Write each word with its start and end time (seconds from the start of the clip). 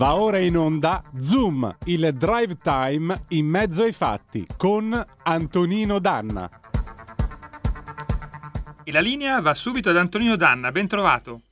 Va 0.00 0.14
ora 0.14 0.38
in 0.38 0.56
onda 0.56 1.02
Zoom, 1.20 1.76
il 1.84 2.14
drive 2.14 2.56
time 2.56 3.24
in 3.28 3.46
mezzo 3.46 3.82
ai 3.82 3.92
fatti 3.92 4.46
con 4.56 4.98
Antonino 5.24 5.98
Danna. 5.98 6.48
E 8.82 8.92
la 8.92 9.00
linea 9.00 9.42
va 9.42 9.52
subito 9.52 9.90
ad 9.90 9.98
Antonino 9.98 10.36
Danna, 10.36 10.72
ben 10.72 10.88
trovato. 10.88 11.42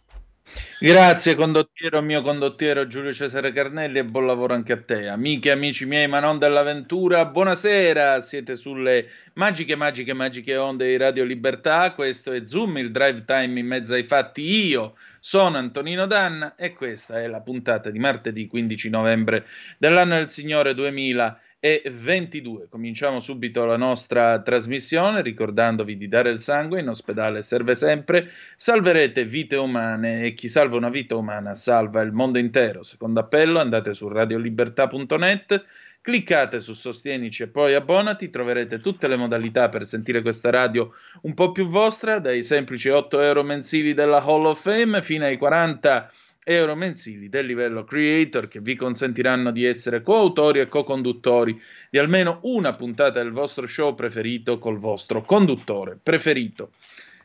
Grazie 0.81 1.35
condottiero 1.35 2.01
mio 2.01 2.23
condottiero 2.23 2.87
Giulio 2.87 3.13
Cesare 3.13 3.53
Carnelli 3.53 3.99
e 3.99 4.05
buon 4.05 4.27
lavoro 4.27 4.55
anche 4.55 4.73
a 4.73 4.81
te. 4.81 5.09
Amiche 5.09 5.51
amici 5.51 5.85
miei, 5.87 6.07
ma 6.07 6.21
non 6.21 6.39
dell'avventura, 6.39 7.27
buonasera, 7.27 8.21
siete 8.21 8.55
sulle 8.55 9.09
magiche, 9.35 9.75
magiche, 9.75 10.13
magiche 10.13 10.57
onde 10.57 10.87
di 10.87 10.97
Radio 10.97 11.25
Libertà, 11.25 11.93
questo 11.93 12.33
è 12.33 12.43
Zoom, 12.47 12.79
il 12.79 12.93
drive 12.93 13.25
time 13.25 13.59
in 13.59 13.67
mezzo 13.67 13.95
ai 13.95 14.05
fatti, 14.05 14.43
io 14.43 14.95
sono 15.19 15.59
Antonino 15.59 16.07
Danna 16.07 16.55
e 16.55 16.73
questa 16.73 17.21
è 17.21 17.27
la 17.27 17.41
puntata 17.41 17.91
di 17.91 17.99
martedì 17.99 18.47
15 18.47 18.89
novembre 18.89 19.47
dell'anno 19.79 20.15
del 20.15 20.31
Signore 20.31 20.75
2000 20.75 21.41
e 21.61 21.83
22. 21.93 22.69
Cominciamo 22.69 23.21
subito 23.21 23.65
la 23.65 23.77
nostra 23.77 24.41
trasmissione 24.43 25.23
ricordandovi 25.23 25.97
di 25.97 26.09
dare 26.09 26.31
il 26.31 26.39
sangue, 26.39 26.81
in 26.81 26.89
ospedale 26.89 27.43
serve 27.43 27.75
sempre, 27.75 28.31
salverete 28.57 29.25
vite 29.25 29.57
umane 29.57 30.23
e 30.23 30.35
chi 30.35 30.49
salva 30.49 30.77
una 30.77 30.91
vita 30.91 31.17
umana 31.17 31.55
salva 31.55 32.01
il 32.03 32.13
mondo 32.13 32.39
intero. 32.39 32.83
Secondo 32.83 33.21
appello 33.21 33.59
andate 33.59 33.93
su 33.93 34.07
radiolibertà.net, 34.07 35.65
cliccate 36.01 36.61
su 36.61 36.75
Sostienici 36.75 37.43
e 37.43 37.49
poi 37.49 37.75
abbonati, 37.75 38.31
troverete 38.31 38.81
tutte 38.81 39.09
le 39.09 39.17
modalità 39.17 39.69
per 39.69 39.85
sentire 39.85 40.23
questa 40.23 40.51
radio 40.51 40.93
un 41.23 41.35
po' 41.35 41.51
più 41.51 41.69
vostra, 41.69 42.21
dai 42.21 42.45
semplici 42.45 42.89
8 42.89 43.21
euro 43.21 43.43
mensili 43.43 43.95
della 43.95 44.23
Hall 44.23 44.45
of 44.45 44.63
Fame 44.63 45.03
fino 45.03 45.25
ai 45.25 45.37
40 45.37 45.91
euro 45.91 46.27
euro 46.49 46.75
mensili 46.75 47.29
del 47.29 47.45
livello 47.45 47.85
creator 47.85 48.49
che 48.49 48.61
vi 48.61 48.75
consentiranno 48.75 49.51
di 49.51 49.67
essere 49.67 50.01
coautori 50.01 50.61
e 50.61 50.69
co-conduttori 50.69 51.61
di 51.91 51.99
almeno 51.99 52.39
una 52.43 52.75
puntata 52.75 53.23
del 53.23 53.33
vostro 53.33 53.67
show 53.67 53.95
preferito 53.95 54.59
col 54.59 54.79
vostro 54.79 55.23
conduttore 55.23 55.99
preferito. 56.03 56.73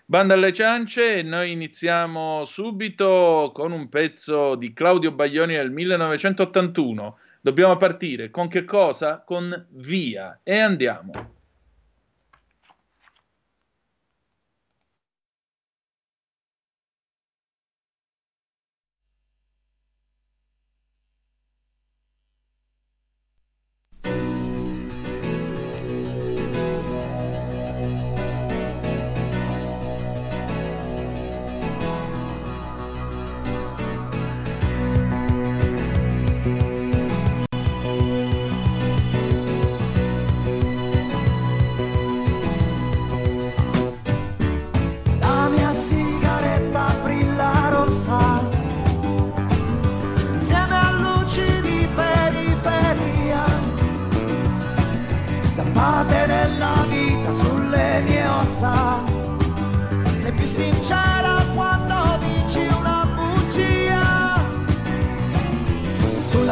Banda 0.05 0.33
alle 0.33 0.51
ciance 0.51 1.21
noi 1.21 1.51
iniziamo 1.51 2.43
subito 2.43 3.51
con 3.53 3.71
un 3.71 3.87
pezzo 3.87 4.55
di 4.55 4.73
Claudio 4.73 5.13
Baglioni 5.13 5.55
del 5.55 5.71
1981. 5.71 7.17
Dobbiamo 7.39 7.77
partire 7.77 8.29
con 8.29 8.49
che 8.49 8.65
cosa? 8.65 9.23
Con 9.25 9.67
Via 9.69 10.41
e 10.43 10.59
andiamo. 10.59 11.42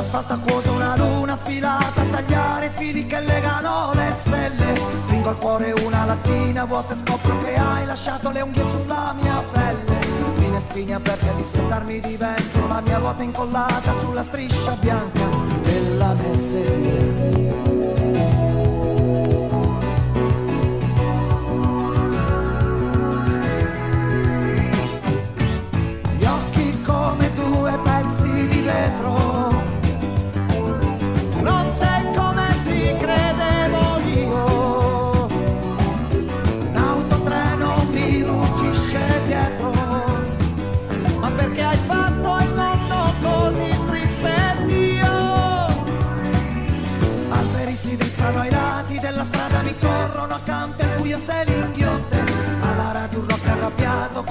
L'asfalto 0.01 0.33
acquoso 0.33 0.73
una 0.73 0.95
luna 0.97 1.33
affilata 1.33 2.01
a 2.01 2.05
tagliare 2.05 2.65
i 2.65 2.69
fili 2.75 3.07
che 3.07 3.19
legano 3.21 3.91
le 3.93 4.13
stelle. 4.19 4.75
Stringo 5.03 5.29
al 5.29 5.37
cuore 5.37 5.71
una 5.71 6.05
lattina 6.05 6.65
vuota 6.65 6.93
e 6.93 6.97
scopro 6.97 7.37
che 7.43 7.55
hai 7.55 7.85
lasciato 7.85 8.29
le 8.31 8.41
unghie 8.41 8.63
sulla 8.63 9.15
mia 9.19 9.43
pelle. 9.51 9.99
Spine 10.69 10.93
aperte 10.93 11.33
di 11.35 11.43
sentarmi 11.43 11.99
di 11.99 12.15
vento 12.15 12.67
la 12.67 12.81
mia 12.81 12.97
ruota 12.97 13.23
incollata 13.23 13.93
sulla 13.99 14.23
striscia 14.23 14.73
bianca 14.79 15.27
della 15.63 16.13
mezzeria 16.13 17.70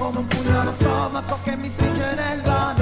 come 0.00 0.18
un 0.18 0.26
pugno 0.26 0.60
allo 0.60 0.74
stomaco 0.78 1.38
che 1.44 1.56
mi 1.56 1.68
spinge 1.68 2.14
nella 2.14 2.72
notte. 2.72 2.79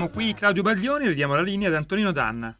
Fumiamo 0.00 0.08
qui 0.08 0.32
Claudio 0.32 0.62
Baglioni 0.62 1.04
e 1.04 1.08
ridiamo 1.08 1.34
la 1.34 1.42
linea 1.42 1.68
ad 1.68 1.74
Antonino 1.74 2.10
Danna. 2.10 2.56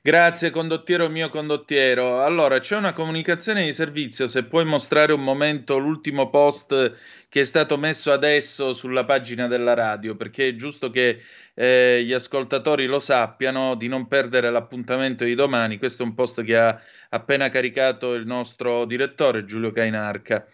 Grazie 0.00 0.50
condottiero 0.50 1.08
mio 1.08 1.30
condottiero. 1.30 2.22
Allora, 2.22 2.60
c'è 2.60 2.76
una 2.76 2.92
comunicazione 2.92 3.64
di 3.64 3.72
servizio, 3.72 4.28
se 4.28 4.44
puoi 4.44 4.64
mostrare 4.64 5.12
un 5.12 5.24
momento 5.24 5.78
l'ultimo 5.78 6.30
post 6.30 6.94
che 7.28 7.40
è 7.40 7.44
stato 7.44 7.76
messo 7.76 8.12
adesso 8.12 8.72
sulla 8.72 9.04
pagina 9.04 9.48
della 9.48 9.74
radio, 9.74 10.14
perché 10.14 10.48
è 10.48 10.54
giusto 10.54 10.90
che 10.90 11.22
eh, 11.54 12.04
gli 12.04 12.12
ascoltatori 12.12 12.86
lo 12.86 13.00
sappiano 13.00 13.74
di 13.74 13.88
non 13.88 14.06
perdere 14.06 14.48
l'appuntamento 14.48 15.24
di 15.24 15.34
domani. 15.34 15.76
Questo 15.76 16.04
è 16.04 16.06
un 16.06 16.14
post 16.14 16.44
che 16.44 16.56
ha 16.56 16.80
appena 17.08 17.48
caricato 17.48 18.14
il 18.14 18.26
nostro 18.26 18.84
direttore 18.84 19.44
Giulio 19.44 19.72
Cainarca. 19.72 20.46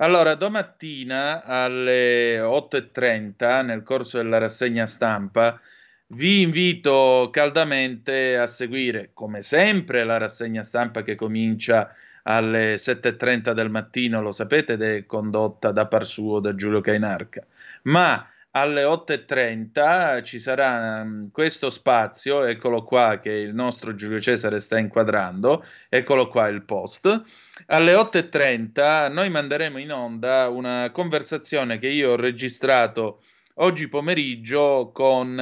Allora, 0.00 0.36
domattina 0.36 1.42
alle 1.42 2.38
8.30, 2.38 3.64
nel 3.64 3.82
corso 3.82 4.18
della 4.18 4.38
rassegna 4.38 4.86
stampa, 4.86 5.60
vi 6.10 6.42
invito 6.42 7.28
caldamente 7.32 8.38
a 8.38 8.46
seguire, 8.46 9.10
come 9.12 9.42
sempre, 9.42 10.04
la 10.04 10.16
rassegna 10.16 10.62
stampa 10.62 11.02
che 11.02 11.16
comincia 11.16 11.92
alle 12.22 12.76
7.30 12.76 13.52
del 13.52 13.70
mattino, 13.70 14.22
lo 14.22 14.30
sapete, 14.30 14.74
ed 14.74 14.82
è 14.82 15.04
condotta 15.04 15.72
da 15.72 15.86
par 15.86 16.06
suo 16.06 16.38
da 16.38 16.54
Giulio 16.54 16.80
Cainarca. 16.80 17.44
Ma 17.82 18.24
alle 18.52 18.84
8.30 18.84 20.22
ci 20.22 20.38
sarà 20.38 21.00
um, 21.02 21.28
questo 21.32 21.70
spazio, 21.70 22.44
eccolo 22.44 22.84
qua 22.84 23.18
che 23.18 23.32
il 23.32 23.52
nostro 23.52 23.94
Giulio 23.96 24.20
Cesare 24.20 24.60
sta 24.60 24.78
inquadrando, 24.78 25.64
eccolo 25.88 26.28
qua 26.28 26.46
il 26.46 26.62
post. 26.62 27.22
Alle 27.70 27.92
8.30 27.92 29.12
noi 29.12 29.28
manderemo 29.28 29.76
in 29.76 29.92
onda 29.92 30.48
una 30.48 30.90
conversazione 30.90 31.78
che 31.78 31.88
io 31.88 32.12
ho 32.12 32.16
registrato 32.16 33.22
oggi 33.56 33.88
pomeriggio 33.88 34.90
con 34.90 35.38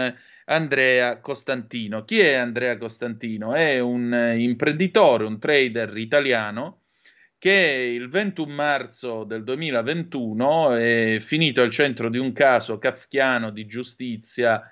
Andrea 0.46 1.20
Costantino. 1.20 2.04
Chi 2.04 2.18
è 2.18 2.32
Andrea 2.34 2.78
Costantino? 2.78 3.54
È 3.54 3.78
un 3.78 4.12
eh, 4.12 4.38
imprenditore, 4.38 5.22
un 5.22 5.38
trader 5.38 5.96
italiano 5.96 6.80
che 7.38 7.92
il 7.94 8.08
21 8.08 8.52
marzo 8.52 9.22
del 9.22 9.44
2021 9.44 10.74
è 10.74 11.18
finito 11.20 11.62
al 11.62 11.70
centro 11.70 12.10
di 12.10 12.18
un 12.18 12.32
caso 12.32 12.78
kafkiano 12.78 13.50
di 13.50 13.66
giustizia 13.66 14.68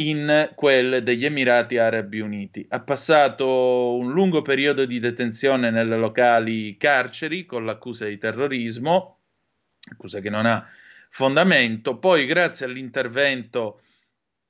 in 0.00 0.52
quel 0.54 1.02
degli 1.02 1.24
Emirati 1.24 1.76
Arabi 1.76 2.20
Uniti. 2.20 2.64
Ha 2.68 2.80
passato 2.80 3.96
un 3.96 4.12
lungo 4.12 4.42
periodo 4.42 4.86
di 4.86 4.98
detenzione 4.98 5.70
nelle 5.70 5.96
locali 5.96 6.76
carceri 6.76 7.44
con 7.44 7.64
l'accusa 7.64 8.06
di 8.06 8.16
terrorismo, 8.16 9.18
accusa 9.90 10.20
che 10.20 10.30
non 10.30 10.46
ha 10.46 10.66
fondamento, 11.10 11.98
poi 11.98 12.24
grazie 12.26 12.66
all'intervento 12.66 13.82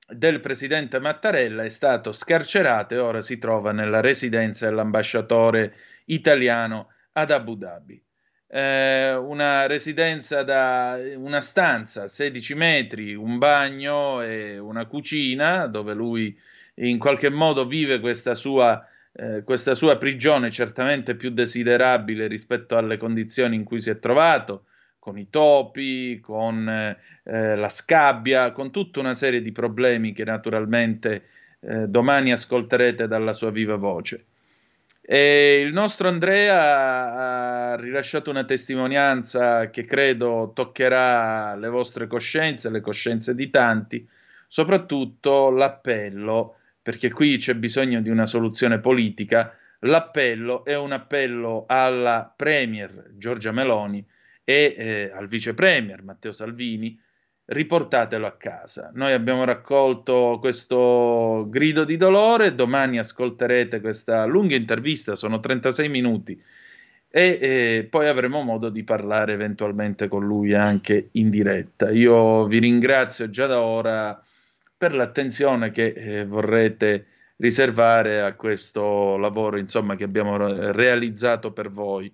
del 0.07 0.41
presidente 0.41 1.01
Mattarella 1.01 1.65
è 1.65 1.69
stato 1.69 2.13
scarcerato 2.13 2.95
e 2.95 2.99
ora 2.99 3.21
si 3.21 3.39
trova 3.39 3.73
nella 3.73 4.01
residenza 4.01 4.67
dell'ambasciatore 4.69 5.75
italiano 6.07 6.89
ad 7.13 7.31
Abu 7.31 7.57
Dhabi. 7.57 8.03
Eh, 8.53 9.15
una 9.15 9.67
residenza 9.67 10.43
da 10.43 10.99
una 11.15 11.41
stanza, 11.41 12.09
16 12.09 12.55
metri, 12.55 13.15
un 13.15 13.39
bagno 13.39 14.23
e 14.23 14.59
una 14.59 14.87
cucina 14.87 15.67
dove 15.67 15.95
lui 15.95 16.37
in 16.75 16.99
qualche 16.99 17.31
modo 17.31 17.65
vive 17.67 18.01
questa 18.01 18.35
sua, 18.35 18.85
eh, 19.13 19.45
questa 19.45 19.77
sua 19.77 19.99
prigione 19.99 20.51
certamente 20.51 21.15
più 21.15 21.31
desiderabile 21.31 22.27
rispetto 22.27 22.77
alle 22.77 22.97
condizioni 22.97 23.55
in 23.55 23.63
cui 23.63 23.81
si 23.81 23.91
è 23.91 24.01
trovato 24.01 24.65
con 24.99 25.17
i 25.17 25.31
topi, 25.31 26.19
con 26.21 26.69
eh, 26.69 27.57
la 27.57 27.69
scabbia, 27.69 28.51
con 28.51 28.73
tutta 28.73 28.99
una 28.99 29.15
serie 29.15 29.43
di 29.43 29.53
problemi 29.53 30.13
che 30.13 30.25
naturalmente 30.25 31.29
eh, 31.61 31.87
domani 31.87 32.33
ascolterete 32.33 33.07
dalla 33.07 33.33
sua 33.33 33.51
viva 33.51 33.77
voce. 33.77 34.25
E 35.03 35.61
il 35.61 35.73
nostro 35.73 36.09
Andrea 36.09 37.73
ha 37.73 37.77
rilasciato 37.77 38.31
una 38.31 38.45
testimonianza 38.45 39.71
che 39.71 39.85
credo 39.85 40.53
toccherà 40.55 41.57
le 41.57 41.69
vostre 41.69 42.07
coscienze, 42.07 42.71
le 42.71 42.81
coscienze 42.81 43.35
di 43.35 43.51
tanti, 43.51 44.07
soprattutto 44.47 45.51
l'appello, 45.51 46.57
perché 46.83 47.11
qui 47.11 47.39
c'è 47.39 47.55
bisogno 47.55 48.01
di 48.01 48.11
una 48.11 48.27
soluzione 48.27 48.79
politica. 48.79 49.57
L'appello 49.81 50.65
è 50.65 50.77
un 50.77 50.93
appello 50.93 51.65
alla 51.67 52.33
Premier 52.37 53.13
Giorgia 53.17 53.53
Meloni 53.53 54.07
e 54.45 54.75
eh, 54.77 55.11
al 55.13 55.27
vice 55.27 55.55
premier 55.55 56.03
Matteo 56.03 56.33
Salvini, 56.33 57.01
riportatelo 57.51 58.27
a 58.27 58.37
casa. 58.37 58.91
Noi 58.95 59.13
abbiamo 59.13 59.45
raccolto 59.45 60.39
questo 60.41 61.47
grido 61.49 61.85
di 61.85 61.97
dolore, 61.97 62.55
domani 62.55 62.99
ascolterete 62.99 63.81
questa 63.81 64.25
lunga 64.25 64.55
intervista, 64.55 65.17
sono 65.17 65.41
36 65.41 65.89
minuti, 65.89 66.41
e 67.09 67.39
eh, 67.41 67.89
poi 67.91 68.07
avremo 68.07 68.43
modo 68.43 68.69
di 68.69 68.85
parlare 68.85 69.33
eventualmente 69.33 70.07
con 70.07 70.25
lui 70.25 70.55
anche 70.55 71.09
in 71.13 71.29
diretta. 71.29 71.91
Io 71.91 72.47
vi 72.47 72.61
ringrazio 72.61 73.29
già 73.31 73.47
da 73.47 73.61
ora 73.61 74.23
per 74.77 74.95
l'attenzione 74.95 75.73
che 75.73 75.87
eh, 75.89 76.25
vorrete 76.25 77.07
riservare 77.39 78.21
a 78.21 78.35
questo 78.35 79.17
lavoro 79.17 79.59
insomma, 79.59 79.97
che 79.97 80.05
abbiamo 80.05 80.37
realizzato 80.71 81.53
per 81.53 81.71
voi 81.71 82.13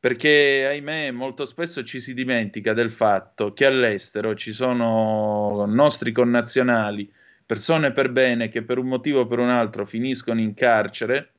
perché 0.00 0.66
ahimè 0.66 1.10
molto 1.10 1.44
spesso 1.44 1.82
ci 1.82 2.00
si 2.00 2.14
dimentica 2.14 2.72
del 2.72 2.90
fatto 2.90 3.52
che 3.52 3.66
all'estero 3.66 4.34
ci 4.34 4.52
sono 4.52 5.64
nostri 5.66 6.12
connazionali, 6.12 7.10
persone 7.44 7.92
per 7.92 8.10
bene 8.10 8.48
che 8.48 8.62
per 8.62 8.78
un 8.78 8.86
motivo 8.86 9.20
o 9.20 9.26
per 9.26 9.38
un 9.40 9.50
altro 9.50 9.84
finiscono 9.84 10.40
in 10.40 10.54
carcere, 10.54 11.32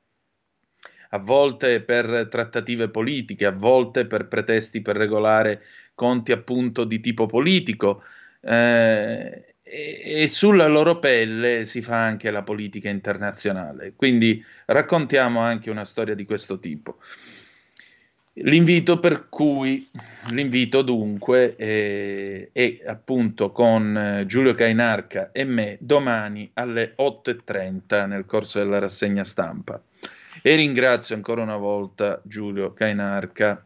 a 1.12 1.20
volte 1.20 1.82
per 1.82 2.28
trattative 2.30 2.90
politiche, 2.90 3.46
a 3.46 3.52
volte 3.52 4.06
per 4.06 4.28
pretesti 4.28 4.82
per 4.82 4.96
regolare 4.96 5.62
conti 5.96 6.32
appunto 6.32 6.84
di 6.84 7.00
tipo 7.00 7.26
politico. 7.26 8.04
Eh, 8.42 9.56
e, 9.70 10.28
sulla 10.28 10.68
loro 10.68 10.98
pelle 10.98 11.64
si 11.66 11.82
fa 11.82 12.04
anche 12.04 12.32
la 12.32 12.44
politica 12.44 12.90
internazionale. 12.90 13.94
Quindi 13.96 14.44
raccontiamo 14.66 15.42
anche 15.42 15.70
una 15.70 15.86
storia 15.86 16.16
di 16.16 16.26
questo 16.26 16.60
tipo. 16.60 16.98
L'invito 18.44 19.00
per 19.00 19.28
cui, 19.28 19.90
l'invito 20.30 20.82
dunque 20.82 21.58
è, 21.58 22.50
è 22.54 22.80
appunto 22.86 23.52
con 23.52 23.98
eh, 23.98 24.26
Giulio 24.28 24.54
Cainarca 24.54 25.32
e 25.34 25.44
me 25.44 25.78
domani 25.82 26.50
alle 26.54 26.96
8.30 26.98 28.08
nel 28.08 28.26
corso 28.26 28.60
della 28.60 28.80
rassegna 28.80 29.26
stampa. 29.26 29.82
E 30.42 30.56
ringrazio 30.56 31.16
ancora 31.16 31.42
una 31.42 31.58
volta 31.58 32.22
Giulio 32.24 32.72
Cainarca. 32.72 33.66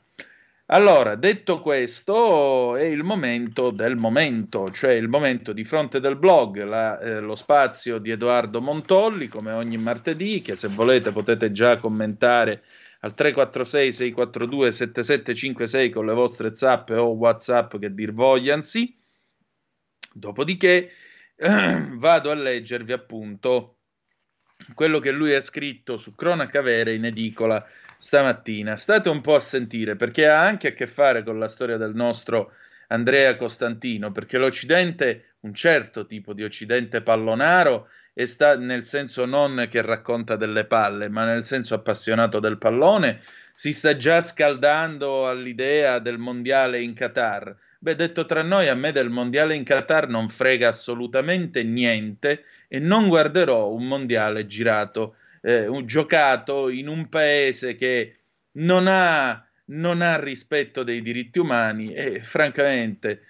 Allora, 0.67 1.13
detto 1.15 1.61
questo, 1.61 2.75
è 2.75 2.83
il 2.83 3.03
momento 3.03 3.69
del 3.69 3.95
momento, 3.95 4.71
cioè 4.71 4.93
il 4.93 5.07
momento 5.07 5.53
di 5.53 5.63
fronte 5.65 5.99
del 5.99 6.15
blog, 6.15 6.63
la, 6.63 6.99
eh, 6.99 7.19
lo 7.19 7.35
spazio 7.35 7.99
di 7.99 8.09
Edoardo 8.09 8.59
Montolli, 8.59 9.27
come 9.27 9.51
ogni 9.51 9.77
martedì, 9.77 10.41
che 10.41 10.55
se 10.55 10.69
volete 10.69 11.11
potete 11.11 11.51
già 11.51 11.77
commentare 11.77 12.63
al 13.03 13.13
346 13.13 13.91
642 13.91 14.71
7756 14.71 15.89
con 15.89 16.05
le 16.05 16.13
vostre 16.13 16.55
zap 16.55 16.89
o 16.89 17.09
whatsapp 17.09 17.77
che 17.77 17.93
dir 17.93 18.13
vogliansi. 18.13 18.97
Dopodiché 20.13 20.91
vado 21.35 22.31
a 22.31 22.35
leggervi 22.35 22.93
appunto 22.93 23.77
quello 24.73 24.99
che 24.99 25.11
lui 25.11 25.35
ha 25.35 25.41
scritto 25.41 25.97
su 25.97 26.15
Cronaca 26.15 26.61
Vera 26.61 26.91
in 26.91 27.03
edicola 27.03 27.65
stamattina. 27.97 28.77
State 28.77 29.09
un 29.09 29.19
po' 29.19 29.35
a 29.35 29.41
sentire 29.41 29.97
perché 29.97 30.27
ha 30.27 30.41
anche 30.41 30.69
a 30.69 30.73
che 30.73 30.87
fare 30.87 31.23
con 31.23 31.37
la 31.37 31.49
storia 31.49 31.75
del 31.75 31.93
nostro 31.93 32.53
Andrea 32.87 33.35
Costantino, 33.35 34.11
perché 34.11 34.37
l'Occidente, 34.37 35.35
un 35.41 35.53
certo 35.53 36.05
tipo 36.05 36.33
di 36.33 36.43
Occidente 36.43 37.01
pallonaro, 37.01 37.89
e 38.13 38.25
sta 38.25 38.55
nel 38.57 38.83
senso 38.83 39.25
non 39.25 39.67
che 39.69 39.81
racconta 39.81 40.35
delle 40.35 40.65
palle, 40.65 41.09
ma 41.09 41.25
nel 41.25 41.43
senso 41.43 41.73
appassionato 41.73 42.39
del 42.39 42.57
pallone, 42.57 43.21
si 43.55 43.73
sta 43.73 43.97
già 43.97 44.21
scaldando 44.21 45.27
all'idea 45.27 45.99
del 45.99 46.17
mondiale 46.17 46.81
in 46.81 46.93
Qatar. 46.93 47.55
Beh, 47.79 47.95
detto 47.95 48.25
tra 48.25 48.41
noi, 48.41 48.67
a 48.69 48.75
me 48.75 48.91
del 48.91 49.09
mondiale 49.09 49.55
in 49.55 49.63
Qatar 49.63 50.07
non 50.07 50.29
frega 50.29 50.69
assolutamente 50.69 51.63
niente 51.63 52.45
e 52.67 52.79
non 52.79 53.07
guarderò 53.07 53.69
un 53.71 53.85
mondiale 53.87 54.45
girato, 54.45 55.15
eh, 55.41 55.67
un 55.67 55.85
giocato 55.85 56.69
in 56.69 56.87
un 56.87 57.09
paese 57.09 57.75
che 57.75 58.17
non 58.53 58.85
ha, 58.87 59.45
non 59.65 60.01
ha 60.01 60.19
rispetto 60.19 60.83
dei 60.83 61.01
diritti 61.01 61.39
umani 61.39 61.93
e 61.93 62.21
francamente 62.23 63.25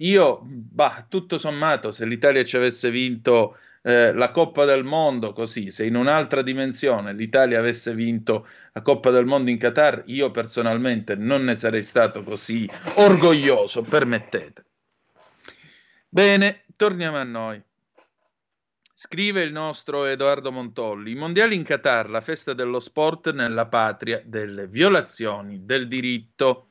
io, 0.00 0.40
bah, 0.42 1.06
tutto 1.08 1.38
sommato, 1.38 1.92
se 1.92 2.06
l'Italia 2.06 2.44
ci 2.44 2.56
avesse 2.56 2.90
vinto 2.90 3.58
eh, 3.82 4.12
la 4.12 4.30
Coppa 4.30 4.64
del 4.64 4.84
Mondo 4.84 5.32
così, 5.32 5.70
se 5.70 5.86
in 5.86 5.96
un'altra 5.96 6.42
dimensione 6.42 7.12
l'Italia 7.14 7.58
avesse 7.58 7.94
vinto 7.94 8.46
la 8.72 8.82
Coppa 8.82 9.10
del 9.10 9.26
Mondo 9.26 9.50
in 9.50 9.58
Qatar, 9.58 10.02
io 10.06 10.30
personalmente 10.30 11.14
non 11.14 11.44
ne 11.44 11.54
sarei 11.54 11.82
stato 11.82 12.22
così 12.22 12.68
orgoglioso, 12.94 13.82
permettete. 13.82 14.64
Bene, 16.08 16.64
torniamo 16.76 17.16
a 17.16 17.22
noi. 17.22 17.62
Scrive 18.92 19.40
il 19.40 19.52
nostro 19.52 20.04
Edoardo 20.04 20.52
Montolli, 20.52 21.12
i 21.12 21.14
mondiali 21.14 21.54
in 21.54 21.62
Qatar, 21.62 22.10
la 22.10 22.20
festa 22.20 22.52
dello 22.52 22.80
sport 22.80 23.32
nella 23.32 23.66
patria 23.66 24.20
delle 24.22 24.66
violazioni 24.66 25.64
del 25.64 25.88
diritto. 25.88 26.69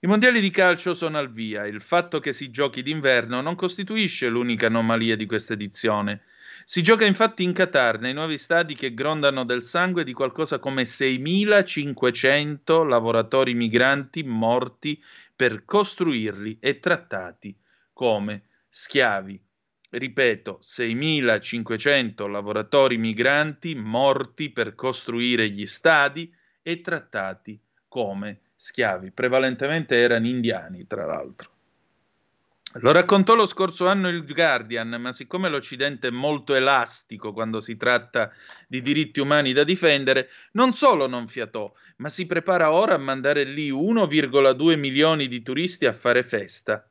I 0.00 0.06
mondiali 0.06 0.38
di 0.38 0.50
calcio 0.50 0.94
sono 0.94 1.18
al 1.18 1.32
via. 1.32 1.66
Il 1.66 1.80
fatto 1.80 2.20
che 2.20 2.32
si 2.32 2.52
giochi 2.52 2.82
d'inverno 2.82 3.40
non 3.40 3.56
costituisce 3.56 4.28
l'unica 4.28 4.66
anomalia 4.66 5.16
di 5.16 5.26
questa 5.26 5.54
edizione. 5.54 6.22
Si 6.64 6.82
gioca 6.82 7.04
infatti 7.04 7.42
in 7.42 7.52
Qatar, 7.52 7.98
nei 7.98 8.12
nuovi 8.12 8.38
stadi 8.38 8.76
che 8.76 8.94
grondano 8.94 9.42
del 9.42 9.64
sangue 9.64 10.04
di 10.04 10.12
qualcosa 10.12 10.60
come 10.60 10.84
6.500 10.84 12.86
lavoratori 12.86 13.54
migranti 13.54 14.22
morti 14.22 15.02
per 15.34 15.64
costruirli 15.64 16.58
e 16.60 16.78
trattati 16.78 17.56
come 17.92 18.42
schiavi. 18.68 19.42
Ripeto, 19.90 20.60
6.500 20.62 22.30
lavoratori 22.30 22.98
migranti 22.98 23.74
morti 23.74 24.50
per 24.50 24.76
costruire 24.76 25.50
gli 25.50 25.66
stadi 25.66 26.32
e 26.62 26.80
trattati 26.82 27.60
come 27.88 28.28
schiavi. 28.28 28.46
Prevalentemente 29.14 29.96
erano 29.96 30.26
indiani, 30.26 30.86
tra 30.86 31.06
l'altro. 31.06 31.50
Lo 32.80 32.92
raccontò 32.92 33.34
lo 33.34 33.46
scorso 33.46 33.86
anno 33.86 34.08
il 34.08 34.26
Guardian, 34.26 34.90
ma 35.00 35.12
siccome 35.12 35.48
l'Occidente 35.48 36.08
è 36.08 36.10
molto 36.10 36.54
elastico 36.54 37.32
quando 37.32 37.60
si 37.60 37.76
tratta 37.76 38.30
di 38.66 38.82
diritti 38.82 39.20
umani 39.20 39.52
da 39.52 39.64
difendere, 39.64 40.28
non 40.52 40.72
solo 40.72 41.06
non 41.06 41.28
fiatò, 41.28 41.72
ma 41.96 42.08
si 42.08 42.26
prepara 42.26 42.72
ora 42.72 42.94
a 42.94 42.98
mandare 42.98 43.44
lì 43.44 43.70
1,2 43.70 44.76
milioni 44.76 45.28
di 45.28 45.42
turisti 45.42 45.86
a 45.86 45.92
fare 45.92 46.22
festa. 46.24 46.87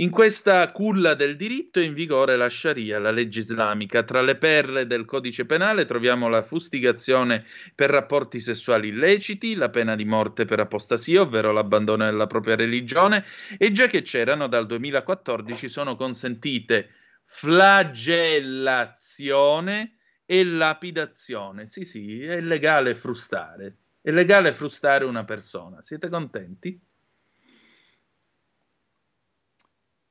In 0.00 0.10
questa 0.10 0.70
culla 0.70 1.14
del 1.14 1.34
diritto 1.34 1.80
è 1.80 1.82
in 1.82 1.92
vigore 1.92 2.36
la 2.36 2.48
Sharia, 2.48 3.00
la 3.00 3.10
legge 3.10 3.40
islamica. 3.40 4.04
Tra 4.04 4.22
le 4.22 4.36
perle 4.36 4.86
del 4.86 5.04
codice 5.04 5.44
penale 5.44 5.86
troviamo 5.86 6.28
la 6.28 6.44
fustigazione 6.44 7.44
per 7.74 7.90
rapporti 7.90 8.38
sessuali 8.38 8.90
illeciti, 8.90 9.56
la 9.56 9.70
pena 9.70 9.96
di 9.96 10.04
morte 10.04 10.44
per 10.44 10.60
apostasia, 10.60 11.22
ovvero 11.22 11.50
l'abbandono 11.50 12.04
della 12.04 12.28
propria 12.28 12.54
religione, 12.54 13.24
e 13.58 13.72
già 13.72 13.88
che 13.88 14.02
c'erano 14.02 14.46
dal 14.46 14.66
2014 14.66 15.68
sono 15.68 15.96
consentite 15.96 16.90
flagellazione 17.24 19.96
e 20.24 20.44
lapidazione. 20.44 21.66
Sì, 21.66 21.84
sì, 21.84 22.22
è 22.22 22.40
legale 22.40 22.94
frustare. 22.94 23.78
È 24.00 24.12
legale 24.12 24.52
frustare 24.52 25.04
una 25.04 25.24
persona. 25.24 25.82
Siete 25.82 26.08
contenti? 26.08 26.80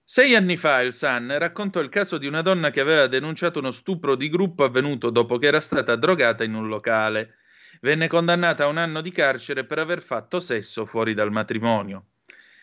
Sei 0.10 0.36
anni 0.36 0.56
fa 0.56 0.80
il 0.80 0.94
Sun 0.94 1.36
raccontò 1.38 1.82
il 1.82 1.90
caso 1.90 2.18
di 2.18 2.28
una 2.28 2.42
donna 2.42 2.70
che 2.70 2.80
aveva 2.80 3.08
denunciato 3.08 3.60
uno 3.60 3.72
stupro 3.72 4.16
di 4.16 4.30
gruppo 4.30 4.64
avvenuto 4.64 5.10
dopo 5.10 5.38
che 5.38 5.48
era 5.48 5.60
stata 5.60 5.98
drogata 5.98 6.46
in 6.46 6.54
un 6.54 6.70
locale. 6.70 7.40
Venne 7.82 8.08
condannata 8.08 8.64
a 8.64 8.68
un 8.68 8.78
anno 8.78 9.02
di 9.02 9.12
carcere 9.12 9.66
per 9.66 9.80
aver 9.80 10.02
fatto 10.02 10.40
sesso 10.40 10.86
fuori 10.86 11.14
dal 11.14 11.30
matrimonio. 11.30 12.06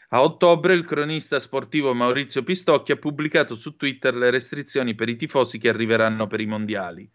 A 0.08 0.22
ottobre 0.22 0.72
il 0.72 0.86
cronista 0.86 1.38
sportivo 1.38 1.92
Maurizio 1.92 2.42
Pistocchi 2.42 2.92
ha 2.92 2.96
pubblicato 2.96 3.56
su 3.56 3.76
Twitter 3.76 4.14
le 4.14 4.30
restrizioni 4.30 4.94
per 4.94 5.10
i 5.10 5.16
tifosi 5.16 5.58
che 5.58 5.68
arriveranno 5.68 6.26
per 6.26 6.40
i 6.40 6.46
mondiali. 6.46 7.06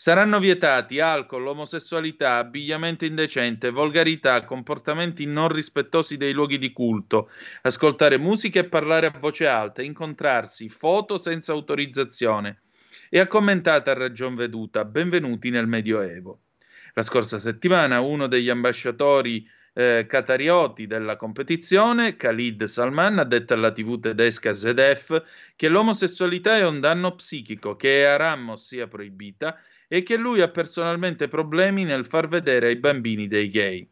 Saranno 0.00 0.38
vietati 0.38 0.98
alcol, 0.98 1.46
omosessualità, 1.46 2.38
abbigliamento 2.38 3.04
indecente, 3.04 3.68
volgarità, 3.68 4.46
comportamenti 4.46 5.26
non 5.26 5.48
rispettosi 5.48 6.16
dei 6.16 6.32
luoghi 6.32 6.56
di 6.56 6.72
culto, 6.72 7.28
ascoltare 7.60 8.16
musica 8.16 8.60
e 8.60 8.64
parlare 8.64 9.08
a 9.08 9.18
voce 9.20 9.46
alta, 9.46 9.82
incontrarsi, 9.82 10.70
foto 10.70 11.18
senza 11.18 11.52
autorizzazione. 11.52 12.62
E 13.10 13.20
ha 13.20 13.26
commentato 13.26 13.90
a 13.90 13.92
ragion 13.92 14.36
veduta, 14.36 14.86
benvenuti 14.86 15.50
nel 15.50 15.66
Medioevo. 15.66 16.44
La 16.94 17.02
scorsa 17.02 17.38
settimana 17.38 18.00
uno 18.00 18.26
degli 18.26 18.48
ambasciatori 18.48 19.46
eh, 19.74 20.06
catarioti 20.08 20.86
della 20.86 21.16
competizione, 21.16 22.16
Khalid 22.16 22.64
Salman, 22.64 23.18
ha 23.18 23.24
detto 23.24 23.52
alla 23.52 23.70
TV 23.70 24.00
tedesca 24.00 24.54
ZDF 24.54 25.22
che 25.54 25.68
l'omosessualità 25.68 26.56
è 26.56 26.66
un 26.66 26.80
danno 26.80 27.14
psichico, 27.16 27.76
che 27.76 28.06
a 28.06 28.16
Ramos 28.16 28.66
sia 28.66 28.88
proibita 28.88 29.60
e 29.92 30.04
che 30.04 30.16
lui 30.16 30.40
ha 30.40 30.48
personalmente 30.48 31.26
problemi 31.26 31.82
nel 31.82 32.06
far 32.06 32.28
vedere 32.28 32.68
ai 32.68 32.76
bambini 32.76 33.26
dei 33.26 33.50
gay. 33.50 33.88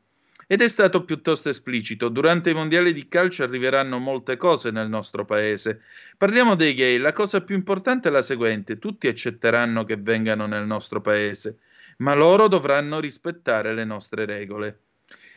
Ed 0.46 0.62
è 0.62 0.68
stato 0.68 1.04
piuttosto 1.04 1.48
esplicito, 1.48 2.08
durante 2.08 2.50
i 2.50 2.54
mondiali 2.54 2.92
di 2.92 3.08
calcio 3.08 3.42
arriveranno 3.42 3.98
molte 3.98 4.36
cose 4.36 4.70
nel 4.70 4.88
nostro 4.88 5.24
paese. 5.24 5.82
Parliamo 6.16 6.54
dei 6.54 6.74
gay, 6.74 6.98
la 6.98 7.12
cosa 7.12 7.42
più 7.42 7.56
importante 7.56 8.08
è 8.08 8.12
la 8.12 8.22
seguente, 8.22 8.78
tutti 8.78 9.08
accetteranno 9.08 9.84
che 9.84 9.96
vengano 9.96 10.46
nel 10.46 10.66
nostro 10.66 11.00
paese, 11.00 11.58
ma 11.96 12.14
loro 12.14 12.46
dovranno 12.46 13.00
rispettare 13.00 13.74
le 13.74 13.84
nostre 13.84 14.24
regole. 14.24 14.82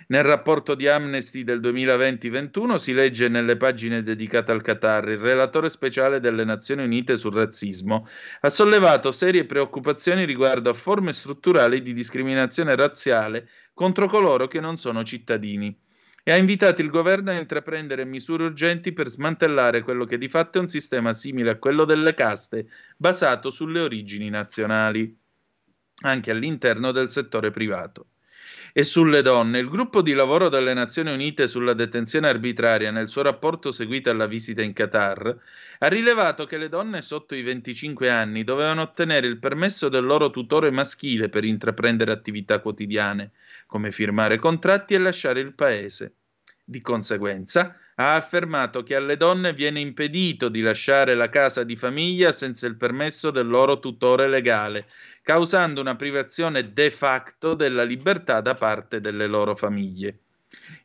Nel 0.07 0.23
rapporto 0.23 0.73
di 0.73 0.87
Amnesty 0.87 1.43
del 1.43 1.59
2020-21 1.59 2.75
si 2.77 2.93
legge 2.93 3.27
nelle 3.27 3.55
pagine 3.55 4.01
dedicate 4.01 4.51
al 4.51 4.61
Qatar, 4.61 5.07
il 5.09 5.19
relatore 5.19 5.69
speciale 5.69 6.19
delle 6.19 6.43
Nazioni 6.43 6.83
Unite 6.83 7.17
sul 7.17 7.33
razzismo 7.33 8.07
ha 8.41 8.49
sollevato 8.49 9.11
serie 9.11 9.45
preoccupazioni 9.45 10.25
riguardo 10.25 10.69
a 10.69 10.73
forme 10.73 11.13
strutturali 11.13 11.81
di 11.81 11.93
discriminazione 11.93 12.75
razziale 12.75 13.47
contro 13.73 14.07
coloro 14.07 14.47
che 14.47 14.59
non 14.59 14.77
sono 14.77 15.03
cittadini 15.03 15.77
e 16.23 16.31
ha 16.31 16.37
invitato 16.37 16.81
il 16.81 16.89
governo 16.89 17.31
a 17.31 17.39
intraprendere 17.39 18.03
misure 18.05 18.43
urgenti 18.45 18.93
per 18.93 19.07
smantellare 19.07 19.81
quello 19.81 20.05
che 20.05 20.17
di 20.17 20.29
fatto 20.29 20.57
è 20.57 20.61
un 20.61 20.67
sistema 20.67 21.13
simile 21.13 21.51
a 21.51 21.57
quello 21.57 21.85
delle 21.85 22.13
caste, 22.13 22.67
basato 22.97 23.49
sulle 23.49 23.79
origini 23.79 24.29
nazionali, 24.29 25.17
anche 26.03 26.31
all'interno 26.31 26.91
del 26.91 27.11
settore 27.11 27.51
privato 27.51 28.07
e 28.73 28.83
sulle 28.83 29.21
donne. 29.21 29.59
Il 29.59 29.69
gruppo 29.69 30.01
di 30.01 30.13
lavoro 30.13 30.49
delle 30.49 30.73
Nazioni 30.73 31.11
Unite 31.11 31.47
sulla 31.47 31.73
detenzione 31.73 32.29
arbitraria, 32.29 32.91
nel 32.91 33.09
suo 33.09 33.21
rapporto 33.21 33.71
seguito 33.71 34.09
alla 34.09 34.27
visita 34.27 34.61
in 34.61 34.73
Qatar, 34.73 35.37
ha 35.79 35.87
rilevato 35.87 36.45
che 36.45 36.57
le 36.57 36.69
donne 36.69 37.01
sotto 37.01 37.35
i 37.35 37.41
25 37.41 38.09
anni 38.09 38.43
dovevano 38.43 38.81
ottenere 38.81 39.27
il 39.27 39.39
permesso 39.39 39.89
del 39.89 40.05
loro 40.05 40.29
tutore 40.29 40.71
maschile 40.71 41.29
per 41.29 41.43
intraprendere 41.43 42.11
attività 42.11 42.59
quotidiane, 42.59 43.31
come 43.65 43.91
firmare 43.91 44.37
contratti 44.37 44.93
e 44.93 44.99
lasciare 44.99 45.39
il 45.39 45.53
paese. 45.53 46.15
Di 46.63 46.81
conseguenza, 46.81 47.75
ha 47.95 48.15
affermato 48.15 48.83
che 48.83 48.95
alle 48.95 49.17
donne 49.17 49.53
viene 49.53 49.79
impedito 49.79 50.49
di 50.49 50.61
lasciare 50.61 51.15
la 51.15 51.29
casa 51.29 51.63
di 51.63 51.75
famiglia 51.75 52.31
senza 52.31 52.65
il 52.65 52.77
permesso 52.77 53.29
del 53.29 53.47
loro 53.47 53.79
tutore 53.79 54.27
legale 54.27 54.87
causando 55.21 55.81
una 55.81 55.95
privazione 55.95 56.73
de 56.73 56.91
facto 56.91 57.53
della 57.53 57.83
libertà 57.83 58.41
da 58.41 58.55
parte 58.55 59.01
delle 59.01 59.27
loro 59.27 59.55
famiglie. 59.55 60.19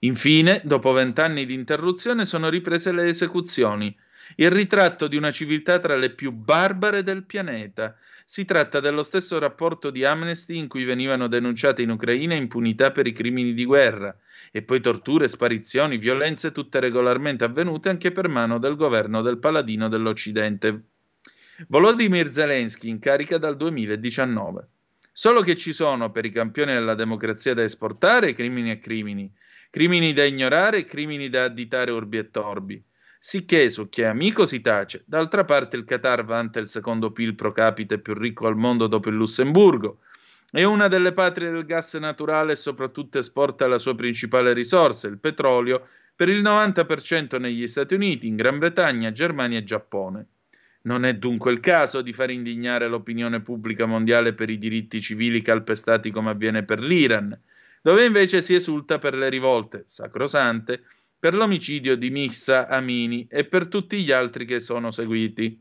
Infine, 0.00 0.60
dopo 0.64 0.92
vent'anni 0.92 1.46
di 1.46 1.54
interruzione, 1.54 2.26
sono 2.26 2.48
riprese 2.48 2.92
le 2.92 3.08
esecuzioni, 3.08 3.96
il 4.36 4.50
ritratto 4.50 5.08
di 5.08 5.16
una 5.16 5.30
civiltà 5.30 5.78
tra 5.78 5.96
le 5.96 6.10
più 6.10 6.32
barbare 6.32 7.02
del 7.02 7.24
pianeta. 7.24 7.96
Si 8.24 8.44
tratta 8.44 8.80
dello 8.80 9.04
stesso 9.04 9.38
rapporto 9.38 9.90
di 9.90 10.04
Amnesty 10.04 10.56
in 10.56 10.66
cui 10.66 10.84
venivano 10.84 11.28
denunciate 11.28 11.82
in 11.82 11.90
Ucraina 11.90 12.34
impunità 12.34 12.90
per 12.90 13.06
i 13.06 13.12
crimini 13.12 13.54
di 13.54 13.64
guerra 13.64 14.16
e 14.50 14.62
poi 14.62 14.80
torture, 14.80 15.28
sparizioni, 15.28 15.96
violenze 15.96 16.50
tutte 16.50 16.80
regolarmente 16.80 17.44
avvenute 17.44 17.88
anche 17.88 18.10
per 18.10 18.28
mano 18.28 18.58
del 18.58 18.74
governo 18.74 19.22
del 19.22 19.38
paladino 19.38 19.88
dell'Occidente 19.88 20.82
Volodymyr 21.68 22.30
Zelensky 22.30 22.90
in 22.90 22.98
carica 22.98 23.38
dal 23.38 23.56
2019. 23.56 24.68
Solo 25.10 25.40
che 25.40 25.56
ci 25.56 25.72
sono 25.72 26.10
per 26.10 26.26
i 26.26 26.30
campioni 26.30 26.74
della 26.74 26.94
democrazia 26.94 27.54
da 27.54 27.62
esportare 27.62 28.34
crimini 28.34 28.72
e 28.72 28.78
crimini, 28.78 29.32
crimini 29.70 30.12
da 30.12 30.24
ignorare 30.24 30.78
e 30.78 30.84
crimini 30.84 31.30
da 31.30 31.44
additare 31.44 31.90
urbi 31.92 32.18
e 32.18 32.30
torbi. 32.30 32.84
Sicché 33.18 33.70
su 33.70 33.88
chi 33.88 34.02
è 34.02 34.04
amico 34.04 34.44
si 34.44 34.60
tace. 34.60 35.02
D'altra 35.06 35.46
parte 35.46 35.76
il 35.76 35.84
Qatar 35.84 36.26
vanta 36.26 36.60
il 36.60 36.68
secondo 36.68 37.10
PIL 37.10 37.34
pro 37.34 37.52
capite 37.52 38.00
più 38.00 38.12
ricco 38.12 38.46
al 38.46 38.56
mondo 38.56 38.86
dopo 38.86 39.08
il 39.08 39.16
Lussemburgo. 39.16 40.00
È 40.50 40.62
una 40.62 40.88
delle 40.88 41.14
patrie 41.14 41.50
del 41.50 41.64
gas 41.64 41.94
naturale 41.94 42.52
e 42.52 42.56
soprattutto 42.56 43.18
esporta 43.18 43.66
la 43.66 43.78
sua 43.78 43.94
principale 43.94 44.52
risorsa, 44.52 45.08
il 45.08 45.18
petrolio, 45.18 45.88
per 46.14 46.28
il 46.28 46.42
90% 46.42 47.40
negli 47.40 47.66
Stati 47.66 47.94
Uniti, 47.94 48.26
in 48.26 48.36
Gran 48.36 48.58
Bretagna, 48.58 49.10
Germania 49.10 49.58
e 49.58 49.64
Giappone. 49.64 50.26
Non 50.86 51.04
è 51.04 51.14
dunque 51.14 51.50
il 51.50 51.58
caso 51.58 52.00
di 52.00 52.12
far 52.12 52.30
indignare 52.30 52.86
l'opinione 52.86 53.42
pubblica 53.42 53.86
mondiale 53.86 54.34
per 54.34 54.50
i 54.50 54.58
diritti 54.58 55.00
civili 55.00 55.42
calpestati 55.42 56.12
come 56.12 56.30
avviene 56.30 56.64
per 56.64 56.78
l'Iran, 56.80 57.36
dove 57.82 58.04
invece 58.04 58.40
si 58.40 58.54
esulta 58.54 58.98
per 58.98 59.16
le 59.16 59.28
rivolte 59.28 59.82
sacrosante, 59.86 60.84
per 61.18 61.34
l'omicidio 61.34 61.96
di 61.96 62.10
Missa 62.10 62.68
Amini 62.68 63.26
e 63.28 63.44
per 63.46 63.66
tutti 63.66 64.00
gli 64.00 64.12
altri 64.12 64.44
che 64.44 64.60
sono 64.60 64.92
seguiti. 64.92 65.60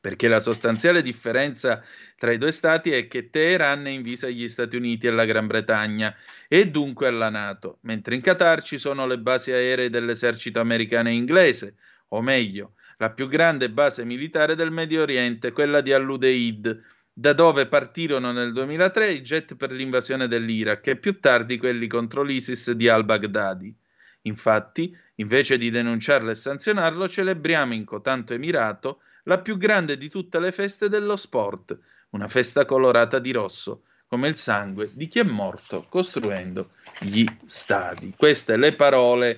Perché 0.00 0.28
la 0.28 0.40
sostanziale 0.40 1.02
differenza 1.02 1.84
tra 2.16 2.32
i 2.32 2.38
due 2.38 2.52
stati 2.52 2.90
è 2.90 3.06
che 3.08 3.28
Teheran 3.28 3.84
è 3.84 3.90
invisa 3.90 4.28
agli 4.28 4.48
Stati 4.48 4.76
Uniti 4.76 5.06
e 5.06 5.10
alla 5.10 5.26
Gran 5.26 5.46
Bretagna 5.46 6.14
e 6.48 6.70
dunque 6.70 7.08
alla 7.08 7.28
Nato, 7.28 7.78
mentre 7.82 8.14
in 8.14 8.22
Qatar 8.22 8.62
ci 8.62 8.78
sono 8.78 9.06
le 9.06 9.18
basi 9.18 9.52
aeree 9.52 9.90
dell'esercito 9.90 10.58
americano 10.58 11.10
e 11.10 11.12
inglese, 11.12 11.76
o 12.08 12.22
meglio, 12.22 12.74
la 13.02 13.10
più 13.10 13.26
grande 13.26 13.68
base 13.68 14.04
militare 14.04 14.54
del 14.54 14.70
Medio 14.70 15.02
Oriente, 15.02 15.50
quella 15.50 15.80
di 15.80 15.92
Al-Udeid, 15.92 16.82
da 17.12 17.32
dove 17.32 17.66
partirono 17.66 18.30
nel 18.30 18.52
2003 18.52 19.10
i 19.10 19.22
jet 19.22 19.56
per 19.56 19.72
l'invasione 19.72 20.28
dell'Iraq 20.28 20.86
e 20.86 20.96
più 20.96 21.18
tardi 21.18 21.58
quelli 21.58 21.88
contro 21.88 22.22
l'ISIS 22.22 22.70
di 22.70 22.88
al-Baghdadi. 22.88 23.74
Infatti, 24.22 24.96
invece 25.16 25.58
di 25.58 25.70
denunciarlo 25.70 26.30
e 26.30 26.36
sanzionarlo, 26.36 27.08
celebriamo 27.08 27.74
in 27.74 27.84
cotanto 27.84 28.34
emirato 28.34 29.00
la 29.24 29.40
più 29.40 29.56
grande 29.56 29.98
di 29.98 30.08
tutte 30.08 30.38
le 30.38 30.52
feste 30.52 30.88
dello 30.88 31.16
sport, 31.16 31.76
una 32.10 32.28
festa 32.28 32.64
colorata 32.64 33.18
di 33.18 33.32
rosso, 33.32 33.82
come 34.06 34.28
il 34.28 34.36
sangue 34.36 34.90
di 34.92 35.08
chi 35.08 35.18
è 35.18 35.24
morto 35.24 35.86
costruendo 35.88 36.70
gli 37.00 37.26
stadi. 37.46 38.14
Queste 38.16 38.56
le 38.56 38.76
parole 38.76 39.36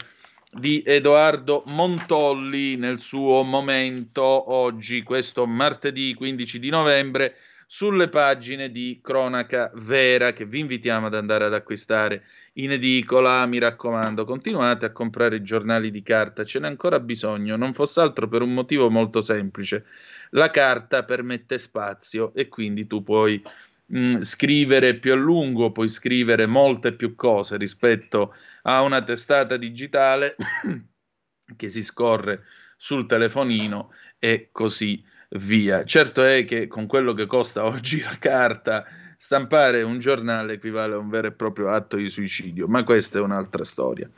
di 0.56 0.82
Edoardo 0.84 1.64
Montolli 1.66 2.76
nel 2.76 2.99
suo 2.99 3.42
momento 3.42 4.23
oggi, 4.23 5.02
questo 5.02 5.46
martedì 5.46 6.14
15 6.14 6.58
di 6.58 6.70
novembre, 6.70 7.37
sulle 7.66 8.08
pagine 8.08 8.70
di 8.70 9.00
Cronaca 9.02 9.70
Vera 9.75 10.32
che 10.32 10.44
vi 10.44 10.61
invitiamo 10.61 11.06
ad 11.06 11.14
andare 11.14 11.46
ad 11.46 11.54
acquistare 11.54 12.23
in 12.54 12.70
edicola. 12.70 13.44
Mi 13.46 13.58
raccomando, 13.58 14.25
continuate 14.25 14.84
a 14.84 14.92
comprare 14.92 15.37
i 15.37 15.42
giornali 15.42 15.90
di 15.90 16.02
carta, 16.02 16.44
ce 16.44 16.61
n'è 16.61 16.68
ancora 16.68 17.00
bisogno, 17.00 17.56
non 17.56 17.75
fosse 17.75 18.00
altro 18.00 18.28
per 18.28 18.42
un 18.42 18.54
motivo 18.54 18.90
molto 18.90 19.23
semplice. 19.23 19.87
La 20.30 20.50
carta 20.50 21.04
permette 21.04 21.58
spazio 21.58 22.32
e 22.34 22.49
quindi 22.49 22.87
tu 22.87 23.02
puoi 23.02 23.42
mh, 23.87 24.20
scrivere 24.20 24.94
più 24.94 25.12
a 25.12 25.16
lungo, 25.16 25.73
puoi 25.73 25.88
scrivere 25.88 26.46
molte 26.46 26.92
più 26.92 27.14
cose 27.14 27.56
rispetto 27.56 28.23
a 28.23 28.53
una 28.64 29.02
testata 29.02 29.56
digitale 29.56 30.37
che 31.56 31.71
si 31.71 31.83
scorre 31.83 32.44
sul 32.76 33.06
telefonino 33.06 33.90
e 34.18 34.49
così 34.52 35.02
via. 35.30 35.85
Certo 35.85 36.25
è 36.25 36.44
che 36.44 36.66
con 36.66 36.87
quello 36.87 37.12
che 37.12 37.26
costa 37.26 37.64
oggi 37.64 38.00
la 38.00 38.16
carta, 38.18 38.85
stampare 39.16 39.83
un 39.83 39.99
giornale 39.99 40.54
equivale 40.54 40.94
a 40.94 40.99
un 40.99 41.09
vero 41.09 41.28
e 41.28 41.33
proprio 41.33 41.71
atto 41.71 41.97
di 41.97 42.09
suicidio, 42.09 42.66
ma 42.66 42.83
questa 42.85 43.18
è 43.18 43.23
un'altra 43.23 43.64
storia. 43.64 44.11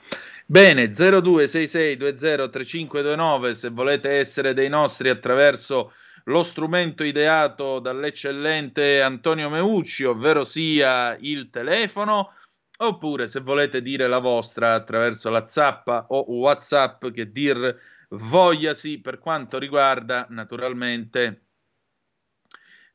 Bene, 0.45 0.91
0266203529 0.91 3.53
se 3.53 3.71
volete 3.71 4.11
essere 4.11 4.55
dei 4.55 4.69
nostri 4.69 5.09
attraverso 5.09 5.93
lo 6.25 6.43
strumento 6.43 7.05
ideato 7.05 7.79
dall'eccellente 7.79 9.01
Antonio 9.01 9.49
Meucci, 9.49 10.05
ovvero 10.05 10.45
sia 10.45 11.17
il 11.21 11.51
telefono, 11.51 12.33
oppure 12.79 13.29
se 13.29 13.41
volete 13.41 13.83
dire 13.83 14.07
la 14.07 14.19
vostra 14.19 14.75
attraverso 14.75 15.31
la 15.31 15.47
zappa 15.49 16.07
o 16.09 16.25
WhatsApp 16.35 17.07
che 17.09 17.31
dir 17.31 17.79
vogliasi 18.11 19.01
per 19.01 19.19
quanto 19.19 19.59
riguarda 19.59 20.27
naturalmente 20.31 21.47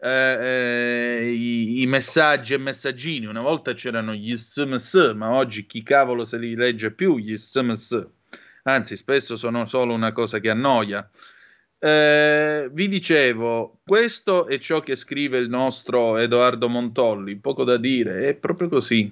eh, 0.03 0.09
eh, 0.09 1.31
i, 1.31 1.81
i, 1.81 1.87
messaggi 1.87 2.55
e 2.55 2.57
messaggini. 2.57 3.27
Una 3.27 3.41
volta 3.41 3.73
c'erano 3.73 4.13
gli 4.13 4.35
sms, 4.35 5.13
ma 5.15 5.31
oggi 5.31 5.67
chi 5.67 5.83
cavolo 5.83 6.25
se 6.25 6.37
li 6.37 6.55
legge 6.55 6.91
più 6.91 7.17
gli 7.17 7.37
sms? 7.37 8.07
Anzi, 8.63 8.95
spesso 8.95 9.37
sono 9.37 9.65
solo 9.65 9.93
una 9.93 10.11
cosa 10.11 10.39
che 10.39 10.49
annoia. 10.49 11.07
Eh, 11.77 12.69
vi 12.71 12.87
dicevo, 12.87 13.81
questo 13.85 14.45
è 14.47 14.57
ciò 14.59 14.81
che 14.81 14.95
scrive 14.95 15.37
il 15.37 15.49
nostro 15.49 16.17
Edoardo 16.17 16.69
Montolli, 16.69 17.37
poco 17.37 17.63
da 17.63 17.77
dire, 17.77 18.27
è 18.27 18.35
proprio 18.35 18.69
così. 18.69 19.11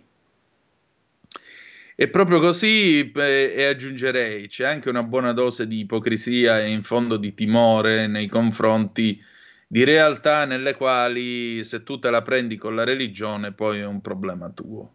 È 2.00 2.08
proprio 2.08 2.40
così 2.40 3.12
e, 3.12 3.54
e 3.54 3.66
aggiungerei, 3.66 4.48
c'è 4.48 4.66
anche 4.66 4.88
una 4.88 5.04
buona 5.04 5.34
dose 5.34 5.68
di 5.68 5.80
ipocrisia 5.80 6.62
e 6.62 6.70
in 6.70 6.82
fondo 6.82 7.18
di 7.18 7.34
timore 7.34 8.08
nei 8.08 8.28
confronti 8.28 9.22
di 9.68 9.84
realtà 9.84 10.46
nelle 10.46 10.78
quali 10.78 11.62
se 11.66 11.84
tu 11.84 12.00
te 12.00 12.10
la 12.10 12.22
prendi 12.22 12.56
con 12.56 12.74
la 12.74 12.86
religione 12.86 13.52
poi 13.52 13.80
è 13.80 13.86
un 13.86 14.00
problema 14.00 14.50
tuo. 14.50 14.94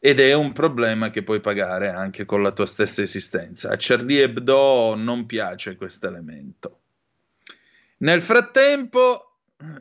Ed 0.00 0.18
è 0.18 0.32
un 0.32 0.50
problema 0.50 1.10
che 1.10 1.22
puoi 1.22 1.38
pagare 1.38 1.90
anche 1.90 2.24
con 2.24 2.42
la 2.42 2.50
tua 2.50 2.66
stessa 2.66 3.02
esistenza. 3.02 3.70
A 3.70 3.76
Charlie 3.78 4.24
Hebdo 4.24 4.96
non 4.96 5.24
piace 5.24 5.76
questo 5.76 6.08
elemento. 6.08 6.80
Nel 7.98 8.22
frattempo 8.22 9.36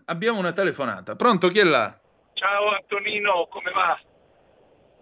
abbiamo 0.06 0.38
una 0.38 0.54
telefonata. 0.54 1.16
Pronto, 1.16 1.48
chi 1.48 1.58
è 1.58 1.64
là? 1.64 2.00
Ciao 2.34 2.76
Antonino, 2.76 3.48
come 3.50 3.72
va? 3.72 4.00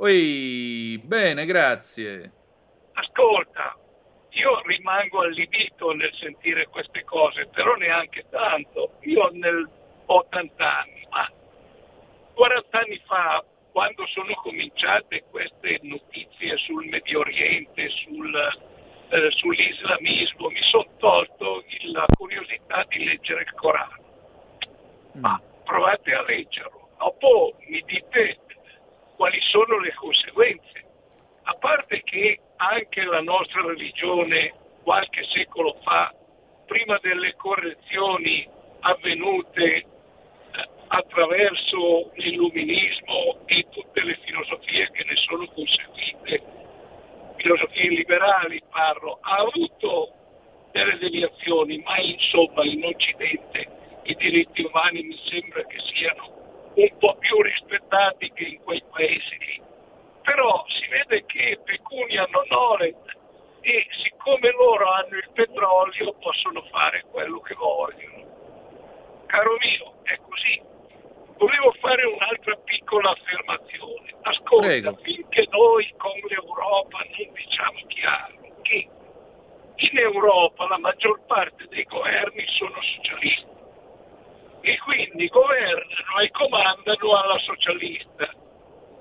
Oi, 0.02 1.00
bene, 1.04 1.46
grazie. 1.46 2.32
Ascolta, 2.94 3.78
io 4.30 4.60
rimango 4.66 5.22
allibito 5.22 5.92
nel 5.92 6.12
sentire 6.16 6.66
queste 6.70 7.04
cose, 7.04 7.46
però 7.46 7.76
neanche 7.76 8.26
tanto. 8.32 8.94
Io 9.02 9.30
nel 9.34 9.70
80 10.08 10.80
anni, 10.80 11.06
ma 11.12 11.30
40 12.34 12.80
anni 12.80 13.00
fa, 13.06 13.46
quando 13.72 14.08
sono 14.08 14.34
cominciate 14.42 15.24
queste 15.30 15.78
notizie 15.84 16.58
sul 16.58 16.88
Medio 16.88 17.20
Oriente, 17.20 17.88
sul, 17.90 18.36
eh, 19.10 19.30
sull'islamismo, 19.30 20.50
mi 20.50 20.62
sono 20.64 20.88
tolto 20.98 21.64
la 21.94 22.06
curiosità 22.18 22.84
di 22.90 23.06
leggere 23.06 23.44
il 23.44 23.54
Corano. 23.54 24.00
Ma 25.20 25.40
provate 25.64 26.12
a 26.12 26.24
leggerlo. 26.24 26.90
Dopo 26.98 27.54
mi 27.68 27.84
dite 27.86 28.40
quali 29.22 29.40
sono 29.52 29.78
le 29.78 29.94
conseguenze. 29.94 30.84
A 31.44 31.54
parte 31.54 32.02
che 32.02 32.40
anche 32.56 33.04
la 33.04 33.22
nostra 33.22 33.62
religione 33.62 34.52
qualche 34.82 35.24
secolo 35.26 35.78
fa, 35.84 36.12
prima 36.66 36.98
delle 37.04 37.36
correzioni 37.36 38.50
avvenute 38.80 39.76
eh, 39.76 39.86
attraverso 40.88 42.10
l'illuminismo 42.16 43.46
e 43.46 43.68
tutte 43.70 44.04
le 44.04 44.18
filosofie 44.24 44.90
che 44.90 45.04
ne 45.04 45.16
sono 45.18 45.46
conseguite, 45.50 46.42
filosofie 47.38 47.90
liberali 47.90 48.60
parlo, 48.72 49.20
ha 49.22 49.36
avuto 49.36 50.14
delle 50.72 50.98
deviazioni, 50.98 51.78
ma 51.86 52.00
insomma 52.00 52.64
in 52.64 52.84
Occidente 52.86 53.68
i 54.02 54.16
diritti 54.16 54.64
umani 54.64 55.04
mi 55.04 55.18
sembra 55.30 55.64
che 55.68 55.78
siano 55.94 56.41
un 56.74 56.98
po' 56.98 57.16
più 57.18 57.42
rispettati 57.42 58.32
che 58.32 58.44
in 58.44 58.64
quei 58.64 58.84
paesi 58.92 59.38
lì. 59.40 59.62
Però 60.22 60.64
si 60.68 60.88
vede 60.88 61.26
che 61.26 61.60
pecunia 61.64 62.28
non 62.30 62.46
olet 62.50 63.18
e 63.62 63.88
siccome 64.04 64.52
loro 64.52 64.90
hanno 64.92 65.18
il 65.18 65.30
petrolio 65.34 66.14
possono 66.14 66.62
fare 66.72 67.04
quello 67.12 67.40
che 67.42 67.56
vogliono. 67.56 68.30
Caro 69.26 69.58
mio, 69.60 69.94
è 70.04 70.18
così. 70.18 70.62
Volevo 71.38 71.72
fare 71.80 72.06
un'altra 72.06 72.56
piccola 72.58 73.12
affermazione. 73.12 74.14
Ascolta, 74.22 74.68
Prego. 74.68 74.98
finché 75.02 75.48
noi 75.50 75.92
con 75.98 76.12
l'Europa 76.30 77.00
non 77.00 77.34
diciamo 77.34 77.80
chiaro 77.88 78.36
che 78.62 78.88
in 79.76 79.98
Europa 79.98 80.68
la 80.68 80.78
maggior 80.78 81.20
parte 81.26 81.66
dei 81.70 81.84
governi 81.86 82.46
sono 82.48 82.80
socialisti 82.82 83.51
e 84.62 84.78
quindi 84.80 85.28
governano 85.28 86.20
e 86.22 86.30
comandano 86.30 87.16
alla 87.16 87.40
socialista. 87.40 88.30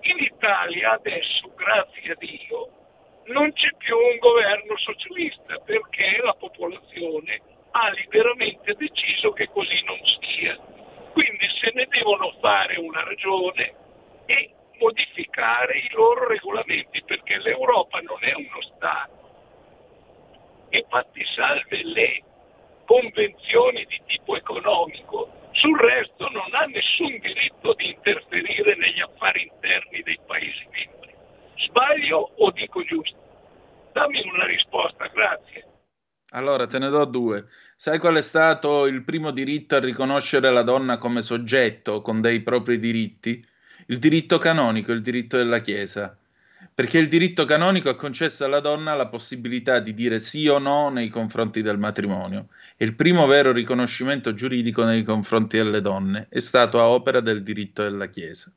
In 0.02 0.18
Italia 0.18 0.92
adesso, 0.92 1.52
grazie 1.54 2.12
a 2.12 2.16
Dio, 2.18 2.68
non 3.26 3.52
c'è 3.52 3.68
più 3.76 3.96
un 3.96 4.18
governo 4.18 4.76
socialista 4.78 5.58
perché 5.58 6.18
la 6.22 6.34
popolazione 6.34 7.40
ha 7.72 7.90
liberamente 7.90 8.74
deciso 8.74 9.32
che 9.32 9.48
così 9.48 9.82
non 9.84 9.98
sia. 10.20 10.56
Quindi 11.12 11.46
se 11.60 11.70
ne 11.74 11.86
devono 11.86 12.32
fare 12.40 12.78
una 12.78 13.04
ragione 13.04 13.74
e 14.26 14.50
modificare 14.78 15.78
i 15.78 15.90
loro 15.92 16.26
regolamenti 16.26 17.02
perché 17.04 17.38
l'Europa 17.38 18.00
non 18.00 18.18
è 18.20 18.32
uno 18.34 18.62
Stato. 18.62 19.18
Infatti 20.70 21.24
salve 21.34 21.84
le 21.84 22.22
convenzioni 22.86 23.84
di 23.84 24.00
tipo 24.06 24.36
economico 24.36 25.39
sul 25.60 25.78
resto 25.78 26.28
non 26.30 26.48
ha 26.52 26.64
nessun 26.64 27.18
diritto 27.20 27.74
di 27.74 27.90
interferire 27.90 28.76
negli 28.76 29.00
affari 29.00 29.50
interni 29.52 30.02
dei 30.02 30.18
Paesi 30.26 30.66
membri. 30.72 31.14
Sbaglio 31.66 32.32
o 32.38 32.50
dico 32.50 32.82
giusto? 32.82 33.18
Dammi 33.92 34.22
una 34.32 34.46
risposta, 34.46 35.06
grazie. 35.08 35.66
Allora, 36.30 36.66
te 36.66 36.78
ne 36.78 36.88
do 36.88 37.04
due. 37.04 37.46
Sai 37.76 37.98
qual 37.98 38.16
è 38.16 38.22
stato 38.22 38.86
il 38.86 39.04
primo 39.04 39.32
diritto 39.32 39.76
a 39.76 39.80
riconoscere 39.80 40.50
la 40.50 40.62
donna 40.62 40.96
come 40.96 41.22
soggetto 41.22 42.00
con 42.00 42.20
dei 42.20 42.40
propri 42.40 42.78
diritti? 42.78 43.44
Il 43.88 43.98
diritto 43.98 44.38
canonico, 44.38 44.92
il 44.92 45.02
diritto 45.02 45.36
della 45.36 45.60
Chiesa. 45.60 46.16
Perché 46.74 46.98
il 46.98 47.08
diritto 47.08 47.44
canonico 47.44 47.88
ha 47.88 47.96
concesso 47.96 48.44
alla 48.44 48.60
donna 48.60 48.94
la 48.94 49.08
possibilità 49.08 49.80
di 49.80 49.94
dire 49.94 50.18
sì 50.18 50.46
o 50.46 50.58
no 50.58 50.90
nei 50.90 51.08
confronti 51.08 51.62
del 51.62 51.78
matrimonio 51.78 52.48
e 52.76 52.84
il 52.84 52.94
primo 52.94 53.26
vero 53.26 53.52
riconoscimento 53.52 54.34
giuridico 54.34 54.84
nei 54.84 55.02
confronti 55.02 55.56
delle 55.56 55.80
donne 55.80 56.26
è 56.30 56.40
stato 56.40 56.78
a 56.78 56.88
opera 56.88 57.20
del 57.20 57.42
diritto 57.42 57.82
della 57.82 58.08
Chiesa. 58.08 58.52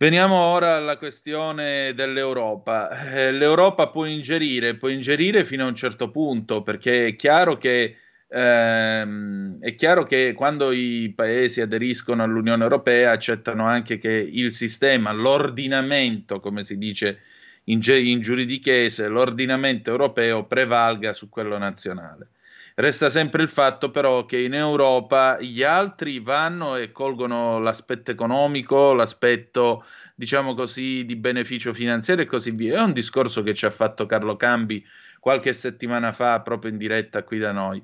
Veniamo 0.00 0.36
ora 0.36 0.76
alla 0.76 0.96
questione 0.96 1.92
dell'Europa. 1.92 3.10
Eh, 3.10 3.32
L'Europa 3.32 3.88
può 3.88 4.04
ingerire, 4.04 4.76
può 4.76 4.86
ingerire 4.86 5.44
fino 5.44 5.64
a 5.64 5.68
un 5.68 5.74
certo 5.74 6.12
punto, 6.12 6.62
perché 6.62 7.08
è 7.08 7.16
chiaro 7.16 7.58
che, 7.58 7.96
ehm, 8.28 9.60
è 9.60 9.74
chiaro 9.74 10.04
che 10.04 10.32
quando 10.34 10.70
i 10.72 11.12
paesi 11.14 11.60
aderiscono 11.60 12.22
all'Unione 12.22 12.62
Europea 12.62 13.12
accettano 13.12 13.66
anche 13.66 13.98
che 13.98 14.10
il 14.10 14.52
sistema, 14.52 15.12
l'ordinamento, 15.12 16.40
come 16.40 16.62
si 16.62 16.78
dice 16.78 17.20
in, 17.64 17.80
in 17.82 18.20
giuridichese, 18.20 19.08
l'ordinamento 19.08 19.90
europeo 19.90 20.44
prevalga 20.44 21.12
su 21.12 21.28
quello 21.28 21.58
nazionale. 21.58 22.28
Resta 22.74 23.10
sempre 23.10 23.42
il 23.42 23.48
fatto 23.48 23.90
però 23.90 24.24
che 24.24 24.38
in 24.38 24.54
Europa 24.54 25.40
gli 25.40 25.64
altri 25.64 26.20
vanno 26.20 26.76
e 26.76 26.92
colgono 26.92 27.58
l'aspetto 27.58 28.12
economico, 28.12 28.94
l'aspetto 28.94 29.84
diciamo 30.14 30.54
così 30.54 31.04
di 31.04 31.16
beneficio 31.16 31.74
finanziario 31.74 32.22
e 32.22 32.28
così 32.28 32.52
via. 32.52 32.78
È 32.78 32.82
un 32.82 32.92
discorso 32.92 33.42
che 33.42 33.54
ci 33.54 33.66
ha 33.66 33.70
fatto 33.70 34.06
Carlo 34.06 34.36
Cambi 34.36 34.84
qualche 35.18 35.52
settimana 35.52 36.12
fa 36.12 36.40
proprio 36.40 36.70
in 36.70 36.78
diretta 36.78 37.24
qui 37.24 37.38
da 37.38 37.50
noi. 37.50 37.82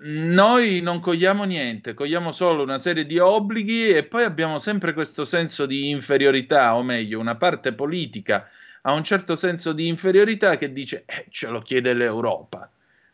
Noi 0.00 0.80
non 0.80 1.00
cogliamo 1.00 1.42
niente, 1.42 1.92
cogliamo 1.92 2.30
solo 2.30 2.62
una 2.62 2.78
serie 2.78 3.04
di 3.04 3.18
obblighi 3.18 3.88
e 3.88 4.04
poi 4.04 4.22
abbiamo 4.22 4.58
sempre 4.58 4.92
questo 4.92 5.24
senso 5.24 5.66
di 5.66 5.90
inferiorità, 5.90 6.76
o 6.76 6.84
meglio, 6.84 7.18
una 7.18 7.36
parte 7.36 7.72
politica 7.72 8.48
ha 8.82 8.92
un 8.92 9.02
certo 9.02 9.34
senso 9.34 9.72
di 9.72 9.88
inferiorità 9.88 10.56
che 10.56 10.72
dice 10.72 11.02
eh, 11.04 11.26
ce 11.30 11.48
lo 11.48 11.60
chiede 11.62 11.94
l'Europa. 11.94 12.70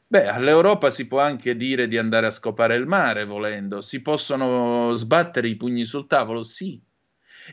Beh, 0.07 0.27
all'Europa 0.29 0.91
si 0.91 1.07
può 1.07 1.21
anche 1.21 1.57
dire 1.57 1.89
di 1.89 1.97
andare 1.97 2.27
a 2.27 2.31
scopare 2.31 2.75
il 2.77 2.87
mare 2.87 3.25
volendo, 3.25 3.81
si 3.81 4.03
possono 4.03 4.95
sbattere 4.95 5.49
i 5.49 5.57
pugni 5.57 5.85
sul 5.85 6.07
tavolo, 6.07 6.43
sì. 6.43 6.79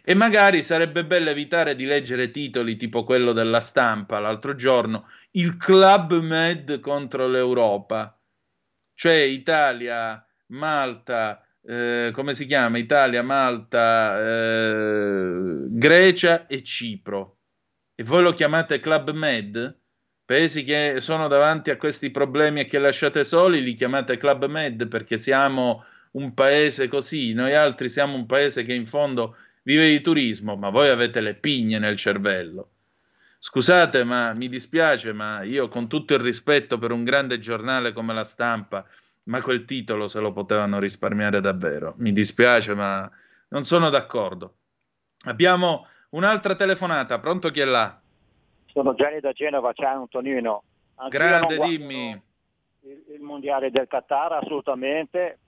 E 0.04 0.14
magari 0.14 0.62
sarebbe 0.62 1.06
bello 1.06 1.30
evitare 1.30 1.76
di 1.76 1.86
leggere 1.86 2.32
titoli 2.32 2.76
tipo 2.76 3.06
quello 3.06 3.32
della 3.32 3.62
stampa 3.62 4.20
l'altro 4.20 4.56
giorno, 4.56 5.08
il 5.32 5.56
Club 5.56 6.20
Med 6.20 6.82
contro 6.82 7.28
l'Europa, 7.28 8.16
cioè 9.02 9.16
Italia, 9.16 10.24
Malta, 10.50 11.44
eh, 11.66 12.12
come 12.14 12.36
si 12.36 12.46
chiama? 12.46 12.78
Italia, 12.78 13.24
Malta, 13.24 14.20
eh, 14.20 15.66
Grecia 15.70 16.46
e 16.46 16.62
Cipro. 16.62 17.38
E 17.96 18.04
voi 18.04 18.22
lo 18.22 18.34
chiamate 18.34 18.80
Club 18.80 19.10
Med? 19.10 19.76
Paesi 20.24 20.64
che 20.64 20.98
sono 21.00 21.28
davanti 21.28 21.72
a 21.72 21.78
questi 21.78 22.12
problemi 22.12 22.60
e 22.60 22.68
che 22.68 22.78
lasciate 22.78 23.24
soli 23.24 23.64
li 23.64 23.74
chiamate 23.74 24.18
Club 24.18 24.46
Med 24.46 24.88
perché 24.88 25.18
siamo 25.18 25.84
un 26.12 26.36
paese 26.36 26.88
così, 26.88 27.34
noi 27.34 27.56
altri 27.56 27.90
siamo 27.90 28.14
un 28.14 28.28
paese 28.28 28.62
che 28.62 28.76
in 28.76 28.86
fondo 28.86 29.36
vive 29.64 29.90
di 29.90 30.02
turismo, 30.02 30.56
ma 30.56 30.70
voi 30.70 30.90
avete 30.90 31.22
le 31.22 31.34
pigne 31.34 31.80
nel 31.80 31.98
cervello. 31.98 32.70
Scusate, 33.44 34.04
ma 34.04 34.34
mi 34.34 34.48
dispiace, 34.48 35.14
ma 35.14 35.42
io 35.42 35.68
con 35.68 35.88
tutto 35.88 36.14
il 36.14 36.20
rispetto 36.20 36.78
per 36.78 36.92
un 36.92 37.04
grande 37.04 37.40
giornale 37.40 37.92
come 37.92 38.14
la 38.14 38.24
stampa, 38.24 38.86
ma 39.24 39.42
quel 39.42 39.66
titolo 39.66 40.08
se 40.08 40.20
lo 40.20 40.32
potevano 40.32 40.78
risparmiare 40.78 41.42
davvero. 41.42 41.96
Mi 41.98 42.12
dispiace, 42.12 42.76
ma 42.76 43.10
non 43.48 43.64
sono 43.64 43.90
d'accordo. 43.90 44.58
Abbiamo 45.26 45.88
un'altra 46.10 46.54
telefonata, 46.54 47.18
pronto 47.18 47.50
chi 47.50 47.62
è 47.62 47.66
là? 47.66 48.00
Sono 48.68 48.94
Gianni 48.94 49.20
da 49.20 49.32
Genova, 49.32 49.74
ciao 49.74 50.02
Antonino. 50.02 50.64
Anch'io 50.98 51.18
Grande, 51.18 51.58
dimmi. 51.58 52.22
Il, 52.82 53.04
il, 53.08 53.22
mondiale 53.22 53.72
del 53.72 53.88
Qatar 53.88 54.34
assolutamente. 54.34 55.40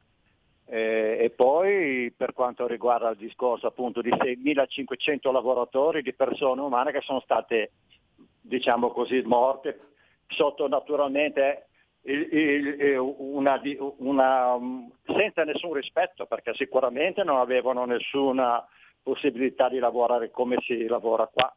Eh, 0.65 1.17
e 1.19 1.29
poi 1.29 2.11
per 2.15 2.33
quanto 2.33 2.65
riguarda 2.67 3.09
il 3.09 3.17
discorso 3.17 3.67
appunto 3.67 4.01
di 4.01 4.09
6.500 4.09 5.31
lavoratori, 5.31 6.01
di 6.01 6.13
persone 6.13 6.61
umane 6.61 6.91
che 6.91 7.01
sono 7.01 7.19
state, 7.19 7.71
diciamo 8.41 8.89
così, 8.89 9.21
morte 9.21 9.79
sotto 10.27 10.67
naturalmente 10.67 11.67
il, 12.03 12.27
il, 12.31 12.97
una, 12.99 13.61
una, 13.97 14.57
senza 15.05 15.43
nessun 15.43 15.73
rispetto, 15.73 16.25
perché 16.25 16.53
sicuramente 16.53 17.23
non 17.23 17.37
avevano 17.37 17.85
nessuna 17.85 18.65
possibilità 19.01 19.69
di 19.69 19.79
lavorare 19.79 20.31
come 20.31 20.57
si 20.61 20.85
lavora 20.87 21.27
qua 21.27 21.53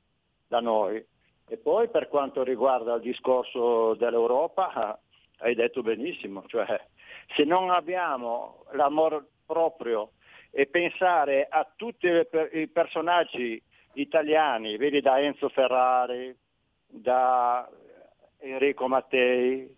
da 0.47 0.61
noi. 0.61 1.05
E 1.49 1.57
poi 1.59 1.89
per 1.89 2.09
quanto 2.09 2.43
riguarda 2.43 2.95
il 2.95 3.03
discorso 3.03 3.95
dell'Europa, 3.95 4.99
hai 5.39 5.55
detto 5.55 5.83
benissimo, 5.83 6.45
cioè 6.47 6.67
se 7.35 7.45
non 7.45 7.71
abbiamo 7.71 8.65
l'amore 8.73 9.25
proprio 9.45 10.13
e 10.51 10.67
pensare 10.67 11.47
a 11.49 11.71
tutti 11.77 12.09
i 12.53 12.69
personaggi 12.69 13.61
italiani, 13.95 14.77
vedi 14.77 15.01
da 15.01 15.21
Enzo 15.21 15.49
Ferrari, 15.49 16.35
da 16.87 17.69
Enrico 18.39 18.89
Mattei, 18.89 19.75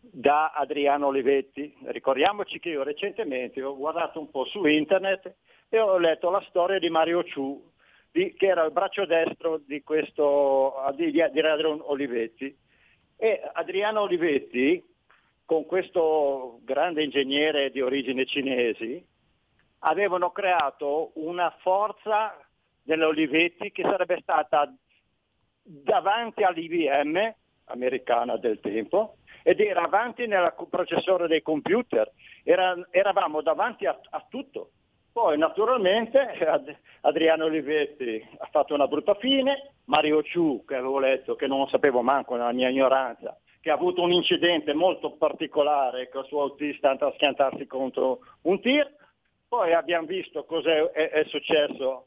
da 0.00 0.52
Adriano 0.52 1.06
Olivetti. 1.06 1.74
Ricordiamoci 1.84 2.58
che 2.58 2.70
io 2.70 2.82
recentemente 2.82 3.62
ho 3.62 3.76
guardato 3.76 4.18
un 4.18 4.30
po' 4.30 4.44
su 4.46 4.64
internet 4.64 5.34
e 5.68 5.78
ho 5.78 5.98
letto 5.98 6.30
la 6.30 6.44
storia 6.48 6.78
di 6.78 6.88
Mario 6.88 7.24
Ciu, 7.24 7.70
di, 8.10 8.34
che 8.34 8.46
era 8.46 8.64
il 8.64 8.72
braccio 8.72 9.04
destro 9.04 9.58
di, 9.58 9.82
questo, 9.82 10.74
di, 10.94 11.10
di 11.10 11.20
Adriano 11.20 11.90
Olivetti. 11.90 12.56
E 13.16 13.40
Adriano 13.52 14.02
Olivetti, 14.02 14.82
con 15.46 15.64
questo 15.64 16.58
grande 16.64 17.04
ingegnere 17.04 17.70
di 17.70 17.80
origine 17.80 18.26
cinesi, 18.26 19.02
avevano 19.80 20.30
creato 20.30 21.12
una 21.14 21.54
forza 21.60 22.36
dell'Olivetti 22.82 23.70
che 23.70 23.82
sarebbe 23.82 24.18
stata 24.20 24.72
davanti 25.62 26.42
all'IBM 26.42 27.34
americana 27.66 28.36
del 28.36 28.60
tempo 28.60 29.16
ed 29.42 29.60
era 29.60 29.82
avanti 29.82 30.26
nel 30.26 30.52
processore 30.68 31.28
dei 31.28 31.42
computer, 31.42 32.10
era, 32.42 32.76
eravamo 32.90 33.40
davanti 33.40 33.86
a, 33.86 33.98
a 34.10 34.26
tutto. 34.28 34.70
Poi 35.12 35.38
naturalmente 35.38 36.18
Adriano 37.02 37.44
Olivetti 37.44 38.22
ha 38.38 38.48
fatto 38.50 38.74
una 38.74 38.86
brutta 38.88 39.14
fine, 39.14 39.74
Mario 39.84 40.22
Ciu, 40.22 40.64
che 40.66 40.74
avevo 40.74 40.98
letto, 40.98 41.36
che 41.36 41.46
non 41.46 41.60
lo 41.60 41.68
sapevo 41.68 42.02
manco 42.02 42.34
nella 42.34 42.52
mia 42.52 42.68
ignoranza, 42.68 43.38
che 43.66 43.72
ha 43.72 43.74
avuto 43.74 44.00
un 44.00 44.12
incidente 44.12 44.74
molto 44.74 45.16
particolare 45.16 46.08
con 46.08 46.20
il 46.20 46.28
suo 46.28 46.42
autista 46.42 46.90
andando 46.90 47.12
a 47.12 47.16
schiantarsi 47.16 47.66
contro 47.66 48.20
un 48.42 48.60
tir. 48.60 48.88
Poi 49.48 49.72
abbiamo 49.72 50.06
visto 50.06 50.44
cosa 50.44 50.70
è, 50.92 51.10
è 51.10 51.24
successo 51.24 52.06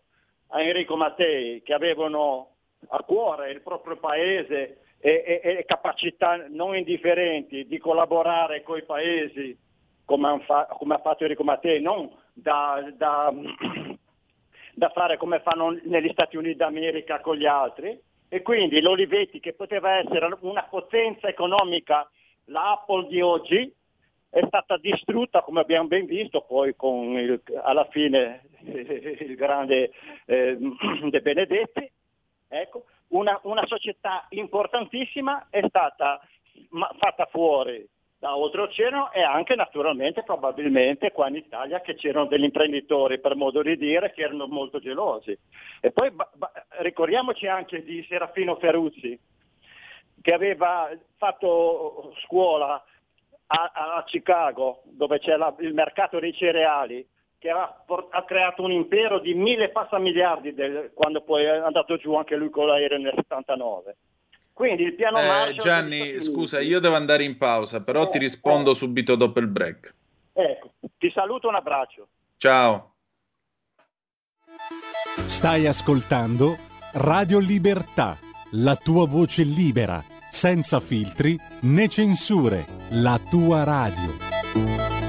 a 0.51 0.61
Enrico 0.61 0.95
Mattei, 0.95 1.61
che 1.61 1.73
avevano 1.73 2.51
a 2.87 3.03
cuore 3.03 3.51
il 3.51 3.61
proprio 3.61 3.97
paese 3.97 4.83
e, 4.99 5.41
e, 5.43 5.57
e 5.57 5.65
capacità 5.65 6.45
non 6.47 6.77
indifferenti 6.77 7.67
di 7.67 7.77
collaborare 7.77 8.63
con 8.63 8.77
i 8.77 8.85
paesi 8.85 9.57
come, 10.05 10.39
fa, 10.45 10.65
come 10.67 10.93
ha 10.93 10.99
fatto 10.99 11.23
Enrico 11.23 11.43
Mattei, 11.43 11.81
non 11.81 12.09
da, 12.31 12.89
da, 12.95 13.33
da 14.75 14.89
fare 14.91 15.17
come 15.17 15.41
fanno 15.41 15.77
negli 15.83 16.09
Stati 16.13 16.37
Uniti 16.37 16.55
d'America 16.55 17.19
con 17.19 17.35
gli 17.35 17.45
altri. 17.45 18.01
E 18.29 18.43
quindi 18.43 18.79
l'Olivetti, 18.79 19.39
che 19.39 19.53
poteva 19.53 19.97
essere 19.97 20.37
una 20.41 20.63
potenza 20.63 21.27
economica, 21.27 22.07
la 22.45 22.71
Apple 22.73 23.07
di 23.07 23.21
oggi, 23.21 23.73
è 24.29 24.43
stata 24.45 24.77
distrutta, 24.77 25.41
come 25.41 25.61
abbiamo 25.61 25.87
ben 25.87 26.05
visto, 26.05 26.41
poi 26.41 26.75
con 26.75 27.17
il, 27.17 27.41
alla 27.63 27.85
fine 27.85 28.43
il 28.61 29.35
grande 29.35 29.91
eh, 30.25 30.57
De 31.09 31.21
Benedetti. 31.21 31.91
Ecco, 32.47 32.85
una, 33.09 33.39
una, 33.43 33.65
società 33.65 34.25
importantissima 34.29 35.47
è 35.49 35.63
stata 35.67 36.21
fatta 36.97 37.25
fuori 37.31 37.87
da 38.19 38.35
oltreoceano 38.35 39.13
e 39.13 39.21
anche 39.21 39.55
naturalmente 39.55 40.23
probabilmente 40.23 41.11
qua 41.11 41.29
in 41.29 41.35
Italia 41.35 41.79
che 41.79 41.95
c'erano 41.95 42.25
degli 42.25 42.43
imprenditori 42.43 43.19
per 43.19 43.35
modo 43.35 43.61
di 43.61 43.77
dire 43.77 44.11
che 44.11 44.23
erano 44.23 44.45
molto 44.45 44.79
gelosi. 44.79 45.37
E 45.79 45.91
poi 45.91 46.11
ba- 46.11 46.29
ba- 46.33 46.51
ricordiamoci 46.79 47.47
anche 47.47 47.81
di 47.81 48.05
Serafino 48.09 48.57
Ferruzzi 48.57 49.17
che 50.21 50.33
aveva 50.33 50.89
fatto 51.17 52.13
scuola 52.25 52.83
a, 53.47 53.71
a 53.95 54.03
Chicago 54.05 54.81
dove 54.83 55.19
c'è 55.19 55.37
la, 55.37 55.55
il 55.59 55.73
mercato 55.73 56.19
dei 56.19 56.33
cereali 56.33 57.07
che 57.39 57.49
ha, 57.49 57.85
ha, 58.09 58.23
creato 58.25 58.63
un 58.63 58.71
impero 58.73 59.19
di 59.19 59.33
mille 59.33 59.69
passamiliardi 59.69 60.53
del, 60.53 60.91
quando 60.93 61.21
poi 61.21 61.45
è 61.45 61.55
andato 61.55 61.95
giù 61.95 62.15
anche 62.15 62.35
lui 62.35 62.49
con 62.49 62.67
l'aereo 62.67 62.97
nel 62.97 63.13
79. 63.15 63.95
Quindi 64.59 64.83
il 64.83 64.93
piano 64.93 65.19
eh. 65.19 65.55
Gianni, 65.55 66.21
scusa, 66.21 66.59
io 66.59 66.81
devo 66.81 66.95
andare 66.95 67.23
in 67.23 67.37
pausa, 67.37 67.79
però 67.79 68.03
eh, 68.03 68.09
ti 68.09 68.17
rispondo 68.17 68.71
eh. 68.71 68.75
subito 68.75 69.15
dopo 69.15 69.39
il 69.39 69.47
break. 69.47 69.95
Ecco, 70.33 70.73
ti 70.97 71.09
saluto, 71.11 71.47
un 71.47 71.55
abbraccio. 71.55 72.09
Ciao. 72.35 72.95
Stai 75.27 75.65
ascoltando 75.65 76.57
Radio 76.95 77.39
Libertà, 77.39 78.17
la 78.51 78.75
tua 78.75 79.07
voce 79.07 79.43
libera, 79.43 80.03
senza 80.29 80.81
filtri 80.81 81.39
né 81.61 81.87
censure, 81.87 82.65
la 82.89 83.17
tua 83.29 83.63
radio. 83.63 85.08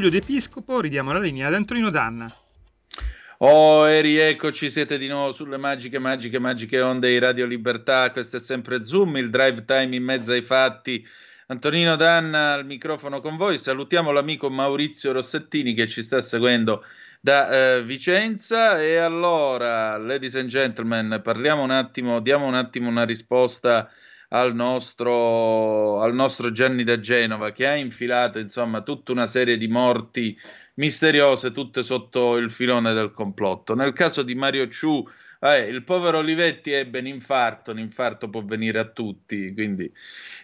E 0.00 0.02
Tullio 0.02 0.18
D'Episcopo 0.18 0.80
ridiamo 0.80 1.12
la 1.12 1.18
linea 1.18 1.48
ad 1.48 1.52
Antonino 1.52 1.90
Danna. 1.90 2.34
Oh, 3.36 3.86
e 3.86 4.00
rieccoci, 4.00 4.70
siete 4.70 4.96
di 4.96 5.08
nuovo 5.08 5.32
sulle 5.32 5.58
magiche, 5.58 5.98
magiche, 5.98 6.38
magiche 6.38 6.80
onde 6.80 7.10
di 7.10 7.18
Radio 7.18 7.44
Libertà. 7.44 8.10
Questo 8.10 8.38
è 8.38 8.40
sempre 8.40 8.82
Zoom, 8.82 9.18
il 9.18 9.28
drive 9.28 9.62
time 9.66 9.94
in 9.94 10.02
mezzo 10.02 10.32
ai 10.32 10.40
fatti. 10.40 11.06
Antonino 11.48 11.96
Danna 11.96 12.54
al 12.54 12.64
microfono 12.64 13.20
con 13.20 13.36
voi. 13.36 13.58
Salutiamo 13.58 14.10
l'amico 14.10 14.48
Maurizio 14.48 15.12
Rossettini 15.12 15.74
che 15.74 15.86
ci 15.86 16.02
sta 16.02 16.22
seguendo 16.22 16.82
da 17.20 17.50
eh, 17.50 17.82
Vicenza. 17.82 18.80
E 18.80 18.96
allora, 18.96 19.98
ladies 19.98 20.34
and 20.34 20.48
gentlemen, 20.48 21.20
parliamo 21.22 21.62
un 21.62 21.72
attimo, 21.72 22.20
diamo 22.20 22.46
un 22.46 22.54
attimo 22.54 22.88
una 22.88 23.04
risposta 23.04 23.90
al 24.32 24.54
nostro, 24.54 26.00
al 26.00 26.14
nostro 26.14 26.52
Gianni 26.52 26.84
da 26.84 27.00
Genova 27.00 27.52
che 27.52 27.66
ha 27.66 27.74
infilato 27.74 28.38
insomma 28.38 28.82
tutta 28.82 29.12
una 29.12 29.26
serie 29.26 29.56
di 29.56 29.68
morti 29.68 30.36
misteriose, 30.74 31.52
tutte 31.52 31.82
sotto 31.82 32.36
il 32.36 32.50
filone 32.50 32.92
del 32.92 33.12
complotto. 33.12 33.74
Nel 33.74 33.92
caso 33.92 34.22
di 34.22 34.34
Mario 34.34 34.68
Ciu, 34.68 35.04
eh, 35.40 35.60
il 35.68 35.84
povero 35.84 36.18
Olivetti 36.18 36.70
ebbe 36.72 37.00
un 37.00 37.06
infarto, 37.06 37.70
un 37.72 37.78
infarto 37.78 38.28
può 38.30 38.42
venire 38.44 38.78
a 38.78 38.88
tutti, 38.88 39.52
quindi 39.52 39.90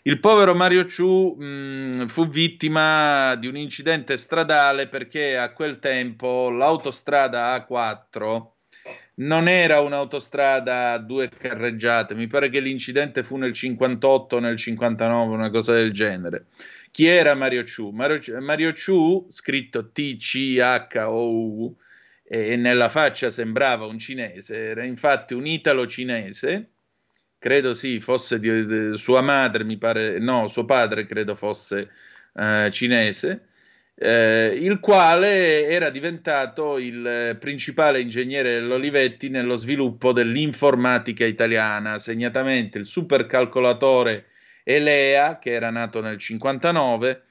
il 0.02 0.20
povero 0.20 0.54
Mario 0.54 0.86
Ciu 0.86 1.34
mh, 1.36 2.06
fu 2.08 2.28
vittima 2.28 3.34
di 3.36 3.46
un 3.46 3.56
incidente 3.56 4.16
stradale 4.16 4.88
perché 4.88 5.36
a 5.36 5.52
quel 5.52 5.78
tempo 5.78 6.50
l'autostrada 6.50 7.56
A4 7.56 8.55
non 9.18 9.48
era 9.48 9.80
un'autostrada 9.80 10.92
a 10.92 10.98
due 10.98 11.28
carreggiate, 11.28 12.14
mi 12.14 12.26
pare 12.26 12.48
che 12.50 12.60
l'incidente 12.60 13.22
fu 13.22 13.36
nel 13.36 13.52
58 13.52 14.36
o 14.36 14.38
nel 14.40 14.56
59, 14.56 15.34
una 15.34 15.50
cosa 15.50 15.72
del 15.72 15.92
genere. 15.92 16.46
Chi 16.90 17.06
era 17.06 17.34
Mario 17.34 17.64
Ciu? 17.64 17.90
Mario, 17.90 18.20
Mario 18.40 18.72
Ciu, 18.72 19.26
scritto 19.30 19.90
T-C-H-O-U, 19.90 21.76
e 22.28 22.56
nella 22.56 22.88
faccia 22.88 23.30
sembrava 23.30 23.86
un 23.86 23.98
cinese, 23.98 24.56
era 24.56 24.84
infatti 24.84 25.34
un 25.34 25.46
italo-cinese, 25.46 26.70
credo 27.38 27.74
sì, 27.74 28.00
fosse 28.00 28.38
di, 28.40 28.64
di- 28.64 28.96
sua 28.98 29.20
madre, 29.22 29.64
mi 29.64 29.76
pare, 29.78 30.18
no, 30.18 30.48
suo 30.48 30.64
padre 30.64 31.06
credo 31.06 31.34
fosse 31.36 31.90
eh, 32.34 32.68
cinese, 32.72 33.48
eh, 33.98 34.54
il 34.60 34.78
quale 34.78 35.66
era 35.68 35.88
diventato 35.88 36.78
il 36.78 37.36
principale 37.40 38.00
ingegnere 38.00 38.52
dell'Olivetti 38.54 39.30
nello 39.30 39.56
sviluppo 39.56 40.12
dell'informatica 40.12 41.24
italiana, 41.24 41.98
segnatamente 41.98 42.76
il 42.78 42.86
supercalcolatore 42.86 44.26
Elea, 44.64 45.38
che 45.38 45.52
era 45.52 45.70
nato 45.70 46.00
nel 46.00 46.18
59, 46.18 47.22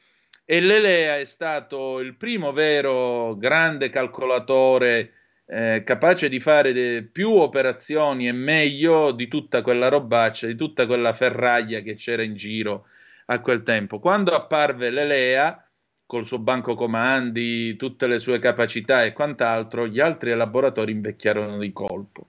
e 0.43 0.59
l'Elea 0.59 1.17
è 1.17 1.25
stato 1.25 1.99
il 1.99 2.15
primo 2.15 2.51
vero 2.51 3.35
grande 3.37 3.89
calcolatore 3.89 5.11
eh, 5.47 5.83
capace 5.85 6.29
di 6.29 6.39
fare 6.39 6.73
de- 6.73 7.03
più 7.03 7.31
operazioni 7.31 8.27
e 8.27 8.31
meglio 8.31 9.11
di 9.11 9.27
tutta 9.27 9.61
quella 9.61 9.89
robaccia, 9.89 10.47
di 10.47 10.55
tutta 10.55 10.87
quella 10.87 11.13
ferraglia 11.13 11.81
che 11.81 11.95
c'era 11.95 12.23
in 12.23 12.35
giro 12.35 12.87
a 13.27 13.39
quel 13.39 13.63
tempo. 13.63 13.99
Quando 13.99 14.31
apparve 14.33 14.89
l'Elea, 14.89 15.64
col 16.05 16.25
suo 16.25 16.39
banco 16.39 16.75
comandi, 16.75 17.75
tutte 17.75 18.07
le 18.07 18.19
sue 18.19 18.39
capacità 18.39 19.03
e 19.03 19.13
quant'altro, 19.13 19.87
gli 19.87 19.99
altri 19.99 20.31
elaboratori 20.31 20.91
invecchiarono 20.91 21.57
di 21.57 21.73
colpo. 21.73 22.27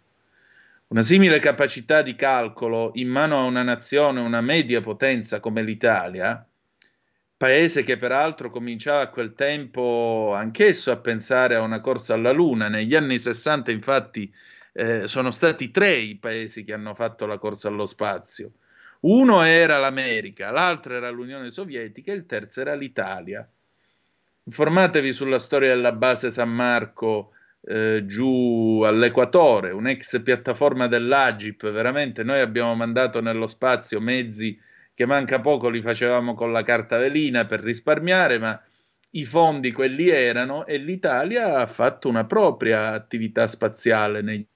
Una 0.89 1.03
simile 1.03 1.41
capacità 1.41 2.01
di 2.03 2.15
calcolo 2.15 2.93
in 2.95 3.09
mano 3.09 3.39
a 3.39 3.45
una 3.45 3.63
nazione, 3.63 4.21
una 4.21 4.41
media 4.41 4.81
potenza 4.81 5.41
come 5.41 5.63
l'Italia, 5.63 6.47
paese 7.37 7.85
che 7.85 7.99
peraltro 7.99 8.51
cominciava 8.51 9.01
a 9.01 9.11
quel 9.11 9.35
tempo 9.35 10.33
anch'esso 10.35 10.91
a 10.91 10.99
pensare 10.99 11.57
a 11.57 11.61
una 11.61 11.81
corsa 11.81 12.15
alla 12.15 12.33
Luna. 12.33 12.69
Negli 12.69 12.95
anni 12.95 13.19
60 13.19 13.71
infatti 13.73 14.33
eh, 14.73 15.07
sono 15.07 15.31
stati 15.31 15.71
tre 15.71 15.97
i 15.97 16.17
paesi 16.17 16.65
che 16.65 16.73
hanno 16.73 16.95
fatto 16.95 17.27
la 17.27 17.39
corsa 17.39 17.69
allo 17.69 17.87
spazio. 17.87 18.53
Uno 19.01 19.43
era 19.43 19.79
l'America, 19.79 20.51
l'altro 20.51 20.95
era 20.95 21.11
l'Unione 21.11 21.51
Sovietica 21.51 22.13
e 22.13 22.15
il 22.15 22.27
terzo 22.27 22.61
era 22.61 22.75
l'Italia. 22.75 23.47
Informatevi 24.49 25.13
sulla 25.13 25.41
storia 25.41 25.75
della 25.75 25.91
base 25.91 26.31
San 26.31 26.51
Marco 26.51 27.33
eh, 27.63 28.05
giù 28.07 28.81
all'Equatore, 28.85 29.73
un'ex 29.73 30.23
piattaforma 30.23 30.87
dell'Agip, 30.87 31.69
veramente 31.69 32.23
noi 32.23 32.41
abbiamo 32.41 32.73
mandato 32.77 33.21
nello 33.21 33.49
spazio 33.49 34.01
mezzi 34.01 34.57
che 34.95 35.05
manca 35.05 35.41
poco 35.41 35.69
li 35.69 35.83
facevamo 35.83 36.35
con 36.35 36.53
la 36.53 36.63
carta 36.63 36.97
velina 36.97 37.45
per 37.45 37.61
risparmiare, 37.61 38.39
ma 38.39 38.63
i 39.11 39.25
fondi 39.25 39.73
quelli 39.73 40.09
erano 40.11 40.65
e 40.65 40.77
l'Italia 40.77 41.57
ha 41.57 41.67
fatto 41.67 42.09
una 42.09 42.25
propria 42.25 42.93
attività 42.93 43.49
spaziale 43.49 44.23
negli 44.23 44.47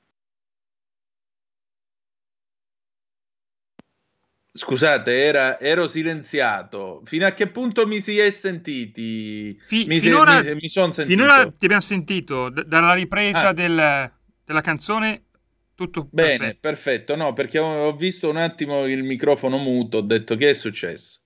Scusate, 4.52 5.12
era, 5.22 5.60
ero 5.60 5.86
silenziato. 5.86 7.02
Fino 7.04 7.24
a 7.24 7.30
che 7.32 7.46
punto 7.48 7.86
mi 7.86 8.00
si 8.00 8.18
è 8.18 8.30
sentiti? 8.30 9.56
Fi- 9.60 9.84
mi, 9.86 10.00
finora, 10.00 10.42
mi, 10.42 10.54
mi 10.56 10.68
son 10.68 10.92
sentito. 10.92 11.16
finora 11.16 11.44
ti 11.44 11.64
abbiamo 11.66 11.80
sentito 11.82 12.48
d- 12.48 12.64
dalla 12.64 12.92
ripresa 12.94 13.48
Ah. 13.48 13.52
del- 13.52 14.12
della 14.44 14.60
canzone, 14.60 15.22
tutto 15.76 16.08
Bene, 16.10 16.36
perfetto. 16.38 16.58
perfetto. 16.60 17.16
No, 17.16 17.32
perché 17.32 17.58
ho, 17.60 17.86
ho 17.86 17.96
visto 17.96 18.28
un 18.28 18.38
attimo 18.38 18.86
il 18.86 19.04
microfono 19.04 19.56
muto, 19.56 19.98
ho 19.98 20.02
detto 20.02 20.34
che 20.36 20.50
è 20.50 20.52
successo. 20.52 21.20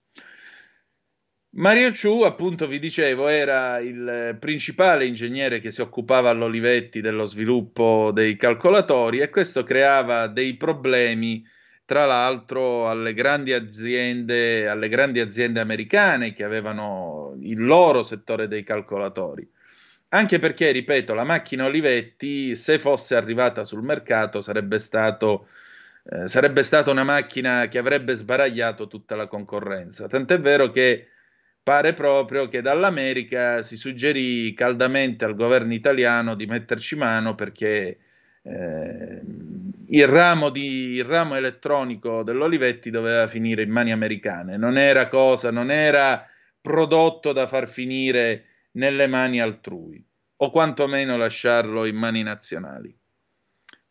Mario 1.57 1.93
Ciu, 1.93 2.23
appunto, 2.23 2.67
vi 2.67 2.81
dicevo, 2.81 3.29
era 3.29 3.79
il 3.79 4.37
principale 4.41 5.07
ingegnere 5.07 5.61
che 5.61 5.71
si 5.71 5.81
occupava 5.81 6.29
all'Olivetti 6.31 7.01
dello 7.01 7.27
sviluppo 7.27 8.11
dei 8.13 8.37
calcolatori 8.37 9.21
e 9.21 9.31
questo 9.31 9.63
creava 9.63 10.27
dei 10.27 10.57
problemi, 10.57 11.45
tra 11.85 12.07
l'altro, 12.07 12.89
alle 12.89 13.13
grandi 13.15 13.53
aziende, 13.53 14.67
alle 14.69 14.89
grandi 14.89 15.21
aziende 15.21 15.61
americane 15.61 16.33
che 16.33 16.45
avevano 16.45 17.37
il 17.41 17.63
loro 17.65 18.03
settore 18.03 18.49
dei 18.49 18.63
calcolatori. 18.63 19.49
Anche 20.09 20.39
perché, 20.39 20.71
ripeto, 20.71 21.13
la 21.15 21.25
macchina 21.25 21.65
Olivetti, 21.67 22.55
se 22.55 22.79
fosse 22.79 23.17
arrivata 23.17 23.65
sul 23.65 23.83
mercato, 23.83 24.41
sarebbe 24.41 24.79
stato, 24.79 25.49
eh, 26.05 26.29
sarebbe 26.29 26.63
stata 26.63 26.91
una 26.91 27.05
macchina 27.05 27.69
che 27.69 27.79
avrebbe 27.79 28.15
sbaragliato 28.15 28.87
tutta 28.87 29.17
la 29.17 29.27
concorrenza. 29.27 30.07
Tant'è 30.07 30.41
vero 30.41 30.71
che 30.71 31.09
pare 31.63 31.95
proprio 31.95 32.49
che 32.49 32.63
dall'America 32.63 33.63
si 33.63 33.77
suggerì 33.77 34.55
caldamente 34.55 35.25
al 35.25 35.35
governo 35.35 35.73
italiano 35.75 36.35
di 36.37 36.47
metterci 36.47 36.95
mano 36.97 37.35
perché 37.35 37.99
eh, 38.47 39.23
il, 39.87 40.07
ramo 40.07 40.51
di, 40.51 40.93
il 40.95 41.05
ramo 41.05 41.35
elettronico 41.35 42.23
dell'Olivetti 42.23 42.91
doveva 42.91 43.27
finire 43.27 43.63
in 43.63 43.71
mani 43.71 43.91
americane, 43.91 44.57
non 44.57 44.77
era 44.77 45.09
cosa, 45.09 45.51
non 45.51 45.71
era 45.71 46.27
prodotto 46.61 47.33
da 47.33 47.47
far 47.47 47.69
finire 47.69 48.45
nelle 48.73 49.07
mani 49.07 49.41
altrui, 49.41 50.05
o 50.37 50.51
quantomeno 50.51 51.17
lasciarlo 51.17 51.87
in 51.87 51.97
mani 51.97 52.23
nazionali. 52.23 52.95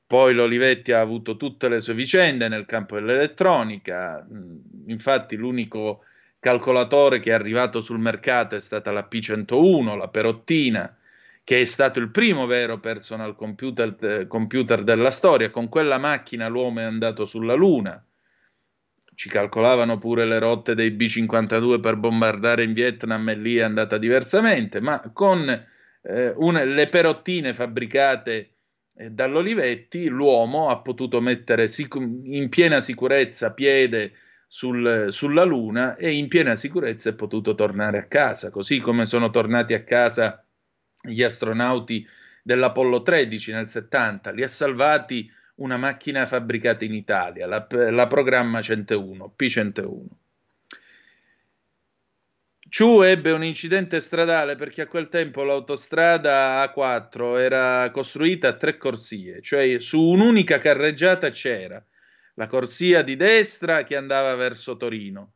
Poi 0.06 0.34
l'Olivetti 0.34 0.92
ha 0.92 1.00
avuto 1.00 1.38
tutte 1.38 1.68
le 1.70 1.80
sue 1.80 1.96
vicende 1.96 2.48
nel 2.48 2.68
campo 2.68 2.96
dell'elettronica, 2.96 4.24
mm, 4.32 4.90
infatti 4.90 5.36
l'unico 5.36 6.04
calcolatore 6.40 7.20
che 7.20 7.32
è 7.32 7.34
arrivato 7.34 7.80
sul 7.80 8.00
mercato 8.00 8.56
è 8.56 8.60
stata 8.60 8.92
la 8.92 9.08
P101, 9.10 9.98
la 9.98 10.10
Perottina, 10.10 10.96
che 11.44 11.62
è 11.62 11.66
stato 11.66 12.00
il 12.00 12.10
primo 12.10 12.46
vero 12.46 12.80
personal 12.80 13.36
computer, 13.36 13.96
eh, 14.02 14.28
computer 14.28 14.84
della 14.84 15.12
storia. 15.12 15.50
Con 15.52 15.70
quella 15.70 15.98
macchina 15.98 16.48
l'uomo 16.48 16.80
è 16.80 16.84
andato 16.84 17.26
sulla 17.26 17.54
Luna. 17.54 18.04
Ci 19.16 19.30
calcolavano 19.30 19.98
pure 20.00 20.26
le 20.26 20.40
rotte 20.40 20.74
dei 20.74 20.90
B-52 20.92 21.80
per 21.80 21.98
bombardare 21.98 22.64
in 22.64 22.74
Vietnam 22.74 23.30
e 23.30 23.36
lì 23.36 23.58
è 23.58 23.62
andata 23.62 23.98
diversamente, 23.98 24.80
ma 24.82 25.12
con 25.14 25.48
eh, 26.06 26.34
una- 26.36 26.64
le 26.66 26.90
perottine 26.90 27.54
fabbricate 27.54 28.50
eh, 28.96 29.10
dall'Olivetti 29.12 30.08
l'uomo 30.08 30.70
ha 30.70 30.80
potuto 30.82 31.22
mettere 31.22 31.68
sic- 31.68 31.96
in 31.96 32.50
piena 32.50 32.82
sicurezza 32.82 33.54
piede 33.54 34.14
sul- 34.48 35.08
sulla 35.12 35.44
Luna 35.44 35.96
e 35.96 36.14
in 36.14 36.28
piena 36.28 36.56
sicurezza 36.56 37.10
è 37.10 37.14
potuto 37.16 37.56
tornare 37.56 37.98
a 38.00 38.06
casa, 38.08 38.50
così 38.52 38.80
come 38.80 39.06
sono 39.06 39.30
tornati 39.30 39.74
a 39.74 39.84
casa 39.84 40.43
gli 41.04 41.22
astronauti 41.22 42.08
dell'Apollo 42.42 43.02
13 43.02 43.52
nel 43.52 43.68
70, 43.68 44.32
li 44.32 44.44
ha 44.44 44.48
salvati 44.48 45.30
una 45.56 45.78
macchina 45.78 46.26
fabbricata 46.26 46.86
in 46.86 46.94
Italia, 46.94 47.46
la, 47.46 47.68
la 47.70 48.08
programma 48.08 48.62
101, 48.62 49.36
P101. 49.38 50.06
Ciu 52.74 53.02
ebbe 53.02 53.32
un 53.32 53.44
incidente 53.44 54.00
stradale 54.00 54.56
perché 54.56 54.82
a 54.82 54.88
quel 54.88 55.08
tempo 55.08 55.44
l'autostrada 55.44 56.64
A4 56.66 57.38
era 57.38 57.92
costruita 57.92 58.48
a 58.48 58.54
tre 58.54 58.78
corsie, 58.78 59.42
cioè 59.44 59.80
su 59.80 60.02
un'unica 60.02 60.58
carreggiata 60.58 61.30
c'era 61.30 61.84
la 62.36 62.48
corsia 62.48 63.04
di 63.04 63.16
destra 63.16 63.84
che 63.84 63.96
andava 63.96 64.34
verso 64.34 64.76
Torino, 64.76 65.34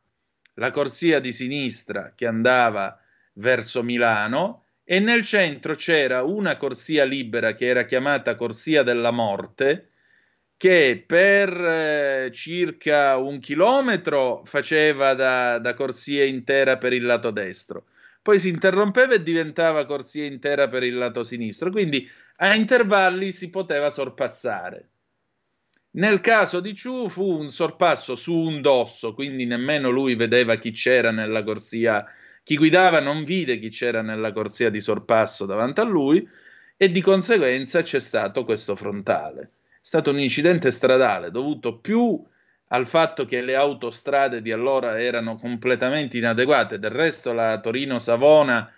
la 0.54 0.72
corsia 0.72 1.20
di 1.20 1.32
sinistra 1.32 2.12
che 2.16 2.26
andava 2.26 3.00
verso 3.34 3.84
Milano 3.84 4.64
e 4.90 5.00
nel 5.00 5.22
centro 5.22 5.74
c'era 5.74 6.22
una 6.22 6.56
corsia 6.56 7.04
libera 7.04 7.54
che 7.54 7.66
era 7.66 7.84
chiamata 7.84 8.36
corsia 8.36 8.82
della 8.82 9.10
morte 9.10 9.90
che 10.56 11.04
per 11.06 11.50
eh, 11.52 12.30
circa 12.32 13.18
un 13.18 13.38
chilometro 13.38 14.42
faceva 14.46 15.12
da, 15.12 15.58
da 15.58 15.74
corsia 15.74 16.24
intera 16.24 16.78
per 16.78 16.94
il 16.94 17.04
lato 17.04 17.30
destro, 17.30 17.84
poi 18.22 18.38
si 18.38 18.48
interrompeva 18.48 19.12
e 19.12 19.22
diventava 19.22 19.84
corsia 19.84 20.24
intera 20.24 20.68
per 20.68 20.82
il 20.82 20.96
lato 20.96 21.22
sinistro, 21.22 21.70
quindi 21.70 22.08
a 22.36 22.54
intervalli 22.54 23.30
si 23.30 23.50
poteva 23.50 23.90
sorpassare. 23.90 24.88
Nel 25.90 26.22
caso 26.22 26.60
di 26.60 26.74
Ciu 26.74 27.10
fu 27.10 27.24
un 27.24 27.50
sorpasso 27.50 28.16
su 28.16 28.32
un 28.32 28.62
dosso, 28.62 29.12
quindi 29.12 29.44
nemmeno 29.44 29.90
lui 29.90 30.14
vedeva 30.14 30.56
chi 30.56 30.70
c'era 30.70 31.10
nella 31.10 31.42
corsia, 31.42 32.06
chi 32.48 32.56
guidava 32.56 32.98
non 33.00 33.24
vide 33.24 33.58
chi 33.58 33.68
c'era 33.68 34.00
nella 34.00 34.32
corsia 34.32 34.70
di 34.70 34.80
sorpasso 34.80 35.44
davanti 35.44 35.80
a 35.80 35.84
lui 35.84 36.26
e 36.78 36.90
di 36.90 37.02
conseguenza 37.02 37.82
c'è 37.82 38.00
stato 38.00 38.46
questo 38.46 38.74
frontale. 38.74 39.42
È 39.42 39.80
stato 39.82 40.08
un 40.12 40.18
incidente 40.18 40.70
stradale 40.70 41.30
dovuto 41.30 41.76
più 41.76 42.18
al 42.68 42.86
fatto 42.86 43.26
che 43.26 43.42
le 43.42 43.54
autostrade 43.54 44.40
di 44.40 44.50
allora 44.50 44.98
erano 44.98 45.36
completamente 45.36 46.16
inadeguate, 46.16 46.78
del 46.78 46.90
resto 46.90 47.34
la 47.34 47.60
Torino-Savona 47.60 48.72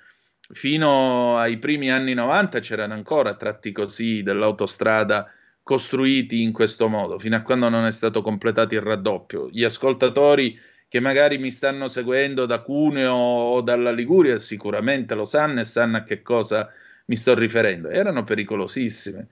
fino 0.52 1.38
ai 1.38 1.58
primi 1.58 1.92
anni 1.92 2.12
90 2.12 2.58
c'erano 2.58 2.94
ancora 2.94 3.36
tratti 3.36 3.70
così 3.70 4.24
dell'autostrada 4.24 5.32
costruiti 5.62 6.42
in 6.42 6.50
questo 6.50 6.88
modo, 6.88 7.20
fino 7.20 7.36
a 7.36 7.42
quando 7.42 7.68
non 7.68 7.86
è 7.86 7.92
stato 7.92 8.20
completato 8.20 8.74
il 8.74 8.80
raddoppio. 8.80 9.48
Gli 9.48 9.62
ascoltatori 9.62 10.58
che 10.91 10.99
magari 10.99 11.38
mi 11.38 11.53
stanno 11.53 11.86
seguendo 11.86 12.47
da 12.47 12.62
Cuneo 12.62 13.14
o 13.14 13.61
dalla 13.61 13.93
Liguria 13.93 14.41
sicuramente 14.41 15.14
lo 15.14 15.24
sanno 15.24 15.61
e 15.61 15.64
sanno 15.64 15.99
a 15.99 16.03
che 16.03 16.20
cosa 16.20 16.68
mi 17.05 17.14
sto 17.16 17.32
riferendo. 17.36 17.88
Erano 17.88 18.24
pericolosissime. 18.24 19.28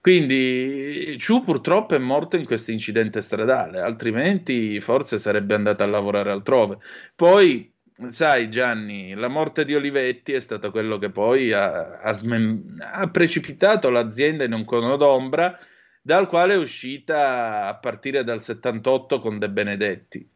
Quindi 0.00 1.16
Ciu 1.18 1.42
purtroppo 1.42 1.96
è 1.96 1.98
morto 1.98 2.36
in 2.36 2.44
questo 2.44 2.70
incidente 2.70 3.22
stradale, 3.22 3.80
altrimenti 3.80 4.80
forse 4.80 5.18
sarebbe 5.18 5.54
andato 5.54 5.82
a 5.82 5.86
lavorare 5.86 6.30
altrove. 6.30 6.78
Poi, 7.16 7.72
sai 8.06 8.48
Gianni, 8.48 9.14
la 9.14 9.28
morte 9.28 9.64
di 9.64 9.74
Olivetti 9.74 10.32
è 10.32 10.40
stata 10.40 10.70
quello 10.70 10.98
che 10.98 11.10
poi 11.10 11.50
ha, 11.52 11.98
ha 12.02 12.12
smem- 12.12 12.78
ha 12.80 13.10
precipitato 13.10 13.90
l'azienda 13.90 14.44
in 14.44 14.52
un 14.52 14.64
cono 14.64 14.96
d'ombra 14.96 15.58
dal 16.00 16.28
quale 16.28 16.54
è 16.54 16.56
uscita 16.56 17.66
a 17.66 17.74
partire 17.74 18.22
dal 18.22 18.40
78 18.40 19.18
con 19.18 19.38
De 19.40 19.50
Benedetti. 19.50 20.28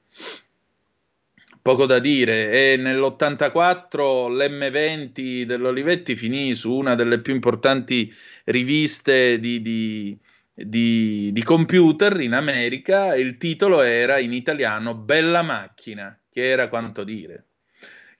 Poco 1.69 1.85
da 1.85 1.99
dire, 1.99 2.73
e 2.73 2.77
nell'84 2.79 4.31
l'M20 4.31 5.43
dell'Olivetti 5.43 6.17
finì 6.17 6.55
su 6.55 6.75
una 6.75 6.95
delle 6.95 7.21
più 7.21 7.35
importanti 7.35 8.11
riviste 8.45 9.39
di, 9.39 9.61
di, 9.61 10.19
di, 10.55 11.31
di 11.31 11.43
computer 11.43 12.21
in 12.21 12.33
America, 12.33 13.15
il 13.15 13.37
titolo 13.37 13.83
era 13.83 14.19
in 14.19 14.33
italiano 14.33 14.95
Bella 14.95 15.43
macchina, 15.43 16.19
che 16.31 16.49
era 16.49 16.71
quanto 16.71 17.05
dire. 17.05 17.48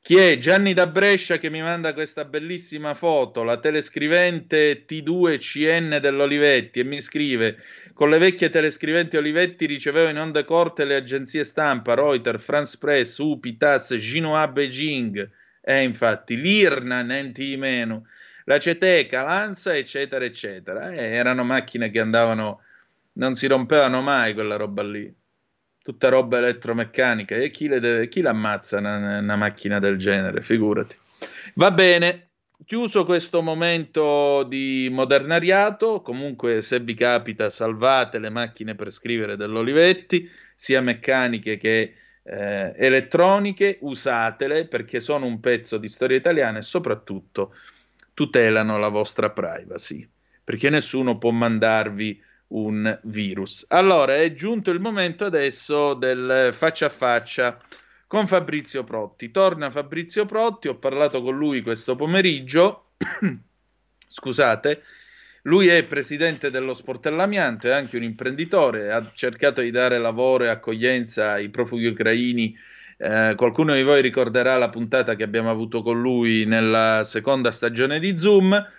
Chi 0.09 0.17
è? 0.17 0.39
Gianni 0.39 0.73
da 0.73 0.87
Brescia 0.87 1.37
che 1.37 1.51
mi 1.51 1.61
manda 1.61 1.93
questa 1.93 2.25
bellissima 2.25 2.95
foto, 2.95 3.43
la 3.43 3.59
telescrivente 3.59 4.87
T2CN 4.87 5.99
dell'Olivetti 6.01 6.81
e 6.81 6.85
mi 6.85 6.99
scrive 6.99 7.59
con 7.93 8.09
le 8.09 8.17
vecchie 8.17 8.49
telescriventi 8.49 9.19
Olivetti 9.19 9.67
ricevevo 9.67 10.09
in 10.09 10.17
onde 10.17 10.45
corte 10.45 10.87
le 10.87 10.95
agenzie 10.95 11.45
stampa 11.45 11.93
Reuters, 11.93 12.43
France 12.43 12.79
Press, 12.79 13.19
UPI, 13.19 13.59
TAS, 13.59 13.97
Xinhua 13.99 14.49
Beijing 14.49 15.31
e 15.61 15.83
infatti 15.83 16.41
l'IRNA, 16.41 17.03
niente 17.03 17.43
di 17.43 17.59
meno, 17.59 18.07
la 18.45 18.59
Ceteca, 18.59 19.21
l'ANSA 19.25 19.77
eccetera 19.77 20.25
eccetera. 20.25 20.91
Eh, 20.91 21.05
erano 21.05 21.45
macchine 21.45 21.91
che 21.91 22.01
andavano, 22.01 22.63
non 23.17 23.35
si 23.35 23.47
rompevano 23.47 24.01
mai 24.01 24.33
quella 24.33 24.57
roba 24.57 24.83
lì 24.83 25.15
tutta 25.89 26.11
roba 26.11 26.37
elettromeccanica. 26.37 27.35
E 27.35 27.51
chi, 27.51 27.67
le 27.67 27.81
deve, 27.81 28.09
chi 28.09 28.21
l'ammazza 28.21 28.77
una, 28.77 29.21
una 29.21 29.37
macchina 29.37 29.79
del 29.79 29.97
genere, 29.97 30.43
figurati. 30.43 30.95
Va 31.55 31.71
bene, 31.71 32.29
chiuso 32.67 33.07
questo 33.07 33.41
momento 33.41 34.43
di 34.43 34.89
modernariato, 34.93 36.03
comunque 36.03 36.61
se 36.61 36.81
vi 36.81 36.93
capita 36.93 37.49
salvate 37.49 38.19
le 38.19 38.29
macchine 38.29 38.75
per 38.75 38.91
scrivere 38.91 39.37
dell'Olivetti, 39.37 40.29
sia 40.55 40.83
meccaniche 40.83 41.57
che 41.57 41.95
eh, 42.23 42.75
elettroniche, 42.77 43.79
usatele 43.81 44.67
perché 44.67 45.01
sono 45.01 45.25
un 45.25 45.41
pezzo 45.41 45.79
di 45.79 45.89
storia 45.89 46.19
italiana 46.19 46.59
e 46.59 46.63
soprattutto 46.63 47.55
tutelano 48.13 48.77
la 48.77 48.89
vostra 48.89 49.31
privacy, 49.31 50.07
perché 50.45 50.69
nessuno 50.69 51.17
può 51.17 51.31
mandarvi 51.31 52.23
un 52.49 52.99
virus. 53.05 53.67
Allora 53.69 54.17
è 54.17 54.33
giunto 54.33 54.71
il 54.71 54.81
momento 54.81 55.25
adesso 55.25 55.95
del 55.95 56.51
faccia 56.53 56.87
a 56.87 56.91
faccia 56.91 57.59
con 58.07 58.27
Fabrizio 58.27 58.85
Protti. 58.85 59.31
Torna 59.31 59.71
Fabrizio 59.71 60.25
Protti, 60.25 60.69
ho 60.69 60.77
parlato 60.77 61.23
con 61.23 61.37
lui 61.37 61.61
questo 61.63 61.95
pomeriggio. 61.97 62.93
Scusate, 64.07 64.83
lui 65.43 65.69
è 65.69 65.85
presidente 65.85 66.51
dello 66.51 66.73
Sportellamianto, 66.73 67.69
è 67.69 67.73
anche 67.73 67.97
un 67.97 68.03
imprenditore, 68.03 68.91
ha 68.91 69.09
cercato 69.15 69.61
di 69.61 69.71
dare 69.71 69.99
lavoro 69.99 70.45
e 70.45 70.49
accoglienza 70.49 71.33
ai 71.33 71.51
profughi 71.51 71.87
ucraini. 71.87 72.57
Eh, 72.97 73.35
qualcuno 73.37 73.75
di 73.75 73.83
voi 73.83 74.01
ricorderà 74.03 74.57
la 74.57 74.71
puntata 74.71 75.15
che 75.15 75.23
abbiamo 75.23 75.51
avuto 75.51 75.83
con 75.83 76.01
lui 76.01 76.47
nella 76.47 77.05
seconda 77.05 77.53
stagione 77.53 78.01
di 78.01 78.19
Zoom 78.19 78.77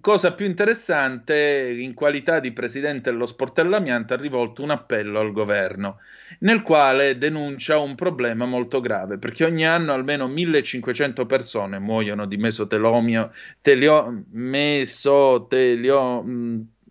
cosa 0.00 0.34
più 0.34 0.46
interessante, 0.46 1.74
in 1.78 1.94
qualità 1.94 2.40
di 2.40 2.52
presidente 2.52 3.10
dello 3.10 3.26
Sportellamiante, 3.26 4.14
ha 4.14 4.16
rivolto 4.16 4.62
un 4.62 4.70
appello 4.70 5.20
al 5.20 5.32
governo, 5.32 5.98
nel 6.40 6.62
quale 6.62 7.18
denuncia 7.18 7.78
un 7.78 7.94
problema 7.94 8.44
molto 8.46 8.80
grave, 8.80 9.18
perché 9.18 9.44
ogni 9.44 9.66
anno 9.66 9.92
almeno 9.92 10.28
1500 10.28 11.26
persone 11.26 11.78
muoiono 11.78 12.26
di 12.26 12.36
mesotelomio, 12.36 13.32
telio, 13.60 14.24
mesotelio, 14.30 16.24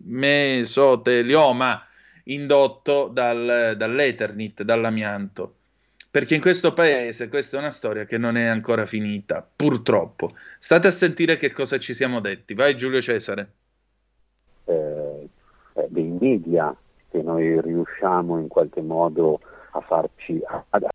mesotelioma 0.03 1.81
indotto 2.25 3.09
dal, 3.11 3.75
dall'Eternit, 3.77 4.63
dall'amianto 4.63 5.53
perché 6.17 6.33
in 6.33 6.41
questo 6.41 6.73
paese 6.73 7.29
questa 7.29 7.57
è 7.57 7.59
una 7.59 7.69
storia 7.69 8.05
che 8.05 8.17
non 8.17 8.37
è 8.37 8.45
ancora 8.45 8.87
finita, 8.87 9.47
purtroppo. 9.55 10.31
State 10.57 10.87
a 10.87 10.91
sentire 10.91 11.37
che 11.37 11.51
cosa 11.51 11.77
ci 11.77 11.93
siamo 11.93 12.21
detti. 12.21 12.55
Vai 12.55 12.75
Giulio 12.75 12.99
Cesare. 12.99 13.51
Eh, 14.65 15.29
dei 15.89 16.17
media 16.19 16.75
che 17.11 17.21
noi 17.21 17.61
riusciamo 17.61 18.39
in 18.39 18.47
qualche 18.47 18.81
modo 18.81 19.41
a 19.73 19.81
farci 19.81 20.41
ad 20.69 20.87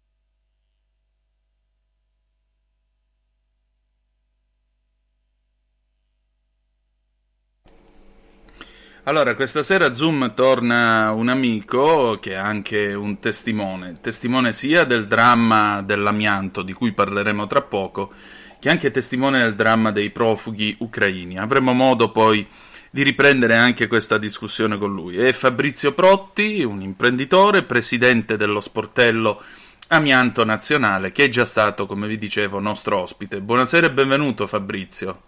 Allora, 9.04 9.34
questa 9.34 9.64
sera 9.64 9.94
Zoom 9.94 10.32
torna 10.32 11.10
un 11.10 11.28
amico 11.28 12.18
che 12.20 12.34
è 12.34 12.36
anche 12.36 12.94
un 12.94 13.18
testimone, 13.18 13.96
testimone 14.00 14.52
sia 14.52 14.84
del 14.84 15.08
dramma 15.08 15.82
dell'amianto 15.82 16.62
di 16.62 16.72
cui 16.72 16.92
parleremo 16.92 17.48
tra 17.48 17.62
poco, 17.62 18.12
che 18.60 18.70
anche 18.70 18.92
testimone 18.92 19.40
del 19.40 19.56
dramma 19.56 19.90
dei 19.90 20.10
profughi 20.10 20.76
ucraini. 20.78 21.36
Avremo 21.36 21.72
modo 21.72 22.12
poi 22.12 22.46
di 22.92 23.02
riprendere 23.02 23.56
anche 23.56 23.88
questa 23.88 24.18
discussione 24.18 24.78
con 24.78 24.94
lui. 24.94 25.16
È 25.16 25.32
Fabrizio 25.32 25.94
Protti, 25.94 26.62
un 26.62 26.80
imprenditore, 26.80 27.64
presidente 27.64 28.36
dello 28.36 28.60
sportello 28.60 29.42
Amianto 29.88 30.44
Nazionale, 30.44 31.10
che 31.10 31.24
è 31.24 31.28
già 31.28 31.44
stato, 31.44 31.86
come 31.86 32.06
vi 32.06 32.18
dicevo, 32.18 32.60
nostro 32.60 33.00
ospite. 33.00 33.40
Buonasera 33.40 33.88
e 33.88 33.90
benvenuto 33.90 34.46
Fabrizio. 34.46 35.22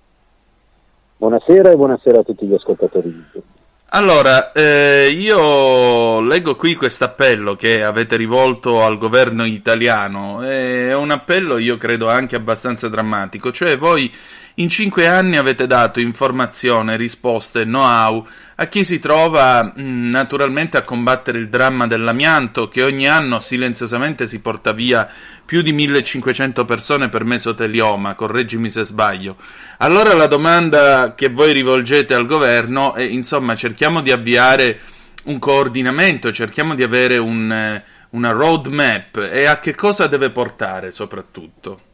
Buonasera 1.17 1.73
e 1.73 1.75
buonasera 1.77 2.21
a 2.21 2.23
tutti 2.23 2.47
gli 2.47 2.55
ascoltatori 2.55 3.13
di 3.13 3.25
Zoom. 3.33 3.54
Allora, 3.97 4.51
eh, 4.51 5.15
io 5.17 6.21
leggo 6.21 6.57
qui 6.57 6.75
questo 6.75 7.05
appello 7.05 7.55
che 7.55 7.85
avete 7.85 8.17
rivolto 8.17 8.83
al 8.83 8.99
governo 8.99 9.45
italiano, 9.45 10.43
è 10.43 10.93
un 10.93 11.13
appello 11.13 11.59
io 11.59 11.77
credo 11.77 12.09
anche 12.11 12.35
abbastanza 12.35 12.89
drammatico, 12.89 13.53
cioè 13.53 13.79
voi 13.79 14.13
in 14.57 14.69
cinque 14.69 15.09
anni 15.09 15.37
avete 15.37 15.67
dato 15.67 15.99
informazione, 15.99 16.97
risposte, 16.97 17.65
know-how 17.65 18.25
a 18.57 18.67
chi 18.67 18.85
si 18.85 19.01
trova 19.01 19.65
mh, 19.65 20.11
naturalmente 20.11 20.77
a 20.77 20.83
combattere 20.83 21.39
il 21.39 21.49
dramma 21.49 21.89
dell'amianto 21.89 22.69
che 22.69 22.85
ogni 22.85 23.09
anno 23.09 23.41
silenziosamente 23.41 24.29
si 24.29 24.39
porta 24.39 24.71
via 24.71 25.11
più 25.45 25.61
di 25.61 25.73
1500 25.73 26.65
persone 26.65 27.09
per 27.09 27.25
mesotelioma, 27.25 28.15
correggimi 28.15 28.71
se 28.71 28.85
sbaglio. 28.85 29.37
Allora 29.79 30.15
la 30.15 30.29
domanda 30.29 31.15
che 31.17 31.29
voi 31.29 31.53
rivolgete 31.53 32.15
al 32.15 32.27
governo 32.27 32.95
è, 32.95 33.03
insomma, 33.03 33.57
cerchiamo 33.57 34.03
di 34.03 34.13
avviare 34.13 34.81
un 35.25 35.41
coordinamento, 35.41 36.33
cerchiamo 36.33 36.77
di 36.77 36.85
avere 36.85 37.19
un, 37.19 37.51
eh, 37.51 37.85
una 38.11 38.31
roadmap 38.31 39.17
e 39.17 39.47
a 39.47 39.59
che 39.59 39.75
cosa 39.75 40.07
deve 40.07 40.31
portare 40.31 40.93
soprattutto? 40.93 41.93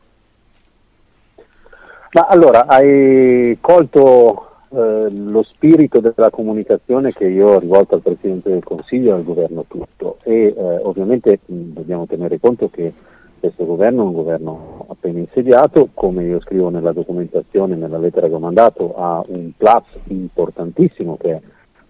Ma 2.13 2.27
allora, 2.27 2.67
hai 2.67 3.57
colto 3.61 4.47
eh, 4.71 5.07
lo 5.11 5.45
spirito 5.45 6.01
della 6.01 6.31
comunicazione 6.31 7.13
che 7.13 7.29
io 7.29 7.51
ho 7.51 7.59
rivolto 7.61 7.95
al 7.95 8.03
Presidente 8.03 8.51
del 8.51 8.65
Consiglio 8.65 9.11
e 9.11 9.15
al 9.15 9.25
governo 9.25 9.65
tutto. 9.69 10.17
E 10.25 10.53
eh, 10.57 10.77
ovviamente 10.83 11.39
mh, 11.45 11.55
dobbiamo 11.73 12.07
tenere 12.07 12.41
conto 12.41 12.69
che 12.69 12.93
questo 13.39 13.65
governo 13.65 14.03
è 14.03 14.07
un 14.07 14.13
governo 14.13 14.87
appena 14.89 15.21
insediato, 15.21 15.91
come 15.95 16.25
io 16.25 16.41
scrivo 16.41 16.69
nella 16.69 16.91
documentazione, 16.91 17.77
nella 17.77 17.99
lettera 17.99 18.27
che 18.27 18.35
ho 18.35 18.41
mandato, 18.41 18.97
ha 18.97 19.23
un 19.29 19.53
plus 19.57 19.85
importantissimo 20.09 21.17
che 21.17 21.31
è 21.31 21.41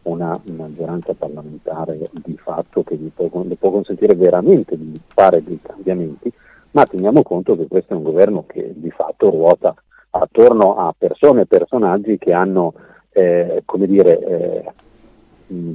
una 0.03 0.39
maggioranza 0.55 1.15
parlamentare 1.15 2.11
di 2.13 2.37
fatto 2.37 2.83
che 2.83 2.95
gli 2.97 3.11
può, 3.15 3.29
le 3.45 3.57
può 3.57 3.71
consentire 3.71 4.15
veramente 4.15 4.77
di 4.77 5.01
fare 5.09 5.43
dei 5.43 5.59
cambiamenti, 5.63 6.31
ma 6.73 6.85
teniamo 6.85 7.23
conto 7.23 7.57
che 7.57 7.67
questo 7.67 7.95
è 7.95 7.97
un 7.97 8.03
governo 8.03 8.45
che 8.47 8.73
di 8.75 8.91
fatto 8.91 9.31
ruota 9.31 9.75
attorno 10.11 10.77
a 10.77 10.95
persone 10.97 11.43
e 11.43 11.47
personaggi 11.47 12.19
che 12.19 12.33
hanno 12.33 12.75
eh, 13.13 13.63
come 13.65 13.87
dire, 13.87 14.19
eh, 14.19 14.73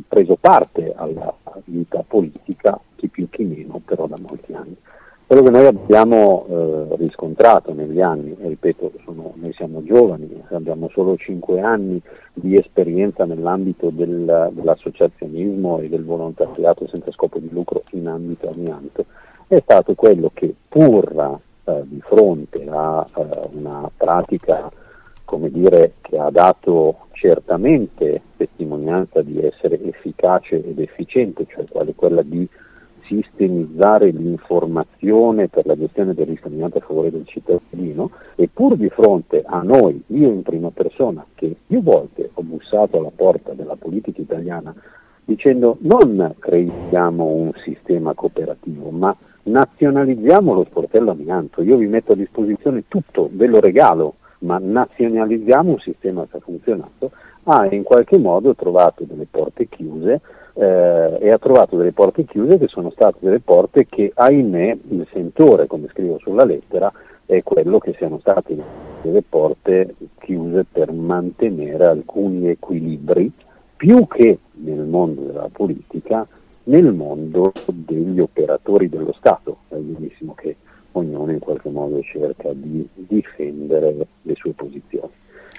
preso 0.08 0.38
parte 0.40 0.94
alla 0.96 1.34
vita 1.66 2.04
politica, 2.08 2.80
chi 2.96 3.08
più 3.08 3.30
chi 3.30 3.44
meno, 3.44 3.82
però 3.84 4.08
da 4.08 4.18
molti 4.20 4.54
anni. 4.54 4.76
Quello 5.28 5.42
che 5.42 5.50
noi 5.50 5.66
abbiamo 5.66 6.46
eh, 6.48 6.96
riscontrato 6.98 7.74
negli 7.74 8.00
anni, 8.00 8.38
e 8.40 8.48
ripeto, 8.48 8.92
sono, 9.04 9.34
noi 9.36 9.54
siamo 9.54 9.84
giovani, 9.84 10.44
abbiamo 10.52 10.88
solo 10.90 11.18
5 11.18 11.62
anni 11.62 12.00
di 12.32 12.56
esperienza 12.56 13.26
nell'ambito 13.26 13.90
del, 13.90 14.52
dell'associazionismo 14.54 15.80
e 15.80 15.90
del 15.90 16.06
volontariato 16.06 16.88
senza 16.88 17.12
scopo 17.12 17.40
di 17.40 17.50
lucro 17.50 17.82
in 17.92 18.08
ambito 18.08 18.50
amianto, 18.50 19.06
è 19.48 19.60
stato 19.62 19.96
quello 19.96 20.30
che 20.32 20.54
pur 20.68 21.40
eh, 21.66 21.82
di 21.86 22.02
fronte 22.02 22.66
a 22.70 23.06
eh, 23.16 23.40
una 23.54 23.90
pratica 23.96 24.72
dire, 25.50 25.94
che 26.02 26.18
ha 26.18 26.30
dato 26.30 27.08
certamente 27.12 28.22
testimonianza 28.38 29.22
di 29.22 29.42
essere 29.42 29.82
efficace 29.84 30.64
ed 30.64 30.80
efficiente, 30.80 31.46
cioè 31.48 31.66
quella 31.96 32.22
di 32.22 32.48
sistemizzare 33.06 34.10
l'informazione 34.10 35.48
per 35.48 35.66
la 35.66 35.78
gestione 35.78 36.14
del 36.14 36.26
risparmiato 36.26 36.78
a 36.78 36.82
favore 36.82 37.12
del 37.12 37.26
cittadino. 37.26 38.12
E 38.36 38.50
pur 38.52 38.76
di 38.76 38.90
fronte 38.90 39.44
a 39.46 39.62
noi, 39.62 40.02
io 40.08 40.30
in 40.30 40.42
prima 40.42 40.72
persona, 40.72 41.26
che 41.36 41.56
più 41.68 41.82
volte 41.82 42.30
ho 42.34 42.42
bussato 42.42 42.98
alla 42.98 43.12
porta 43.16 43.54
della 43.54 43.76
politica 43.76 44.22
italiana 44.22 44.74
dicendo 45.26 45.78
non 45.82 46.36
creiamo 46.40 47.26
un 47.26 47.52
sistema 47.64 48.14
cooperativo, 48.14 48.90
ma 48.92 49.16
nazionalizziamo 49.44 50.54
lo 50.54 50.66
sportello 50.66 51.12
amianto, 51.12 51.62
io 51.62 51.78
vi 51.78 51.88
metto 51.88 52.14
a 52.14 52.16
disposizione 52.16 52.86
tutto, 52.88 53.30
ve 53.32 53.48
lo 53.48 53.60
regalo, 53.60 54.16
ma 54.40 54.60
nazionalizziamo 54.62 55.72
un 55.72 55.80
sistema 55.80 56.26
che 56.30 56.38
ha 56.38 56.40
funzionato, 56.40 57.12
ha 57.44 57.68
in 57.74 57.84
qualche 57.84 58.18
modo 58.18 58.56
trovato 58.56 59.04
delle 59.04 59.28
porte 59.30 59.68
chiuse 59.68 60.22
eh, 60.54 61.18
e 61.20 61.30
ha 61.30 61.38
trovato 61.38 61.78
delle 61.78 61.92
porte 61.92 62.26
chiuse 62.26 62.58
che 62.58 62.68
sono 62.68 62.90
state 62.92 63.18
delle 63.20 63.40
porte 63.40 63.86
che 63.86 64.12
ahimè 64.14 64.78
il 64.90 65.08
sentore, 65.12 65.68
come 65.68 65.88
scrivo 65.90 66.18
sulla 66.20 66.46
lettera, 66.46 66.92
è 67.26 67.42
quello 67.44 67.80
che 67.80 67.94
siano 67.98 68.20
state 68.20 68.56
le 69.02 69.24
porte 69.28 69.96
chiuse 70.20 70.66
per 70.72 70.92
mantenere 70.92 71.86
alcuni 71.86 72.50
equilibri 72.50 73.32
più 73.76 74.08
che 74.08 74.40
nel 74.56 74.86
mondo 74.86 75.22
della 75.22 75.50
politica, 75.52 76.28
nel 76.64 76.94
mondo 76.94 77.52
degli 77.66 78.20
operatori 78.20 78.90
dello 78.90 79.14
Stato. 79.14 79.58
È 79.68 79.76
benissimo 79.76 80.34
che 80.34 80.56
ognuno 80.94 81.32
in 81.32 81.40
qualche 81.40 81.70
modo 81.70 82.02
cerca 82.02 82.52
di 82.54 82.88
difendere 82.94 84.08
le 84.22 84.36
sue 84.36 84.52
posizioni. 84.52 85.12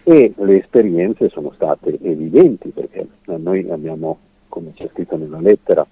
E 0.03 0.33
le 0.37 0.59
esperienze 0.59 1.29
sono 1.29 1.53
state 1.55 1.99
evidenti 2.01 2.69
perché 2.69 3.07
noi 3.25 3.69
abbiamo, 3.71 4.19
come 4.49 4.73
c'è 4.75 4.89
scritto 4.93 5.17
nella 5.17 5.41
lettera, 5.41 5.87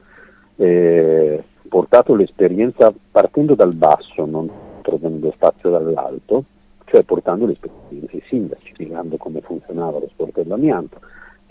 eh, 0.57 1.42
portato 1.68 2.14
l'esperienza 2.14 2.92
partendo 3.11 3.55
dal 3.55 3.74
basso, 3.74 4.24
non 4.24 4.48
trovando 4.82 5.32
spazio 5.32 5.70
dall'alto, 5.70 6.44
cioè 6.84 7.02
portando 7.02 7.46
le 7.46 7.52
esperienze 7.52 8.16
ai 8.16 8.22
sindaci, 8.28 8.72
spiegando 8.72 9.16
come 9.16 9.40
funzionava 9.40 9.98
lo 9.98 10.09
sport 10.09 10.42
dell'amianto, 10.42 11.00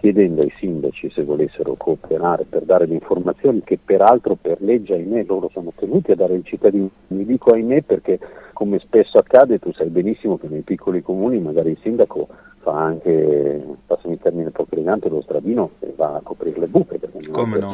chiedendo 0.04 0.42
ai 0.42 0.52
sindaci 0.58 1.10
se 1.12 1.24
volessero 1.24 1.76
cooperare 1.78 2.44
per 2.44 2.64
dare 2.64 2.86
le 2.88 2.96
informazioni 2.96 3.62
che 3.64 3.80
peraltro 3.82 4.36
per 4.36 4.58
legge, 4.60 4.96
ahimè, 4.96 5.24
loro 5.24 5.50
sono 5.54 5.72
tenuti 5.74 6.12
a 6.12 6.16
dare 6.16 6.34
ai 6.34 6.44
cittadini. 6.44 6.92
Mi 7.08 7.24
dico 7.24 7.52
ahimè 7.52 7.84
perché 7.84 8.20
come 8.52 8.80
spesso 8.80 9.18
accade, 9.18 9.60
tu 9.60 9.72
sai 9.72 9.88
benissimo 9.88 10.38
che 10.38 10.50
nei 10.50 10.60
piccoli 10.60 11.02
comuni 11.02 11.40
magari 11.40 11.70
il 11.70 11.78
sindaco 11.82 12.28
fa 12.58 12.74
anche, 12.74 13.64
passami 13.86 14.16
il 14.16 14.20
termine 14.20 14.52
elegante, 14.72 15.08
lo 15.08 15.22
stradino 15.22 15.70
e 15.80 15.94
va 15.96 16.16
a 16.16 16.22
coprire 16.22 16.60
le 16.60 16.68
buche 16.68 16.98
perché 16.98 17.20
non 17.22 17.32
Come 17.32 17.56
è 17.56 17.60
no? 17.62 17.72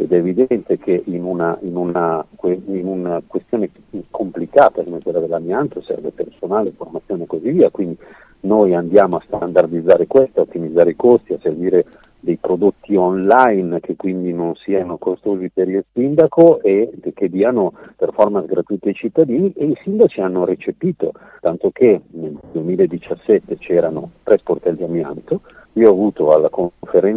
Ed 0.00 0.12
è 0.12 0.16
evidente 0.16 0.78
che 0.78 1.02
in 1.06 1.24
una, 1.24 1.58
in, 1.62 1.74
una, 1.74 2.24
in 2.42 2.86
una 2.86 3.20
questione 3.26 3.68
complicata 4.12 4.84
come 4.84 5.00
quella 5.02 5.18
dell'amianto 5.18 5.82
serve 5.82 6.12
personale, 6.12 6.70
formazione 6.70 7.24
e 7.24 7.26
così 7.26 7.50
via, 7.50 7.68
quindi 7.70 7.98
noi 8.42 8.76
andiamo 8.76 9.16
a 9.16 9.22
standardizzare 9.26 10.06
questo, 10.06 10.38
a 10.38 10.42
ottimizzare 10.44 10.90
i 10.90 10.96
costi, 10.96 11.32
a 11.32 11.38
servire 11.42 11.84
dei 12.20 12.36
prodotti 12.36 12.94
online 12.94 13.80
che 13.80 13.96
quindi 13.96 14.32
non 14.32 14.54
siano 14.54 14.98
costosi 14.98 15.50
per 15.50 15.68
il 15.68 15.84
sindaco 15.92 16.60
e 16.62 16.92
che 17.12 17.28
diano 17.28 17.72
performance 17.96 18.46
gratuite 18.46 18.90
ai 18.90 18.94
cittadini 18.94 19.52
e 19.56 19.66
i 19.66 19.78
sindaci 19.82 20.20
hanno 20.20 20.44
recepito, 20.44 21.10
tanto 21.40 21.70
che 21.72 22.00
nel 22.10 22.38
2017 22.52 23.58
c'erano 23.58 24.10
tre 24.22 24.38
sportelli 24.38 24.84
amianto, 24.84 25.40
io 25.78 25.90
ho 25.90 25.92
avuto 25.92 26.32
alla 26.32 26.50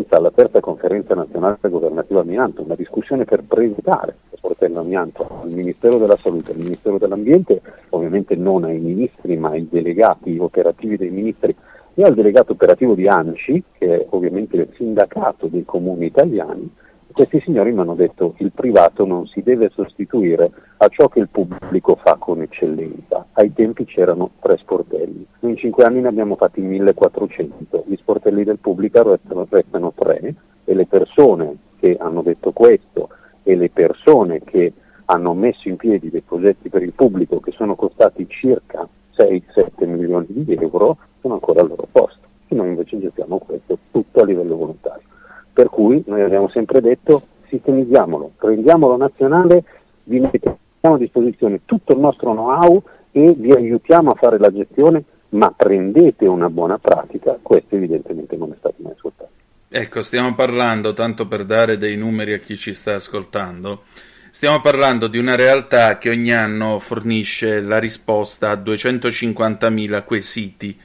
alla 0.09 0.31
terza 0.31 0.59
conferenza 0.59 1.15
nazionale 1.15 1.57
governativa 1.63 2.21
amianto, 2.21 2.61
una 2.61 2.75
discussione 2.75 3.25
per 3.25 3.41
presentare 3.43 4.15
lo 4.29 4.37
sportello 4.37 4.79
amianto 4.79 5.27
al 5.41 5.49
Ministero 5.49 5.97
della 5.97 6.17
Salute, 6.17 6.51
al 6.51 6.57
Ministero 6.57 6.99
dell'Ambiente, 6.99 7.59
ovviamente 7.89 8.35
non 8.35 8.63
ai 8.63 8.77
ministri 8.77 9.35
ma 9.35 9.49
ai 9.49 9.67
delegati 9.67 10.37
operativi 10.37 10.95
dei 10.95 11.09
ministri 11.09 11.55
e 11.95 12.03
al 12.03 12.13
delegato 12.13 12.51
operativo 12.51 12.93
di 12.93 13.07
ANCI, 13.07 13.63
che 13.79 14.01
è 14.01 14.05
ovviamente 14.09 14.55
il 14.55 14.69
sindacato 14.75 15.47
dei 15.47 15.65
comuni 15.65 16.05
italiani, 16.05 16.69
questi 17.11 17.41
signori 17.41 17.71
mi 17.71 17.79
hanno 17.79 17.95
detto 17.95 18.33
che 18.33 18.43
il 18.43 18.51
privato 18.51 19.05
non 19.05 19.27
si 19.27 19.41
deve 19.41 19.69
sostituire 19.73 20.51
a 20.77 20.87
ciò 20.87 21.07
che 21.07 21.19
il 21.19 21.29
pubblico 21.29 21.95
fa 21.95 22.15
con 22.19 22.41
eccellenza. 22.41 23.25
Ai 23.33 23.53
tempi 23.53 23.85
c'erano 23.85 24.31
tre 24.39 24.57
sportelli, 24.57 25.25
in 25.41 25.57
cinque 25.57 25.83
anni 25.83 26.01
ne 26.01 26.07
abbiamo 26.07 26.35
fatti 26.35 26.61
1400, 26.61 27.85
gli 27.87 27.95
sportelli 27.95 28.43
del 28.43 28.59
pubblico 28.59 29.01
restano, 29.03 29.47
restano 29.49 29.93
tre 29.95 30.35
e 30.65 30.73
le 30.73 30.85
persone 30.85 31.57
che 31.79 31.97
hanno 31.99 32.21
detto 32.21 32.51
questo 32.51 33.09
e 33.43 33.55
le 33.55 33.69
persone 33.69 34.41
che 34.43 34.73
hanno 35.05 35.33
messo 35.33 35.67
in 35.67 35.75
piedi 35.75 36.09
dei 36.09 36.21
progetti 36.21 36.69
per 36.69 36.83
il 36.83 36.93
pubblico 36.93 37.39
che 37.39 37.51
sono 37.51 37.75
costati 37.75 38.25
circa 38.29 38.87
6-7 39.17 39.85
milioni 39.87 40.27
di 40.29 40.53
euro 40.53 40.97
sono 41.19 41.35
ancora 41.35 41.61
al 41.61 41.67
loro 41.67 41.87
posto. 41.91 42.19
E 42.47 42.55
noi 42.55 42.69
invece 42.69 42.99
gestiamo 42.99 43.39
questo 43.39 43.77
tutto 43.91 44.21
a 44.21 44.25
livello 44.25 44.55
volontario. 44.55 45.07
Per 45.53 45.69
cui 45.69 46.03
noi 46.07 46.21
abbiamo 46.21 46.49
sempre 46.49 46.81
detto 46.81 47.23
sistemizziamolo, 47.47 48.31
rendiamolo 48.37 48.95
nazionale, 48.97 49.63
vi 50.03 50.19
mettiamo 50.19 50.57
a 50.81 50.97
disposizione 50.97 51.61
tutto 51.65 51.93
il 51.93 51.99
nostro 51.99 52.31
know-how 52.31 52.81
e 53.11 53.33
vi 53.37 53.51
aiutiamo 53.51 54.11
a 54.11 54.15
fare 54.15 54.37
la 54.39 54.51
gestione, 54.51 55.03
ma 55.29 55.53
prendete 55.55 56.25
una 56.25 56.49
buona 56.49 56.77
pratica, 56.77 57.37
questo 57.41 57.75
evidentemente 57.75 58.35
non 58.37 58.51
è 58.51 58.55
stato 58.57 58.75
mai 58.77 58.93
ascoltato. 58.93 59.29
Ecco, 59.69 60.01
stiamo 60.01 60.33
parlando, 60.33 60.93
tanto 60.93 61.27
per 61.27 61.45
dare 61.45 61.77
dei 61.77 61.95
numeri 61.95 62.33
a 62.33 62.39
chi 62.39 62.55
ci 62.55 62.73
sta 62.73 62.95
ascoltando, 62.95 63.83
stiamo 64.31 64.61
parlando 64.61 65.07
di 65.07 65.17
una 65.17 65.35
realtà 65.35 65.97
che 65.97 66.09
ogni 66.09 66.33
anno 66.33 66.79
fornisce 66.79 67.61
la 67.61 67.79
risposta 67.79 68.49
a 68.49 68.55
250.000 68.55 70.03
quesiti 70.03 70.77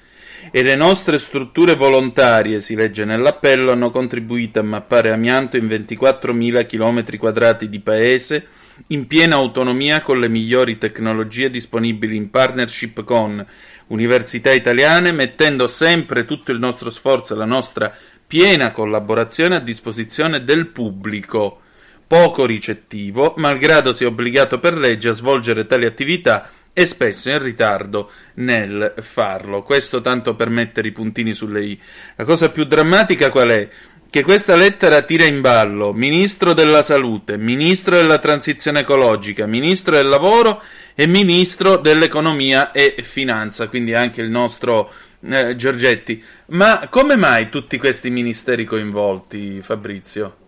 e 0.51 0.63
le 0.63 0.77
nostre 0.77 1.19
strutture 1.19 1.75
volontarie, 1.75 2.61
si 2.61 2.75
legge 2.75 3.05
nell'appello, 3.05 3.73
hanno 3.73 3.91
contribuito 3.91 4.61
a 4.61 4.63
mappare 4.63 5.11
amianto 5.11 5.57
in 5.57 5.67
24.000 5.67 6.67
km 6.67 7.17
quadrati 7.19 7.69
di 7.69 7.81
paese 7.81 8.47
in 8.89 9.07
piena 9.07 9.37
autonomia 9.37 10.03
con 10.03 10.19
le 10.19 10.29
migliori 10.29 10.77
tecnologie 10.79 11.51
disponibili 11.51 12.17
in 12.17 12.31
partnership 12.31 13.05
con 13.05 13.45
università 13.89 14.53
italiane, 14.53 15.13
mettendo 15.13 15.67
sempre 15.67 16.25
tutto 16.25 16.53
il 16.53 16.59
nostro 16.59 16.91
sforzo 16.91 17.35
e 17.35 17.37
la 17.37 17.45
nostra 17.47 17.95
piena 18.27 18.73
collaborazione 18.73 19.57
a 19.57 19.61
disposizione 19.61 20.45
del 20.45 20.67
pubblico, 20.67 21.61
poco 22.07 22.45
ricettivo, 22.45 23.35
malgrado 23.37 23.93
sia 23.93 24.09
obbligato 24.09 24.59
per 24.59 24.77
legge 24.77 25.09
a 25.09 25.13
svolgere 25.13 25.67
tali 25.67 25.87
attività 25.87 26.51
e 26.79 26.85
spesso 26.85 27.31
in 27.31 27.39
ritardo 27.39 28.11
nel 28.35 28.93
farlo. 28.99 29.63
Questo 29.63 30.03
tanto 30.03 30.35
per 30.35 30.51
mettere 30.51 30.89
i 30.89 30.93
puntini 30.93 31.33
sulle 31.33 31.65
i. 31.65 31.81
La 32.17 32.25
cosa 32.25 32.51
più 32.51 32.65
drammatica 32.65 33.31
qual 33.31 33.49
è? 33.49 33.69
Che 34.11 34.23
questa 34.23 34.57
lettera 34.57 35.01
tira 35.01 35.25
in 35.25 35.41
ballo 35.41 35.95
Ministro 35.95 36.53
della 36.53 36.83
Salute, 36.83 37.39
Ministro 37.39 37.97
della 37.97 38.19
Transizione 38.19 38.81
Ecologica, 38.81 39.47
Ministro 39.47 39.97
del 39.97 40.07
Lavoro 40.07 40.63
e 40.95 41.07
Ministro 41.07 41.79
dell'Economia 41.79 42.73
e 42.73 42.97
Finanza, 43.03 43.69
quindi 43.69 43.95
anche 43.95 44.21
il 44.21 44.29
nostro 44.29 44.93
eh, 45.21 45.57
Giorgetti. 45.57 46.23
Ma 46.49 46.89
come 46.91 47.17
mai 47.17 47.49
tutti 47.49 47.79
questi 47.79 48.11
ministeri 48.11 48.67
coinvolti, 48.67 49.63
Fabrizio? 49.63 50.46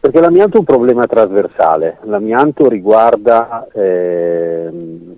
Perché 0.00 0.18
l'amianto 0.18 0.56
è 0.56 0.60
un 0.60 0.64
problema 0.64 1.06
trasversale, 1.06 1.98
l'amianto 2.04 2.70
riguarda 2.70 3.68
ehm, 3.70 5.14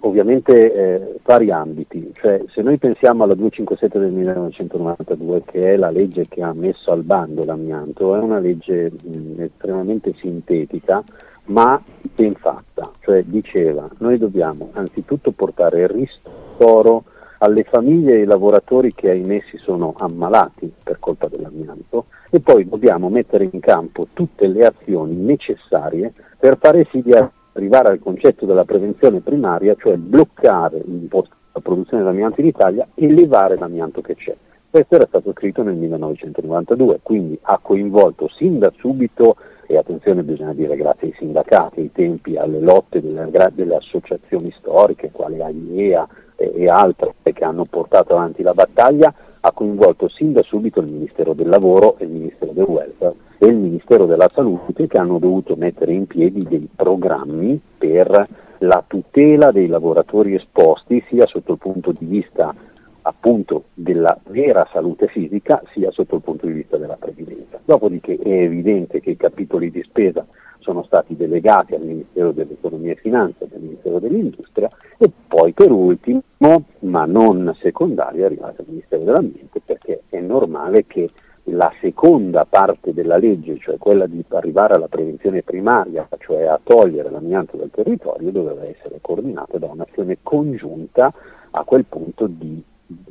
ovviamente 0.00 0.74
eh, 0.74 1.14
vari 1.24 1.50
ambiti, 1.50 2.12
cioè 2.14 2.42
se 2.52 2.60
noi 2.60 2.76
pensiamo 2.76 3.24
alla 3.24 3.32
257 3.32 3.98
del 3.98 4.12
1992 4.12 5.42
che 5.46 5.72
è 5.72 5.76
la 5.76 5.90
legge 5.90 6.26
che 6.28 6.42
ha 6.42 6.52
messo 6.52 6.90
al 6.90 7.02
bando 7.02 7.44
l'amianto, 7.44 8.14
è 8.14 8.18
una 8.18 8.38
legge 8.38 8.90
mh, 8.90 9.40
estremamente 9.40 10.12
sintetica 10.18 11.02
ma 11.44 11.80
ben 12.14 12.34
fatta, 12.34 12.90
cioè 13.00 13.22
diceva 13.22 13.88
noi 14.00 14.18
dobbiamo 14.18 14.68
anzitutto 14.72 15.32
portare 15.32 15.80
il 15.80 15.88
ristoro 15.88 17.04
alle 17.42 17.64
famiglie 17.64 18.16
e 18.16 18.20
ai 18.20 18.26
lavoratori 18.26 18.92
che 18.92 19.10
ahimè 19.10 19.42
si 19.50 19.56
sono 19.56 19.94
ammalati 19.96 20.72
per 20.82 20.98
colpa 20.98 21.28
dell'amianto 21.28 22.06
e 22.30 22.40
poi 22.40 22.68
dobbiamo 22.68 23.08
mettere 23.08 23.48
in 23.50 23.60
campo 23.60 24.08
tutte 24.12 24.46
le 24.46 24.66
azioni 24.66 25.14
necessarie 25.14 26.12
per 26.38 26.58
fare 26.58 26.86
sì 26.90 27.02
di 27.02 27.12
arrivare 27.52 27.88
al 27.88 27.98
concetto 27.98 28.46
della 28.46 28.64
prevenzione 28.64 29.20
primaria, 29.20 29.74
cioè 29.78 29.96
bloccare 29.96 30.82
la 30.82 31.60
produzione 31.60 32.02
dell'amianto 32.02 32.40
in 32.40 32.46
Italia 32.46 32.86
e 32.94 33.10
levare 33.10 33.56
l'amianto 33.56 34.00
che 34.00 34.14
c'è. 34.14 34.36
Questo 34.70 34.94
era 34.94 35.06
stato 35.08 35.32
scritto 35.32 35.62
nel 35.62 35.74
1992, 35.74 37.00
quindi 37.02 37.36
ha 37.42 37.58
coinvolto 37.60 38.28
sin 38.28 38.60
da 38.60 38.72
subito, 38.78 39.36
e 39.66 39.76
attenzione 39.76 40.22
bisogna 40.22 40.52
dire 40.52 40.76
grazie 40.76 41.08
ai 41.08 41.14
sindacati, 41.16 41.80
ai 41.80 41.92
tempi, 41.92 42.36
alle 42.36 42.60
lotte 42.60 43.00
delle, 43.00 43.28
delle 43.52 43.76
associazioni 43.76 44.52
storiche, 44.58 45.10
quali 45.10 45.40
AIEA 45.40 46.06
e, 46.40 46.66
altre 46.68 47.14
che 47.22 47.44
hanno 47.44 47.64
portato 47.64 48.14
avanti 48.14 48.42
la 48.42 48.54
battaglia, 48.54 49.12
ha 49.40 49.52
coinvolto 49.52 50.08
sin 50.08 50.32
da 50.32 50.42
subito 50.42 50.80
il 50.80 50.86
Ministero 50.86 51.32
del 51.32 51.48
Lavoro 51.48 51.96
e 51.98 52.04
il 52.04 52.10
Ministero 52.10 52.52
del 52.52 52.64
Welfare 52.64 53.14
e 53.38 53.46
il 53.46 53.56
Ministero 53.56 54.06
della 54.06 54.28
Salute 54.32 54.86
che 54.86 54.98
hanno 54.98 55.18
dovuto 55.18 55.56
mettere 55.56 55.92
in 55.92 56.06
piedi 56.06 56.42
dei 56.42 56.68
programmi 56.74 57.60
per 57.78 58.28
la 58.58 58.84
tutela 58.86 59.50
dei 59.50 59.66
lavoratori 59.66 60.34
esposti 60.34 61.02
sia 61.08 61.26
sotto 61.26 61.52
il 61.52 61.58
punto 61.58 61.92
di 61.92 62.04
vista 62.04 62.54
appunto 63.02 63.64
della 63.74 64.18
vera 64.28 64.68
salute 64.72 65.08
fisica 65.08 65.62
sia 65.72 65.90
sotto 65.90 66.16
il 66.16 66.22
punto 66.22 66.46
di 66.46 66.52
vista 66.52 66.76
della 66.76 66.96
previdenza. 66.96 67.60
Dopodiché 67.64 68.16
è 68.16 68.28
evidente 68.28 69.00
che 69.00 69.10
i 69.10 69.16
capitoli 69.16 69.70
di 69.70 69.82
spesa 69.82 70.26
sono 70.58 70.82
stati 70.84 71.16
delegati 71.16 71.74
al 71.74 71.82
Ministero 71.82 72.32
dell'Economia 72.32 72.92
e 72.92 72.96
Finanza 72.96 73.44
e 73.44 73.48
al 73.54 73.60
Ministero 73.60 73.98
dell'Industria 73.98 74.68
e 74.98 75.10
poi 75.26 75.52
per 75.52 75.70
ultimo, 75.70 76.22
ma 76.80 77.04
non 77.06 77.56
secondario, 77.60 78.22
è 78.22 78.26
arrivato 78.26 78.60
al 78.60 78.68
Ministero 78.68 79.02
dell'Ambiente 79.02 79.60
perché 79.64 80.02
è 80.08 80.20
normale 80.20 80.86
che 80.86 81.08
la 81.44 81.72
seconda 81.80 82.44
parte 82.44 82.92
della 82.92 83.16
legge, 83.16 83.58
cioè 83.58 83.78
quella 83.78 84.06
di 84.06 84.22
arrivare 84.28 84.74
alla 84.74 84.88
prevenzione 84.88 85.42
primaria, 85.42 86.06
cioè 86.18 86.44
a 86.44 86.60
togliere 86.62 87.10
l'amianto 87.10 87.56
dal 87.56 87.70
territorio, 87.70 88.30
doveva 88.30 88.62
essere 88.64 88.98
coordinata 89.00 89.58
da 89.58 89.66
un'azione 89.66 90.18
congiunta 90.22 91.12
a 91.50 91.64
quel 91.64 91.84
punto 91.86 92.26
di 92.26 92.62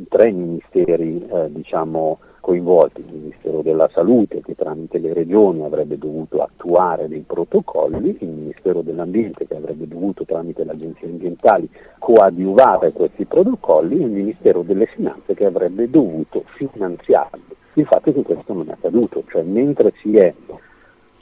tre 0.08 0.32
ministeri 0.32 1.26
eh, 1.26 1.52
diciamo, 1.52 2.20
coinvolti, 2.40 3.02
il 3.02 3.14
Ministero 3.14 3.62
della 3.62 3.90
Salute 3.94 4.42
che 4.42 4.56
tramite 4.56 4.98
le 4.98 5.14
regioni 5.14 5.64
avrebbe 5.64 5.98
dovuto 5.98 6.42
attuare 6.42 7.08
dei 7.08 7.24
protocolli, 7.26 8.18
il 8.20 8.30
Ministero 8.30 8.82
dell'Ambiente 8.82 9.46
che 9.46 9.56
avrebbe 9.56 9.88
dovuto 9.88 10.26
tramite 10.26 10.64
le 10.64 10.72
agenzie 10.72 11.08
ambientali 11.08 11.70
coadiuvare 12.00 12.92
questi 12.92 13.26
protocolli 13.26 14.00
e 14.00 14.06
il 14.06 14.12
Ministero 14.12 14.62
delle 14.62 14.88
Finanze 14.88 15.34
che 15.34 15.46
avrebbe 15.46 15.90
dovuto 15.90 16.44
finanziarli. 16.56 17.44
Il 17.74 17.86
fatto 17.86 18.10
è 18.10 18.14
che 18.14 18.24
questo 18.24 18.54
non 18.54 18.68
è 18.70 18.72
accaduto, 18.72 19.24
cioè 19.30 19.44
mentre 19.44 19.94
si 20.02 20.18
è 20.18 20.34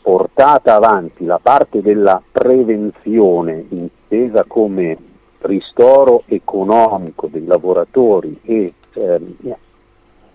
portata 0.01 0.75
avanti 0.75 1.25
la 1.25 1.39
parte 1.41 1.81
della 1.81 2.21
prevenzione 2.31 3.65
intesa 3.69 4.45
come 4.47 4.97
ristoro 5.47 6.23
economico 6.27 7.27
dei 7.27 7.45
lavoratori 7.45 8.39
e 8.43 8.73
ehm, 8.93 9.55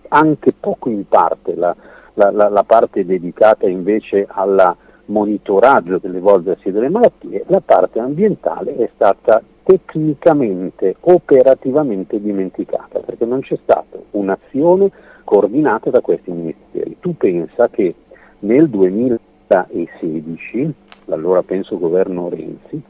anche 0.09 0.53
poco 0.59 0.89
in 0.89 1.07
parte 1.07 1.55
la, 1.55 1.73
la, 2.15 2.31
la, 2.31 2.49
la 2.49 2.63
parte 2.63 3.05
dedicata 3.05 3.67
invece 3.67 4.27
al 4.29 4.75
monitoraggio 5.05 5.97
dell'evolversi 5.97 6.71
delle 6.71 6.89
malattie, 6.89 7.45
la 7.47 7.61
parte 7.61 7.99
ambientale 7.99 8.75
è 8.77 8.89
stata 8.93 9.41
tecnicamente, 9.63 10.97
operativamente 11.01 12.21
dimenticata, 12.21 12.99
perché 12.99 13.25
non 13.25 13.41
c'è 13.41 13.57
stata 13.61 13.97
un'azione 14.11 14.91
coordinata 15.23 15.89
da 15.89 16.01
questi 16.01 16.29
ministeri. 16.31 16.97
Tu 16.99 17.17
pensa 17.17 17.69
che 17.69 17.95
nel 18.39 18.69
2016, 18.69 20.73
l'allora 21.05 21.41
penso 21.43 21.79
governo 21.79 22.27
Renzi, 22.29 22.81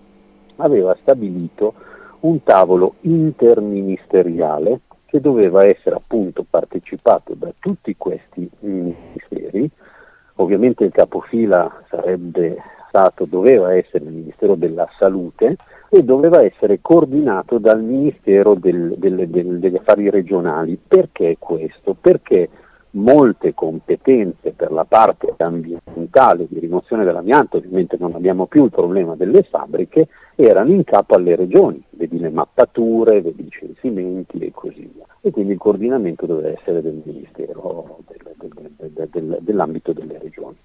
aveva 0.57 0.95
stabilito 1.01 1.73
un 2.23 2.43
tavolo 2.43 2.95
interministeriale 3.01 4.81
che 5.05 5.19
doveva 5.19 5.65
essere 5.65 5.95
appunto 5.95 6.45
partecipato 6.49 7.33
da 7.35 7.53
tutti 7.59 7.95
questi 7.97 8.49
ministeri, 8.59 9.69
ovviamente 10.35 10.83
il 10.83 10.91
capofila 10.91 11.83
sarebbe 11.89 12.57
stato, 12.87 13.25
doveva 13.25 13.73
essere 13.73 14.05
il 14.05 14.11
Ministero 14.11 14.55
della 14.55 14.87
Salute 14.97 15.57
e 15.89 16.03
doveva 16.03 16.43
essere 16.43 16.79
coordinato 16.81 17.57
dal 17.57 17.83
Ministero 17.83 18.55
del, 18.55 18.95
del, 18.97 19.27
del, 19.29 19.59
degli 19.59 19.75
Affari 19.75 20.09
Regionali. 20.09 20.79
Perché 20.87 21.35
questo? 21.37 21.95
Perché 21.99 22.49
molte 22.91 23.53
competenze 23.53 24.51
per 24.51 24.71
la 24.71 24.85
parte 24.85 25.33
ambientale 25.37 26.47
di 26.47 26.59
rimozione 26.59 27.03
dell'amianto, 27.03 27.57
ovviamente 27.57 27.97
non 27.99 28.13
abbiamo 28.15 28.45
più 28.45 28.65
il 28.65 28.71
problema 28.71 29.15
delle 29.15 29.43
fabbriche, 29.43 30.07
erano 30.35 30.71
in 30.71 30.83
capo 30.83 31.15
alle 31.15 31.35
regioni, 31.35 31.83
vedi 31.91 32.19
le 32.19 32.29
mappature, 32.29 33.21
vedi 33.21 33.45
i 33.45 33.49
censimenti 33.49 34.39
e 34.39 34.51
così 34.51 34.89
via. 34.93 35.05
E 35.21 35.31
quindi 35.31 35.53
il 35.53 35.59
coordinamento 35.59 36.25
doveva 36.25 36.49
essere 36.49 36.81
del 36.81 37.01
Ministero 37.03 37.99
del, 38.07 38.51
del, 38.77 39.09
del, 39.09 39.37
dell'ambito 39.41 39.93
delle 39.93 40.19
regioni. 40.19 40.57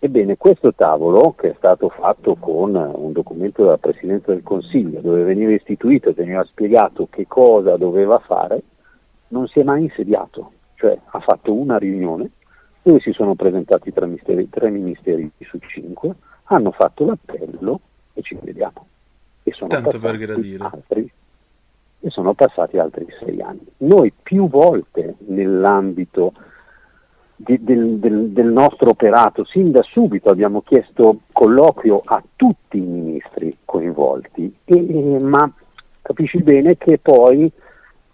Ebbene, 0.00 0.36
questo 0.36 0.72
tavolo, 0.74 1.34
che 1.36 1.50
è 1.50 1.54
stato 1.56 1.88
fatto 1.88 2.36
con 2.36 2.74
un 2.74 3.12
documento 3.12 3.64
della 3.64 3.78
Presidenza 3.78 4.32
del 4.32 4.44
Consiglio, 4.44 5.00
dove 5.00 5.24
veniva 5.24 5.52
istituito 5.52 6.10
e 6.10 6.12
veniva 6.12 6.44
spiegato 6.44 7.08
che 7.10 7.26
cosa 7.26 7.76
doveva 7.76 8.18
fare, 8.20 8.62
non 9.28 9.48
si 9.48 9.58
è 9.58 9.64
mai 9.64 9.82
insediato 9.82 10.52
cioè 10.78 10.96
ha 11.04 11.20
fatto 11.20 11.52
una 11.52 11.76
riunione 11.76 12.30
dove 12.82 13.00
si 13.00 13.12
sono 13.12 13.34
presentati 13.34 13.92
tre 13.92 14.06
ministeri, 14.06 14.48
tre 14.48 14.70
ministeri 14.70 15.30
su 15.40 15.58
cinque, 15.58 16.14
hanno 16.44 16.70
fatto 16.70 17.04
l'appello 17.04 17.80
e 18.14 18.22
ci 18.22 18.38
vediamo. 18.40 18.86
E 19.48 19.52
sono 19.52 19.68
Tanto 19.68 19.98
per 19.98 20.16
gradire. 20.16 20.64
Altri, 20.64 21.10
e 22.00 22.10
sono 22.10 22.34
passati 22.34 22.78
altri 22.78 23.06
sei 23.18 23.40
anni. 23.40 23.66
Noi 23.78 24.12
più 24.22 24.48
volte 24.48 25.14
nell'ambito 25.26 26.32
di, 27.34 27.62
del, 27.62 27.98
del, 27.98 28.28
del, 28.30 28.46
nostro 28.46 28.90
operato, 28.90 29.44
sin 29.44 29.70
da 29.70 29.82
subito 29.82 30.28
abbiamo 30.28 30.62
chiesto 30.62 31.20
colloquio 31.32 32.02
a 32.04 32.22
tutti 32.36 32.78
i 32.78 32.82
ministri 32.82 33.56
coinvolti, 33.64 34.54
e, 34.64 35.18
ma 35.20 35.50
capisci 36.02 36.42
bene 36.42 36.76
che 36.76 36.98
poi 36.98 37.50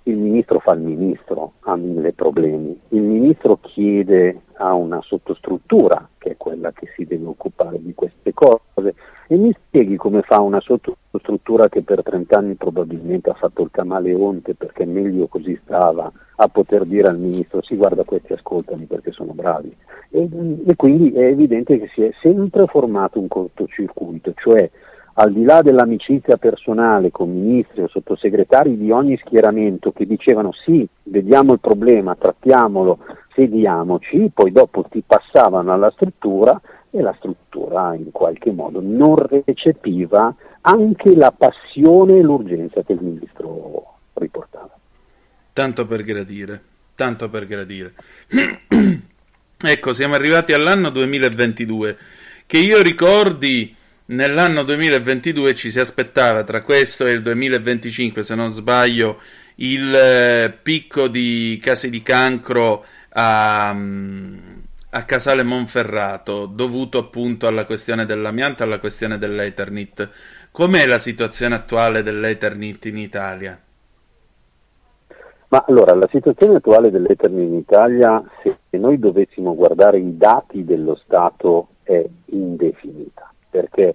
il 0.05 0.17
ministro 0.17 0.59
fa 0.59 0.75
il 0.75 0.81
ministro, 0.81 1.55
ha 1.61 1.77
mille 1.77 2.13
problemi, 2.13 2.79
il 2.89 3.01
ministro 3.01 3.59
chiede 3.63 4.41
a 4.57 4.75
una 4.75 5.01
sottostruttura, 5.03 6.09
che 6.19 6.33
è 6.33 6.37
quella 6.37 6.73
che 6.73 6.89
si 6.95 7.05
deve 7.07 7.27
occupare 7.27 7.81
di 7.81 7.95
queste 7.95 8.35
cose, 8.35 8.95
e 9.27 9.37
mi 9.37 9.53
spieghi 9.53 9.97
come 9.97 10.21
fa 10.21 10.41
una 10.41 10.61
sottostruttura 10.61 11.69
che 11.69 11.83
per 11.83 12.03
30 12.03 12.37
anni 12.37 12.55
probabilmente 12.55 13.31
ha 13.31 13.35
fatto 13.35 13.63
il 13.63 13.71
camaleonte 13.71 14.55
perché 14.55 14.85
meglio 14.85 15.27
così 15.27 15.59
stava 15.65 16.13
a 16.37 16.49
poter 16.49 16.85
dire 16.85 17.09
al 17.09 17.19
ministro 17.19 17.63
sì 17.63 17.75
guarda 17.77 18.05
questi 18.05 18.35
ascoltami 18.35 18.85
perché 18.85 19.13
sono 19.13 19.33
bravi. 19.33 19.75
E, 20.11 20.29
e 20.67 20.77
quindi 20.77 21.13
è 21.13 21.25
evidente 21.25 21.79
che 21.79 21.89
si 21.95 22.03
è 22.03 22.11
sempre 22.21 22.67
formato 22.67 23.19
un 23.19 23.29
cortocircuito, 23.29 24.35
cioè 24.37 24.71
al 25.15 25.33
di 25.33 25.45
là 25.45 25.63
dell'amicizia 25.63 26.37
personale 26.37 27.11
con 27.11 27.31
ministri 27.31 27.83
o 27.83 27.89
sottosegretari 27.89 28.77
di 28.77 28.91
ogni 28.91 29.17
schieramento 29.19 29.93
che 29.93 30.07
dicevano 30.07 30.53
sì, 30.53 30.87
vediamo 31.05 31.53
il 31.53 31.61
problema, 31.61 32.17
trattiamolo, 32.17 32.99
sediamoci, 33.35 34.31
poi 34.35 34.51
dopo 34.51 34.85
ti 34.91 35.03
passavano 35.07 35.73
alla 35.73 35.91
struttura 35.95 36.61
e 36.91 37.01
la 37.01 37.15
struttura 37.19 37.95
in 37.95 38.11
qualche 38.11 38.51
modo 38.51 38.81
non 38.83 39.17
recepiva 39.45 40.35
anche 40.63 41.15
la 41.15 41.33
passione 41.33 42.19
e 42.19 42.23
l'urgenza 42.23 42.83
che 42.83 42.93
il 42.93 43.03
ministro 43.03 43.95
riportava. 44.15 44.71
Tanto 45.53 45.87
per 45.87 46.03
gradire, 46.03 46.61
tanto 46.97 47.29
per 47.29 47.47
gradire. 47.47 47.93
ecco, 49.61 49.93
siamo 49.93 50.15
arrivati 50.15 50.53
all'anno 50.53 50.91
2022, 50.91 51.97
che 52.47 52.59
io 52.59 52.83
ricordi 52.83 53.75
Nell'anno 54.07 54.65
2022 54.65 55.55
ci 55.55 55.71
si 55.71 55.81
aspettava 55.81 56.45
tra 56.45 56.61
questo 56.61 57.07
e 57.07 57.13
il 57.13 57.23
2025, 57.23 58.23
se 58.23 58.35
non 58.35 58.51
sbaglio, 58.51 59.17
il 59.57 59.95
eh, 59.95 60.59
picco 60.63 61.09
di 61.09 61.59
casi 61.63 61.89
di 61.89 62.03
cancro 62.03 62.85
a, 63.15 63.73
mm, 63.73 64.39
a 64.91 65.05
Casale 65.05 65.43
Monferrato, 65.43 66.45
dovuto 66.45 66.99
appunto 66.99 67.47
alla 67.47 67.65
questione 67.65 68.05
dell'amianto 68.05 68.63
e 68.63 68.67
alla 68.67 68.79
questione 68.79 69.17
dell'Eternit. 69.17 70.11
Com'è 70.51 70.85
la 70.85 70.99
situazione 70.99 71.55
attuale 71.55 72.03
dell'Eternit 72.03 72.85
in 72.85 72.99
Italia? 72.99 73.59
Ma 75.49 75.65
allora, 75.67 75.95
la 75.95 76.09
situazione 76.11 76.57
attuale 76.57 76.91
dell'Eternit 76.91 77.49
in 77.49 77.55
Italia, 77.55 78.23
se 78.43 78.59
noi 78.73 78.99
dovessimo 78.99 79.55
guardare 79.55 79.99
i 79.99 80.15
dati 80.19 80.63
dello 80.63 80.95
Stato, 80.95 81.69
è 81.85 82.05
indefinita 82.27 83.34
perché 83.55 83.95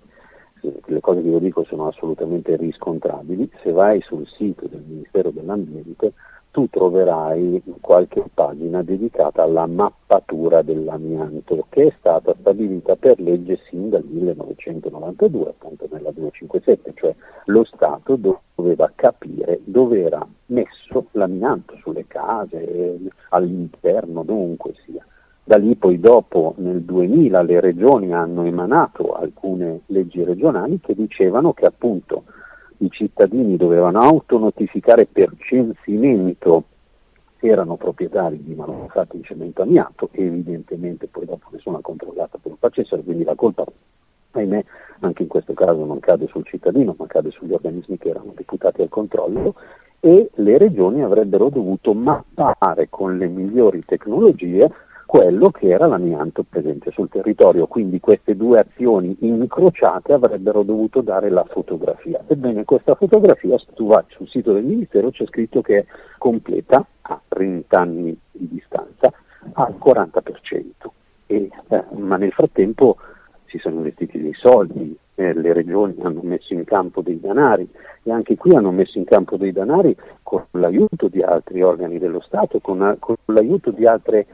le 0.62 1.00
cose 1.02 1.22
che 1.22 1.28
io 1.28 1.40
dico 1.40 1.66
sono 1.66 1.88
assolutamente 1.88 2.56
riscontrabili, 2.56 3.52
se 3.62 3.72
vai 3.72 4.00
sul 4.02 4.26
sito 4.26 4.68
del 4.68 4.84
Ministero 4.88 5.32
dell'Ambiente 5.32 6.14
tu 6.52 6.68
troverai 6.70 7.62
qualche 7.80 8.24
pagina 8.34 8.82
dedicata 8.82 9.44
alla 9.44 9.68
mappatura 9.68 10.62
dell'amianto 10.62 11.66
che 11.70 11.88
è 11.88 11.94
stata 12.00 12.34
stabilita 12.40 12.96
per 12.96 13.20
legge 13.20 13.60
sin 13.70 13.90
dal 13.90 14.04
1992, 14.04 15.50
appunto 15.50 15.88
nella 15.92 16.12
257, 16.12 16.94
cioè 16.96 17.14
lo 17.46 17.66
Stato 17.66 18.18
doveva 18.56 18.92
capire 18.96 19.60
dove 19.66 20.02
era 20.02 20.26
messo 20.48 21.08
l'amianto 21.12 21.76
sulle 21.82 22.08
case, 22.08 22.98
all'interno, 23.30 24.24
dovunque 24.24 24.74
sia. 24.86 25.06
Da 25.50 25.58
lì 25.58 25.76
poi 25.76 26.00
dopo 26.00 26.54
nel 26.58 26.82
2000 26.82 27.42
le 27.42 27.60
regioni 27.60 28.14
hanno 28.14 28.44
emanato 28.44 29.14
alcune 29.14 29.80
leggi 29.88 30.24
regionali 30.24 30.80
che 30.80 30.94
dicevano 30.94 31.54
che 31.54 31.66
appunto 31.66 32.26
i 32.78 32.90
cittadini 32.92 33.58
dovevano 33.58 33.98
autonotificare 33.98 35.08
per 35.08 35.32
censimento. 35.40 36.66
Se 37.40 37.48
erano 37.48 37.78
proprietari 37.78 38.44
di 38.44 38.54
manufatti 38.54 39.18
di 39.18 39.24
cemento 39.24 39.64
amianto 39.64 40.10
e 40.12 40.24
evidentemente 40.24 41.08
poi 41.08 41.26
dopo 41.26 41.48
nessuno 41.50 41.78
ha 41.78 41.82
controllato 41.82 42.38
che 42.44 42.50
lo 42.50 42.58
facessero, 42.60 43.02
quindi 43.02 43.24
la 43.24 43.34
colpa 43.34 43.66
ahimè 44.34 44.64
anche 45.00 45.24
in 45.24 45.30
questo 45.30 45.54
caso 45.54 45.84
non 45.84 46.00
cade 46.00 46.28
sul 46.28 46.46
cittadino 46.46 46.94
ma 46.96 47.08
cade 47.08 47.32
sugli 47.32 47.54
organismi 47.54 47.98
che 47.98 48.10
erano 48.10 48.34
deputati 48.36 48.84
al 48.84 48.90
controllo 48.90 49.56
e 50.00 50.30
le 50.32 50.58
regioni 50.60 51.02
avrebbero 51.02 51.50
dovuto 51.50 51.96
mappare 51.96 52.88
con 52.88 53.18
le 53.18 53.26
migliori 53.26 53.84
tecnologie 53.84 54.72
quello 55.10 55.50
che 55.50 55.70
era 55.70 55.88
l'amianto 55.88 56.46
presente 56.48 56.92
sul 56.92 57.10
territorio, 57.10 57.66
quindi 57.66 58.00
queste 58.00 58.36
due 58.36 58.60
azioni 58.60 59.18
incrociate 59.22 60.14
avrebbero 60.14 60.62
dovuto 60.62 61.02
dare 61.02 61.32
la 61.32 61.44
fotografia. 61.50 62.24
Ebbene, 62.28 62.64
questa 62.64 62.94
fotografia, 62.94 63.58
se 63.58 63.74
tu 63.74 63.88
vai 63.88 64.04
sul 64.10 64.28
sito 64.28 64.54
del 64.54 64.66
Ministero, 64.66 65.10
c'è 65.10 65.26
scritto 65.26 65.64
che 65.64 65.80
è 65.80 65.86
completa 66.20 66.86
a 67.02 67.20
30 67.28 67.80
anni 67.80 68.16
di 68.30 68.50
distanza, 68.52 69.12
al 69.54 69.80
40%. 69.84 70.92
E, 71.26 71.50
eh, 71.70 71.84
ma 71.98 72.18
nel 72.18 72.32
frattempo 72.32 72.98
si 73.48 73.58
sono 73.58 73.78
investiti 73.78 74.22
dei 74.22 74.36
soldi, 74.36 74.96
eh, 75.16 75.34
le 75.34 75.54
regioni 75.54 75.96
hanno 76.04 76.22
messo 76.22 76.54
in 76.54 76.66
campo 76.66 77.02
dei 77.02 77.20
denari 77.20 77.68
e 78.04 78.12
anche 78.12 78.38
qui 78.38 78.54
hanno 78.54 78.70
messo 78.70 79.00
in 79.00 79.06
campo 79.06 79.38
dei 79.38 79.54
denari 79.54 79.98
con 80.22 80.46
l'aiuto 80.52 81.08
di 81.08 81.24
altri 81.24 81.64
organi 81.64 81.98
dello 81.98 82.22
Stato, 82.22 82.60
con, 82.60 82.96
con 83.00 83.16
l'aiuto 83.26 83.72
di 83.72 83.88
altre 83.88 84.28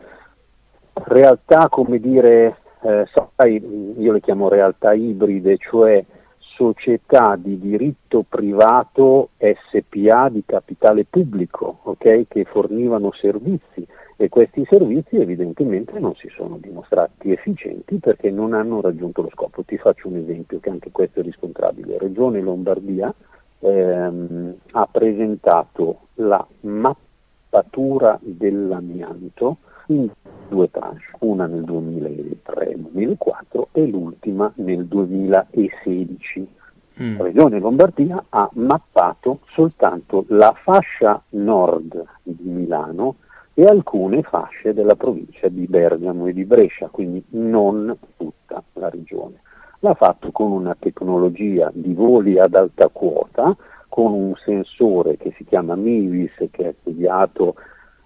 realtà, 1.04 1.68
come 1.70 2.00
dire, 2.00 2.58
eh, 2.82 3.06
sai, 3.36 3.96
io 3.98 4.12
le 4.12 4.22
chiamo 4.22 4.48
realtà 4.48 4.94
ibride, 4.94 5.58
cioè 5.58 6.04
società 6.38 7.36
di 7.38 7.60
diritto 7.60 8.24
privato 8.28 9.30
SPA 9.38 10.30
di 10.30 10.44
capitale 10.46 11.06
pubblico, 11.06 11.80
okay, 11.84 12.28
che 12.28 12.46
fornivano 12.46 13.12
servizi 13.12 13.86
e 14.18 14.30
questi 14.30 14.66
servizi 14.70 15.18
evidentemente 15.18 16.00
non 16.00 16.16
si 16.16 16.30
sono 16.30 16.58
dimostrati 16.58 17.32
efficienti 17.32 17.98
perché 17.98 18.32
non 18.32 18.54
hanno 18.54 18.80
raggiunto 18.80 19.22
lo 19.22 19.30
scopo. 19.30 19.64
Ti 19.64 19.78
faccio 19.78 20.08
un 20.08 20.16
esempio 20.16 20.60
che 20.60 20.70
anche 20.70 20.92
questo 20.92 21.20
è 21.20 21.24
riscontrabile. 21.24 21.98
Regione 21.98 22.40
Lombardia 22.40 23.14
ehm, 23.60 24.56
ha 24.72 24.88
presentato 24.90 26.08
la 26.16 26.46
mappatura 26.62 28.18
dell'amianto 28.22 29.58
in 29.88 30.10
due 30.48 30.70
tranche, 30.72 31.12
una 31.20 31.46
nel 31.46 31.64
2003-2004 31.64 33.68
e 33.72 33.88
l'ultima 33.88 34.52
nel 34.56 34.86
2016. 34.86 36.48
Mm. 37.02 37.18
La 37.18 37.24
Regione 37.24 37.60
Lombardia 37.60 38.24
ha 38.30 38.50
mappato 38.54 39.40
soltanto 39.54 40.26
la 40.30 40.54
fascia 40.56 41.22
nord 41.30 42.04
di 42.24 42.44
Milano 42.44 43.16
e 43.54 43.66
alcune 43.66 44.22
fasce 44.22 44.74
della 44.74 44.96
provincia 44.96 45.48
di 45.48 45.66
Bergamo 45.66 46.28
e 46.28 46.34
di 46.34 46.46
Brescia, 46.46 46.88
quindi 46.88 47.24
non 47.30 47.98
tutta 48.18 48.62
la 48.74 48.90
regione. 48.90 49.42
L'ha 49.80 49.94
fatto 49.94 50.32
con 50.32 50.52
una 50.52 50.76
tecnologia 50.78 51.70
di 51.74 51.94
voli 51.94 52.40
ad 52.40 52.56
alta 52.56 52.90
quota, 52.90 53.56
con 53.88 54.14
un 54.14 54.34
sensore 54.44 55.16
che 55.16 55.34
si 55.38 55.46
chiama 55.46 55.76
MIVIS, 55.76 56.48
che 56.52 56.70
è 56.70 56.76
studiato 56.80 57.56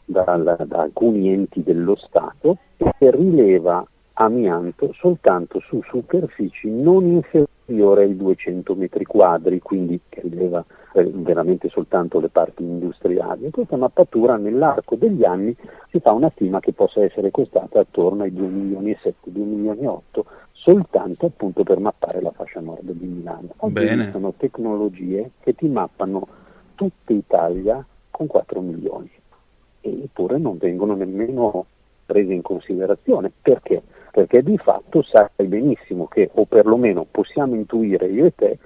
dal, 0.09 0.65
da 0.65 0.81
alcuni 0.81 1.31
enti 1.31 1.61
dello 1.61 1.95
Stato, 1.95 2.57
che 2.77 3.11
rileva 3.11 3.85
amianto 4.13 4.91
soltanto 4.93 5.59
su 5.61 5.81
superfici 5.83 6.69
non 6.69 7.05
inferiori 7.05 8.01
ai 8.01 8.17
200 8.17 8.75
metri 8.75 9.05
quadri, 9.05 9.59
quindi 9.59 9.99
che 10.09 10.21
rileva 10.21 10.65
eh, 10.93 11.05
veramente 11.05 11.69
soltanto 11.69 12.19
le 12.19 12.29
parti 12.29 12.63
industriali. 12.63 13.45
In 13.45 13.51
questa 13.51 13.77
mappatura 13.77 14.35
nell'arco 14.37 14.95
degli 14.95 15.23
anni 15.23 15.55
si 15.89 15.99
fa 15.99 16.11
una 16.11 16.31
stima 16.33 16.59
che 16.59 16.73
possa 16.73 17.03
essere 17.03 17.31
costata 17.31 17.79
attorno 17.79 18.23
ai 18.23 18.33
2 18.33 18.47
milioni 18.47 18.91
e 18.91 18.97
7, 19.01 19.31
2 19.31 19.43
milioni 19.43 19.81
e 19.81 19.87
8, 19.87 20.25
soltanto 20.51 21.27
appunto 21.27 21.63
per 21.63 21.79
mappare 21.79 22.19
la 22.21 22.31
fascia 22.31 22.59
nord 22.59 22.91
di 22.91 23.05
Milano. 23.05 23.53
Oggi 23.57 23.73
Bene. 23.73 24.09
sono 24.11 24.33
tecnologie 24.35 25.31
che 25.39 25.53
ti 25.53 25.67
mappano 25.67 26.27
tutta 26.73 27.13
Italia 27.13 27.85
con 28.09 28.27
4 28.27 28.59
milioni 28.59 29.18
eppure 29.81 30.37
non 30.37 30.57
vengono 30.57 30.95
nemmeno 30.95 31.65
prese 32.05 32.33
in 32.33 32.41
considerazione. 32.41 33.31
Perché? 33.41 33.81
Perché 34.11 34.41
di 34.41 34.57
fatto 34.57 35.03
sai 35.03 35.45
benissimo 35.45 36.07
che, 36.07 36.29
o 36.33 36.45
perlomeno 36.45 37.05
possiamo 37.09 37.55
intuire 37.55 38.07
io 38.07 38.25
e 38.25 38.33
te, 38.35 38.57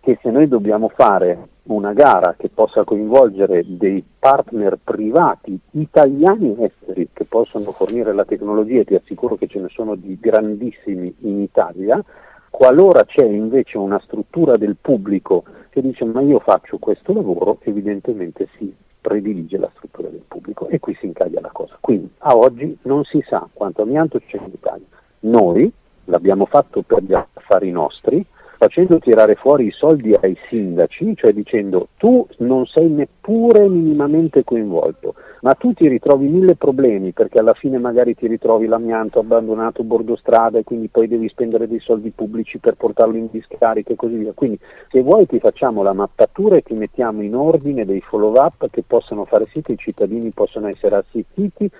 che 0.00 0.18
se 0.22 0.30
noi 0.30 0.48
dobbiamo 0.48 0.88
fare 0.88 1.48
una 1.64 1.92
gara 1.92 2.34
che 2.36 2.48
possa 2.48 2.84
coinvolgere 2.84 3.64
dei 3.66 4.02
partner 4.18 4.78
privati 4.82 5.58
italiani 5.72 6.56
e 6.56 6.64
esteri 6.64 7.08
che 7.12 7.24
possono 7.24 7.72
fornire 7.72 8.12
la 8.12 8.24
tecnologia, 8.24 8.80
e 8.80 8.84
ti 8.84 8.94
assicuro 8.94 9.36
che 9.36 9.46
ce 9.46 9.60
ne 9.60 9.68
sono 9.68 9.94
di 9.94 10.18
grandissimi 10.18 11.14
in 11.20 11.40
Italia, 11.40 12.02
qualora 12.50 13.04
c'è 13.04 13.24
invece 13.24 13.78
una 13.78 14.00
struttura 14.00 14.56
del 14.56 14.76
pubblico 14.80 15.44
che 15.70 15.80
dice 15.80 16.04
ma 16.04 16.20
io 16.20 16.40
faccio 16.40 16.78
questo 16.78 17.12
lavoro, 17.12 17.58
evidentemente 17.62 18.48
si 18.56 18.74
predilige 19.00 19.56
la 19.56 19.70
struttura 19.74 20.08
del 20.08 20.24
pubblico 20.26 20.68
e 20.68 20.78
qui 20.78 20.94
si 20.98 21.06
incaglia 21.06 21.40
la 21.40 21.50
cosa. 21.50 21.76
Quindi 21.80 22.10
a 22.18 22.36
oggi 22.36 22.76
non 22.82 23.04
si 23.04 23.22
sa 23.26 23.48
quanto 23.52 23.82
amianto 23.82 24.20
c'è 24.20 24.36
in 24.36 24.50
Italia. 24.52 24.86
Noi 25.20 25.70
l'abbiamo 26.04 26.46
fatto 26.46 26.82
per 26.82 27.02
gli 27.02 27.14
affari 27.14 27.70
nostri, 27.70 28.24
facendo 28.60 28.98
tirare 28.98 29.36
fuori 29.36 29.68
i 29.68 29.70
soldi 29.70 30.14
ai 30.20 30.36
sindaci, 30.50 31.16
cioè 31.16 31.32
dicendo 31.32 31.88
tu 31.96 32.26
non 32.40 32.66
sei 32.66 32.90
neppure 32.90 33.66
minimamente 33.66 34.44
coinvolto, 34.44 35.14
ma 35.40 35.54
tu 35.54 35.72
ti 35.72 35.88
ritrovi 35.88 36.26
mille 36.26 36.56
problemi 36.56 37.12
perché 37.12 37.38
alla 37.38 37.54
fine 37.54 37.78
magari 37.78 38.14
ti 38.14 38.26
ritrovi 38.26 38.66
l'amianto 38.66 39.18
abbandonato 39.18 39.82
bordo 39.82 40.14
strada 40.14 40.58
e 40.58 40.64
quindi 40.64 40.88
poi 40.88 41.08
devi 41.08 41.26
spendere 41.30 41.66
dei 41.68 41.80
soldi 41.80 42.10
pubblici 42.10 42.58
per 42.58 42.74
portarlo 42.74 43.16
in 43.16 43.28
discarica 43.30 43.94
e 43.94 43.96
così 43.96 44.16
via. 44.16 44.32
Quindi 44.34 44.58
se 44.90 45.00
vuoi 45.00 45.24
ti 45.24 45.38
facciamo 45.38 45.82
la 45.82 45.94
mappatura 45.94 46.56
e 46.56 46.62
ti 46.62 46.74
mettiamo 46.74 47.22
in 47.22 47.34
ordine 47.34 47.86
dei 47.86 48.02
follow 48.02 48.34
up 48.36 48.68
che 48.68 48.84
possano 48.86 49.24
fare 49.24 49.46
sì 49.50 49.62
che 49.62 49.72
i 49.72 49.78
cittadini 49.78 50.32
possano 50.34 50.68
essere 50.68 50.96
assistiti 50.96 51.70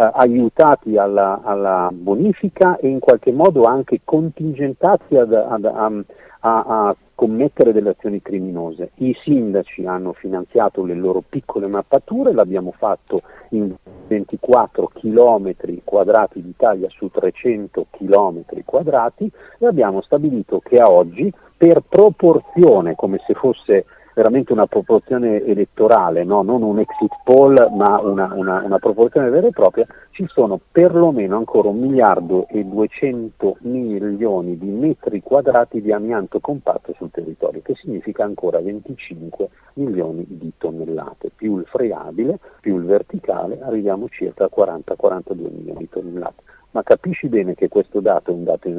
eh, 0.00 0.10
aiutati 0.14 0.96
alla, 0.96 1.42
alla, 1.44 1.90
bonifica 1.92 2.78
e 2.78 2.88
in 2.88 3.00
qualche 3.00 3.32
modo 3.32 3.64
anche 3.64 4.00
contingentati 4.02 5.14
ad, 5.14 5.34
ad, 5.34 5.66
a, 5.66 5.92
a, 6.40 6.64
a, 6.86 6.96
commettere 7.14 7.74
delle 7.74 7.90
azioni 7.90 8.22
criminose. 8.22 8.92
I 8.94 9.14
sindaci 9.22 9.84
hanno 9.84 10.14
finanziato 10.14 10.86
le 10.86 10.94
loro 10.94 11.22
piccole 11.28 11.66
mappature, 11.66 12.32
l'abbiamo 12.32 12.72
fatto 12.74 13.20
in 13.50 13.74
24 14.06 14.90
km 14.94 15.52
quadrati 15.84 16.40
d'Italia 16.40 16.88
su 16.88 17.10
300 17.10 17.88
km 17.90 18.42
quadrati 18.64 19.30
e 19.58 19.66
abbiamo 19.66 20.00
stabilito 20.00 20.60
che 20.60 20.78
a 20.78 20.90
oggi 20.90 21.30
per 21.58 21.82
proporzione, 21.86 22.94
come 22.94 23.20
se 23.26 23.34
fosse 23.34 23.84
veramente 24.14 24.52
una 24.52 24.66
proporzione 24.66 25.44
elettorale, 25.44 26.24
no? 26.24 26.42
non 26.42 26.62
un 26.62 26.78
exit 26.78 27.12
poll, 27.24 27.54
ma 27.72 28.00
una, 28.00 28.32
una, 28.34 28.62
una, 28.64 28.78
proporzione 28.78 29.30
vera 29.30 29.46
e 29.46 29.50
propria, 29.50 29.86
ci 30.10 30.26
sono 30.28 30.60
perlomeno 30.70 31.36
ancora 31.36 31.68
un 31.68 31.78
miliardo 31.78 32.46
e 32.48 32.64
200 32.64 33.58
milioni 33.60 34.58
di 34.58 34.68
metri 34.68 35.22
quadrati 35.22 35.80
di 35.80 35.92
amianto 35.92 36.40
compatto 36.40 36.92
sul 36.96 37.10
territorio, 37.10 37.62
che 37.62 37.74
significa 37.74 38.24
ancora 38.24 38.60
25 38.60 39.48
milioni 39.74 40.24
di 40.28 40.52
tonnellate, 40.56 41.30
più 41.34 41.58
il 41.58 41.66
freabile, 41.66 42.38
più 42.60 42.76
il 42.76 42.84
verticale, 42.84 43.60
arriviamo 43.62 44.08
circa 44.08 44.44
a 44.44 44.50
40-42 44.54 45.34
milioni 45.34 45.78
di 45.78 45.88
tonnellate. 45.88 46.42
Ma 46.72 46.82
capisci 46.84 47.28
bene 47.28 47.54
che 47.54 47.68
questo 47.68 48.00
dato 48.00 48.30
è 48.30 48.34
un 48.34 48.44
dato, 48.44 48.70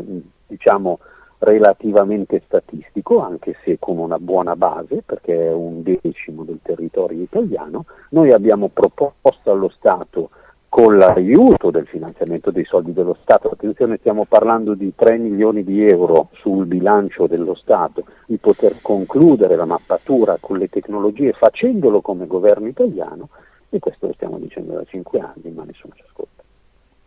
diciamo, 0.47 0.99
relativamente 1.41 2.41
statistico, 2.45 3.19
anche 3.19 3.55
se 3.63 3.77
con 3.79 3.97
una 3.97 4.19
buona 4.19 4.55
base, 4.55 5.01
perché 5.03 5.47
è 5.47 5.51
un 5.51 5.81
decimo 5.81 6.43
del 6.43 6.59
territorio 6.61 7.21
italiano. 7.21 7.85
Noi 8.09 8.31
abbiamo 8.31 8.69
proposto 8.69 9.51
allo 9.51 9.69
Stato, 9.69 10.29
con 10.69 10.97
l'aiuto 10.97 11.69
del 11.69 11.87
finanziamento 11.87 12.51
dei 12.51 12.63
soldi 12.63 12.93
dello 12.93 13.17
Stato, 13.21 13.49
attenzione 13.49 13.97
stiamo 13.97 14.25
parlando 14.25 14.73
di 14.73 14.93
3 14.95 15.17
milioni 15.17 15.63
di 15.63 15.85
euro 15.85 16.29
sul 16.33 16.65
bilancio 16.65 17.27
dello 17.27 17.55
Stato, 17.55 18.05
di 18.25 18.37
poter 18.37 18.75
concludere 18.81 19.55
la 19.55 19.65
mappatura 19.65 20.37
con 20.39 20.57
le 20.57 20.69
tecnologie 20.69 21.33
facendolo 21.33 22.01
come 22.01 22.27
governo 22.27 22.67
italiano 22.67 23.29
e 23.69 23.79
questo 23.79 24.07
lo 24.07 24.13
stiamo 24.13 24.37
dicendo 24.37 24.73
da 24.73 24.83
5 24.85 25.19
anni, 25.19 25.51
ma 25.53 25.63
nessuno 25.63 25.93
ci 25.95 26.03
ascolta. 26.07 26.43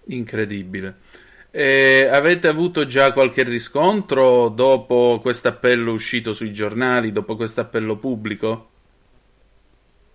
Incredibile. 0.07 0.95
Eh, 1.57 2.09
avete 2.09 2.49
avuto 2.49 2.85
già 2.85 3.13
qualche 3.13 3.45
riscontro 3.45 4.49
dopo 4.49 5.21
questo 5.23 5.47
appello 5.47 5.93
uscito 5.93 6.33
sui 6.33 6.53
giornali, 6.53 7.13
dopo 7.13 7.37
questo 7.37 7.61
appello 7.61 7.95
pubblico? 7.95 8.67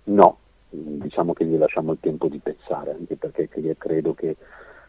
No, 0.03 0.37
diciamo 0.69 1.31
che 1.31 1.45
gli 1.45 1.55
lasciamo 1.55 1.93
il 1.93 1.99
tempo 2.01 2.27
di 2.27 2.39
pensare, 2.39 2.91
anche 2.91 3.15
perché 3.15 3.47
credo 3.77 4.13
che 4.13 4.35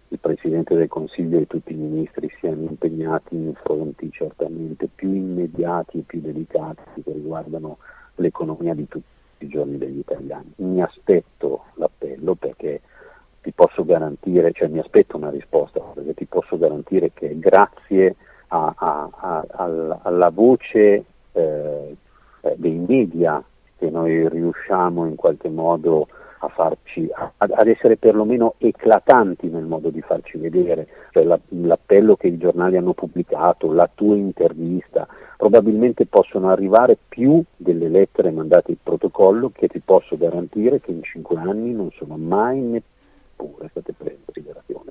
il 0.08 0.18
Presidente 0.18 0.74
del 0.74 0.88
Consiglio 0.88 1.38
e 1.38 1.46
tutti 1.46 1.72
i 1.72 1.76
ministri 1.76 2.28
siano 2.40 2.62
impegnati 2.62 3.36
in 3.36 3.54
fronti 3.54 4.10
certamente 4.10 4.88
più 4.92 5.14
immediati 5.14 5.98
e 5.98 6.02
più 6.04 6.20
delicati 6.20 6.82
che 7.04 7.12
riguardano 7.12 7.78
l'economia 8.16 8.74
di 8.74 8.88
tutti 8.88 9.44
i 9.44 9.46
giorni 9.46 9.78
degli 9.78 9.98
italiani. 9.98 10.52
Mi 10.56 10.82
aspetto 10.82 11.66
l'appello 11.74 12.34
perché 12.34 12.80
ti 13.42 13.52
posso 13.52 13.84
garantire, 13.84 14.52
cioè 14.52 14.68
mi 14.68 14.78
aspetto 14.78 15.16
una 15.16 15.30
risposta, 15.30 15.80
perché 15.80 16.14
ti 16.14 16.26
posso 16.26 16.58
garantire 16.58 17.12
che 17.12 17.38
grazie 17.38 18.16
a, 18.48 18.72
a, 18.76 19.10
a, 19.10 19.98
alla, 20.02 20.30
voce 20.30 21.04
eh, 21.32 21.96
dei 22.56 22.84
media 22.86 23.42
che 23.78 23.90
noi 23.90 24.28
riusciamo 24.28 25.06
in 25.06 25.14
qualche 25.14 25.48
modo 25.48 26.08
a 26.42 26.48
farci, 26.48 27.08
ad 27.36 27.68
essere 27.68 27.96
perlomeno 27.96 28.54
eclatanti 28.58 29.48
nel 29.48 29.64
modo 29.64 29.90
di 29.90 30.00
farci 30.00 30.38
vedere, 30.38 30.86
cioè 31.10 31.24
la, 31.24 31.38
l'appello 31.48 32.16
che 32.16 32.28
i 32.28 32.38
giornali 32.38 32.76
hanno 32.76 32.94
pubblicato, 32.94 33.72
la 33.72 33.88
tua 33.94 34.16
intervista, 34.16 35.06
probabilmente 35.36 36.06
possono 36.06 36.48
arrivare 36.48 36.96
più 37.08 37.42
delle 37.56 37.88
lettere 37.88 38.30
mandate 38.30 38.70
in 38.70 38.78
protocollo 38.82 39.50
che 39.54 39.68
ti 39.68 39.80
posso 39.80 40.16
garantire 40.16 40.80
che 40.80 40.92
in 40.92 41.02
cinque 41.02 41.36
anni 41.36 41.72
non 41.72 41.90
sono 41.92 42.16
mai 42.16 42.58
neppure 42.60 42.98
state 43.70 43.92
prese 43.92 44.16
in 44.16 44.24
considerazione. 44.24 44.90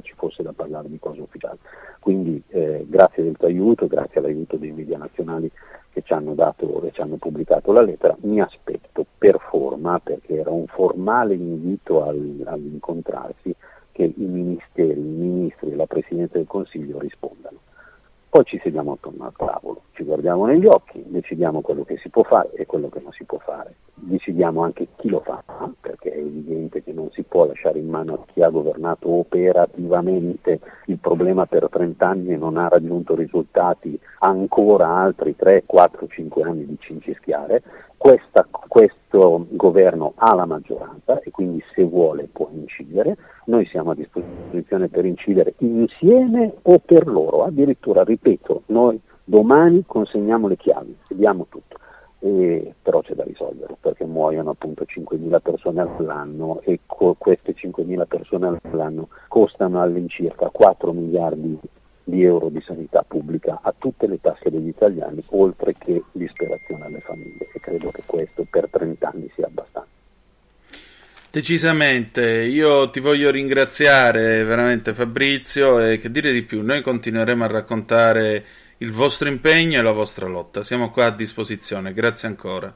ci 0.00 0.14
fosse 0.16 0.42
da 0.42 0.52
parlare 0.52 0.88
di 0.88 0.98
cose 0.98 1.20
ufficiali. 1.20 1.58
Quindi 2.00 2.42
eh, 2.48 2.84
grazie 2.88 3.22
del 3.22 3.36
tuo 3.36 3.48
aiuto, 3.48 3.86
grazie 3.86 4.20
all'aiuto 4.20 4.56
dei 4.56 4.72
media 4.72 4.98
nazionali 4.98 5.50
che 5.92 6.02
ci 6.02 6.12
hanno 6.12 6.34
dato 6.34 6.82
e 6.82 6.92
ci 6.92 7.00
hanno 7.00 7.16
pubblicato 7.16 7.72
la 7.72 7.82
lettera, 7.82 8.16
mi 8.20 8.40
aspetto 8.40 9.04
per 9.18 9.38
forma, 9.40 9.98
perché 9.98 10.38
era 10.38 10.50
un 10.50 10.66
formale 10.66 11.34
invito 11.34 12.04
al, 12.04 12.42
all'incontrarsi, 12.46 13.54
che 13.92 14.04
i 14.04 14.24
ministeri, 14.24 14.98
i 14.98 15.02
ministri 15.02 15.72
e 15.72 15.74
la 15.74 15.86
Presidenza 15.86 16.38
del 16.38 16.46
Consiglio 16.46 16.98
rispondano. 16.98 17.58
Poi 18.30 18.44
ci 18.44 18.60
sediamo 18.62 18.92
attorno 18.92 19.24
al 19.24 19.32
tavolo, 19.36 19.82
ci 19.94 20.04
guardiamo 20.04 20.46
negli 20.46 20.64
occhi, 20.64 21.02
decidiamo 21.04 21.62
quello 21.62 21.82
che 21.82 21.98
si 21.98 22.10
può 22.10 22.22
fare 22.22 22.52
e 22.52 22.64
quello 22.64 22.88
che 22.88 23.00
non 23.02 23.10
si 23.10 23.24
può 23.24 23.38
fare. 23.38 23.74
Decidiamo 23.92 24.62
anche 24.62 24.86
chi 24.98 25.08
lo 25.08 25.18
fa, 25.18 25.42
perché 25.80 26.12
è 26.12 26.18
evidente 26.18 26.84
che 26.84 26.92
non 26.92 27.10
si 27.10 27.24
può 27.24 27.44
lasciare 27.44 27.80
in 27.80 27.88
mano 27.88 28.14
a 28.14 28.32
chi 28.32 28.40
ha 28.40 28.48
governato 28.48 29.10
operativamente 29.10 30.60
il 30.86 30.98
problema 30.98 31.46
per 31.46 31.68
30 31.68 32.06
anni 32.06 32.32
e 32.32 32.36
non 32.36 32.56
ha 32.56 32.68
raggiunto 32.68 33.16
risultati 33.16 33.98
ancora 34.20 34.86
altri 34.86 35.34
3, 35.34 35.64
4, 35.66 36.06
5 36.06 36.42
anni 36.44 36.66
di 36.66 36.76
cincischiare. 36.78 37.62
Questa, 37.96 38.46
questo 38.68 39.46
governo 39.50 40.14
ha 40.16 40.34
la 40.34 40.46
maggioranza 40.46 41.20
e 41.20 41.30
quindi 41.30 41.62
se 41.74 41.84
vuole 41.84 42.28
può 42.32 42.48
incidere, 42.50 43.18
noi 43.44 43.66
siamo 43.66 43.90
a 43.90 43.94
disposizione 43.94 44.88
per 44.88 45.04
incidere 45.04 45.52
insieme 45.58 46.54
o 46.62 46.78
per 46.78 47.06
loro, 47.06 47.44
addirittura 47.44 48.04
ripeto, 48.20 48.62
noi 48.66 49.00
domani 49.24 49.84
consegniamo 49.86 50.46
le 50.48 50.56
chiavi 50.56 50.96
e 51.08 51.14
diamo 51.16 51.46
tutto. 51.48 51.78
E, 52.22 52.74
però 52.82 53.00
c'è 53.00 53.14
da 53.14 53.24
risolvere 53.24 53.76
perché 53.80 54.04
muoiono 54.04 54.50
appunto 54.50 54.84
5.000 54.84 55.40
persone 55.40 55.80
all'anno 55.80 56.60
e 56.64 56.80
co- 56.84 57.16
queste 57.16 57.54
5.000 57.54 58.06
persone 58.06 58.58
all'anno 58.62 59.08
costano 59.28 59.80
all'incirca 59.80 60.50
4 60.50 60.92
miliardi 60.92 61.58
di 62.04 62.22
euro 62.22 62.50
di 62.50 62.60
sanità 62.60 63.04
pubblica 63.06 63.60
a 63.62 63.72
tutte 63.76 64.06
le 64.06 64.20
tasche 64.20 64.50
degli 64.50 64.68
italiani, 64.68 65.24
oltre 65.30 65.74
che 65.78 66.02
disperazione 66.12 66.84
alle 66.84 67.00
famiglie. 67.00 67.48
E 67.54 67.60
credo 67.60 67.88
che 67.90 68.02
questo 68.04 68.44
per 68.50 68.68
30 68.68 69.08
anni 69.08 69.30
sia 69.34 69.46
abbastanza. 69.46 69.99
Decisamente, 71.32 72.42
io 72.42 72.90
ti 72.90 72.98
voglio 72.98 73.30
ringraziare 73.30 74.42
veramente 74.42 74.92
Fabrizio 74.92 75.78
e 75.78 75.98
che 75.98 76.10
dire 76.10 76.32
di 76.32 76.42
più, 76.42 76.60
noi 76.60 76.82
continueremo 76.82 77.44
a 77.44 77.46
raccontare 77.46 78.44
il 78.78 78.90
vostro 78.90 79.28
impegno 79.28 79.78
e 79.78 79.82
la 79.82 79.92
vostra 79.92 80.26
lotta, 80.26 80.64
siamo 80.64 80.90
qua 80.90 81.06
a 81.06 81.10
disposizione, 81.14 81.92
grazie 81.92 82.26
ancora. 82.26 82.74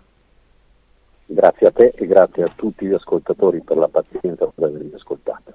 Grazie 1.26 1.66
a 1.66 1.70
te 1.72 1.92
e 1.96 2.06
grazie 2.06 2.44
a 2.44 2.52
tutti 2.54 2.86
gli 2.86 2.92
ascoltatori 2.92 3.60
per 3.60 3.76
la 3.76 3.88
pazienza 3.88 4.46
per 4.46 4.64
avermi 4.68 4.92
ascoltato. 4.94 5.54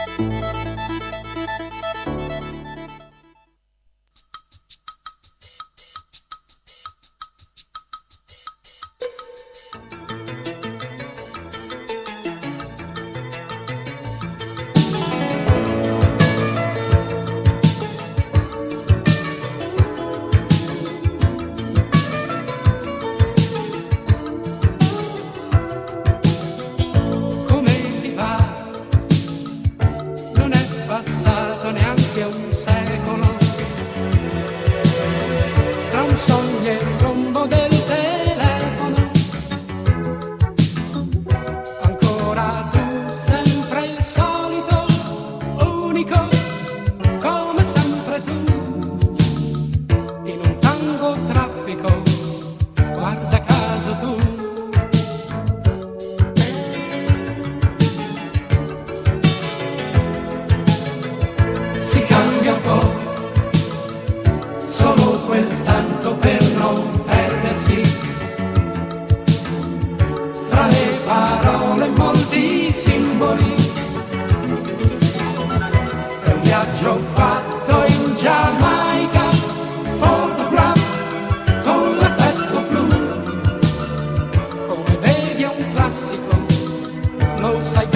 Lo 87.41 87.55
sai 87.63 87.90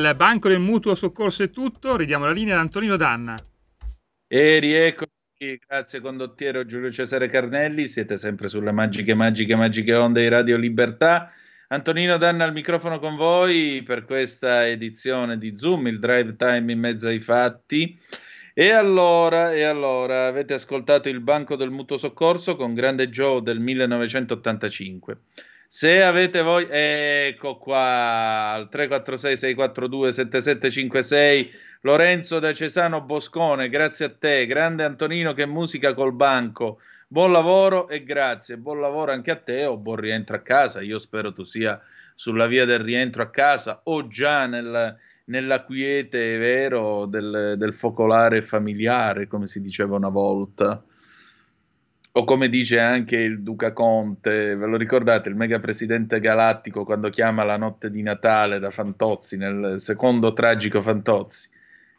dal 0.00 0.16
banco 0.16 0.48
del 0.48 0.58
mutuo 0.58 0.94
soccorso 0.94 1.42
è 1.42 1.50
tutto, 1.50 1.96
ridiamo 1.96 2.24
la 2.24 2.32
linea 2.32 2.54
ad 2.54 2.60
Antonino 2.60 2.96
Danna. 2.96 3.36
E 4.28 4.58
rieccoci, 4.58 5.60
grazie 5.66 6.00
condottiero 6.00 6.64
Giulio 6.64 6.90
Cesare 6.90 7.28
Carnelli, 7.28 7.86
siete 7.86 8.16
sempre 8.16 8.48
sulle 8.48 8.72
magiche, 8.72 9.14
magiche, 9.14 9.54
magiche 9.54 9.94
onde 9.94 10.22
di 10.22 10.28
Radio 10.28 10.56
Libertà. 10.56 11.30
Antonino 11.68 12.16
Danna 12.16 12.44
al 12.44 12.52
microfono 12.52 12.98
con 12.98 13.16
voi 13.16 13.82
per 13.84 14.04
questa 14.04 14.66
edizione 14.66 15.38
di 15.38 15.56
Zoom, 15.56 15.86
il 15.86 15.98
drive 15.98 16.36
time 16.36 16.72
in 16.72 16.78
mezzo 16.78 17.08
ai 17.08 17.20
fatti. 17.20 17.98
E 18.52 18.70
allora, 18.70 19.52
e 19.52 19.62
allora, 19.64 20.26
avete 20.26 20.54
ascoltato 20.54 21.08
il 21.08 21.20
Banco 21.20 21.56
del 21.56 21.70
Mutuo 21.70 21.98
Soccorso 21.98 22.56
con 22.56 22.74
Grande 22.74 23.10
Joe 23.10 23.42
del 23.42 23.60
1985. 23.60 25.18
Se 25.76 26.02
avete 26.02 26.40
voi, 26.40 26.66
ecco 26.70 27.58
qua, 27.58 28.52
al 28.52 28.70
346-642-7756, 28.72 31.50
Lorenzo 31.82 32.38
da 32.38 32.54
Cesano 32.54 33.02
Boscone, 33.02 33.68
grazie 33.68 34.06
a 34.06 34.10
te, 34.10 34.46
grande 34.46 34.84
Antonino 34.84 35.34
che 35.34 35.44
musica 35.44 35.92
col 35.92 36.14
banco, 36.14 36.78
buon 37.06 37.30
lavoro 37.30 37.90
e 37.90 38.04
grazie, 38.04 38.56
buon 38.56 38.80
lavoro 38.80 39.12
anche 39.12 39.30
a 39.30 39.36
te 39.36 39.66
o 39.66 39.76
buon 39.76 39.96
rientro 39.96 40.36
a 40.36 40.40
casa, 40.40 40.80
io 40.80 40.98
spero 40.98 41.34
tu 41.34 41.44
sia 41.44 41.78
sulla 42.14 42.46
via 42.46 42.64
del 42.64 42.78
rientro 42.78 43.22
a 43.22 43.28
casa 43.28 43.82
o 43.84 44.08
già 44.08 44.46
nel, 44.46 44.96
nella 45.24 45.62
quiete, 45.62 46.38
vero, 46.38 47.04
del, 47.04 47.56
del 47.58 47.74
focolare 47.74 48.40
familiare, 48.40 49.26
come 49.26 49.46
si 49.46 49.60
diceva 49.60 49.96
una 49.96 50.08
volta. 50.08 50.82
O 52.16 52.24
come 52.24 52.48
dice 52.48 52.80
anche 52.80 53.18
il 53.18 53.42
Duca 53.42 53.74
Conte, 53.74 54.56
ve 54.56 54.66
lo 54.66 54.78
ricordate, 54.78 55.28
il 55.28 55.34
mega 55.34 55.60
presidente 55.60 56.18
galattico 56.18 56.82
quando 56.82 57.10
chiama 57.10 57.44
la 57.44 57.58
notte 57.58 57.90
di 57.90 58.00
Natale 58.00 58.58
da 58.58 58.70
Fantozzi, 58.70 59.36
nel 59.36 59.74
secondo 59.80 60.32
tragico 60.32 60.80
Fantozzi. 60.80 61.50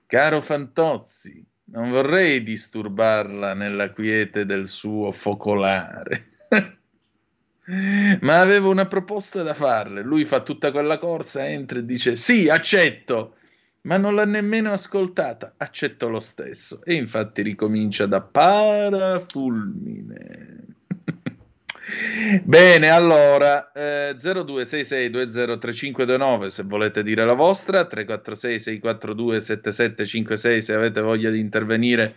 Caro 0.08 0.42
Fantozzi, 0.42 1.46
non 1.66 1.92
vorrei 1.92 2.42
disturbarla 2.42 3.54
nella 3.54 3.92
quiete 3.92 4.48
del 4.48 4.66
suo 4.66 5.12
focolare. 5.12 6.24
Ma 8.22 8.40
avevo 8.40 8.72
una 8.72 8.88
proposta 8.88 9.44
da 9.44 9.54
farle. 9.54 10.02
Lui 10.02 10.26
fa 10.26 10.42
tutta 10.42 10.72
quella 10.72 10.98
corsa, 10.98 11.48
entra 11.48 11.78
e 11.78 11.86
dice 11.86 12.16
sì, 12.16 12.50
accetto, 12.50 13.36
ma 13.88 13.98
non 13.98 14.14
l'ha 14.16 14.26
nemmeno 14.26 14.74
ascoltata, 14.74 15.54
accetto 15.56 16.10
lo 16.10 16.20
stesso. 16.20 16.82
E 16.84 16.94
infatti 16.94 17.42
ricomincia 17.42 18.06
da 18.06 18.20
parafulmine. 18.22 20.66
Bene, 22.44 22.90
allora 22.90 23.72
eh, 23.72 24.14
0266203529 24.18 26.48
se 26.48 26.64
volete 26.64 27.02
dire 27.02 27.24
la 27.24 27.32
vostra, 27.32 27.86
346 27.86 28.60
642 28.60 29.40
7756 29.40 30.62
se 30.62 30.74
avete 30.74 31.00
voglia 31.00 31.30
di 31.30 31.40
intervenire 31.40 32.16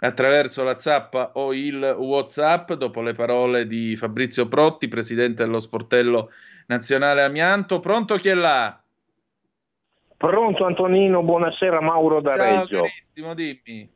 attraverso 0.00 0.62
la 0.62 0.78
zappa 0.78 1.32
o 1.34 1.52
il 1.52 1.96
WhatsApp 1.98 2.74
dopo 2.74 3.02
le 3.02 3.14
parole 3.14 3.66
di 3.66 3.96
Fabrizio 3.96 4.46
Protti, 4.46 4.86
presidente 4.86 5.42
dello 5.42 5.58
sportello 5.58 6.30
nazionale 6.66 7.24
Amianto. 7.24 7.80
Pronto 7.80 8.14
chi 8.18 8.28
è 8.28 8.34
là? 8.34 8.80
Pronto 10.18 10.64
Antonino, 10.64 11.22
buonasera 11.22 11.80
Mauro 11.80 12.20
da 12.20 12.32
Ciao 12.32 12.44
Reggio. 12.44 12.82
carissimo, 12.82 13.34
dimmi. 13.34 13.88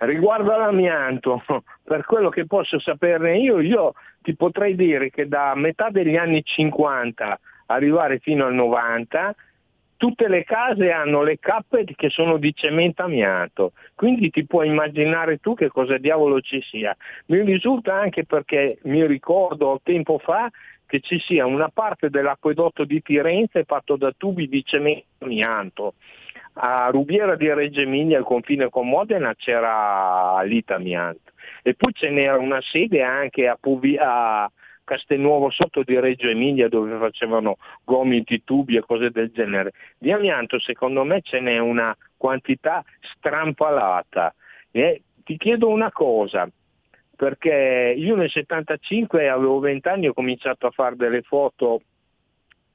Riguardo 0.00 0.52
all'amianto, 0.52 1.42
per 1.82 2.04
quello 2.04 2.28
che 2.28 2.44
posso 2.44 2.78
saperne 2.78 3.38
io, 3.38 3.60
io 3.60 3.94
ti 4.20 4.36
potrei 4.36 4.74
dire 4.74 5.08
che 5.08 5.26
da 5.28 5.54
metà 5.54 5.88
degli 5.88 6.16
anni 6.16 6.44
50 6.44 7.40
arrivare 7.68 8.18
fino 8.18 8.44
al 8.44 8.52
90 8.52 9.34
tutte 9.96 10.28
le 10.28 10.44
case 10.44 10.90
hanno 10.90 11.22
le 11.22 11.38
cappe 11.38 11.84
che 11.84 12.10
sono 12.10 12.36
di 12.36 12.52
cemento 12.52 13.02
amianto, 13.02 13.72
quindi 13.94 14.30
ti 14.30 14.44
puoi 14.44 14.66
immaginare 14.66 15.38
tu 15.38 15.54
che 15.54 15.68
cosa 15.68 15.96
diavolo 15.96 16.40
ci 16.40 16.60
sia. 16.60 16.94
Mi 17.26 17.40
risulta 17.42 17.94
anche 17.94 18.26
perché 18.26 18.78
mi 18.82 19.06
ricordo 19.06 19.80
tempo 19.82 20.18
fa 20.18 20.50
che 20.92 21.00
ci 21.00 21.18
sia 21.20 21.46
una 21.46 21.70
parte 21.70 22.10
dell'acquedotto 22.10 22.84
di 22.84 23.00
Firenze 23.02 23.64
fatto 23.64 23.96
da 23.96 24.12
tubi 24.14 24.46
di 24.46 24.62
cemento 24.62 25.06
amianto. 25.20 25.94
A 26.54 26.90
Rubiera 26.90 27.34
di 27.34 27.50
Reggio 27.50 27.80
Emilia, 27.80 28.18
al 28.18 28.24
confine 28.24 28.68
con 28.68 28.86
Modena, 28.90 29.34
c'era 29.34 30.42
l'Itamianto. 30.42 31.32
E 31.62 31.72
poi 31.72 31.94
ce 31.94 32.10
n'era 32.10 32.36
una 32.36 32.60
sede 32.60 33.02
anche 33.02 33.48
a, 33.48 33.56
Puvi- 33.58 33.96
a 33.98 34.50
Castelnuovo 34.84 35.48
sotto 35.48 35.82
di 35.82 35.98
Reggio 35.98 36.28
Emilia 36.28 36.68
dove 36.68 36.94
facevano 36.98 37.56
gomiti, 37.84 38.44
tubi 38.44 38.76
e 38.76 38.82
cose 38.82 39.10
del 39.10 39.30
genere. 39.30 39.72
Di 39.96 40.12
amianto 40.12 40.60
secondo 40.60 41.04
me 41.04 41.22
ce 41.22 41.40
n'è 41.40 41.56
una 41.56 41.96
quantità 42.18 42.84
strampalata. 43.16 44.34
E 44.70 45.04
ti 45.24 45.38
chiedo 45.38 45.68
una 45.68 45.90
cosa, 45.90 46.46
perché 47.22 47.94
io 47.96 48.16
nel 48.16 48.28
75 48.28 49.28
avevo 49.28 49.60
20 49.60 49.86
anni 49.86 50.06
e 50.06 50.08
ho 50.08 50.12
cominciato 50.12 50.66
a 50.66 50.72
fare 50.72 50.96
delle 50.96 51.22
foto 51.22 51.82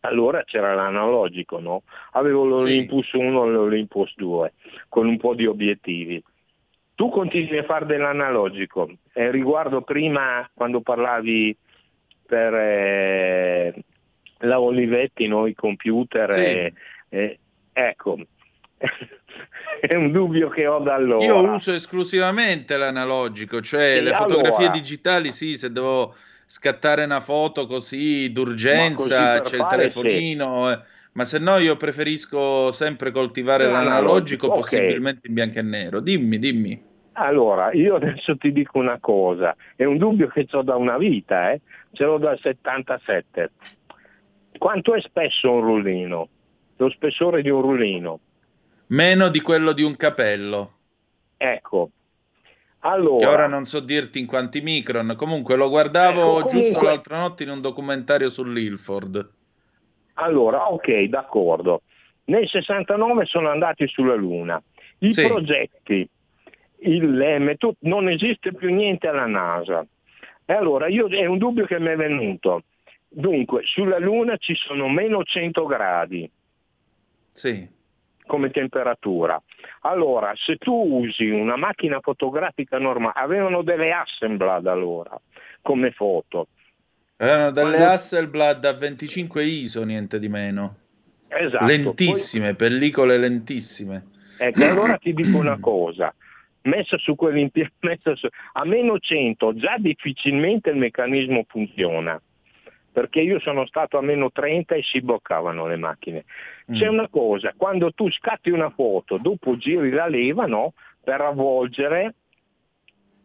allora 0.01 0.45
c'era 0.45 0.73
l'analogico, 0.73 1.59
no? 1.59 1.83
Avevo 2.11 2.45
l'Olympus 2.45 3.11
1 3.11 3.45
e 3.45 3.49
l'Olympus 3.49 4.13
2 4.15 4.53
con 4.87 5.05
un 5.05 5.17
po' 5.17 5.33
di 5.33 5.45
obiettivi. 5.45 6.23
Tu 6.95 7.09
continui 7.09 7.57
a 7.57 7.63
fare 7.63 7.85
dell'analogico. 7.85 8.89
E 9.11 9.29
riguardo 9.31 9.81
prima 9.81 10.49
quando 10.53 10.79
parlavi 10.79 11.53
per 12.25 12.53
eh, 12.53 13.73
la 14.39 14.61
Olivetti, 14.61 15.27
no? 15.27 15.45
i 15.45 15.55
computer, 15.55 16.31
Sì. 16.31 16.39
e- 16.39 16.73
e- 17.09 17.39
ecco, 17.73 18.17
è 19.81 19.95
un 19.95 20.11
dubbio 20.11 20.49
che 20.49 20.67
ho 20.67 20.79
da 20.79 20.95
allora. 20.95 21.25
Io 21.25 21.37
uso 21.37 21.73
esclusivamente 21.73 22.77
l'analogico, 22.77 23.61
cioè 23.61 23.97
Sì, 23.97 24.03
le 24.03 24.13
fotografie 24.13 24.65
allora. 24.65 24.79
digitali, 24.79 25.31
sì, 25.31 25.57
se 25.57 25.71
devo 25.71 26.15
scattare 26.45 27.03
una 27.03 27.19
foto 27.19 27.67
così 27.67 28.31
d'urgenza, 28.31 29.41
così 29.41 29.55
c'è 29.55 29.61
il 29.61 29.67
telefonino, 29.69 30.71
eh, 30.71 30.79
ma 31.13 31.25
se 31.25 31.39
no 31.39 31.57
io 31.57 31.75
preferisco 31.75 32.71
sempre 32.71 33.11
coltivare 33.11 33.65
L'analogico, 33.65 33.89
l'analogico, 33.89 34.47
ok. 34.47 34.55
possibilmente 34.55 35.27
in 35.27 35.33
bianco 35.33 35.59
e 35.59 35.63
nero. 35.63 35.99
Dimmi, 35.99 36.39
dimmi. 36.39 36.85
Allora, 37.19 37.73
io 37.73 37.95
adesso 37.95 38.37
ti 38.37 38.51
dico 38.51 38.77
una 38.77 38.99
cosa, 38.99 39.55
è 39.75 39.83
un 39.83 39.97
dubbio 39.97 40.27
che 40.27 40.45
ho 40.51 40.61
da 40.61 40.75
una 40.75 40.97
vita, 40.97 41.51
eh? 41.51 41.61
ce 41.91 42.03
l'ho 42.03 42.19
dal 42.19 42.37
77. 42.39 43.51
Quanto 44.59 44.93
è 44.93 45.01
spesso 45.01 45.51
un 45.51 45.61
rullino? 45.61 46.29
Lo 46.77 46.89
spessore 46.91 47.41
di 47.41 47.49
un 47.49 47.61
rullino? 47.61 48.19
Meno 48.87 49.29
di 49.29 49.41
quello 49.41 49.73
di 49.73 49.83
un 49.83 49.95
capello, 49.97 50.71
Ecco. 51.37 51.89
che 52.39 52.87
Allora, 52.87 53.29
ora 53.29 53.47
non 53.47 53.65
so 53.65 53.79
dirti 53.81 54.19
in 54.19 54.25
quanti 54.25 54.61
micron. 54.61 55.13
Comunque 55.17 55.55
lo 55.57 55.67
guardavo 55.67 56.39
Ecco, 56.39 56.47
giusto 56.49 56.57
comunque- 56.59 56.87
l'altra 56.87 57.17
notte 57.19 57.43
in 57.43 57.49
un 57.49 57.61
documentario 57.61 58.29
sull'Ilford. 58.29 59.29
allora, 60.19 60.71
ok, 60.71 61.03
d'accordo. 61.03 61.81
Nel 62.25 62.47
69 62.47 63.25
sono 63.25 63.49
andati 63.49 63.87
sulla 63.87 64.15
Luna. 64.15 64.61
I 64.99 65.11
Sì. 65.13 65.27
progetti, 65.27 66.09
il 66.79 67.07
METO, 67.39 67.75
non 67.81 68.09
esiste 68.09 68.53
più 68.53 68.73
niente 68.73 69.07
alla 69.07 69.25
NASA. 69.27 69.85
E 70.45 70.53
allora 70.53 70.87
io, 70.87 71.07
è 71.09 71.25
un 71.25 71.37
dubbio 71.37 71.65
che 71.65 71.77
mi 71.79 71.87
è 71.89 71.95
venuto. 71.97 72.63
Dunque, 73.09 73.61
sulla 73.65 73.99
Luna 73.99 74.37
ci 74.37 74.55
sono 74.55 74.87
meno 74.89 75.23
100 75.23 75.65
gradi. 75.65 76.29
Sì. 77.33 77.67
Come 78.27 78.51
temperatura. 78.51 79.41
Allora, 79.81 80.31
se 80.35 80.57
tu 80.57 80.73
usi 80.73 81.27
una 81.29 81.55
macchina 81.55 81.99
fotografica 81.99 82.77
normale, 82.77 83.13
avevano 83.15 83.63
delle 83.63 83.91
Hasselblad 83.91 84.67
allora 84.67 85.19
come 85.61 85.89
foto. 85.91 86.49
Erano 87.17 87.49
delle 87.49 87.77
Quando- 87.77 87.91
Hasselblad 87.93 88.63
a 88.65 88.73
25 88.73 89.43
ISO, 89.43 89.83
niente 89.83 90.19
di 90.19 90.27
meno. 90.29 90.75
Esatto. 91.29 91.65
Lentissime, 91.65 92.53
pellicole 92.53 93.17
lentissime. 93.17 94.05
Poi- 94.37 94.47
ecco, 94.47 94.63
allora 94.63 94.97
ti 94.97 95.13
dico 95.13 95.37
una 95.37 95.57
cosa. 95.59 96.13
Messa 96.63 96.97
su 96.97 97.15
quell'impianto, 97.15 97.71
a 98.53 98.65
meno 98.65 98.99
100 98.99 99.55
già 99.55 99.77
difficilmente 99.77 100.69
il 100.69 100.77
meccanismo 100.77 101.45
funziona, 101.47 102.21
perché 102.97 103.21
io 103.21 103.39
sono 103.41 103.67
stato 103.67 103.99
a 103.99 104.01
meno 104.01 104.31
30 104.31 104.73
e 104.73 104.81
si 104.81 105.01
bloccavano 105.01 105.67
le 105.67 105.75
macchine. 105.75 106.25
C'è 106.71 106.89
Mm. 106.89 106.93
una 106.93 107.07
cosa, 107.09 107.53
quando 107.55 107.91
tu 107.91 108.09
scatti 108.09 108.49
una 108.49 108.71
foto, 108.71 109.19
dopo 109.19 109.55
giri 109.55 109.91
la 109.91 110.07
leva 110.07 110.47
no, 110.47 110.73
per 111.03 111.21
avvolgere 111.21 112.15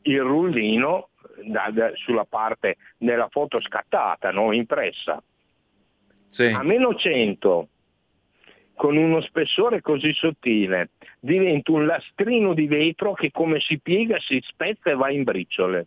il 0.03 0.21
rullino 0.21 1.09
da- 1.47 1.71
da- 1.73 1.91
sulla 1.95 2.27
parte 2.27 2.77
della 2.99 3.29
foto 3.31 3.63
scattata, 3.63 4.31
no, 4.31 4.53
impressa. 4.53 5.23
Sì. 6.29 6.49
A 6.55 6.63
meno 6.63 6.95
100, 6.95 7.69
con 8.75 8.99
uno 8.99 9.23
spessore 9.23 9.81
così 9.81 10.13
sottile, 10.13 10.91
diventa 11.19 11.73
un 11.73 11.87
lastrino 11.87 12.53
di 12.53 12.67
vetro 12.67 13.15
che 13.15 13.31
come 13.31 13.59
si 13.61 13.81
piega 13.81 14.19
si 14.21 14.39
spezza 14.45 14.91
e 14.91 14.95
va 14.97 15.09
in 15.11 15.23
briciole 15.23 15.87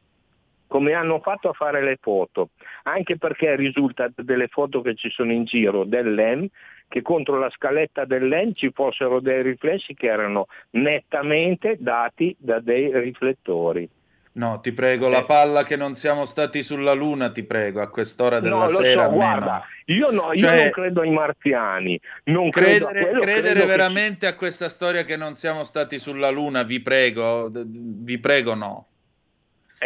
come 0.76 0.92
hanno 0.92 1.22
fatto 1.22 1.48
a 1.48 1.54
fare 1.54 1.82
le 1.82 1.98
foto, 2.02 2.50
anche 2.84 3.18
perché 3.18 3.56
risulta 3.56 4.10
delle 4.14 4.50
foto 4.50 4.82
che 4.82 4.94
ci 4.96 5.10
sono 5.10 5.32
in 5.32 5.46
giro 5.46 5.86
dell'EM 5.86 6.46
che 6.90 7.02
contro 7.02 7.40
la 7.40 7.50
scaletta 7.50 8.04
dell'EM 8.04 8.52
ci 8.54 8.72
fossero 8.74 9.22
dei 9.22 9.42
riflessi 9.42 9.94
che 9.94 10.08
erano 10.08 10.48
nettamente 10.72 11.78
dati 11.80 12.36
da 12.38 12.60
dei 12.60 12.92
riflettori. 13.00 13.88
No, 14.34 14.60
ti 14.60 14.74
prego, 14.74 15.08
la 15.08 15.24
palla 15.24 15.64
che 15.64 15.78
non 15.78 15.96
siamo 15.96 16.26
stati 16.26 16.62
sulla 16.62 16.92
Luna, 16.92 17.32
ti 17.32 17.44
prego, 17.44 17.80
a 17.82 17.88
quest'ora 17.88 18.42
della 18.42 18.66
No, 18.66 18.70
lo 18.70 18.82
sera. 18.82 19.06
so, 19.06 19.12
guarda, 19.12 19.64
io, 19.86 20.12
no, 20.12 20.34
io 20.34 20.40
Cioè- 20.40 20.62
non 20.62 20.70
credo 20.72 21.00
ai 21.00 21.12
marziani, 21.12 21.98
non 22.26 22.50
credo 22.50 22.88
a 22.88 22.90
Credere, 22.90 23.06
quello, 23.06 23.22
credere 23.22 23.54
credo 23.54 23.60
che 23.62 23.66
veramente 23.78 24.28
a 24.28 24.36
questa 24.36 24.68
storia 24.68 25.06
che 25.06 25.16
non 25.16 25.36
siamo 25.36 25.64
stati 25.64 25.98
sulla 26.00 26.32
Luna, 26.32 26.64
vi 26.64 26.82
prego, 26.82 27.50
vi 27.50 28.18
prego 28.20 28.56
no. 28.56 28.88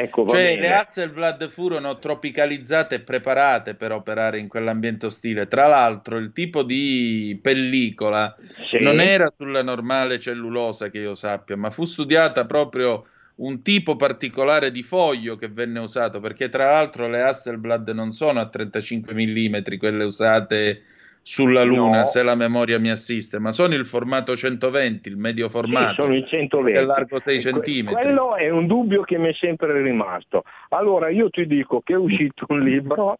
Ecco, 0.01 0.25
Cioè, 0.25 0.55
bene. 0.55 0.61
le 0.61 0.73
Hasselblad 0.75 1.49
furono 1.49 1.99
tropicalizzate 1.99 2.95
e 2.95 2.99
preparate 3.01 3.75
per 3.75 3.91
operare 3.91 4.39
in 4.39 4.47
quell'ambiente 4.47 5.07
ostile. 5.07 5.49
Tra 5.49 5.67
l'altro, 5.67 6.15
il 6.17 6.31
tipo 6.31 6.63
di 6.63 7.37
pellicola 7.41 8.33
Sì. 8.69 8.79
non 8.79 9.01
era 9.01 9.29
sulla 9.35 9.61
normale 9.61 10.17
cellulosa 10.17 10.89
che 10.89 10.99
io 10.99 11.15
sappia, 11.15 11.57
ma 11.57 11.69
fu 11.69 11.83
studiata 11.83 12.45
proprio 12.45 13.07
un 13.39 13.61
tipo 13.61 13.97
particolare 13.97 14.71
di 14.71 14.83
foglio 14.83 15.35
che 15.35 15.49
venne 15.49 15.79
usato, 15.79 16.21
perché 16.21 16.47
tra 16.47 16.71
l'altro 16.71 17.09
le 17.09 17.21
Hasselblad 17.21 17.89
non 17.89 18.13
sono 18.13 18.39
a 18.39 18.47
35 18.47 19.13
mm, 19.13 19.77
quelle 19.77 20.03
usate 20.05 20.81
sulla 21.21 21.63
Luna, 21.63 21.97
No. 21.99 22.03
se 22.05 22.23
la 22.23 22.35
memoria 22.35 22.79
mi 22.79 22.89
assiste, 22.89 23.39
ma 23.39 23.51
sono 23.51 23.75
il 23.75 23.85
formato 23.85 24.35
120, 24.35 25.09
il 25.09 25.17
medio 25.17 25.49
formato, 25.49 25.89
Sì, 25.89 26.01
sono 26.01 26.15
i 26.15 26.25
120. 26.25 26.77
che 26.77 26.83
è 26.83 26.85
largo 26.85 27.19
6 27.19 27.41
Que- 27.41 27.51
centimetri. 27.51 28.01
Quello 28.01 28.35
è 28.35 28.49
un 28.49 28.65
dubbio 28.67 29.01
che 29.03 29.17
mi 29.17 29.29
è 29.29 29.33
sempre 29.33 29.81
rimasto. 29.81 30.43
Allora 30.69 31.09
io 31.09 31.29
ti 31.29 31.45
dico 31.45 31.81
che 31.81 31.93
è 31.93 31.97
uscito 31.97 32.45
un 32.49 32.61
libro 32.61 33.19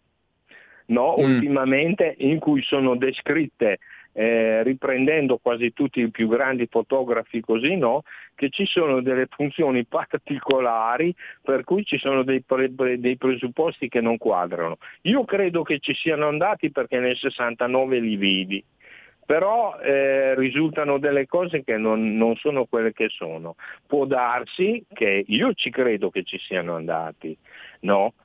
no, 0.88 1.16
Mm. 1.20 1.24
ultimamente 1.36 2.16
in 2.20 2.40
cui 2.40 2.64
sono 2.64 2.96
descritte, 2.96 3.78
eh, 4.20 4.64
riprendendo 4.64 5.38
quasi 5.38 5.72
tutti 5.72 6.02
i 6.02 6.12
più 6.12 6.28
grandi 6.28 6.68
fotografi 6.70 7.40
così, 7.40 7.78
no, 7.78 8.04
che 8.36 8.50
ci 8.50 8.66
sono 8.66 9.02
delle 9.02 9.28
funzioni 9.30 9.86
particolari 9.86 11.16
per 11.42 11.64
cui 11.64 11.86
ci 11.86 11.98
sono 11.98 12.24
dei, 12.24 12.42
pre- 12.42 12.70
dei 13.00 13.16
presupposti 13.16 13.88
che 13.88 14.02
non 14.02 14.18
quadrano. 14.18 14.78
Io 15.04 15.24
credo 15.24 15.64
che 15.64 15.80
ci 15.80 15.94
siano 15.94 16.28
andati 16.28 16.70
perché 16.70 17.00
nel 17.00 17.16
69 17.16 18.00
li 18.00 18.16
vidi 18.18 18.64
però 19.26 19.80
eh, 19.80 20.34
risultano 20.34 20.98
delle 20.98 21.28
cose 21.28 21.64
che 21.64 21.78
non, 21.78 22.18
non 22.18 22.36
sono 22.36 22.66
quelle 22.66 22.94
che 22.94 23.10
sono. 23.10 23.56
Può 23.86 24.06
darsi 24.06 24.84
che 24.92 25.24
io 25.28 25.54
ci 25.54 25.70
credo 25.70 26.10
che 26.10 26.24
ci 26.24 26.40
siano 26.40 26.76
andati, 26.76 27.38
no? 27.82 28.16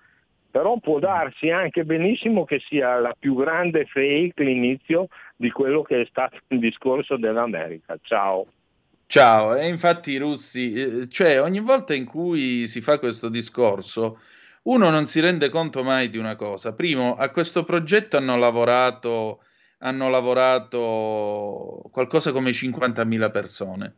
Però 0.54 0.78
può 0.78 1.00
darsi 1.00 1.50
anche 1.50 1.84
benissimo 1.84 2.44
che 2.44 2.62
sia 2.64 3.00
la 3.00 3.12
più 3.18 3.34
grande 3.34 3.86
fake 3.86 4.44
l'inizio 4.44 5.08
di 5.34 5.50
quello 5.50 5.82
che 5.82 6.02
è 6.02 6.06
stato 6.08 6.36
il 6.46 6.60
discorso 6.60 7.16
dell'America. 7.16 7.98
Ciao. 8.00 8.46
Ciao, 9.06 9.56
e 9.56 9.66
infatti 9.66 10.12
i 10.12 10.16
russi, 10.16 10.72
eh, 10.74 11.08
cioè 11.08 11.42
ogni 11.42 11.58
volta 11.58 11.92
in 11.92 12.04
cui 12.04 12.68
si 12.68 12.80
fa 12.80 13.00
questo 13.00 13.28
discorso, 13.28 14.20
uno 14.62 14.90
non 14.90 15.06
si 15.06 15.18
rende 15.18 15.48
conto 15.48 15.82
mai 15.82 16.08
di 16.08 16.18
una 16.18 16.36
cosa. 16.36 16.72
Primo, 16.72 17.16
a 17.16 17.30
questo 17.30 17.64
progetto 17.64 18.16
hanno 18.16 18.36
lavorato, 18.36 19.40
hanno 19.78 20.08
lavorato 20.08 21.82
qualcosa 21.90 22.30
come 22.30 22.52
50.000 22.52 23.30
persone. 23.32 23.94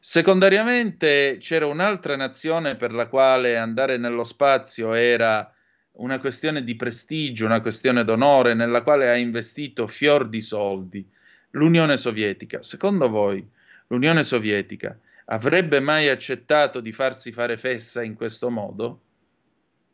Secondariamente 0.00 1.36
c'era 1.40 1.66
un'altra 1.66 2.16
nazione 2.16 2.76
per 2.76 2.92
la 2.92 3.06
quale 3.06 3.58
andare 3.58 3.98
nello 3.98 4.24
spazio 4.24 4.94
era 4.94 5.52
una 6.00 6.18
questione 6.18 6.64
di 6.64 6.76
prestigio, 6.76 7.46
una 7.46 7.60
questione 7.60 8.04
d'onore, 8.04 8.54
nella 8.54 8.82
quale 8.82 9.08
ha 9.08 9.16
investito 9.16 9.86
fior 9.86 10.28
di 10.28 10.40
soldi, 10.40 11.06
l'Unione 11.52 11.96
Sovietica. 11.96 12.62
Secondo 12.62 13.08
voi 13.08 13.46
l'Unione 13.88 14.22
Sovietica 14.22 14.98
avrebbe 15.26 15.80
mai 15.80 16.08
accettato 16.08 16.80
di 16.80 16.92
farsi 16.92 17.32
fare 17.32 17.56
fessa 17.56 18.02
in 18.02 18.14
questo 18.14 18.50
modo? 18.50 19.00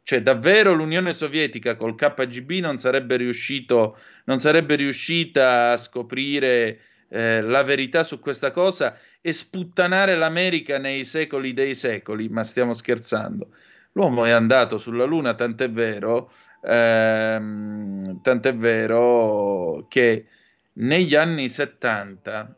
Cioè, 0.02 0.22
davvero 0.22 0.72
l'Unione 0.72 1.12
Sovietica 1.12 1.74
col 1.74 1.96
KGB 1.96 2.60
non 2.60 2.78
sarebbe, 2.78 3.16
riuscito, 3.16 3.98
non 4.24 4.38
sarebbe 4.38 4.76
riuscita 4.76 5.72
a 5.72 5.76
scoprire 5.76 6.80
eh, 7.08 7.40
la 7.40 7.64
verità 7.64 8.04
su 8.04 8.20
questa 8.20 8.52
cosa 8.52 8.96
e 9.20 9.32
sputtanare 9.32 10.14
l'America 10.14 10.78
nei 10.78 11.04
secoli 11.04 11.52
dei 11.52 11.74
secoli? 11.74 12.28
Ma 12.28 12.44
stiamo 12.44 12.72
scherzando. 12.72 13.48
L'uomo 13.96 14.26
è 14.26 14.30
andato 14.30 14.76
sulla 14.76 15.04
Luna, 15.04 15.34
tant'è 15.34 15.70
vero, 15.70 16.30
ehm, 16.62 18.20
tant'è 18.20 18.54
vero 18.54 19.86
che 19.88 20.26
negli 20.74 21.14
anni 21.14 21.48
70 21.48 22.54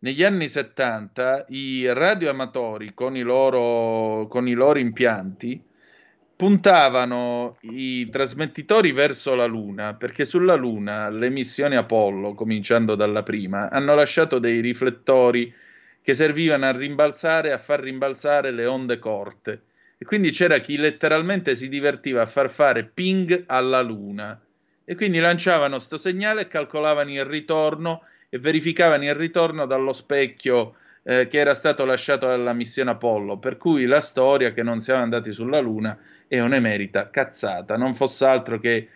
negli 0.00 0.22
anni 0.22 0.46
70 0.46 1.46
i 1.48 1.92
radioamatori 1.92 2.94
con 2.94 3.16
i 3.16 3.22
loro, 3.22 4.28
con 4.28 4.46
i 4.46 4.52
loro 4.52 4.78
impianti 4.78 5.60
puntavano 6.36 7.56
i 7.62 8.08
trasmettitori 8.08 8.92
verso 8.92 9.34
la 9.34 9.46
Luna, 9.46 9.94
perché 9.94 10.24
sulla 10.24 10.54
Luna 10.54 11.08
le 11.08 11.30
missioni 11.30 11.74
Apollo, 11.74 12.34
cominciando 12.34 12.94
dalla 12.94 13.24
prima, 13.24 13.70
hanno 13.70 13.96
lasciato 13.96 14.38
dei 14.38 14.60
riflettori 14.60 15.52
che 16.08 16.14
servivano 16.14 16.64
a 16.64 16.72
rimbalzare, 16.72 17.52
a 17.52 17.58
far 17.58 17.80
rimbalzare 17.80 18.50
le 18.50 18.64
onde 18.64 18.98
corte. 18.98 19.60
E 19.98 20.06
quindi 20.06 20.30
c'era 20.30 20.56
chi 20.56 20.78
letteralmente 20.78 21.54
si 21.54 21.68
divertiva 21.68 22.22
a 22.22 22.26
far 22.26 22.48
fare 22.48 22.84
ping 22.84 23.44
alla 23.44 23.82
Luna. 23.82 24.40
E 24.86 24.94
quindi 24.94 25.18
lanciavano 25.18 25.78
sto 25.78 25.98
segnale 25.98 26.40
e 26.40 26.48
calcolavano 26.48 27.10
il 27.10 27.26
ritorno 27.26 28.04
e 28.30 28.38
verificavano 28.38 29.04
il 29.04 29.14
ritorno 29.14 29.66
dallo 29.66 29.92
specchio 29.92 30.76
eh, 31.02 31.28
che 31.28 31.38
era 31.40 31.54
stato 31.54 31.84
lasciato 31.84 32.26
dalla 32.26 32.54
missione 32.54 32.92
Apollo, 32.92 33.36
per 33.36 33.58
cui 33.58 33.84
la 33.84 34.00
storia 34.00 34.54
che 34.54 34.62
non 34.62 34.80
siamo 34.80 35.02
andati 35.02 35.30
sulla 35.30 35.58
Luna 35.58 35.94
è 36.26 36.40
un'emerita 36.40 37.10
cazzata, 37.10 37.76
non 37.76 37.94
fosse 37.94 38.24
altro 38.24 38.58
che 38.58 38.88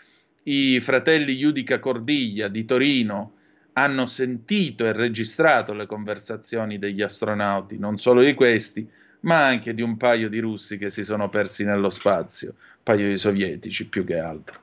i 0.45 0.81
fratelli 0.81 1.37
Judica 1.37 1.79
Cordiglia 1.79 2.49
di 2.49 2.65
Torino 2.65 3.35
hanno 3.75 4.07
sentito 4.07 4.85
e 4.85 4.93
registrato 4.93 5.73
le 5.73 5.87
conversazioni 5.87 6.79
degli 6.79 7.03
astronauti, 7.03 7.79
non 7.79 7.99
solo 7.99 8.23
di 8.23 8.35
questi, 8.35 8.89
ma 9.21 9.47
anche 9.47 9.75
di 9.75 9.83
un 9.83 9.97
paio 9.97 10.29
di 10.29 10.41
russi 10.41 10.79
che 10.79 10.91
si 10.91 11.05
sono 11.05 11.29
persi 11.29 11.65
nello 11.65 11.91
spazio, 11.91 12.55
un 12.59 12.83
paio 12.83 13.09
di 13.09 13.17
sovietici 13.17 13.89
più 13.89 14.05
che 14.05 14.19
altro. 14.19 14.61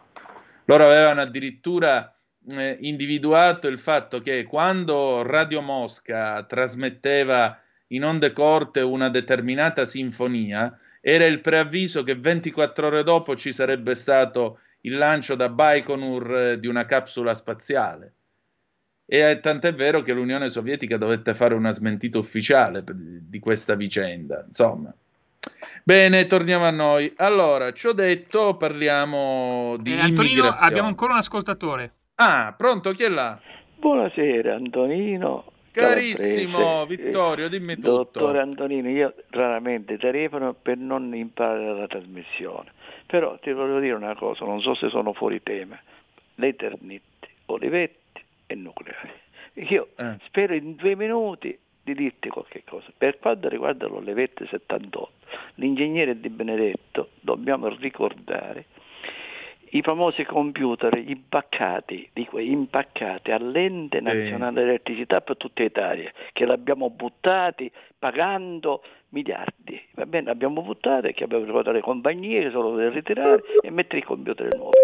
Loro 0.66 0.86
avevano 0.86 1.22
addirittura 1.22 2.14
eh, 2.48 2.78
individuato 2.82 3.68
il 3.68 3.80
fatto 3.80 4.22
che 4.22 4.44
quando 4.44 5.24
Radio 5.24 5.62
Mosca 5.62 6.44
trasmetteva 6.44 7.60
in 7.88 8.04
onde 8.04 8.34
corte 8.34 8.82
una 8.82 9.10
determinata 9.10 9.86
sinfonia, 9.86 10.78
era 11.02 11.26
il 11.26 11.40
preavviso 11.42 12.04
che 12.04 12.16
24 12.16 12.88
ore 12.88 13.04
dopo 13.04 13.36
ci 13.36 13.54
sarebbe 13.54 13.96
stato 13.96 14.60
il 14.82 14.98
lancio 14.98 15.36
da 15.36 15.50
Baikonur 15.50 16.36
eh, 16.36 16.60
di 16.60 16.68
una 16.68 16.86
capsula 16.86 17.34
spaziale. 17.34 18.14
E 19.12 19.40
tant'è 19.42 19.74
vero 19.74 20.04
che 20.04 20.14
l'Unione 20.14 20.50
Sovietica 20.50 20.98
dovette 20.98 21.34
fare 21.34 21.56
una 21.56 21.72
smentita 21.72 22.20
ufficiale 22.20 22.84
di 22.86 23.40
questa 23.40 23.74
vicenda. 23.74 24.44
Insomma. 24.46 24.94
Bene, 25.84 26.28
torniamo 26.28 26.66
a 26.66 26.70
noi. 26.70 27.12
Allora, 27.18 27.72
ciò 27.74 27.94
detto, 27.94 28.56
parliamo 28.56 29.78
di 29.80 29.94
Eh, 29.94 30.00
Antonino, 30.00 30.22
immigrazione. 30.22 30.58
abbiamo 30.60 30.88
ancora 30.90 31.14
un 31.14 31.18
ascoltatore. 31.18 31.92
Ah, 32.16 32.54
pronto? 32.56 32.92
Chi 32.92 33.04
è 33.04 33.08
là? 33.10 33.40
Buonasera 33.78 34.54
Antonino. 34.54 35.46
Carissimo. 35.72 36.86
Vittorio, 36.86 37.48
dimmi 37.50 37.76
tutto. 37.76 37.90
Dottore 37.96 38.40
Antonino, 38.42 38.90
io 38.90 39.14
raramente 39.30 39.98
telefono 39.98 40.54
per 40.54 40.78
non 40.78 41.16
imparare 41.16 41.74
la 41.80 41.88
trasmissione, 41.88 42.72
però 43.08 43.40
ti 43.40 43.52
voglio 43.54 43.80
dire 43.80 43.94
una 43.94 44.16
cosa, 44.16 44.46
non 44.46 44.62
so 44.62 44.76
se 44.76 44.90
sono 44.90 45.14
fuori 45.14 45.42
tema, 45.42 45.80
l'Eternit, 46.36 47.02
Olivetti 47.46 47.99
e 48.50 48.56
nucleari. 48.56 49.12
Io 49.70 49.90
Eh. 49.96 50.16
spero 50.26 50.56
in 50.56 50.76
due 50.76 50.96
minuti 50.96 51.58
di 51.84 51.94
dirti 51.94 52.30
qualche 52.30 52.64
cosa. 52.66 52.88
Per 52.98 53.20
quanto 53.20 53.48
riguarda 53.48 53.88
l'Olivetti 53.88 54.46
78, 54.48 55.12
l'ingegnere 55.56 56.20
Di 56.20 56.30
Benedetto, 56.30 57.10
dobbiamo 57.20 57.68
ricordare 57.70 58.66
i 59.72 59.84
famosi 59.84 60.24
computer 60.24 60.98
impaccati, 60.98 62.10
dico 62.12 62.40
impaccati 62.40 63.30
all'ente 63.32 64.02
nazionale 64.02 64.54
dell'elettricità 64.54 65.22
per 65.22 65.38
tutta 65.38 65.62
Italia, 65.62 66.12
che 66.34 66.46
l'abbiamo 66.46 66.90
buttati 66.90 67.72
pagando 67.98 68.82
miliardi. 69.10 69.80
Va 69.94 70.08
bene, 70.08 70.28
l'abbiamo 70.28 70.64
buttati, 70.64 71.14
che 71.14 71.24
abbiamo 71.24 71.44
trovato 71.44 71.72
le 71.72 71.82
compagnie 71.82 72.42
che 72.44 72.50
sono 72.50 72.70
dovute 72.70 72.90
ritirare 72.90 73.44
e 73.62 73.70
mettere 73.70 74.00
i 74.00 74.04
computer 74.04 74.56
nuovi. 74.56 74.78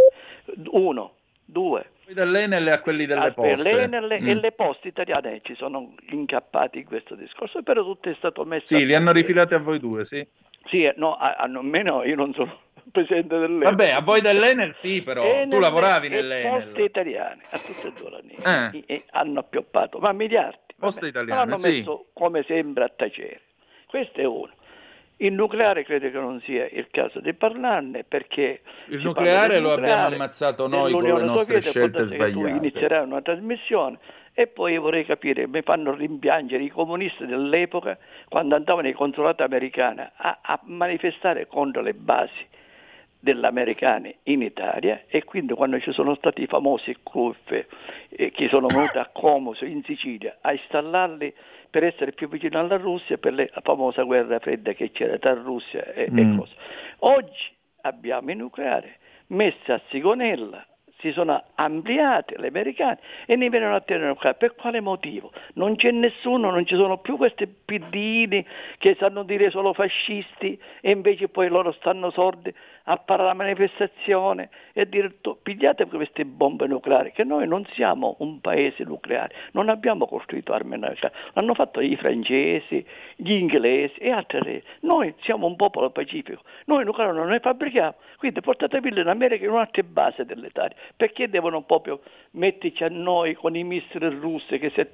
Uno, 0.70 1.14
due. 1.44 1.90
Dall'Enel 2.14 2.68
a 2.68 2.80
quelli 2.82 3.06
delle 3.06 3.20
Ah, 3.28 3.32
per 3.32 3.54
poste. 3.56 3.72
l'Enel 3.76 4.12
e 4.12 4.20
Mm. 4.22 4.40
le 4.40 4.52
poste 4.52 4.88
italiane 4.90 5.40
ci 5.44 5.56
sono 5.56 5.94
incappati 6.10 6.80
in 6.80 6.86
questo 6.86 7.16
discorso, 7.16 7.64
però 7.64 7.84
tutto 7.84 8.10
è 8.10 8.16
stato 8.18 8.44
messo 8.46 8.68
Sì, 8.68 8.76
a 8.84 8.86
li 8.86 8.94
hanno 8.96 9.12
rifilati 9.12 9.54
a 9.54 9.60
voi 9.60 9.80
due, 9.80 10.06
sì. 10.06 10.26
Sì, 10.66 10.84
eh, 10.84 10.94
no, 10.98 11.16
a, 11.16 11.34
a 11.36 11.48
meno 11.48 12.04
io 12.04 12.16
non 12.16 12.34
sono 12.34 12.60
presidente 12.92 13.38
dell'Enel. 13.38 13.64
Vabbè, 13.64 13.90
a 13.92 14.02
voi 14.02 14.22
dell'Enel 14.22 14.76
sì, 14.76 15.02
però. 15.02 15.24
Enel 15.24 15.50
tu 15.50 15.60
lavoravi 15.60 16.08
e 16.08 16.10
nell'Enel. 16.10 16.64
Poste 16.64 16.82
italiane, 16.84 17.42
a 17.50 17.58
tutte 17.60 17.88
e 17.88 17.92
due 17.94 18.10
le 18.10 18.18
anni, 18.18 18.74
Eh. 18.74 18.84
e- 18.88 18.94
e 18.96 19.04
hanno 19.12 19.40
appioppato, 19.40 20.00
ma 20.00 20.12
miliardi. 20.12 20.74
Poste 20.78 21.08
italiane, 21.08 21.40
l'hanno 21.40 21.58
sì. 21.58 21.70
messo 21.70 22.08
come 22.14 22.44
sembra 22.48 22.86
a 22.86 22.92
tacere. 22.96 23.42
Questo 23.88 24.20
è 24.20 24.26
uno. 24.26 24.52
Il 25.18 25.32
nucleare 25.32 25.84
credo 25.86 26.12
che 26.12 26.20
non 26.20 26.42
sia 26.42 26.68
il 26.70 26.88
caso 26.92 27.22
di 27.22 27.34
parlarne 27.34 28.04
perché 28.04 28.62
Il 28.88 29.02
nucleare 29.02 29.54
del 29.54 29.62
lo 29.62 29.72
abbiamo 29.72 29.92
nucleare, 29.94 30.16
ammazzato 30.16 30.68
noi 30.68 30.92
con 30.92 31.04
le 31.04 31.12
nostre 31.12 31.62
Sovietica, 31.62 31.70
scelte 31.70 31.98
che 32.00 32.04
tu 32.04 32.14
sbagliate. 32.16 32.58
inizierai 32.58 33.04
una 33.04 33.22
trasmissione 33.22 33.98
e 34.34 34.48
poi 34.48 34.78
vorrei 34.78 35.06
capire, 35.06 35.48
mi 35.48 35.62
fanno 35.62 35.96
rimpiangere 35.96 36.64
i 36.64 36.70
comunisti 36.70 37.26
dell'epoca 37.26 37.98
quando 38.28 38.56
andavano 38.56 38.88
ai 38.88 38.94
consolati 38.94 39.44
americani 39.44 40.02
a, 40.02 40.40
a 40.42 40.60
manifestare 40.64 41.48
contro 41.48 41.82
le 41.82 41.94
basi 41.94 42.46
degli 43.26 43.44
americani 43.44 44.16
in 44.24 44.44
Italia 44.44 45.04
e 45.08 45.24
quindi 45.24 45.54
quando 45.54 45.80
ci 45.80 45.92
sono 45.94 46.14
stati 46.16 46.44
i 46.44 46.48
famosi 46.48 46.96
CUF 47.02 47.66
eh, 48.10 48.32
che 48.32 48.50
sono 48.50 48.68
venuti 48.68 48.98
a 49.00 49.10
Como 49.12 49.56
in 49.62 49.82
Sicilia 49.84 50.38
a 50.42 50.52
installarli 50.52 51.34
per 51.70 51.84
essere 51.84 52.12
più 52.12 52.28
vicino 52.28 52.60
alla 52.60 52.78
Russia 52.78 53.18
per 53.18 53.34
le- 53.34 53.50
la 53.54 53.62
famosa 53.62 54.04
guerra 54.04 54.40
fredda 54.40 54.74
che 54.74 54.92
c'era 54.92 55.18
tra 55.18 55.34
Russia 55.34 55.84
e, 55.94 56.04
e 56.06 56.10
Mm. 56.24 56.38
cose. 56.38 56.54
Oggi 57.00 57.52
abbiamo 57.82 58.32
i 58.32 58.36
nucleari 58.36 58.92
messi 59.28 59.72
a 59.72 59.82
Sigonella, 59.90 60.66
si 61.00 61.12
sono 61.12 61.44
ampliati 61.56 62.36
gli 62.40 62.46
americani 62.46 62.98
e 63.26 63.36
ne 63.36 63.50
vengono 63.50 63.76
a 63.76 63.82
tenere 63.82 64.08
nucleare. 64.08 64.38
Per 64.38 64.56
quale 64.56 64.80
motivo? 64.80 65.32
Non 65.56 65.76
c'è 65.76 65.92
nessuno, 65.92 66.50
non 66.50 66.66
ci 66.66 66.76
sono 66.76 66.98
più 67.00 67.18
questi 67.18 67.46
piddini 67.48 68.46
che 68.78 68.96
sanno 68.98 69.24
dire 69.24 69.50
solo 69.50 69.74
fascisti 69.74 70.60
e 70.82 70.92
invece 70.92 71.28
poi 71.28 71.50
loro 71.50 71.72
stanno 71.74 72.10
sordi 72.12 72.54
a 72.86 73.02
fare 73.06 73.24
la 73.24 73.34
manifestazione 73.34 74.50
e 74.74 74.82
a 74.82 74.86
dire 74.86 75.22
"Tu, 75.22 75.38
pigliate 75.42 75.86
queste 75.86 76.26
bombe 76.26 76.68
nucleari, 76.68 77.12
che 77.12 77.24
noi 77.24 77.48
non 77.48 77.66
siamo 77.74 78.16
un 78.20 78.42
paese 78.42 78.84
nucleare, 78.84 79.34
non 79.52 79.70
abbiamo 79.70 80.08
costruito 80.08 80.54
armi 80.54 80.78
nucleari, 80.78 81.16
l'hanno 81.34 81.54
fatto 81.54 81.80
i 81.80 81.96
francesi, 81.96 82.86
gli 83.16 83.32
inglesi 83.32 83.98
e 84.00 84.12
altri. 84.12 84.62
Noi 84.82 85.14
siamo 85.22 85.48
un 85.48 85.56
popolo 85.56 85.90
pacifico, 85.90 86.42
noi 86.66 86.84
nucleare 86.86 87.14
non 87.14 87.30
ne 87.30 87.40
fabbrichiamo, 87.40 87.96
quindi 88.18 88.42
portatevelo 88.42 89.02
in 89.02 89.08
America 89.08 89.46
in 89.46 89.52
un'altra 89.52 89.84
base 89.84 90.26
dell'Italia, 90.26 90.76
perché 90.96 91.30
devono 91.30 91.62
proprio 91.62 92.02
metterci 92.32 92.84
a 92.84 92.90
noi 92.90 93.34
con 93.34 93.56
i 93.56 93.64
missili 93.64 94.08
russi 94.10 94.60
che 94.60 94.72
se, 94.76 94.90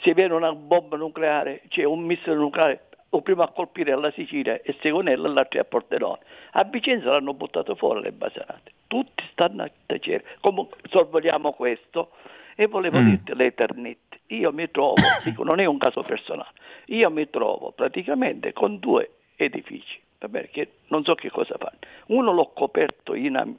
se 0.00 0.14
viene 0.14 0.34
una 0.34 0.52
bomba 0.54 0.96
nucleare, 0.96 1.62
cioè 1.68 1.84
un 1.84 2.00
missile 2.00 2.34
nucleare 2.36 2.80
o 3.14 3.22
prima 3.22 3.44
a 3.44 3.48
colpire 3.48 3.92
alla 3.92 4.10
Sicilia 4.10 4.60
e 4.62 4.76
Segonella 4.80 5.28
e 5.28 5.32
l'altro 5.32 5.60
a 5.60 5.64
Pordenone. 5.64 6.18
A 6.52 6.64
Vicenza 6.64 7.10
l'hanno 7.10 7.32
buttato 7.32 7.74
fuori 7.76 8.02
le 8.02 8.12
basanate. 8.12 8.72
Tutti 8.88 9.22
stanno 9.30 9.62
a 9.62 9.70
tacere. 9.86 10.24
Comunque 10.40 10.78
sorvoliamo 10.90 11.52
questo 11.52 12.10
e 12.56 12.66
volevo 12.66 12.98
Mm. 12.98 13.08
dirti 13.08 13.34
l'Ethernet. 13.36 13.98
Io 14.28 14.52
mi 14.52 14.68
trovo, 14.70 14.94
dico, 15.24 15.44
non 15.44 15.60
è 15.60 15.64
un 15.64 15.78
caso 15.78 16.02
personale, 16.02 16.52
io 16.86 17.10
mi 17.10 17.28
trovo 17.30 17.72
praticamente 17.72 18.52
con 18.52 18.78
due 18.78 19.10
edifici, 19.36 20.00
va 20.18 20.28
bene, 20.28 20.48
che 20.48 20.68
non 20.88 21.04
so 21.04 21.14
che 21.14 21.30
cosa 21.30 21.56
fanno. 21.56 21.78
Uno 22.06 22.32
l'ho 22.32 22.50
coperto 22.52 23.14
in 23.14 23.54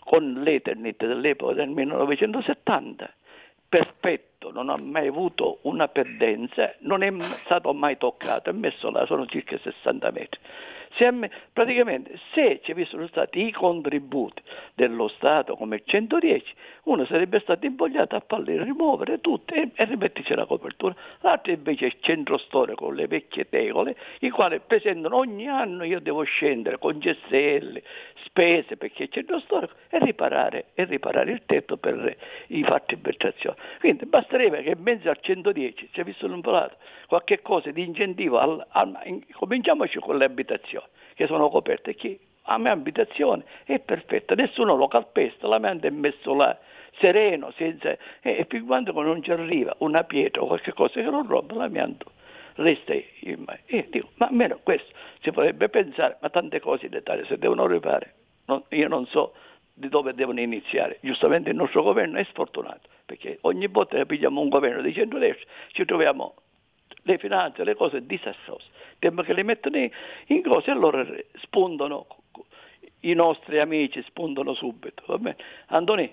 con 0.00 0.40
l'Ethernet 0.42 1.04
dell'epoca 1.04 1.54
del 1.54 1.68
1970, 1.68 3.12
perfetto, 3.68 4.35
non 4.52 4.68
ha 4.68 4.76
mai 4.82 5.08
avuto 5.08 5.58
una 5.62 5.88
perdenza, 5.88 6.74
non 6.80 7.02
è 7.02 7.12
stato 7.44 7.72
mai 7.72 7.96
toccato, 7.96 8.50
è 8.50 8.52
messo 8.52 8.90
là, 8.90 9.06
sono 9.06 9.26
circa 9.26 9.58
60 9.58 10.10
metri. 10.10 10.40
Praticamente 11.52 12.18
se 12.32 12.60
ci 12.62 12.74
fossero 12.74 13.06
stati 13.06 13.46
i 13.46 13.52
contributi 13.52 14.42
dello 14.74 15.08
Stato 15.08 15.56
come 15.56 15.76
il 15.76 15.82
110, 15.84 16.54
uno 16.84 17.04
sarebbe 17.04 17.40
stato 17.40 17.66
invogliato 17.66 18.16
a 18.16 18.22
farli 18.26 18.62
rimuovere 18.62 19.20
tutti 19.20 19.54
e, 19.54 19.70
e 19.74 19.84
rimetterci 19.84 20.34
la 20.34 20.46
copertura. 20.46 20.94
L'altro 21.20 21.52
invece 21.52 21.84
è 21.84 21.88
il 21.88 21.96
centro 22.00 22.38
storico 22.38 22.90
le 22.90 23.06
vecchie 23.06 23.48
tegole, 23.48 23.96
i 24.20 24.30
quali 24.30 24.60
presentano 24.60 25.16
ogni 25.16 25.48
anno, 25.48 25.84
io 25.84 26.00
devo 26.00 26.22
scendere 26.22 26.78
con 26.78 26.98
GSL, 26.98 27.82
spese 28.24 28.76
perché 28.76 29.00
è 29.00 29.06
il 29.06 29.10
centro 29.12 29.38
storico 29.40 29.74
e 29.88 29.98
riparare, 29.98 30.66
e 30.74 30.84
riparare 30.84 31.32
il 31.32 31.42
tetto 31.46 31.76
per 31.76 32.16
i 32.48 32.62
fatti 32.64 32.94
in 32.94 33.00
bersazione. 33.02 33.56
Quindi 33.80 34.06
basterebbe 34.06 34.62
che 34.62 34.70
in 34.70 34.82
mezzo 34.82 35.08
al 35.10 35.18
110 35.20 35.88
ci 35.92 36.00
avessero 36.00 36.32
imparato 36.34 36.76
qualche 37.06 37.42
cosa 37.42 37.70
di 37.70 37.82
incentivo, 37.84 38.38
al- 38.38 38.64
al- 38.70 39.00
in- 39.04 39.24
cominciamoci 39.32 39.98
con 39.98 40.16
le 40.16 40.24
abitazioni 40.24 40.85
che 41.16 41.26
sono 41.26 41.48
coperte, 41.48 41.94
che 41.94 42.20
a 42.42 42.58
me 42.58 42.68
abitazione 42.68 43.42
è 43.64 43.78
perfetta, 43.80 44.34
nessuno 44.34 44.76
lo 44.76 44.86
calpesta, 44.86 45.48
la 45.48 45.58
mente 45.58 45.88
è 45.88 45.90
messo 45.90 46.34
là 46.34 46.56
sereno, 46.98 47.50
senza, 47.56 47.90
e, 47.90 47.98
e 48.20 48.46
fin 48.48 48.66
quando 48.66 48.92
non 48.92 49.22
ci 49.22 49.30
arriva 49.32 49.74
una 49.78 50.04
pietra 50.04 50.42
o 50.42 50.46
qualche 50.46 50.74
cosa 50.74 51.00
che 51.00 51.10
non 51.10 51.26
rompe, 51.26 51.54
l'amianto 51.54 52.12
resta 52.56 52.92
in 52.94 53.44
me. 53.46 53.62
E 53.64 53.88
dico, 53.90 54.10
ma 54.16 54.26
almeno 54.26 54.60
questo 54.62 54.92
si 55.20 55.30
potrebbe 55.30 55.70
pensare, 55.70 56.18
ma 56.20 56.28
tante 56.28 56.60
cose 56.60 56.86
in 56.86 56.92
Italia 56.92 57.24
si 57.24 57.36
devono 57.38 57.66
rifare, 57.66 58.14
non- 58.46 58.62
io 58.68 58.88
non 58.88 59.06
so 59.06 59.32
di 59.72 59.88
dove 59.88 60.14
devono 60.14 60.40
iniziare. 60.40 60.98
Giustamente 61.00 61.50
il 61.50 61.56
nostro 61.56 61.82
governo 61.82 62.18
è 62.18 62.24
sfortunato, 62.24 62.88
perché 63.06 63.38
ogni 63.42 63.66
volta 63.68 63.96
che 63.96 64.06
pigliamo 64.06 64.40
un 64.40 64.48
governo 64.48 64.82
di 64.82 64.92
centrodestra 64.92 65.46
ci 65.72 65.84
troviamo 65.84 66.34
le 67.02 67.18
finanze, 67.18 67.64
le 67.64 67.74
cose 67.74 68.04
disastrose. 68.04 68.66
Tempo 68.98 69.22
che 69.22 69.32
le 69.32 69.42
mettono 69.42 69.76
in- 69.76 70.42
cose 70.42 70.70
e 70.70 70.72
allora 70.72 71.06
spuntano 71.42 72.06
i 73.00 73.12
nostri 73.12 73.58
amici, 73.58 74.02
spuntano 74.02 74.54
subito. 74.54 75.02
Va 75.06 75.18
bene? 75.18 75.36
Antoni, 75.66 76.12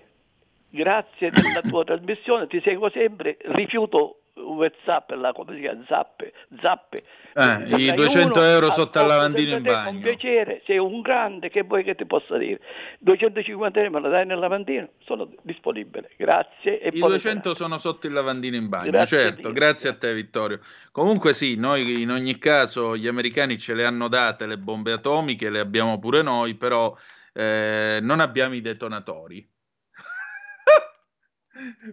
grazie 0.69 1.31
della 1.31 1.61
tua 1.61 1.83
trasmissione, 1.85 2.47
ti 2.47 2.61
seguo 2.61 2.89
sempre, 2.89 3.37
rifiuto 3.41 4.22
Whatsapp, 4.35 5.11
la, 5.11 5.31
come 5.31 5.53
si 5.55 5.61
chiama? 5.61 5.83
Zappe, 5.87 6.33
zappe. 6.59 7.03
Eh, 7.33 7.63
i 7.77 7.93
Dai 7.93 7.93
200 7.93 8.39
uno, 8.39 8.47
euro 8.47 8.71
sotto 8.71 8.99
al 8.99 9.07
lavandino 9.07 9.51
in 9.55 9.63
te 9.63 9.79
Con 9.83 9.83
bagno. 9.83 9.99
piacere, 10.01 10.61
sei 10.65 10.77
un 10.79 11.01
grande, 11.01 11.49
che 11.49 11.63
vuoi 11.63 11.83
che 11.83 11.95
ti 11.95 12.05
possa 12.05 12.37
dire? 12.37 12.59
250 12.99 13.79
euro 13.79 13.91
me 13.91 13.99
la 14.01 14.09
dai 14.09 14.25
nel 14.25 14.39
lavandino? 14.39 14.89
Sono 15.05 15.29
disponibile, 15.43 16.11
grazie 16.17 16.79
e 16.79 16.89
I 16.89 16.99
buona 16.99 17.15
200 17.15 17.53
sono 17.53 17.77
sotto 17.77 18.07
il 18.07 18.13
lavandino 18.13 18.55
in 18.55 18.69
bagno, 18.69 18.89
Grazie 18.91 19.17
certo, 19.17 19.41
Dio. 19.41 19.51
grazie 19.51 19.89
a 19.89 19.97
te 19.97 20.13
Vittorio. 20.13 20.59
Comunque 20.91 21.33
sì, 21.33 21.55
noi 21.55 22.01
in 22.01 22.09
ogni 22.11 22.37
caso 22.39 22.97
gli 22.97 23.07
americani 23.07 23.57
ce 23.59 23.73
le 23.73 23.85
hanno 23.85 24.07
date 24.07 24.45
le 24.47 24.57
bombe 24.57 24.91
atomiche, 24.91 25.49
le 25.49 25.59
abbiamo 25.59 25.99
pure 25.99 26.21
noi, 26.23 26.55
però 26.55 26.95
eh, 27.33 27.99
non 28.01 28.19
abbiamo 28.19 28.55
i 28.55 28.61
detonatori. 28.61 29.47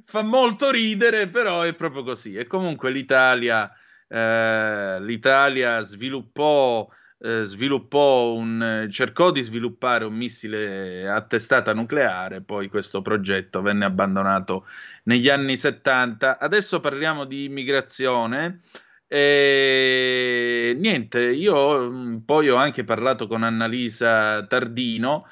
Fa 0.05 0.23
molto 0.23 0.71
ridere, 0.71 1.29
però 1.29 1.63
è 1.63 1.75
proprio 1.75 2.03
così. 2.03 2.35
E 2.35 2.47
comunque 2.47 2.91
l'Italia, 2.91 3.71
eh, 4.09 4.99
l'Italia 5.01 5.81
sviluppò, 5.83 6.89
eh, 7.19 7.45
sviluppò 7.45 8.33
un, 8.33 8.89
cercò 8.91 9.31
di 9.31 9.43
sviluppare 9.43 10.05
un 10.07 10.15
missile 10.15 11.09
a 11.09 11.21
testata 11.23 11.75
nucleare, 11.75 12.41
poi 12.41 12.69
questo 12.69 13.03
progetto 13.03 13.61
venne 13.61 13.85
abbandonato 13.85 14.67
negli 15.05 15.29
anni 15.29 15.57
70. 15.57 16.39
Adesso 16.39 16.81
parliamo 16.81 17.25
di 17.27 17.45
immigrazione. 17.45 18.61
E 19.07 20.75
niente, 20.79 21.21
io 21.33 21.91
mh, 21.91 22.23
poi 22.25 22.49
ho 22.49 22.57
anche 22.57 22.85
parlato 22.85 23.27
con 23.27 23.43
Annalisa 23.43 24.47
Tardino 24.47 25.27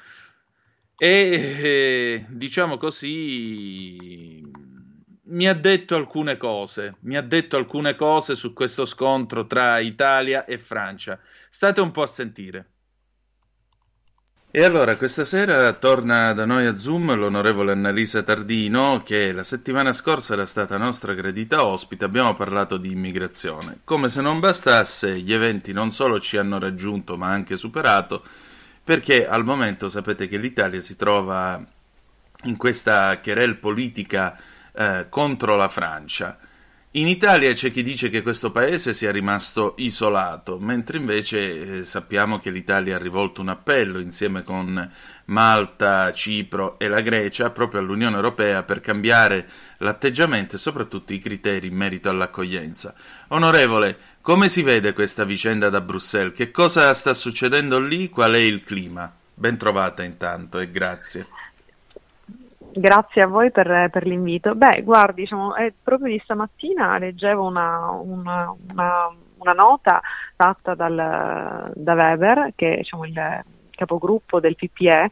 e 1.01 1.55
eh, 1.61 2.25
diciamo 2.27 2.77
così 2.77 4.41
mi 5.29 5.47
ha 5.47 5.53
detto 5.53 5.95
alcune 5.95 6.35
cose, 6.35 6.95
mi 7.01 7.15
ha 7.15 7.21
detto 7.21 7.55
alcune 7.55 7.95
cose 7.95 8.35
su 8.35 8.51
questo 8.51 8.85
scontro 8.85 9.45
tra 9.45 9.79
Italia 9.79 10.43
e 10.43 10.57
Francia. 10.57 11.19
State 11.49 11.79
un 11.79 11.91
po' 11.91 12.01
a 12.01 12.07
sentire. 12.07 12.71
E 14.51 14.63
allora, 14.63 14.97
questa 14.97 15.25
sera 15.25 15.71
torna 15.73 16.33
da 16.33 16.43
noi 16.43 16.65
a 16.65 16.75
Zoom 16.75 17.13
l'onorevole 17.13 17.71
Annalisa 17.71 18.23
Tardino, 18.23 19.03
che 19.05 19.31
la 19.31 19.43
settimana 19.43 19.93
scorsa 19.93 20.33
era 20.33 20.47
stata 20.47 20.75
nostra 20.77 21.13
gradita 21.13 21.63
ospite. 21.63 22.03
Abbiamo 22.03 22.33
parlato 22.33 22.77
di 22.77 22.89
immigrazione. 22.89 23.81
Come 23.83 24.09
se 24.09 24.21
non 24.21 24.39
bastasse, 24.39 25.19
gli 25.19 25.31
eventi 25.31 25.71
non 25.71 25.91
solo 25.91 26.19
ci 26.19 26.37
hanno 26.37 26.57
raggiunto, 26.57 27.15
ma 27.15 27.27
anche 27.27 27.57
superato, 27.57 28.23
perché 28.89 29.27
al 29.27 29.45
momento 29.45 29.87
sapete 29.87 30.27
che 30.27 30.37
l'Italia 30.37 30.81
si 30.81 30.95
trova 30.95 31.63
in 32.45 32.57
questa 32.57 33.19
querel 33.19 33.57
politica 33.57 34.35
eh, 34.73 35.05
contro 35.09 35.55
la 35.55 35.67
Francia. 35.67 36.39
In 36.93 37.07
Italia 37.07 37.53
c'è 37.53 37.71
chi 37.71 37.83
dice 37.83 38.09
che 38.09 38.23
questo 38.23 38.51
paese 38.51 38.95
sia 38.95 39.11
rimasto 39.11 39.75
isolato, 39.77 40.57
mentre 40.57 40.97
invece 40.97 41.81
eh, 41.81 41.83
sappiamo 41.85 42.39
che 42.39 42.49
l'Italia 42.49 42.95
ha 42.95 42.99
rivolto 42.99 43.41
un 43.41 43.49
appello 43.49 43.99
insieme 43.99 44.41
con 44.41 44.91
Malta, 45.25 46.11
Cipro 46.11 46.79
e 46.79 46.87
la 46.87 47.01
Grecia 47.01 47.51
proprio 47.51 47.81
all'Unione 47.81 48.15
Europea 48.15 48.63
per 48.63 48.81
cambiare 48.81 49.47
l'atteggiamento 49.77 50.55
e 50.55 50.57
soprattutto 50.57 51.13
i 51.13 51.19
criteri 51.19 51.67
in 51.67 51.75
merito 51.75 52.09
all'accoglienza. 52.09 52.95
Onorevole, 53.27 54.17
come 54.29 54.47
si 54.47 54.61
vede 54.61 54.93
questa 54.93 55.23
vicenda 55.23 55.71
da 55.71 55.81
Bruxelles? 55.81 56.35
Che 56.35 56.51
cosa 56.51 56.93
sta 56.93 57.15
succedendo 57.15 57.79
lì? 57.79 58.09
Qual 58.11 58.31
è 58.33 58.37
il 58.37 58.61
clima? 58.61 59.11
Ben 59.33 59.57
trovata 59.57 60.03
intanto 60.03 60.59
e 60.59 60.69
grazie. 60.69 61.25
Grazie 62.71 63.23
a 63.23 63.25
voi 63.25 63.49
per, 63.49 63.89
per 63.91 64.05
l'invito. 64.05 64.53
Beh, 64.53 64.83
guardi, 64.83 65.21
diciamo, 65.21 65.55
è 65.55 65.73
proprio 65.81 66.13
di 66.13 66.21
stamattina 66.23 66.99
leggevo 66.99 67.43
una, 67.43 67.89
una- 67.89 68.55
una 68.69 69.13
una 69.39 69.53
nota 69.53 70.01
fatta 70.35 70.75
dal, 70.75 71.71
da 71.73 71.93
Weber, 71.93 72.51
che 72.55 72.75
diciamo, 72.75 73.05
il 73.05 73.43
capogruppo 73.79 74.41
del 74.41 74.55
PPE, 74.55 75.07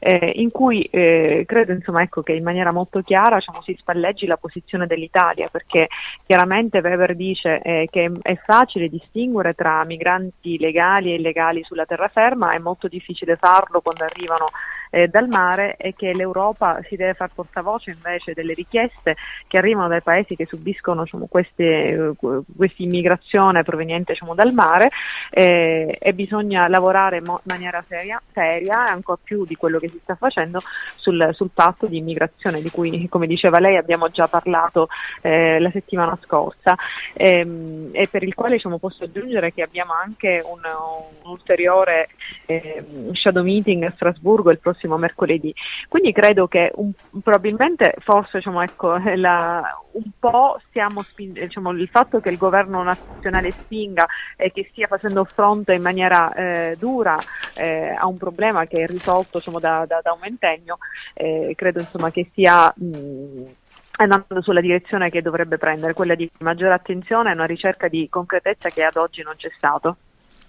eh, 0.00 0.32
in 0.36 0.50
cui 0.50 0.82
eh, 0.82 1.44
credo 1.46 1.72
insomma, 1.72 2.02
ecco, 2.02 2.22
che 2.22 2.32
in 2.32 2.42
maniera 2.42 2.70
molto 2.70 3.00
chiara 3.00 3.36
diciamo, 3.36 3.62
si 3.62 3.74
spalleggi 3.78 4.26
la 4.26 4.36
posizione 4.36 4.86
dell'Italia, 4.86 5.48
perché 5.48 5.88
chiaramente 6.26 6.80
Weber 6.80 7.16
dice 7.16 7.60
eh, 7.62 7.88
che 7.90 8.12
è 8.20 8.36
facile 8.44 8.88
distinguere 8.88 9.54
tra 9.54 9.82
migranti 9.84 10.58
legali 10.58 11.12
e 11.12 11.16
illegali 11.16 11.62
sulla 11.64 11.86
terraferma, 11.86 12.52
è 12.52 12.58
molto 12.58 12.88
difficile 12.88 13.36
farlo 13.36 13.80
quando 13.80 14.04
arrivano 14.04 14.50
eh, 14.90 15.08
dal 15.08 15.28
mare 15.28 15.76
e 15.76 15.94
che 15.96 16.12
l'Europa 16.12 16.80
si 16.88 16.96
deve 16.96 17.14
far 17.14 17.30
portavoce 17.32 17.90
invece 17.90 18.34
delle 18.34 18.54
richieste 18.54 19.16
che 19.46 19.58
arrivano 19.58 19.88
dai 19.88 20.02
paesi 20.02 20.36
che 20.36 20.46
subiscono 20.46 21.04
diciamo, 21.04 21.26
queste, 21.28 22.14
questa 22.16 22.82
immigrazione 22.82 23.62
proveniente 23.62 24.12
diciamo, 24.12 24.34
dal 24.34 24.52
mare 24.52 24.90
eh, 25.30 25.96
e 25.98 26.12
bisogna 26.12 26.68
lavorare 26.68 27.18
in 27.18 27.24
mo- 27.24 27.40
maniera 27.44 27.82
seria, 27.86 28.20
seria 28.32 28.88
e 28.88 28.90
ancora 28.90 29.18
più 29.22 29.44
di 29.44 29.54
quello 29.54 29.78
che 29.78 29.88
si 29.88 30.00
sta 30.02 30.16
facendo 30.16 30.60
sul, 30.96 31.30
sul 31.32 31.50
patto 31.54 31.86
di 31.86 31.98
immigrazione 31.98 32.60
di 32.60 32.70
cui 32.70 33.08
come 33.08 33.26
diceva 33.26 33.60
lei 33.60 33.76
abbiamo 33.76 34.08
già 34.08 34.26
parlato 34.26 34.88
eh, 35.22 35.58
la 35.60 35.70
settimana 35.70 36.18
scorsa. 36.22 36.76
Ehm, 37.14 37.90
e 37.92 38.08
per 38.08 38.22
il 38.22 38.34
quale 38.34 38.56
diciamo, 38.56 38.78
posso 38.78 39.04
aggiungere 39.04 39.52
che 39.52 39.62
abbiamo 39.62 39.92
anche 39.92 40.42
un, 40.44 40.60
un 40.64 41.30
ulteriore 41.30 42.08
eh, 42.46 42.84
shadow 43.12 43.42
meeting 43.42 43.84
a 43.84 43.90
Strasburgo 43.90 44.50
il 44.50 44.58
prossimo 44.58 44.79
mercoledì. 44.88 45.54
Quindi 45.88 46.12
credo 46.12 46.46
che 46.46 46.70
un, 46.74 46.92
probabilmente 47.22 47.94
forse 47.98 48.38
diciamo, 48.38 48.62
ecco, 48.62 48.96
la, 49.16 49.62
un 49.92 50.10
po' 50.18 50.60
stiamo 50.68 51.02
spingendo, 51.02 51.46
diciamo, 51.46 51.70
il 51.72 51.88
fatto 51.88 52.20
che 52.20 52.30
il 52.30 52.36
governo 52.36 52.82
nazionale 52.82 53.50
spinga 53.50 54.06
e 54.36 54.50
che 54.52 54.68
stia 54.70 54.86
facendo 54.86 55.24
fronte 55.24 55.74
in 55.74 55.82
maniera 55.82 56.32
eh, 56.32 56.76
dura 56.78 57.18
eh, 57.54 57.94
a 57.96 58.06
un 58.06 58.16
problema 58.16 58.66
che 58.66 58.82
è 58.82 58.86
risolto 58.86 59.38
diciamo, 59.38 59.58
da, 59.58 59.84
da, 59.86 60.00
da, 60.02 60.12
un 60.12 60.20
ventennio, 60.20 60.78
eh, 61.14 61.52
credo 61.56 61.80
insomma, 61.80 62.10
che 62.10 62.30
sia 62.32 62.72
mh, 62.74 63.44
andando 63.92 64.42
sulla 64.42 64.60
direzione 64.60 65.10
che 65.10 65.22
dovrebbe 65.22 65.58
prendere, 65.58 65.92
quella 65.92 66.14
di 66.14 66.30
maggiore 66.38 66.74
attenzione 66.74 67.30
e 67.30 67.34
una 67.34 67.44
ricerca 67.44 67.88
di 67.88 68.08
concretezza 68.08 68.70
che 68.70 68.82
ad 68.82 68.96
oggi 68.96 69.22
non 69.22 69.34
c'è 69.36 69.50
stato. 69.56 69.96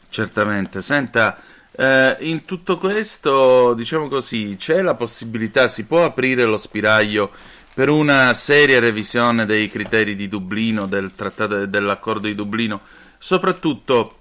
Certamente, 0.09 0.81
senta, 0.81 1.37
eh, 1.81 2.17
in 2.19 2.45
tutto 2.45 2.77
questo, 2.77 3.73
diciamo 3.73 4.07
così, 4.07 4.55
c'è 4.55 4.83
la 4.83 4.93
possibilità, 4.93 5.67
si 5.67 5.85
può 5.85 6.05
aprire 6.05 6.45
lo 6.45 6.57
spiraglio 6.57 7.31
per 7.73 7.89
una 7.89 8.35
seria 8.35 8.79
revisione 8.79 9.47
dei 9.47 9.67
criteri 9.67 10.15
di 10.15 10.27
Dublino, 10.27 10.85
del 10.85 11.13
trattato, 11.15 11.65
dell'accordo 11.65 12.27
di 12.27 12.35
Dublino, 12.35 12.81
soprattutto 13.17 14.17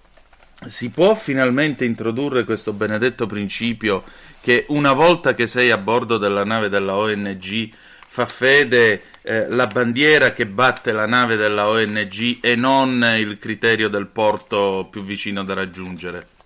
si 0.64 0.88
può 0.88 1.14
finalmente 1.14 1.84
introdurre 1.84 2.44
questo 2.44 2.72
benedetto 2.72 3.26
principio 3.26 4.04
che 4.40 4.64
una 4.68 4.94
volta 4.94 5.34
che 5.34 5.46
sei 5.46 5.70
a 5.70 5.76
bordo 5.76 6.16
della 6.16 6.44
nave 6.44 6.70
della 6.70 6.96
ONG 6.96 7.68
fa 8.06 8.24
fede 8.24 9.02
eh, 9.20 9.50
la 9.50 9.66
bandiera 9.66 10.32
che 10.32 10.46
batte 10.46 10.92
la 10.92 11.06
nave 11.06 11.36
della 11.36 11.68
ONG 11.68 12.38
e 12.40 12.56
non 12.56 13.04
il 13.18 13.38
criterio 13.38 13.90
del 13.90 14.06
porto 14.06 14.88
più 14.90 15.04
vicino 15.04 15.44
da 15.44 15.52
raggiungere? 15.52 16.38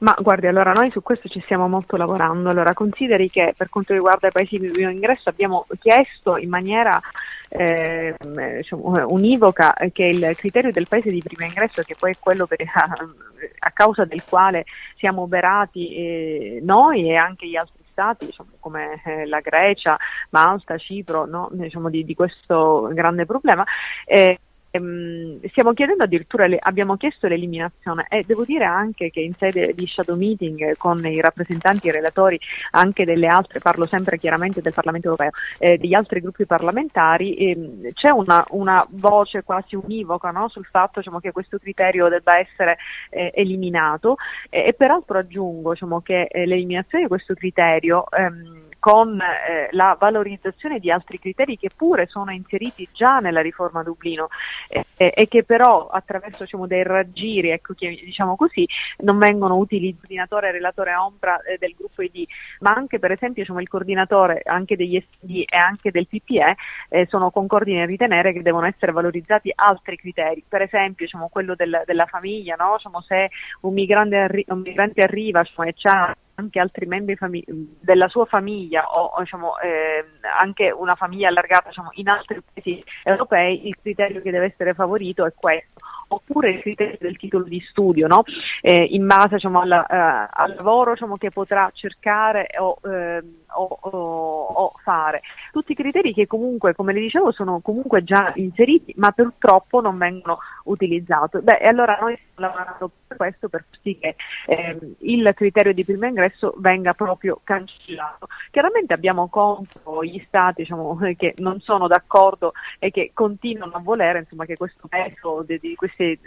Ma 0.00 0.14
guardi, 0.20 0.46
allora 0.46 0.72
noi 0.72 0.90
su 0.90 1.02
questo 1.02 1.28
ci 1.28 1.40
stiamo 1.40 1.68
molto 1.68 1.96
lavorando. 1.96 2.50
Allora, 2.50 2.72
consideri 2.74 3.28
che 3.28 3.54
per 3.56 3.68
quanto 3.68 3.92
riguarda 3.92 4.28
i 4.28 4.32
paesi 4.32 4.58
di 4.58 4.68
primo 4.68 4.90
ingresso 4.90 5.28
abbiamo 5.28 5.66
chiesto 5.80 6.36
in 6.36 6.48
maniera 6.48 7.00
eh, 7.48 8.14
diciamo, 8.18 9.06
univoca 9.08 9.74
che 9.92 10.04
il 10.04 10.36
criterio 10.36 10.70
del 10.70 10.86
paese 10.86 11.10
di 11.10 11.22
primo 11.22 11.46
ingresso, 11.46 11.82
che 11.82 11.96
poi 11.98 12.12
è 12.12 12.18
quello 12.20 12.46
per, 12.46 12.62
a, 12.62 12.92
a, 13.58 13.70
causa 13.72 14.04
del 14.04 14.22
quale 14.24 14.64
siamo 14.96 15.22
oberati 15.22 15.94
eh, 15.94 16.60
noi 16.62 17.08
e 17.08 17.16
anche 17.16 17.48
gli 17.48 17.56
altri 17.56 17.82
stati 17.90 18.26
diciamo, 18.26 18.50
come 18.60 19.02
eh, 19.04 19.26
la 19.26 19.40
Grecia, 19.40 19.96
Malta, 20.30 20.78
Cipro, 20.78 21.26
no? 21.26 21.48
diciamo, 21.50 21.90
di, 21.90 22.04
di, 22.04 22.14
questo 22.14 22.88
grande 22.92 23.26
problema, 23.26 23.64
eh, 24.04 24.38
Ehm, 24.70 25.40
stiamo 25.48 25.72
chiedendo 25.72 26.04
addirittura, 26.04 26.46
le, 26.46 26.58
abbiamo 26.60 26.96
chiesto 26.96 27.26
l'eliminazione 27.26 28.06
e 28.08 28.24
devo 28.26 28.44
dire 28.44 28.64
anche 28.64 29.10
che 29.10 29.20
in 29.20 29.32
sede 29.34 29.72
di 29.74 29.86
shadow 29.86 30.16
meeting 30.16 30.76
con 30.76 31.04
i 31.06 31.20
rappresentanti 31.20 31.86
e 31.86 31.90
i 31.90 31.94
relatori 31.94 32.38
anche 32.72 33.04
delle 33.04 33.26
altre, 33.26 33.60
parlo 33.60 33.86
sempre 33.86 34.18
chiaramente 34.18 34.60
del 34.60 34.74
Parlamento 34.74 35.08
europeo, 35.08 35.30
eh, 35.58 35.78
degli 35.78 35.94
altri 35.94 36.20
gruppi 36.20 36.44
parlamentari, 36.46 37.34
ehm, 37.36 37.92
c'è 37.92 38.10
una, 38.10 38.44
una, 38.50 38.86
voce 38.90 39.42
quasi 39.42 39.74
univoca 39.74 40.30
no, 40.30 40.48
sul 40.48 40.66
fatto 40.66 41.00
diciamo, 41.00 41.20
che 41.20 41.32
questo 41.32 41.58
criterio 41.58 42.08
debba 42.08 42.38
essere 42.38 42.78
eh, 43.10 43.32
eliminato. 43.34 44.16
E, 44.50 44.66
e, 44.66 44.72
peraltro 44.74 45.18
aggiungo 45.18 45.72
diciamo, 45.72 46.00
che 46.00 46.28
eh, 46.30 46.46
l'eliminazione 46.46 47.04
di 47.04 47.08
questo 47.08 47.34
criterio 47.34 48.04
ehm, 48.10 48.67
con 48.78 49.20
eh, 49.20 49.68
la 49.72 49.96
valorizzazione 49.98 50.78
di 50.78 50.90
altri 50.90 51.18
criteri 51.18 51.56
che 51.56 51.70
pure 51.74 52.06
sono 52.06 52.30
inseriti 52.30 52.88
già 52.92 53.18
nella 53.18 53.40
riforma 53.40 53.82
Dublino 53.82 54.28
eh, 54.68 54.84
eh, 54.96 55.12
e 55.14 55.28
che 55.28 55.44
però 55.44 55.88
attraverso 55.88 56.44
diciamo, 56.44 56.66
dei 56.66 56.82
raggiri, 56.82 57.50
ecco, 57.50 57.74
diciamo 57.76 58.36
così, 58.36 58.66
non 58.98 59.18
vengono 59.18 59.56
utilizzati 59.56 59.76
il 59.88 59.94
coordinatore 59.94 60.48
e 60.48 60.52
relatore 60.52 60.94
ombra 60.94 61.40
eh, 61.42 61.56
del 61.58 61.74
gruppo 61.76 62.02
ID, 62.02 62.24
ma 62.60 62.72
anche 62.72 62.98
per 62.98 63.12
esempio 63.12 63.42
diciamo, 63.42 63.60
il 63.60 63.68
coordinatore 63.68 64.42
anche 64.44 64.76
degli 64.76 65.00
SD 65.00 65.44
e 65.46 65.56
anche 65.56 65.90
del 65.90 66.06
PPE 66.06 66.56
eh, 66.90 67.06
sono 67.06 67.30
concordi 67.30 67.74
nel 67.74 67.86
ritenere 67.86 68.32
che 68.32 68.42
devono 68.42 68.66
essere 68.66 68.92
valorizzati 68.92 69.52
altri 69.54 69.96
criteri, 69.96 70.42
per 70.46 70.62
esempio 70.62 71.04
diciamo, 71.04 71.28
quello 71.28 71.54
del, 71.54 71.82
della 71.84 72.06
famiglia, 72.06 72.56
no? 72.56 72.74
diciamo, 72.76 73.00
se 73.02 73.30
un 73.62 73.72
migrante, 73.72 74.16
arri- 74.16 74.44
un 74.48 74.60
migrante 74.60 75.02
arriva 75.02 75.42
e 75.42 75.74
c'ha 75.76 76.14
anche 76.38 76.60
altri 76.60 76.86
membri 76.86 77.16
fami- 77.16 77.44
della 77.46 78.08
sua 78.08 78.24
famiglia 78.24 78.88
o, 78.88 79.12
o 79.16 79.20
diciamo, 79.20 79.58
eh, 79.58 80.04
anche 80.40 80.70
una 80.70 80.94
famiglia 80.94 81.28
allargata 81.28 81.68
diciamo, 81.68 81.90
in 81.94 82.08
altri 82.08 82.40
paesi 82.52 82.82
europei, 83.02 83.66
il 83.66 83.76
criterio 83.80 84.22
che 84.22 84.30
deve 84.30 84.46
essere 84.46 84.74
favorito 84.74 85.26
è 85.26 85.32
questo 85.34 85.78
oppure 86.08 86.50
il 86.50 86.60
criterio 86.60 86.96
del 87.00 87.16
titolo 87.16 87.44
di 87.44 87.60
studio, 87.68 88.06
no? 88.06 88.22
eh, 88.60 88.82
in 88.82 89.06
base 89.06 89.34
diciamo, 89.34 89.60
alla, 89.60 89.80
uh, 89.80 90.28
al 90.30 90.54
lavoro 90.54 90.92
diciamo, 90.92 91.16
che 91.16 91.30
potrà 91.30 91.70
cercare 91.72 92.48
o, 92.58 92.78
eh, 92.84 93.22
o, 93.46 93.78
o, 93.82 94.72
fare. 94.82 95.20
Tutti 95.52 95.74
criteri 95.74 96.12
che 96.12 96.26
comunque, 96.26 96.74
come 96.74 96.92
le 96.92 97.00
dicevo, 97.00 97.32
sono 97.32 97.60
comunque 97.60 98.04
già 98.04 98.32
inseriti, 98.36 98.94
ma 98.96 99.10
purtroppo 99.10 99.80
non 99.80 99.98
vengono 99.98 100.38
utilizzati. 100.64 101.38
Beh, 101.40 101.58
e 101.58 101.66
allora 101.66 101.98
noi 102.00 102.18
stiamo 102.32 102.52
lavorando 102.52 102.90
per 103.06 103.16
questo, 103.16 103.48
per 103.48 103.64
far 103.68 103.78
sì 103.82 103.98
che 103.98 104.16
eh, 104.46 104.78
il 105.00 105.30
criterio 105.34 105.72
di 105.72 105.84
primo 105.84 106.06
ingresso 106.06 106.27
venga 106.56 106.94
proprio 106.94 107.40
cancellato. 107.42 108.28
Chiaramente 108.50 108.94
abbiamo 108.94 109.28
contro 109.28 110.04
gli 110.04 110.22
stati 110.26 110.62
diciamo, 110.62 110.98
che 111.16 111.34
non 111.38 111.60
sono 111.60 111.86
d'accordo 111.86 112.52
e 112.78 112.90
che 112.90 113.10
continuano 113.14 113.74
a 113.74 113.80
volere 113.80 114.20
insomma, 114.20 114.44
che 114.44 114.56
questo 114.56 114.88
peso 114.88 115.42
di, 115.46 115.58
di, 115.58 115.74
questi, 115.74 116.18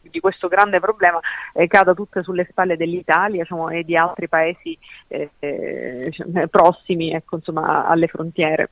di 0.00 0.20
questo 0.20 0.48
grande 0.48 0.80
problema 0.80 1.20
eh, 1.52 1.66
cada 1.66 1.94
tutto 1.94 2.22
sulle 2.22 2.46
spalle 2.50 2.76
dell'Italia 2.76 3.42
diciamo, 3.42 3.68
e 3.68 3.84
di 3.84 3.96
altri 3.96 4.28
paesi 4.28 4.78
eh, 5.08 5.30
diciamo, 5.38 6.46
prossimi 6.48 7.12
ecco, 7.12 7.36
insomma, 7.36 7.86
alle 7.86 8.06
frontiere. 8.06 8.70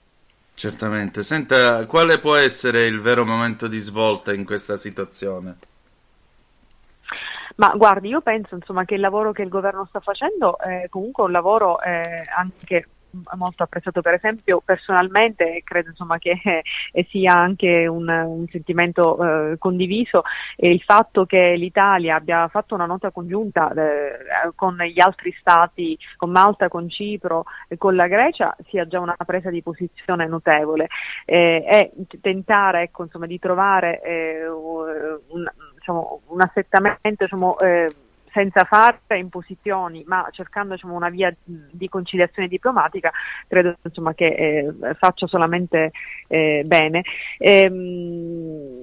Certamente. 0.54 1.22
Senta, 1.22 1.86
quale 1.86 2.18
può 2.18 2.36
essere 2.36 2.84
il 2.84 3.00
vero 3.00 3.24
momento 3.24 3.66
di 3.66 3.78
svolta 3.78 4.34
in 4.34 4.44
questa 4.44 4.76
situazione? 4.76 5.56
Ma 7.60 7.74
guardi, 7.76 8.08
io 8.08 8.22
penso 8.22 8.54
insomma, 8.54 8.86
che 8.86 8.94
il 8.94 9.00
lavoro 9.00 9.32
che 9.32 9.42
il 9.42 9.50
governo 9.50 9.84
sta 9.84 10.00
facendo 10.00 10.58
è 10.58 10.86
comunque 10.88 11.24
un 11.24 11.30
lavoro 11.30 11.78
eh, 11.82 12.22
anche 12.34 12.86
molto 13.36 13.62
apprezzato. 13.62 14.00
Per 14.00 14.14
esempio 14.14 14.62
personalmente 14.64 15.60
credo 15.62 15.90
insomma 15.90 16.16
che 16.16 16.40
eh, 16.92 17.06
sia 17.10 17.34
anche 17.34 17.86
un, 17.86 18.08
un 18.08 18.46
sentimento 18.48 19.52
eh, 19.52 19.58
condiviso. 19.58 20.22
E 20.56 20.70
il 20.70 20.80
fatto 20.80 21.26
che 21.26 21.54
l'Italia 21.56 22.16
abbia 22.16 22.48
fatto 22.48 22.74
una 22.74 22.86
nota 22.86 23.10
congiunta 23.10 23.70
eh, 23.74 24.52
con 24.54 24.78
gli 24.78 25.00
altri 25.00 25.36
stati, 25.38 25.98
con 26.16 26.30
Malta, 26.30 26.68
con 26.68 26.88
Cipro 26.88 27.44
e 27.68 27.76
con 27.76 27.94
la 27.94 28.06
Grecia 28.06 28.56
sia 28.68 28.86
già 28.86 29.00
una 29.00 29.16
presa 29.26 29.50
di 29.50 29.60
posizione 29.60 30.26
notevole. 30.26 30.88
E 31.26 31.92
tentare 32.22 32.84
ecco, 32.84 33.02
insomma, 33.02 33.26
di 33.26 33.38
trovare 33.38 34.00
eh, 34.00 34.48
un, 34.48 35.46
diciamo, 35.80 36.20
un 36.26 36.40
assettamento 36.40 37.24
diciamo, 37.24 37.58
eh, 37.58 37.92
senza 38.32 38.64
fare 38.64 39.18
imposizioni, 39.18 40.04
ma 40.06 40.28
cercando 40.30 40.74
diciamo, 40.74 40.94
una 40.94 41.08
via 41.08 41.34
di 41.42 41.88
conciliazione 41.88 42.46
diplomatica, 42.46 43.10
credo 43.48 43.76
insomma, 43.82 44.14
che 44.14 44.26
eh, 44.26 44.94
faccia 44.94 45.26
solamente 45.26 45.90
eh, 46.28 46.62
bene. 46.64 47.02
Ehm, 47.38 48.79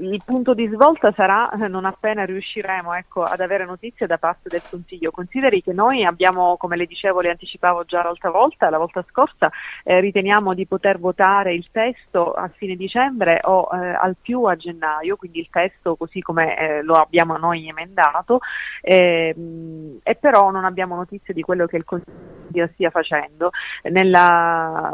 il 0.00 0.22
punto 0.24 0.54
di 0.54 0.66
svolta 0.68 1.12
sarà 1.12 1.50
eh, 1.50 1.68
non 1.68 1.84
appena 1.84 2.24
riusciremo 2.24 2.94
ecco, 2.94 3.24
ad 3.24 3.40
avere 3.40 3.64
notizie 3.64 4.06
da 4.06 4.18
parte 4.18 4.48
del 4.48 4.62
Consiglio. 4.68 5.10
Consideri 5.10 5.62
che 5.62 5.72
noi 5.72 6.04
abbiamo, 6.04 6.56
come 6.56 6.76
le 6.76 6.86
dicevo, 6.86 7.20
le 7.20 7.30
anticipavo 7.30 7.84
già 7.84 8.02
l'altra 8.02 8.30
volta, 8.30 8.70
la 8.70 8.78
volta 8.78 9.04
scorsa, 9.08 9.50
eh, 9.84 10.00
riteniamo 10.00 10.54
di 10.54 10.66
poter 10.66 10.98
votare 10.98 11.54
il 11.54 11.68
testo 11.70 12.32
a 12.32 12.48
fine 12.48 12.74
dicembre 12.76 13.40
o 13.42 13.68
eh, 13.72 13.88
al 13.88 14.16
più 14.20 14.44
a 14.44 14.56
gennaio, 14.56 15.16
quindi 15.16 15.40
il 15.40 15.48
testo 15.50 15.96
così 15.96 16.20
come 16.20 16.56
eh, 16.56 16.82
lo 16.82 16.94
abbiamo 16.94 17.36
noi 17.36 17.68
emendato, 17.68 18.40
ehm, 18.80 19.98
e 20.02 20.14
però 20.14 20.50
non 20.50 20.64
abbiamo 20.64 20.96
notizie 20.96 21.34
di 21.34 21.42
quello 21.42 21.66
che 21.66 21.76
il 21.76 21.84
Consiglio 21.84 22.68
stia 22.72 22.90
facendo. 22.90 23.50
Nella, 23.82 24.92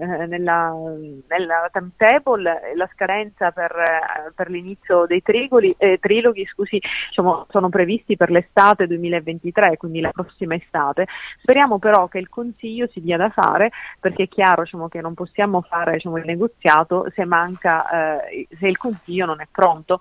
eh, 0.00 0.26
nella, 0.26 0.72
nella 1.28 1.68
timetable 1.72 2.72
la 2.74 2.88
scadenza 2.92 3.50
per, 3.50 3.72
eh, 3.72 4.23
per 4.34 4.50
l'inizio 4.50 5.06
dei 5.06 5.22
trigoli, 5.22 5.74
eh, 5.78 5.98
triloghi 6.00 6.46
scusi, 6.46 6.80
diciamo, 7.08 7.46
sono 7.50 7.68
previsti 7.68 8.16
per 8.16 8.30
l'estate 8.30 8.86
2023, 8.86 9.76
quindi 9.76 10.00
la 10.00 10.10
prossima 10.10 10.54
estate. 10.54 11.06
Speriamo 11.40 11.78
però 11.78 12.08
che 12.08 12.18
il 12.18 12.28
Consiglio 12.28 12.88
si 12.92 13.00
dia 13.00 13.16
da 13.16 13.30
fare 13.30 13.70
perché 14.00 14.24
è 14.24 14.28
chiaro 14.28 14.62
diciamo, 14.62 14.88
che 14.88 15.00
non 15.00 15.14
possiamo 15.14 15.62
fare 15.62 15.92
diciamo, 15.92 16.18
il 16.18 16.24
negoziato 16.24 17.06
se 17.14 17.24
manca, 17.24 18.28
eh, 18.28 18.46
se 18.58 18.66
il 18.66 18.76
Consiglio 18.76 19.26
non 19.26 19.40
è 19.40 19.46
pronto. 19.50 20.00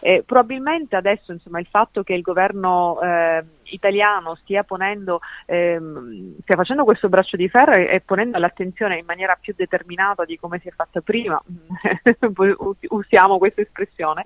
Eh, 0.00 0.22
probabilmente 0.24 0.96
adesso 0.96 1.32
insomma, 1.32 1.60
il 1.60 1.66
fatto 1.66 2.02
che 2.02 2.14
il 2.14 2.22
governo 2.22 3.00
eh, 3.00 3.44
italiano 3.74 4.34
stia, 4.36 4.62
ponendo, 4.64 5.20
ehm, 5.46 6.36
stia 6.42 6.56
facendo 6.56 6.84
questo 6.84 7.08
braccio 7.08 7.36
di 7.36 7.48
ferro 7.48 7.72
e, 7.72 7.94
e 7.94 8.00
ponendo 8.00 8.38
l'attenzione 8.38 8.98
in 8.98 9.04
maniera 9.04 9.36
più 9.40 9.54
determinata 9.56 10.24
di 10.24 10.38
come 10.38 10.58
si 10.60 10.68
è 10.68 10.72
fatta 10.72 11.00
prima, 11.00 11.40
usiamo 12.88 13.38
questa 13.38 13.60
espressione, 13.60 14.22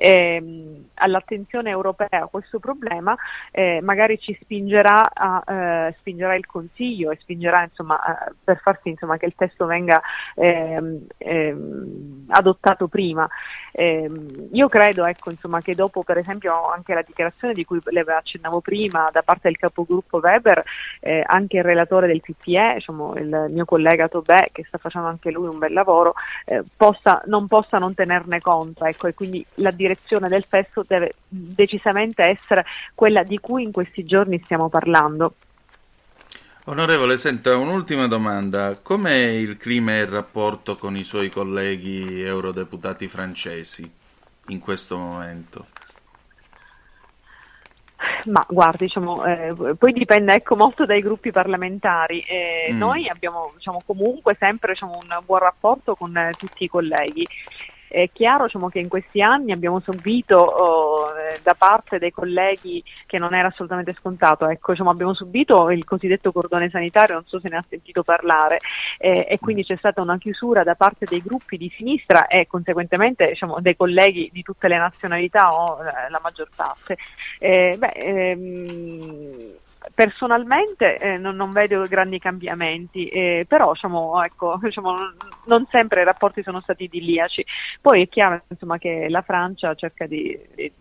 ehm, 0.00 0.88
all'attenzione 0.94 1.68
europea 1.70 2.22
a 2.22 2.26
questo 2.26 2.58
problema, 2.58 3.14
eh, 3.50 3.80
magari 3.82 4.18
ci 4.18 4.36
spingerà, 4.40 5.10
a, 5.12 5.42
eh, 5.88 5.94
spingerà 5.98 6.34
il 6.34 6.46
Consiglio 6.46 7.10
e 7.10 7.18
spingerà 7.20 7.62
insomma, 7.62 7.98
eh, 8.02 8.32
per 8.42 8.60
far 8.60 8.80
sì 8.82 8.90
insomma, 8.90 9.18
che 9.18 9.26
il 9.26 9.34
testo 9.36 9.66
venga 9.66 10.00
ehm, 10.34 11.06
ehm, 11.18 12.26
adottato 12.28 12.88
prima. 12.88 13.28
Ehm, 13.72 14.48
io 14.52 14.68
credo 14.68 15.04
ecco, 15.04 15.30
insomma, 15.30 15.60
che 15.60 15.74
dopo 15.74 16.02
per 16.02 16.16
esempio 16.16 16.70
anche 16.70 16.94
la 16.94 17.02
dichiarazione 17.02 17.52
di 17.52 17.64
cui 17.64 17.80
le 17.84 18.00
accennavo 18.00 18.60
prima 18.60 19.08
da 19.12 19.22
parte 19.22 19.48
del 19.48 19.58
capogruppo 19.58 20.18
Weber, 20.18 20.62
eh, 21.00 21.22
anche 21.26 21.58
il 21.58 21.64
relatore 21.64 22.06
del 22.06 22.22
PPE, 22.22 22.74
diciamo, 22.76 23.14
il 23.16 23.46
mio 23.50 23.64
collega 23.66 24.08
Tobè, 24.08 24.48
che 24.50 24.64
sta 24.66 24.78
facendo 24.78 25.08
anche 25.08 25.30
lui 25.30 25.46
un 25.46 25.58
bel 25.58 25.72
lavoro, 25.72 26.14
eh, 26.46 26.62
possa, 26.74 27.22
non 27.26 27.46
possa 27.46 27.78
non 27.78 27.94
tenerne 27.94 28.40
conto 28.40 28.84
ecco, 28.84 29.06
e 29.06 29.14
quindi 29.14 29.44
la 29.56 29.70
direzione 29.70 29.89
del 30.28 30.46
testo 30.48 30.84
deve 30.86 31.14
decisamente 31.28 32.28
essere 32.28 32.64
quella 32.94 33.22
di 33.22 33.38
cui 33.38 33.62
in 33.62 33.72
questi 33.72 34.04
giorni 34.04 34.40
stiamo 34.42 34.68
parlando. 34.68 35.34
Onorevole, 36.64 37.16
senta 37.16 37.56
un'ultima 37.56 38.06
domanda. 38.06 38.78
Com'è 38.80 39.14
il 39.14 39.56
clima 39.56 39.94
e 39.94 40.00
il 40.00 40.06
rapporto 40.06 40.76
con 40.76 40.96
i 40.96 41.04
suoi 41.04 41.30
colleghi 41.30 42.22
eurodeputati 42.22 43.08
francesi 43.08 43.90
in 44.48 44.58
questo 44.60 44.96
momento? 44.96 45.66
Ma 48.26 48.44
guardi, 48.48 48.84
diciamo, 48.84 49.24
eh, 49.24 49.54
poi 49.76 49.92
dipende 49.92 50.34
ecco, 50.34 50.56
molto 50.56 50.84
dai 50.84 51.00
gruppi 51.00 51.30
parlamentari. 51.32 52.20
Eh, 52.20 52.48
Mm. 52.70 52.76
Noi 52.76 53.08
abbiamo 53.08 53.52
diciamo, 53.56 53.80
comunque 53.84 54.36
sempre 54.38 54.72
diciamo, 54.72 54.98
un 55.02 55.18
buon 55.24 55.40
rapporto 55.40 55.94
con 55.94 56.16
eh, 56.16 56.32
tutti 56.38 56.64
i 56.64 56.68
colleghi. 56.68 57.26
È 57.92 58.08
chiaro 58.12 58.44
diciamo, 58.44 58.68
che 58.68 58.78
in 58.78 58.88
questi 58.88 59.20
anni 59.20 59.50
abbiamo 59.50 59.80
subito 59.80 60.36
oh, 60.36 61.08
eh, 61.08 61.40
da 61.42 61.56
parte 61.58 61.98
dei 61.98 62.12
colleghi 62.12 62.80
che 63.04 63.18
non 63.18 63.34
era 63.34 63.48
assolutamente 63.48 63.92
scontato, 63.94 64.46
ecco, 64.46 64.70
diciamo, 64.70 64.90
abbiamo 64.90 65.12
subito 65.12 65.70
il 65.70 65.84
cosiddetto 65.84 66.30
cordone 66.30 66.70
sanitario, 66.70 67.14
non 67.14 67.24
so 67.26 67.40
se 67.40 67.48
ne 67.48 67.56
ha 67.56 67.64
sentito 67.68 68.04
parlare, 68.04 68.58
eh, 68.96 69.26
e 69.28 69.40
quindi 69.40 69.64
c'è 69.64 69.76
stata 69.76 70.00
una 70.00 70.18
chiusura 70.18 70.62
da 70.62 70.76
parte 70.76 71.04
dei 71.04 71.20
gruppi 71.20 71.56
di 71.56 71.68
sinistra 71.76 72.28
e 72.28 72.46
conseguentemente 72.46 73.26
diciamo, 73.26 73.60
dei 73.60 73.74
colleghi 73.74 74.30
di 74.32 74.42
tutte 74.42 74.68
le 74.68 74.78
nazionalità 74.78 75.52
o 75.52 75.82
eh, 75.82 76.10
la 76.10 76.20
maggior 76.22 76.48
parte. 76.54 76.96
Eh, 77.40 77.74
beh, 77.76 77.92
ehm, 77.96 79.54
Personalmente 79.94 80.98
eh, 80.98 81.16
non, 81.16 81.36
non 81.36 81.52
vedo 81.52 81.86
grandi 81.86 82.18
cambiamenti, 82.18 83.08
eh, 83.08 83.46
però 83.48 83.72
diciamo, 83.72 84.22
ecco, 84.22 84.58
diciamo, 84.62 84.94
non- 85.46 85.66
sempre 85.70 86.02
i 86.02 86.04
rapporti 86.04 86.42
sono 86.42 86.60
stati 86.60 86.84
idilliaci. 86.84 87.44
Poi 87.80 88.02
è 88.02 88.08
chiaro 88.08 88.42
insomma, 88.48 88.76
che 88.76 89.06
la 89.08 89.22
Francia 89.22 89.74
cerca 89.74 90.06
di, 90.06 90.38
di- 90.54 90.72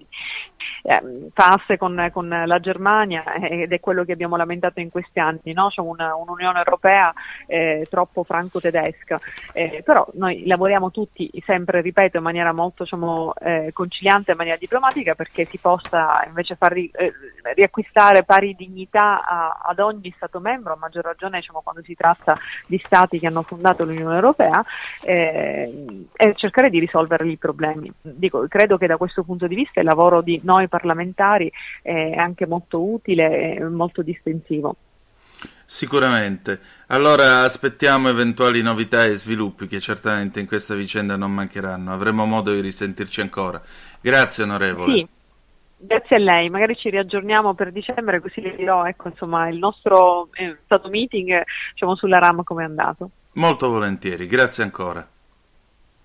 ehm, 0.83 1.29
fa 1.33 1.47
asse 1.49 1.77
con, 1.77 2.09
con 2.11 2.27
la 2.27 2.59
Germania 2.59 3.23
eh, 3.35 3.61
ed 3.61 3.71
è 3.71 3.79
quello 3.79 4.03
che 4.03 4.11
abbiamo 4.11 4.35
lamentato 4.35 4.81
in 4.81 4.89
questi 4.89 5.19
anni, 5.19 5.53
no? 5.53 5.69
C'è 5.69 5.79
una- 5.81 6.15
un'Unione 6.15 6.57
Europea 6.57 7.13
eh, 7.47 7.87
troppo 7.89 8.23
franco-tedesca, 8.25 9.19
Eh, 9.51 9.81
però 9.83 10.05
noi 10.13 10.45
lavoriamo 10.45 10.91
tutti 10.91 11.29
sempre, 11.45 11.81
ripeto, 11.81 12.17
in 12.17 12.23
maniera 12.23 12.51
molto 12.53 12.83
diciamo, 12.83 13.33
eh, 13.35 13.71
conciliante, 13.73 14.31
in 14.31 14.37
maniera 14.37 14.57
diplomatica 14.57 15.15
perché 15.15 15.45
si 15.49 15.57
possa 15.59 16.23
invece 16.27 16.55
far 16.55 16.71
ri- 16.73 16.89
eh, 16.93 17.13
riacquistare 17.55 18.23
pari 18.23 18.53
dignità 18.55 18.87
a- 18.97 19.59
ad 19.63 19.79
ogni 19.79 20.11
Stato 20.15 20.39
membro, 20.39 20.73
a 20.73 20.77
maggior 20.77 21.03
ragione 21.03 21.39
diciamo, 21.39 21.61
quando 21.61 21.81
si 21.83 21.95
tratta 21.95 22.37
di 22.65 22.81
Stati 22.83 23.19
che 23.19 23.27
hanno 23.27 23.43
fondato 23.43 23.83
l'Unione 23.83 24.15
Europea, 24.15 24.63
eh, 25.01 26.07
e 26.13 26.35
cercare 26.35 26.69
di 26.69 26.79
risolvere 26.79 27.27
i 27.27 27.37
problemi. 27.37 27.91
Dico, 28.01 28.47
credo 28.47 28.77
che 28.77 28.87
da 28.87 28.97
questo 28.97 29.23
punto 29.23 29.47
di 29.47 29.55
vista 29.55 29.79
il 29.79 29.85
lavoro 29.85 30.21
di 30.21 30.39
noi 30.43 30.67
parlamentari 30.67 31.51
è 31.81 32.13
anche 32.15 32.45
molto 32.45 32.81
utile 32.83 33.55
e 33.55 33.63
molto 33.63 34.01
distensivo. 34.01 34.75
Sicuramente. 35.65 36.59
Allora 36.87 37.41
aspettiamo 37.41 38.09
eventuali 38.09 38.63
novità 38.63 39.05
e 39.05 39.13
sviluppi 39.13 39.67
che 39.67 39.79
certamente 39.79 40.39
in 40.39 40.47
questa 40.47 40.73
vicenda 40.73 41.15
non 41.15 41.31
mancheranno. 41.31 41.93
Avremo 41.93 42.25
modo 42.25 42.51
di 42.51 42.59
risentirci 42.59 43.21
ancora. 43.21 43.61
Grazie 44.01 44.43
onorevole. 44.43 44.93
Sì. 44.93 45.07
Grazie 45.81 46.17
a 46.17 46.19
lei, 46.19 46.49
magari 46.49 46.75
ci 46.75 46.89
riaggiorniamo 46.89 47.53
per 47.53 47.71
dicembre 47.71 48.19
così 48.19 48.41
le 48.41 48.53
dirò 48.53 48.85
ecco, 48.85 49.07
insomma, 49.07 49.47
il 49.47 49.57
nostro 49.57 50.27
eh, 50.33 50.57
stato 50.65 50.89
meeting 50.89 51.41
diciamo, 51.71 51.95
sulla 51.95 52.17
RAM 52.17 52.43
come 52.43 52.63
è 52.63 52.65
andato. 52.65 53.11
Molto 53.33 53.69
volentieri. 53.69 54.27
Grazie 54.27 54.63
ancora. 54.63 55.07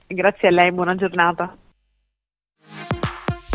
Grazie 0.07 0.49
a 0.49 0.51
lei, 0.53 0.71
buona 0.71 0.95
giornata. 0.95 1.57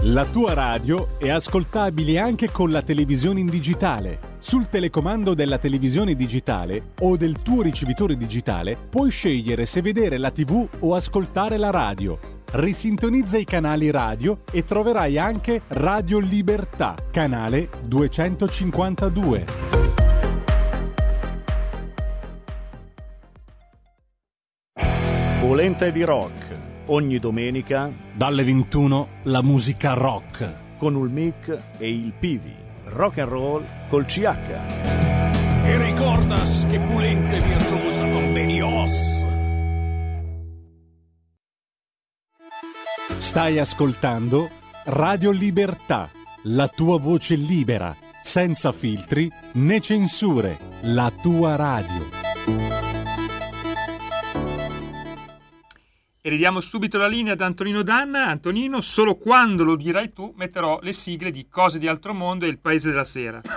La 0.04 0.26
tua 0.26 0.54
radio 0.54 1.18
è 1.20 1.30
ascoltabile 1.30 2.20
anche 2.20 2.52
con 2.52 2.70
la 2.70 2.82
televisione 2.82 3.40
in 3.40 3.48
digitale. 3.48 4.20
Sul 4.40 4.68
telecomando 4.68 5.34
della 5.34 5.58
televisione 5.58 6.16
digitale 6.16 6.92
o 7.02 7.16
del 7.16 7.42
tuo 7.42 7.62
ricevitore 7.62 8.16
digitale 8.16 8.78
puoi 8.90 9.10
scegliere 9.10 9.66
se 9.66 9.82
vedere 9.82 10.18
la 10.18 10.32
TV 10.32 10.68
o 10.80 10.96
ascoltare 10.96 11.58
la 11.58 11.70
radio. 11.70 12.39
Risintonizza 12.52 13.38
i 13.38 13.44
canali 13.44 13.92
radio 13.92 14.40
e 14.52 14.64
troverai 14.64 15.20
anche 15.20 15.62
Radio 15.68 16.18
Libertà, 16.18 16.96
canale 17.12 17.70
252. 17.84 19.46
Volente 25.42 25.92
di 25.92 26.04
rock. 26.04 26.58
Ogni 26.88 27.20
domenica 27.20 27.92
dalle 28.14 28.44
21 28.44 29.08
la 29.24 29.44
musica 29.44 29.94
rock 29.94 30.78
con 30.80 30.96
il 30.96 31.12
mic 31.12 31.56
e 31.78 31.88
il 31.88 32.14
Pivi. 32.18 32.56
Rock 32.86 33.20
and 33.20 33.30
roll 33.30 33.64
col 33.90 34.06
CH. 34.06 34.26
E 35.66 35.78
ricordas 35.84 36.66
che 36.68 36.80
pulente 36.80 37.38
virtuosa 37.42 38.02
convenios. 38.12 39.19
Stai 43.20 43.60
ascoltando 43.60 44.50
Radio 44.86 45.32
Libertà, 45.32 46.10
la 46.44 46.70
tua 46.70 46.98
voce 46.98 47.36
libera, 47.36 47.96
senza 48.24 48.72
filtri 48.72 49.30
né 49.54 49.82
censure, 49.82 50.58
la 50.84 51.14
tua 51.22 51.58
radio. 51.58 52.10
E 56.22 56.30
ridiamo 56.30 56.62
subito 56.62 56.98
la 56.98 57.08
linea 57.08 57.34
ad 57.34 57.42
Antonino 57.42 57.84
Danna. 57.84 58.28
Antonino, 58.28 58.80
solo 58.80 59.16
quando 59.16 59.66
lo 59.66 59.76
dirai 59.76 60.12
tu 60.14 60.34
metterò 60.38 60.80
le 60.82 60.94
sigle 60.94 61.30
di 61.30 61.48
Cose 61.50 61.78
di 61.78 61.88
Altro 61.88 62.14
Mondo 62.14 62.46
e 62.46 62.50
Il 62.50 62.60
Paese 62.60 62.90
della 62.90 63.04
Sera. 63.04 63.42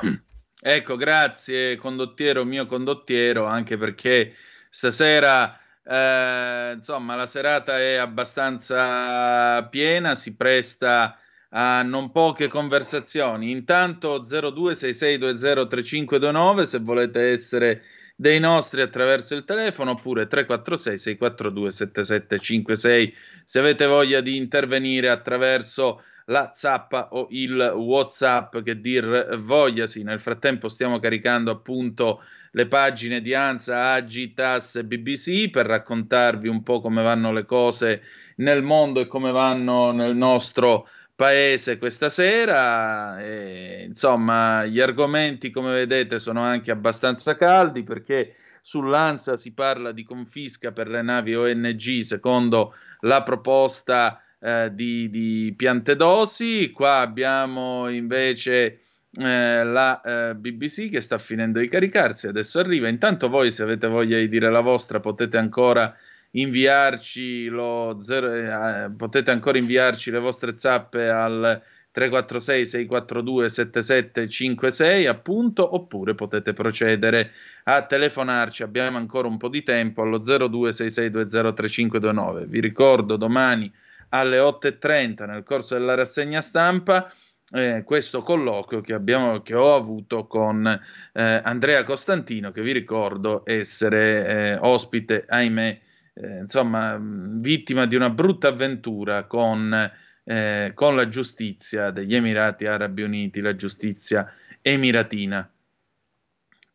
Ecco, 0.65 0.95
grazie 0.97 1.77
condottiero, 1.77 2.45
mio 2.45 2.67
condottiero, 2.67 3.47
anche 3.47 3.77
perché 3.77 4.35
stasera, 4.71 5.59
eh, 5.85 6.73
insomma, 6.75 7.17
la 7.17 7.27
serata 7.27 7.79
è 7.79 7.95
abbastanza 7.95 9.67
piena, 9.69 10.15
si 10.15 10.37
presta 10.37 11.19
a 11.51 11.83
non 11.83 12.11
poche 12.11 12.49
conversazioni. 12.49 13.51
Intanto 13.51 14.23
0266203529 14.23 16.63
se 16.63 16.79
volete 16.79 17.31
essere 17.31 17.83
dei 18.15 18.39
nostri 18.39 18.83
attraverso 18.83 19.35
il 19.35 19.45
telefono 19.45 19.93
oppure 19.93 20.27
346 20.27 20.99
642 20.99 21.73
7756 21.73 23.15
se 23.45 23.59
avete 23.59 23.87
voglia 23.87 24.21
di 24.21 24.37
intervenire 24.37 25.09
attraverso 25.09 26.03
la 26.27 26.53
zappa 26.55 27.09
o 27.13 27.27
il 27.31 27.59
whatsapp 27.75 28.59
che 28.59 28.81
dir 28.81 29.39
vogliasi 29.39 30.05
nel 30.05 30.21
frattempo 30.21 30.69
stiamo 30.69 31.01
caricando 31.01 31.51
appunto 31.51 32.23
le 32.53 32.66
pagine 32.66 33.20
di 33.20 33.35
ANSA, 33.35 33.93
Agitas 33.93 34.77
e 34.77 34.85
BBC 34.85 35.51
per 35.51 35.66
raccontarvi 35.66 36.49
un 36.49 36.62
po' 36.62 36.81
come 36.81 37.03
vanno 37.03 37.33
le 37.33 37.45
cose 37.45 38.03
nel 38.37 38.62
mondo 38.62 39.01
e 39.01 39.07
come 39.07 39.33
vanno 39.33 39.93
nel 39.93 40.15
nostro 40.15 40.89
paese 41.15 41.79
questa 41.79 42.11
sera. 42.11 43.23
E, 43.23 43.85
insomma, 43.87 44.66
gli 44.66 44.81
argomenti, 44.81 45.51
come 45.51 45.73
vedete, 45.73 46.19
sono 46.19 46.43
anche 46.43 46.70
abbastanza 46.70 47.37
caldi 47.37 47.83
perché 47.83 48.37
sull'ANSA 48.61 49.37
si 49.37 49.53
parla 49.53 49.93
di 49.93 50.05
confisca 50.05 50.73
per 50.73 50.89
le 50.89 51.03
navi 51.03 51.35
ONG 51.35 52.01
secondo 52.01 52.74
la 53.01 53.23
proposta 53.23 54.23
eh, 54.39 54.70
di, 54.74 55.09
di 55.09 55.55
Piantedosi. 55.57 56.70
Qua 56.70 56.99
abbiamo 56.99 57.89
invece 57.89 58.81
eh, 59.15 59.65
la 59.65 60.01
eh, 60.01 60.35
BBC 60.35 60.91
che 60.91 61.01
sta 61.01 61.19
finendo 61.19 61.59
di 61.59 61.69
caricarsi, 61.69 62.27
adesso 62.27 62.59
arriva. 62.59 62.89
Intanto 62.89 63.29
voi 63.29 63.53
se 63.53 63.63
avete 63.63 63.89
voglia 63.89 64.19
di 64.19 64.29
dire 64.29 64.51
la 64.51 64.61
vostra 64.61 65.01
potete 65.01 65.37
ancora 65.37 65.95
inviarci 66.33 67.49
lo 67.49 67.99
zero, 68.01 68.33
eh, 68.33 68.91
potete 68.97 69.31
ancora 69.31 69.59
inviarci 69.59 70.11
le 70.11 70.19
vostre 70.19 70.57
zappe 70.57 71.11
al 71.11 71.63
346 71.93 72.67
642 72.67 73.49
7756 73.51 75.07
appunto 75.07 75.75
oppure 75.75 76.15
potete 76.15 76.55
procedere 76.55 77.33
a 77.65 77.83
telefonarci 77.83 78.63
abbiamo 78.63 78.97
ancora 78.97 79.29
un 79.29 79.37
po' 79.37 79.49
di 79.49 79.63
tempo 79.63 80.01
allo 80.01 80.21
0266203529 80.21 82.47
vi 82.47 82.61
ricordo 82.61 83.17
domani 83.17 83.71
alle 84.09 84.39
8.30 84.39 85.27
nel 85.27 85.43
corso 85.43 85.75
della 85.75 85.95
rassegna 85.95 86.41
stampa 86.41 87.13
eh, 87.53 87.83
questo 87.85 88.23
colloquio 88.23 88.81
che, 88.81 88.95
abbiamo, 88.95 89.43
che 89.43 89.55
ho 89.55 89.74
avuto 89.74 90.27
con 90.27 90.66
eh, 90.66 91.41
Andrea 91.43 91.83
Costantino, 91.85 92.51
che 92.51 92.62
vi 92.62 92.73
ricordo 92.73 93.43
essere 93.45 94.27
eh, 94.27 94.57
ospite, 94.61 95.24
ahimè, 95.29 95.81
eh, 96.15 96.39
insomma, 96.39 96.99
vittima 97.01 97.87
di 97.87 97.97
una 97.97 98.11
brutta 98.11 98.49
avventura 98.49 99.24
con, 99.24 99.91
eh, 100.24 100.73
con 100.74 100.97
la 100.97 101.09
giustizia 101.09 101.91
degli 101.91 102.15
Emirati 102.15 102.66
Arabi 102.66 103.03
Uniti, 103.03 103.41
la 103.41 103.55
giustizia 103.55 104.33
emiratina. 104.62 105.52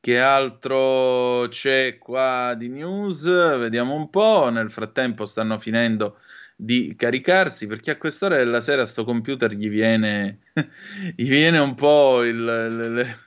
Che 0.07 0.21
altro 0.21 1.49
c'è 1.49 1.97
qua 1.97 2.55
di 2.57 2.69
news? 2.69 3.25
Vediamo 3.25 3.93
un 3.93 4.09
po'. 4.09 4.47
Nel 4.49 4.71
frattempo 4.71 5.25
stanno 5.25 5.59
finendo 5.59 6.19
di 6.55 6.95
caricarsi 6.95 7.67
perché 7.67 7.91
a 7.91 7.97
quest'ora 7.97 8.37
della 8.37 8.61
sera 8.61 8.85
sto 8.85 9.03
computer 9.03 9.51
gli 9.51 9.67
viene, 9.67 10.43
gli 11.13 11.27
viene 11.27 11.59
un 11.59 11.75
po' 11.75 12.23
il, 12.23 12.37
il, 12.37 12.97
il, 12.99 13.17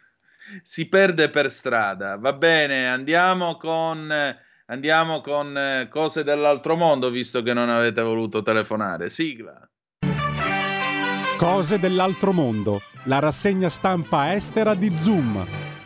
si 0.62 0.89
perde 0.89 1.28
per 1.28 1.51
strada. 1.51 2.16
Va 2.16 2.32
bene, 2.32 2.89
andiamo 2.89 3.59
con 3.59 4.11
andiamo 4.65 5.20
con 5.20 5.86
cose 5.90 6.24
dell'altro 6.24 6.77
mondo 6.77 7.11
visto 7.11 7.43
che 7.43 7.52
non 7.52 7.69
avete 7.69 8.01
voluto 8.01 8.40
telefonare. 8.40 9.11
Sigla. 9.11 9.69
Cose 11.36 11.78
dell'altro 11.78 12.32
mondo, 12.32 12.81
la 13.05 13.19
rassegna 13.19 13.69
stampa 13.69 14.32
estera 14.32 14.74
di 14.74 14.97
Zoom. 14.97 15.78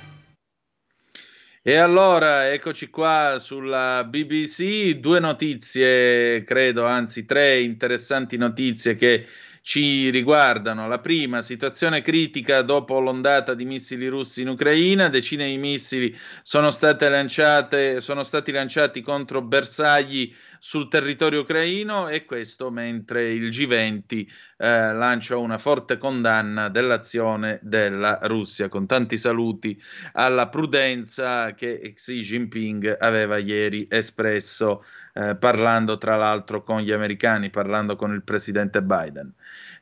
E 1.67 1.77
allora, 1.77 2.53
eccoci 2.53 2.91
qua 2.91 3.39
sulla 3.41 4.05
BBC, 4.05 4.97
due 4.99 5.19
notizie, 5.19 6.45
credo, 6.45 6.85
anzi 6.85 7.25
tre 7.25 7.61
interessanti 7.61 8.37
notizie 8.37 8.97
che 8.97 9.27
ci 9.63 10.11
riguardano. 10.11 10.87
La 10.87 10.99
prima, 10.99 11.41
situazione 11.41 12.03
critica 12.03 12.61
dopo 12.61 13.01
l'ondata 13.01 13.55
di 13.55 13.65
missili 13.65 14.09
russi 14.09 14.43
in 14.43 14.49
Ucraina, 14.49 15.09
decine 15.09 15.47
di 15.47 15.57
missili 15.57 16.15
sono, 16.43 16.71
state 16.71 17.09
lanciate, 17.09 18.03
sono 18.03 18.25
stati 18.25 18.53
lanciati 18.53 19.01
contro 19.01 19.41
bersagli 19.41 20.31
sul 20.67 20.89
territorio 20.89 21.41
ucraino 21.41 22.09
e 22.09 22.25
questo 22.25 22.71
mentre 22.71 23.31
il 23.31 23.51
G20 23.51 24.27
eh, 24.57 24.95
lancia 24.95 25.37
una 25.37 25.59
forte 25.59 25.99
condanna 25.99 26.71
dell'azione 26.71 27.59
della 27.61 28.19
Russia, 28.23 28.71
con 28.71 28.87
tanti 28.87 29.19
saluti 29.19 29.79
alla 30.15 30.49
prudenza 30.49 31.53
che 31.53 31.93
Xi 31.95 32.19
Jinping 32.19 32.97
aveva 32.99 33.37
ieri 33.37 33.87
espresso, 33.91 34.87
eh, 35.13 35.37
parlando 35.37 35.99
tra 35.99 36.17
l'altro 36.17 36.63
con 36.63 36.81
gli 36.81 36.93
americani, 36.93 37.51
parlando 37.51 37.95
con 37.95 38.15
il 38.15 38.23
presidente 38.23 38.83
Biden. 38.83 39.31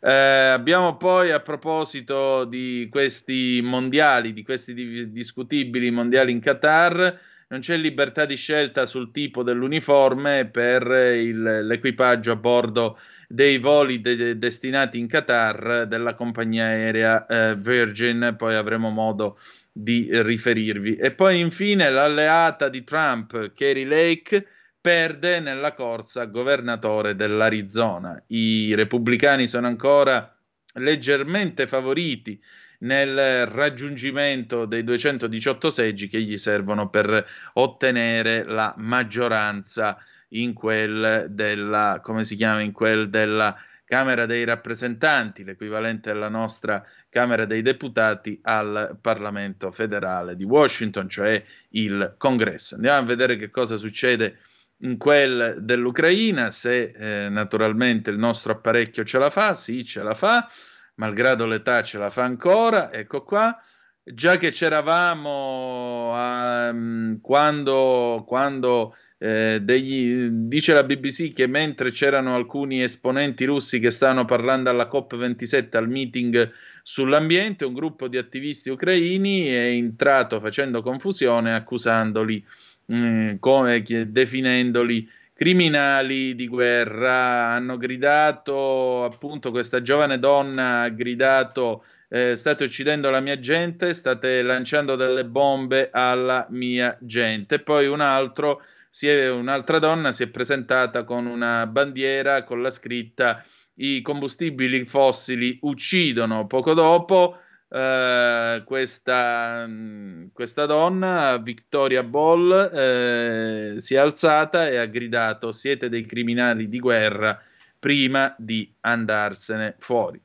Eh, 0.00 0.10
abbiamo 0.12 0.96
poi 0.96 1.30
a 1.30 1.38
proposito 1.38 2.44
di 2.44 2.88
questi 2.90 3.60
mondiali, 3.62 4.32
di 4.32 4.42
questi 4.42 4.74
di- 4.74 5.12
discutibili 5.12 5.92
mondiali 5.92 6.32
in 6.32 6.40
Qatar, 6.40 7.30
non 7.52 7.60
c'è 7.60 7.76
libertà 7.76 8.24
di 8.24 8.34
scelta 8.34 8.86
sul 8.86 9.10
tipo 9.12 9.42
dell'uniforme 9.42 10.46
per 10.46 10.86
il, 10.86 11.66
l'equipaggio 11.66 12.32
a 12.32 12.36
bordo 12.36 12.98
dei 13.28 13.58
voli 13.58 14.00
de- 14.00 14.38
destinati 14.38 14.98
in 14.98 15.06
Qatar 15.06 15.86
della 15.86 16.14
compagnia 16.14 16.64
aerea 16.64 17.26
eh, 17.26 17.56
Virgin, 17.56 18.36
poi 18.38 18.54
avremo 18.54 18.88
modo 18.88 19.38
di 19.70 20.08
riferirvi. 20.10 20.96
E 20.96 21.12
poi 21.12 21.40
infine 21.40 21.90
l'alleata 21.90 22.70
di 22.70 22.84
Trump, 22.84 23.52
Kerry 23.52 23.84
Lake, 23.84 24.46
perde 24.80 25.40
nella 25.40 25.74
corsa 25.74 26.24
governatore 26.24 27.14
dell'Arizona. 27.14 28.22
I 28.28 28.74
repubblicani 28.74 29.46
sono 29.46 29.66
ancora 29.66 30.34
leggermente 30.74 31.66
favoriti 31.66 32.42
nel 32.82 33.46
raggiungimento 33.46 34.66
dei 34.66 34.84
218 34.84 35.70
seggi 35.70 36.08
che 36.08 36.20
gli 36.20 36.36
servono 36.36 36.88
per 36.88 37.26
ottenere 37.54 38.44
la 38.44 38.74
maggioranza 38.76 39.98
in 40.30 40.52
quel 40.52 41.26
della, 41.30 42.00
come 42.02 42.24
si 42.24 42.36
chiama, 42.36 42.60
in 42.60 42.72
quel 42.72 43.10
della 43.10 43.56
Camera 43.84 44.24
dei 44.24 44.44
rappresentanti, 44.44 45.44
l'equivalente 45.44 46.12
della 46.12 46.30
nostra 46.30 46.82
Camera 47.10 47.44
dei 47.44 47.60
deputati 47.60 48.40
al 48.42 48.96
Parlamento 49.00 49.70
federale 49.70 50.34
di 50.34 50.44
Washington, 50.44 51.10
cioè 51.10 51.44
il 51.70 52.14
Congresso. 52.16 52.76
Andiamo 52.76 52.98
a 53.00 53.04
vedere 53.04 53.36
che 53.36 53.50
cosa 53.50 53.76
succede 53.76 54.38
in 54.78 54.96
quel 54.96 55.58
dell'Ucraina, 55.60 56.50
se 56.50 56.84
eh, 56.84 57.28
naturalmente 57.28 58.10
il 58.10 58.18
nostro 58.18 58.52
apparecchio 58.52 59.04
ce 59.04 59.18
la 59.18 59.30
fa, 59.30 59.54
sì, 59.54 59.84
ce 59.84 60.02
la 60.02 60.14
fa 60.14 60.48
malgrado 60.94 61.46
l'età 61.46 61.82
ce 61.82 61.98
la 61.98 62.10
fa 62.10 62.24
ancora, 62.24 62.92
ecco 62.92 63.22
qua. 63.22 63.56
Già 64.04 64.36
che 64.36 64.50
c'eravamo 64.50 66.10
um, 66.12 67.20
quando, 67.20 68.24
quando 68.26 68.96
eh, 69.18 69.60
degli, 69.62 70.26
dice 70.30 70.72
la 70.72 70.82
BBC 70.82 71.32
che 71.32 71.46
mentre 71.46 71.92
c'erano 71.92 72.34
alcuni 72.34 72.82
esponenti 72.82 73.44
russi 73.44 73.78
che 73.78 73.92
stavano 73.92 74.24
parlando 74.24 74.70
alla 74.70 74.88
COP27 74.92 75.76
al 75.76 75.88
meeting 75.88 76.50
sull'ambiente, 76.82 77.64
un 77.64 77.74
gruppo 77.74 78.08
di 78.08 78.18
attivisti 78.18 78.70
ucraini 78.70 79.46
è 79.46 79.66
entrato 79.66 80.40
facendo 80.40 80.82
confusione, 80.82 81.54
accusandoli, 81.54 82.44
eh, 82.86 83.36
come, 83.38 83.84
definendoli 84.08 85.08
criminali 85.42 86.36
di 86.36 86.46
guerra 86.46 87.48
hanno 87.48 87.76
gridato, 87.76 89.02
appunto, 89.02 89.50
questa 89.50 89.82
giovane 89.82 90.20
donna 90.20 90.82
ha 90.82 90.88
gridato 90.88 91.84
eh, 92.08 92.36
state 92.36 92.62
uccidendo 92.62 93.10
la 93.10 93.18
mia 93.18 93.36
gente, 93.40 93.92
state 93.92 94.40
lanciando 94.42 94.94
delle 94.94 95.26
bombe 95.26 95.90
alla 95.90 96.46
mia 96.50 96.96
gente. 97.00 97.58
Poi 97.58 97.88
un 97.88 98.00
altro, 98.00 98.62
è, 99.00 99.30
un'altra 99.30 99.80
donna 99.80 100.12
si 100.12 100.22
è 100.22 100.28
presentata 100.28 101.02
con 101.02 101.26
una 101.26 101.66
bandiera 101.66 102.44
con 102.44 102.62
la 102.62 102.70
scritta 102.70 103.44
i 103.74 104.00
combustibili 104.00 104.84
fossili 104.84 105.58
uccidono. 105.62 106.46
Poco 106.46 106.72
dopo 106.72 107.38
Uh, 107.72 108.62
questa, 108.64 109.64
mm, 109.66 110.26
questa, 110.34 110.66
donna, 110.66 111.38
Victoria 111.38 112.02
Ball, 112.02 112.50
uh, 112.70 113.80
si 113.80 113.94
è 113.94 113.96
alzata 113.96 114.68
e 114.68 114.76
ha 114.76 114.84
gridato 114.84 115.52
siete 115.52 115.88
dei 115.88 116.04
criminali 116.04 116.68
di 116.68 116.78
guerra 116.78 117.42
prima 117.78 118.34
di 118.36 118.70
andarsene 118.80 119.76
fuori. 119.78 120.20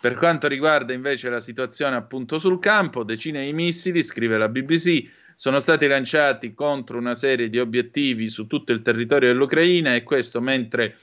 Per 0.00 0.14
quanto 0.14 0.48
riguarda 0.48 0.94
invece 0.94 1.28
la 1.28 1.40
situazione 1.40 1.94
appunto 1.94 2.38
sul 2.38 2.58
campo, 2.58 3.04
decine 3.04 3.44
di 3.44 3.52
missili, 3.52 4.02
scrive 4.02 4.38
la 4.38 4.48
BBC, 4.48 5.10
sono 5.36 5.58
stati 5.60 5.86
lanciati 5.86 6.54
contro 6.54 6.96
una 6.96 7.14
serie 7.14 7.50
di 7.50 7.58
obiettivi 7.58 8.30
su 8.30 8.46
tutto 8.46 8.72
il 8.72 8.80
territorio 8.80 9.28
dell'Ucraina 9.28 9.94
e 9.94 10.04
questo 10.04 10.40
mentre 10.40 10.96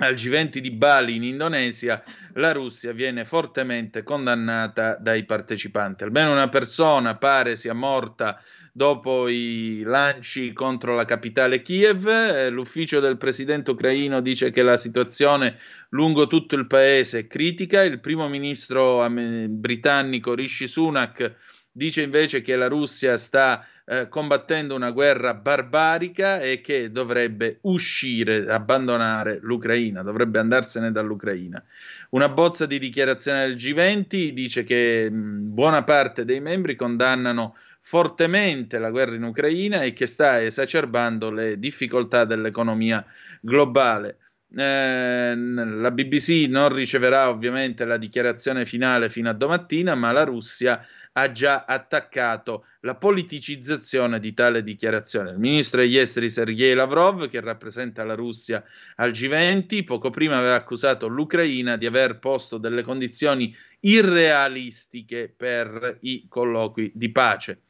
al 0.00 0.14
G20 0.14 0.58
di 0.58 0.70
Bali 0.70 1.16
in 1.16 1.24
Indonesia, 1.24 2.02
la 2.34 2.52
Russia 2.52 2.92
viene 2.92 3.24
fortemente 3.24 4.02
condannata 4.02 4.96
dai 4.96 5.24
partecipanti. 5.24 6.04
Almeno 6.04 6.32
una 6.32 6.48
persona 6.48 7.16
pare 7.16 7.56
sia 7.56 7.74
morta 7.74 8.40
dopo 8.72 9.28
i 9.28 9.82
lanci 9.84 10.52
contro 10.52 10.94
la 10.94 11.04
capitale 11.04 11.60
Kiev. 11.62 12.06
Eh, 12.06 12.50
l'ufficio 12.50 13.00
del 13.00 13.18
presidente 13.18 13.72
ucraino 13.72 14.20
dice 14.20 14.50
che 14.50 14.62
la 14.62 14.76
situazione 14.76 15.58
lungo 15.90 16.26
tutto 16.26 16.54
il 16.54 16.66
paese 16.66 17.20
è 17.20 17.26
critica. 17.26 17.82
Il 17.82 18.00
primo 18.00 18.28
ministro 18.28 19.06
britannico 19.10 20.34
Rishi 20.34 20.66
Sunak 20.66 21.34
dice 21.72 22.02
invece 22.02 22.42
che 22.42 22.56
la 22.56 22.68
Russia 22.68 23.16
sta 23.16 23.66
eh, 23.90 24.08
combattendo 24.08 24.76
una 24.76 24.92
guerra 24.92 25.34
barbarica 25.34 26.38
e 26.38 26.60
che 26.60 26.92
dovrebbe 26.92 27.58
uscire, 27.62 28.46
abbandonare 28.48 29.40
l'Ucraina, 29.42 30.02
dovrebbe 30.02 30.38
andarsene 30.38 30.92
dall'Ucraina. 30.92 31.60
Una 32.10 32.28
bozza 32.28 32.66
di 32.66 32.78
dichiarazione 32.78 33.48
del 33.48 33.56
G20 33.56 34.28
dice 34.28 34.62
che 34.62 35.10
mh, 35.10 35.52
buona 35.52 35.82
parte 35.82 36.24
dei 36.24 36.40
membri 36.40 36.76
condannano 36.76 37.56
fortemente 37.80 38.78
la 38.78 38.90
guerra 38.90 39.16
in 39.16 39.24
Ucraina 39.24 39.80
e 39.80 39.92
che 39.92 40.06
sta 40.06 40.40
esacerbando 40.40 41.32
le 41.32 41.58
difficoltà 41.58 42.24
dell'economia 42.24 43.04
globale. 43.40 44.18
Eh, 44.56 45.34
la 45.36 45.90
BBC 45.90 46.48
non 46.48 46.72
riceverà 46.72 47.28
ovviamente 47.28 47.84
la 47.84 47.96
dichiarazione 47.96 48.66
finale 48.66 49.10
fino 49.10 49.30
a 49.30 49.32
domattina, 49.32 49.96
ma 49.96 50.12
la 50.12 50.22
Russia 50.22 50.84
ha 51.12 51.32
già 51.32 51.64
attaccato 51.66 52.66
la 52.80 52.94
politicizzazione 52.94 54.20
di 54.20 54.32
tale 54.32 54.62
dichiarazione. 54.62 55.30
Il 55.30 55.38
ministro 55.38 55.80
degli 55.80 55.96
esteri 55.96 56.30
Sergei 56.30 56.74
Lavrov, 56.74 57.28
che 57.28 57.40
rappresenta 57.40 58.04
la 58.04 58.14
Russia 58.14 58.62
al 58.96 59.10
G20, 59.10 59.84
poco 59.84 60.10
prima 60.10 60.38
aveva 60.38 60.54
accusato 60.54 61.08
l'Ucraina 61.08 61.76
di 61.76 61.86
aver 61.86 62.18
posto 62.18 62.58
delle 62.58 62.82
condizioni 62.82 63.54
irrealistiche 63.80 65.32
per 65.34 65.98
i 66.00 66.26
colloqui 66.28 66.92
di 66.94 67.10
pace. 67.10 67.62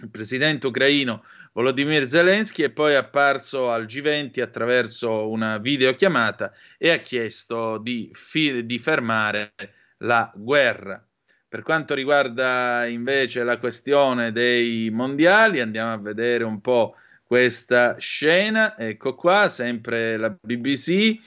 Il 0.00 0.10
presidente 0.10 0.66
ucraino 0.66 1.24
Volodymyr 1.52 2.06
Zelensky 2.06 2.62
è 2.62 2.70
poi 2.70 2.94
apparso 2.94 3.72
al 3.72 3.86
G20 3.86 4.40
attraverso 4.40 5.28
una 5.28 5.58
videochiamata 5.58 6.52
e 6.76 6.90
ha 6.90 6.98
chiesto 6.98 7.78
di, 7.78 8.08
fi- 8.12 8.64
di 8.64 8.78
fermare 8.78 9.54
la 9.98 10.30
guerra. 10.36 11.07
Per 11.50 11.62
quanto 11.62 11.94
riguarda 11.94 12.84
invece 12.84 13.42
la 13.42 13.56
questione 13.56 14.32
dei 14.32 14.90
mondiali, 14.90 15.60
andiamo 15.60 15.94
a 15.94 15.96
vedere 15.96 16.44
un 16.44 16.60
po' 16.60 16.96
questa 17.24 17.96
scena. 17.98 18.76
Ecco 18.76 19.14
qua, 19.14 19.48
sempre 19.48 20.18
la 20.18 20.28
BBC. 20.28 21.18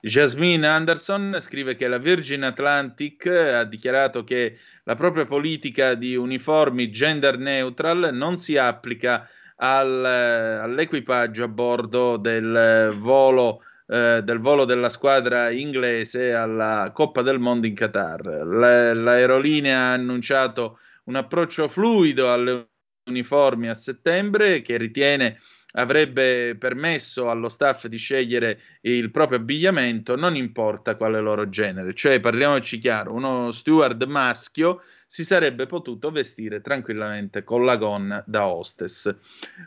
Jasmine 0.00 0.66
Anderson 0.66 1.36
scrive 1.40 1.74
che 1.74 1.88
la 1.88 1.98
Virgin 1.98 2.44
Atlantic 2.44 3.26
ha 3.26 3.64
dichiarato 3.64 4.24
che 4.24 4.58
la 4.84 4.94
propria 4.94 5.26
politica 5.26 5.92
di 5.92 6.16
uniformi 6.16 6.90
gender 6.90 7.36
neutral 7.36 8.10
non 8.14 8.38
si 8.38 8.56
applica 8.56 9.28
al, 9.56 10.04
all'equipaggio 10.06 11.44
a 11.44 11.48
bordo 11.48 12.16
del 12.16 12.96
volo 12.98 13.62
eh, 13.86 14.20
del 14.24 14.40
volo 14.40 14.64
della 14.64 14.88
squadra 14.88 15.50
inglese 15.50 16.32
alla 16.32 16.90
Coppa 16.92 17.22
del 17.22 17.38
Mondo 17.38 17.66
in 17.66 17.74
Qatar. 17.74 18.24
La, 18.44 18.92
l'aerolinea 18.94 19.78
ha 19.78 19.92
annunciato 19.92 20.78
un 21.04 21.16
approccio 21.16 21.68
fluido 21.68 22.32
alle 22.32 22.68
uniformi 23.08 23.68
a 23.68 23.74
settembre 23.74 24.60
che 24.60 24.76
ritiene 24.76 25.40
avrebbe 25.78 26.56
permesso 26.58 27.28
allo 27.30 27.48
staff 27.48 27.86
di 27.86 27.96
scegliere 27.96 28.60
il 28.82 29.10
proprio 29.10 29.38
abbigliamento, 29.38 30.16
non 30.16 30.34
importa 30.34 30.96
quale 30.96 31.20
loro 31.20 31.48
genere. 31.48 31.94
Cioè, 31.94 32.18
parliamoci 32.20 32.78
chiaro, 32.78 33.12
uno 33.12 33.50
steward 33.50 34.02
maschio 34.04 34.82
si 35.06 35.24
sarebbe 35.24 35.66
potuto 35.66 36.10
vestire 36.10 36.60
tranquillamente 36.60 37.44
con 37.44 37.64
la 37.64 37.76
gonna 37.76 38.22
da 38.26 38.48
hostess. 38.48 39.14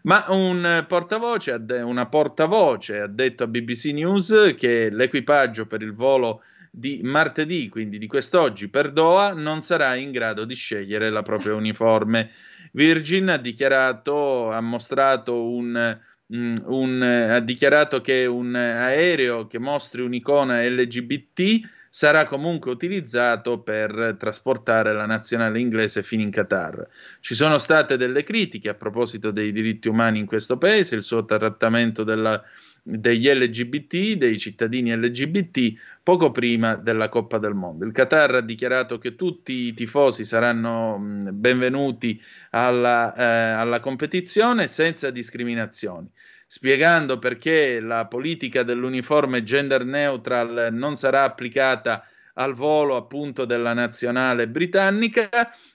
Ma 0.04 0.26
un 0.30 0.86
portavoce, 0.88 1.64
una 1.84 2.08
portavoce 2.08 3.00
ha 3.00 3.08
detto 3.08 3.44
a 3.44 3.48
BBC 3.48 3.86
News 3.86 4.56
che 4.58 4.90
l'equipaggio 4.90 5.66
per 5.66 5.82
il 5.82 5.94
volo 5.94 6.42
di 6.72 7.02
martedì, 7.04 7.70
quindi 7.70 7.98
di 7.98 8.08
quest'oggi 8.08 8.68
per 8.68 8.92
Doha, 8.92 9.34
non 9.34 9.62
sarà 9.62 9.96
in 9.96 10.12
grado 10.12 10.46
di 10.46 10.54
scegliere 10.54 11.10
la 11.10 11.24
propria 11.24 11.56
uniforme. 11.56 12.32
Virgin 12.74 13.30
ha 13.30 13.38
dichiarato, 13.38 14.52
ha 14.52 14.62
mostrato 14.62 15.50
un, 15.50 16.00
mm, 16.36 16.56
un, 16.66 17.02
ha 17.02 17.40
dichiarato 17.40 18.02
che 18.02 18.26
un 18.26 18.54
aereo 18.54 19.48
che 19.48 19.58
mostri 19.58 20.02
un'icona 20.02 20.64
LGBT 20.64 21.78
sarà 21.90 22.24
comunque 22.26 22.72
utilizzato 22.72 23.60
per 23.60 24.16
trasportare 24.18 24.94
la 24.94 25.06
nazionale 25.06 25.60
inglese 25.60 26.04
fino 26.04 26.22
in 26.22 26.32
Qatar. 26.32 26.88
Ci 27.20 27.34
sono 27.34 27.58
state 27.58 27.98
delle 27.98 28.24
critiche 28.24 28.70
a 28.70 28.76
proposito 28.76 29.32
dei 29.32 29.52
diritti 29.52 29.88
umani 29.88 30.20
in 30.20 30.26
questo 30.26 30.58
paese, 30.58 30.96
il 30.96 31.04
suo 31.04 31.26
trattamento 31.26 32.04
della, 32.04 32.42
degli 32.84 33.28
LGBT, 33.28 34.14
dei 34.14 34.38
cittadini 34.38 34.96
LGBT, 34.96 35.74
poco 36.04 36.32
prima 36.32 36.76
della 36.76 37.10
Coppa 37.10 37.38
del 37.38 37.54
Mondo. 37.54 37.86
Il 37.86 37.92
Qatar 37.92 38.36
ha 38.36 38.42
dichiarato 38.42 38.98
che 38.98 39.16
tutti 39.16 39.68
i 39.68 39.74
tifosi 39.74 40.26
saranno 40.26 40.98
benvenuti 41.00 42.22
alla, 42.52 43.16
eh, 43.16 43.24
alla 43.24 43.80
competizione 43.80 44.68
senza 44.68 45.10
discriminazioni 45.10 46.10
spiegando 46.52 47.20
perché 47.20 47.80
la 47.80 48.08
politica 48.08 48.64
dell'uniforme 48.64 49.44
gender 49.44 49.86
neutral 49.86 50.70
non 50.72 50.96
sarà 50.96 51.22
applicata 51.22 52.04
al 52.34 52.56
volo 52.56 52.96
appunto 52.96 53.46
della 53.46 53.74
nazionale 53.74 54.48
britannica, 54.48 55.30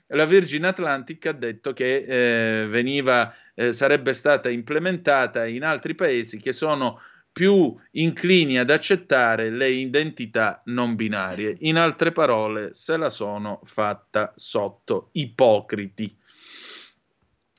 la 0.09 0.25
Virgin 0.27 0.65
Atlantic 0.65 1.27
ha 1.27 1.33
detto 1.33 1.73
che 1.73 2.05
eh, 2.63 2.67
veniva, 2.67 3.33
eh, 3.55 3.73
sarebbe 3.73 4.15
stata 4.15 4.51
implementata 4.51 5.47
in 5.47 5.63
altri 5.63 5.95
paesi 5.95 6.41
che 6.41 6.53
sono 6.53 7.01
più 7.31 7.73
inclini 7.93 8.59
ad 8.59 8.71
accettare 8.71 9.51
le 9.51 9.71
identità 9.71 10.61
non 10.65 10.97
binarie. 10.97 11.55
In 11.61 11.77
altre 11.77 12.11
parole, 12.11 12.75
se 12.75 12.97
la 12.97 13.11
sono 13.11 13.61
fatta 13.63 14.33
sotto 14.35 15.11
ipocriti. 15.13 16.17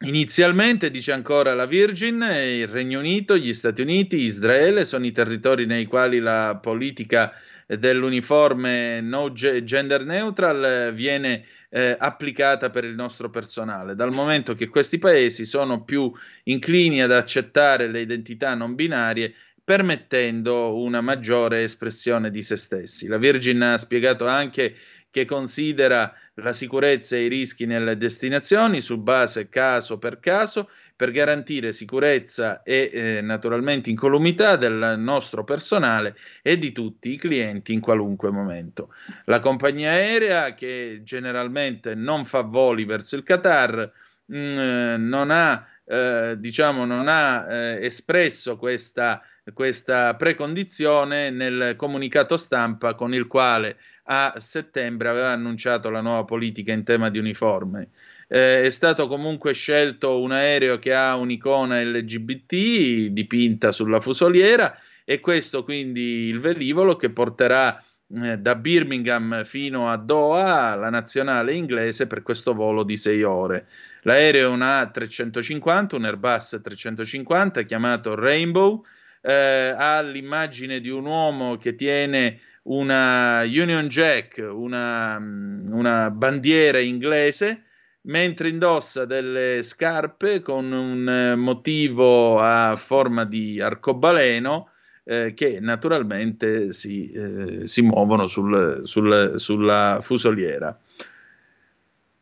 Inizialmente, 0.05 0.91
dice 0.91 1.13
ancora 1.13 1.55
la 1.55 1.65
Virgin, 1.65 2.21
il 2.21 2.67
Regno 2.67 2.99
Unito, 2.99 3.35
gli 3.37 3.55
Stati 3.55 3.81
Uniti, 3.81 4.17
Israele 4.17 4.85
sono 4.85 5.03
i 5.07 5.11
territori 5.11 5.65
nei 5.65 5.85
quali 5.85 6.19
la 6.19 6.59
politica 6.61 7.33
dell'uniforme 7.65 9.01
no 9.01 9.31
gender 9.33 10.05
neutral 10.05 10.93
viene 10.93 11.45
eh, 11.69 11.95
applicata 11.97 12.69
per 12.69 12.83
il 12.83 12.93
nostro 12.93 13.31
personale, 13.31 13.95
dal 13.95 14.11
momento 14.11 14.53
che 14.53 14.67
questi 14.67 14.99
paesi 14.99 15.43
sono 15.43 15.83
più 15.83 16.11
inclini 16.43 17.01
ad 17.01 17.11
accettare 17.11 17.87
le 17.87 18.01
identità 18.01 18.53
non 18.53 18.75
binarie 18.75 19.33
permettendo 19.63 20.77
una 20.77 21.01
maggiore 21.01 21.63
espressione 21.63 22.29
di 22.29 22.43
se 22.43 22.55
stessi. 22.55 23.07
La 23.07 23.17
Virgin 23.17 23.59
ha 23.63 23.77
spiegato 23.77 24.27
anche 24.27 24.75
che 25.15 25.23
considera 25.23 26.13
la 26.33 26.51
sicurezza 26.51 27.15
e 27.15 27.23
i 27.23 27.27
rischi 27.29 27.65
nelle 27.65 27.95
destinazioni 27.95 28.81
su 28.81 28.97
base 28.97 29.47
caso 29.47 29.97
per 29.97 30.19
caso 30.19 30.69
per 30.93 31.11
garantire 31.11 31.71
sicurezza 31.71 32.63
e 32.63 32.89
eh, 32.91 33.21
naturalmente 33.21 33.89
incolumità 33.89 34.57
del 34.57 34.95
nostro 34.97 35.45
personale 35.45 36.17
e 36.41 36.57
di 36.57 36.73
tutti 36.73 37.13
i 37.13 37.17
clienti 37.17 37.71
in 37.71 37.79
qualunque 37.79 38.29
momento. 38.29 38.93
La 39.23 39.39
compagnia 39.39 39.91
aerea 39.91 40.53
che 40.53 40.99
generalmente 41.05 41.95
non 41.95 42.25
fa 42.25 42.41
voli 42.41 42.83
verso 42.83 43.15
il 43.15 43.23
Qatar 43.23 43.89
mh, 44.25 44.37
mm, 44.37 45.07
non 45.07 45.31
ha, 45.31 45.65
eh, 45.85 46.35
diciamo, 46.37 46.83
non 46.83 47.07
ha 47.07 47.45
eh, 47.49 47.85
espresso 47.85 48.57
questa, 48.57 49.21
questa 49.53 50.13
precondizione 50.15 51.29
nel 51.29 51.75
comunicato 51.77 52.35
stampa 52.35 52.95
con 52.95 53.13
il 53.13 53.27
quale 53.27 53.77
a 54.07 54.35
settembre 54.37 55.07
aveva 55.09 55.31
annunciato 55.31 55.89
la 55.89 56.01
nuova 56.01 56.25
politica 56.25 56.71
in 56.71 56.83
tema 56.83 57.09
di 57.09 57.17
uniforme. 57.17 57.89
Eh, 58.27 58.63
è 58.63 58.69
stato 58.69 59.07
comunque 59.07 59.53
scelto 59.53 60.19
un 60.19 60.31
aereo 60.31 60.79
che 60.79 60.93
ha 60.93 61.15
un'icona 61.15 61.81
LGBT 61.81 63.11
dipinta 63.11 63.71
sulla 63.71 64.01
fusoliera 64.01 64.77
e 65.03 65.19
questo 65.19 65.63
quindi 65.63 66.27
il 66.27 66.39
velivolo 66.39 66.95
che 66.95 67.11
porterà 67.11 67.83
eh, 68.07 68.37
da 68.37 68.55
Birmingham 68.55 69.43
fino 69.45 69.89
a 69.89 69.97
Doha 69.97 70.75
la 70.75 70.89
nazionale 70.89 71.53
inglese 71.53 72.05
per 72.07 72.21
questo 72.21 72.53
volo 72.53 72.83
di 72.83 72.97
6 72.97 73.23
ore. 73.23 73.67
L'aereo 74.03 74.49
è 74.49 74.51
un 74.51 74.59
A350, 74.61 75.95
un 75.95 76.05
Airbus 76.05 76.59
350 76.63 77.63
chiamato 77.63 78.13
Rainbow, 78.13 78.83
eh, 79.21 79.73
ha 79.75 80.01
l'immagine 80.01 80.79
di 80.79 80.89
un 80.89 81.05
uomo 81.05 81.57
che 81.57 81.73
tiene 81.73 82.39
una 82.65 83.41
Union 83.43 83.87
Jack, 83.87 84.37
una, 84.37 85.17
una 85.17 86.09
bandiera 86.11 86.79
inglese, 86.79 87.63
mentre 88.01 88.49
indossa 88.49 89.05
delle 89.05 89.63
scarpe 89.63 90.41
con 90.41 90.71
un 90.71 91.33
motivo 91.37 92.39
a 92.39 92.75
forma 92.77 93.25
di 93.25 93.59
arcobaleno 93.59 94.69
eh, 95.03 95.33
che 95.33 95.59
naturalmente 95.59 96.73
si, 96.73 97.11
eh, 97.11 97.67
si 97.67 97.81
muovono 97.81 98.27
sul, 98.27 98.81
sul, 98.85 99.33
sulla 99.37 99.99
fusoliera. 100.01 100.77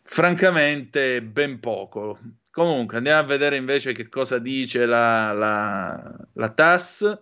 francamente 0.03 1.21
ben 1.23 1.59
poco. 1.59 2.19
Comunque 2.51 2.97
andiamo 2.97 3.19
a 3.21 3.23
vedere 3.23 3.55
invece 3.55 3.93
che 3.93 4.09
cosa 4.09 4.37
dice 4.37 4.85
la, 4.85 5.31
la, 5.31 6.15
la 6.33 6.49
TAS. 6.49 7.19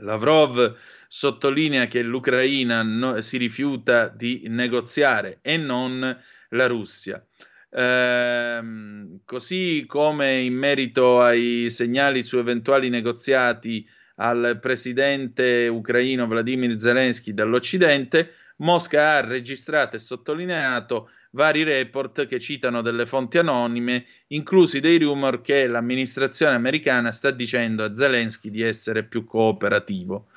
Lavrov 0.00 0.76
sottolinea 1.14 1.88
che 1.88 2.00
l'Ucraina 2.00 2.82
no, 2.82 3.20
si 3.20 3.36
rifiuta 3.36 4.08
di 4.08 4.44
negoziare 4.46 5.40
e 5.42 5.58
non 5.58 6.00
la 6.48 6.66
Russia. 6.66 7.22
Ehm, 7.70 9.18
così 9.26 9.84
come 9.86 10.40
in 10.40 10.54
merito 10.54 11.20
ai 11.20 11.68
segnali 11.68 12.22
su 12.22 12.38
eventuali 12.38 12.88
negoziati 12.88 13.86
al 14.16 14.58
presidente 14.58 15.68
ucraino 15.68 16.26
Vladimir 16.26 16.78
Zelensky 16.78 17.34
dall'Occidente, 17.34 18.32
Mosca 18.56 19.16
ha 19.16 19.20
registrato 19.20 19.96
e 19.96 19.98
sottolineato 19.98 21.10
vari 21.32 21.62
report 21.62 22.26
che 22.26 22.40
citano 22.40 22.80
delle 22.80 23.04
fonti 23.04 23.36
anonime, 23.36 24.06
inclusi 24.28 24.80
dei 24.80 24.98
rumor 24.98 25.42
che 25.42 25.66
l'amministrazione 25.66 26.54
americana 26.54 27.12
sta 27.12 27.30
dicendo 27.30 27.84
a 27.84 27.94
Zelensky 27.94 28.48
di 28.48 28.62
essere 28.62 29.04
più 29.04 29.24
cooperativo. 29.24 30.28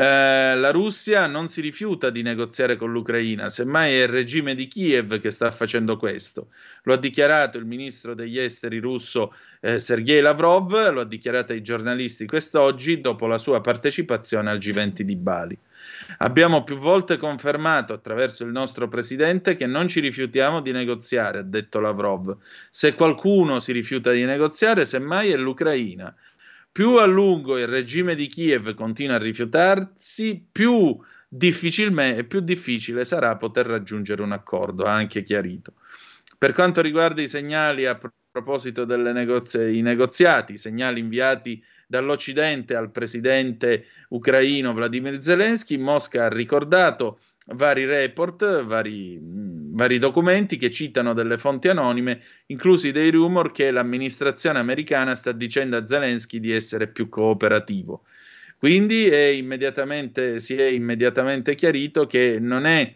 Eh, 0.00 0.56
la 0.56 0.70
Russia 0.70 1.26
non 1.26 1.48
si 1.48 1.60
rifiuta 1.60 2.08
di 2.08 2.22
negoziare 2.22 2.76
con 2.76 2.90
l'Ucraina, 2.90 3.50
semmai 3.50 3.92
è 3.92 4.04
il 4.04 4.08
regime 4.08 4.54
di 4.54 4.66
Kiev 4.66 5.20
che 5.20 5.30
sta 5.30 5.50
facendo 5.50 5.98
questo. 5.98 6.48
Lo 6.84 6.94
ha 6.94 6.96
dichiarato 6.96 7.58
il 7.58 7.66
ministro 7.66 8.14
degli 8.14 8.38
esteri 8.38 8.78
russo 8.78 9.34
eh, 9.60 9.78
Sergei 9.78 10.22
Lavrov, 10.22 10.90
lo 10.90 11.00
ha 11.00 11.04
dichiarato 11.04 11.52
ai 11.52 11.60
giornalisti 11.60 12.24
quest'oggi 12.24 13.02
dopo 13.02 13.26
la 13.26 13.36
sua 13.36 13.60
partecipazione 13.60 14.48
al 14.48 14.56
G20 14.56 15.02
di 15.02 15.16
Bali. 15.16 15.58
Abbiamo 16.18 16.64
più 16.64 16.78
volte 16.78 17.18
confermato 17.18 17.92
attraverso 17.92 18.42
il 18.42 18.52
nostro 18.52 18.88
presidente 18.88 19.54
che 19.54 19.66
non 19.66 19.86
ci 19.86 20.00
rifiutiamo 20.00 20.62
di 20.62 20.72
negoziare, 20.72 21.40
ha 21.40 21.42
detto 21.42 21.78
Lavrov. 21.78 22.38
Se 22.70 22.94
qualcuno 22.94 23.60
si 23.60 23.72
rifiuta 23.72 24.12
di 24.12 24.24
negoziare, 24.24 24.86
semmai 24.86 25.30
è 25.30 25.36
l'Ucraina. 25.36 26.14
Più 26.72 26.96
a 26.96 27.04
lungo 27.04 27.58
il 27.58 27.66
regime 27.66 28.14
di 28.14 28.28
Kiev 28.28 28.74
continua 28.74 29.16
a 29.16 29.18
rifiutarsi, 29.18 30.46
più, 30.50 30.96
più 31.28 32.40
difficile 32.40 33.04
sarà 33.04 33.36
poter 33.36 33.66
raggiungere 33.66 34.22
un 34.22 34.32
accordo, 34.32 34.84
ha 34.84 34.92
anche 34.92 35.24
chiarito. 35.24 35.74
Per 36.38 36.52
quanto 36.52 36.80
riguarda 36.80 37.20
i 37.22 37.28
segnali 37.28 37.86
a 37.86 37.98
proposito 38.30 38.84
dei 38.84 39.02
negozi- 39.12 39.80
negoziati, 39.82 40.52
i 40.52 40.58
segnali 40.58 41.00
inviati 41.00 41.62
dall'Occidente 41.88 42.76
al 42.76 42.92
presidente 42.92 43.86
ucraino 44.10 44.72
Vladimir 44.72 45.20
Zelensky, 45.20 45.76
Mosca 45.76 46.26
ha 46.26 46.28
ricordato 46.28 47.18
vari 47.46 47.84
report, 47.84 48.64
vari, 48.64 49.18
mh, 49.18 49.74
vari, 49.74 49.98
documenti 49.98 50.56
che 50.56 50.70
citano 50.70 51.14
delle 51.14 51.38
fonti 51.38 51.68
anonime, 51.68 52.22
inclusi 52.46 52.92
dei 52.92 53.10
rumor 53.10 53.52
che 53.52 53.70
l'amministrazione 53.70 54.58
americana 54.58 55.14
sta 55.14 55.32
dicendo 55.32 55.76
a 55.76 55.86
Zelensky 55.86 56.40
di 56.40 56.52
essere 56.52 56.88
più 56.88 57.08
cooperativo. 57.08 58.04
Quindi 58.58 59.08
è 59.08 60.38
si 60.38 60.54
è 60.54 60.64
immediatamente 60.64 61.54
chiarito 61.54 62.06
che 62.06 62.38
non 62.38 62.66
è, 62.66 62.94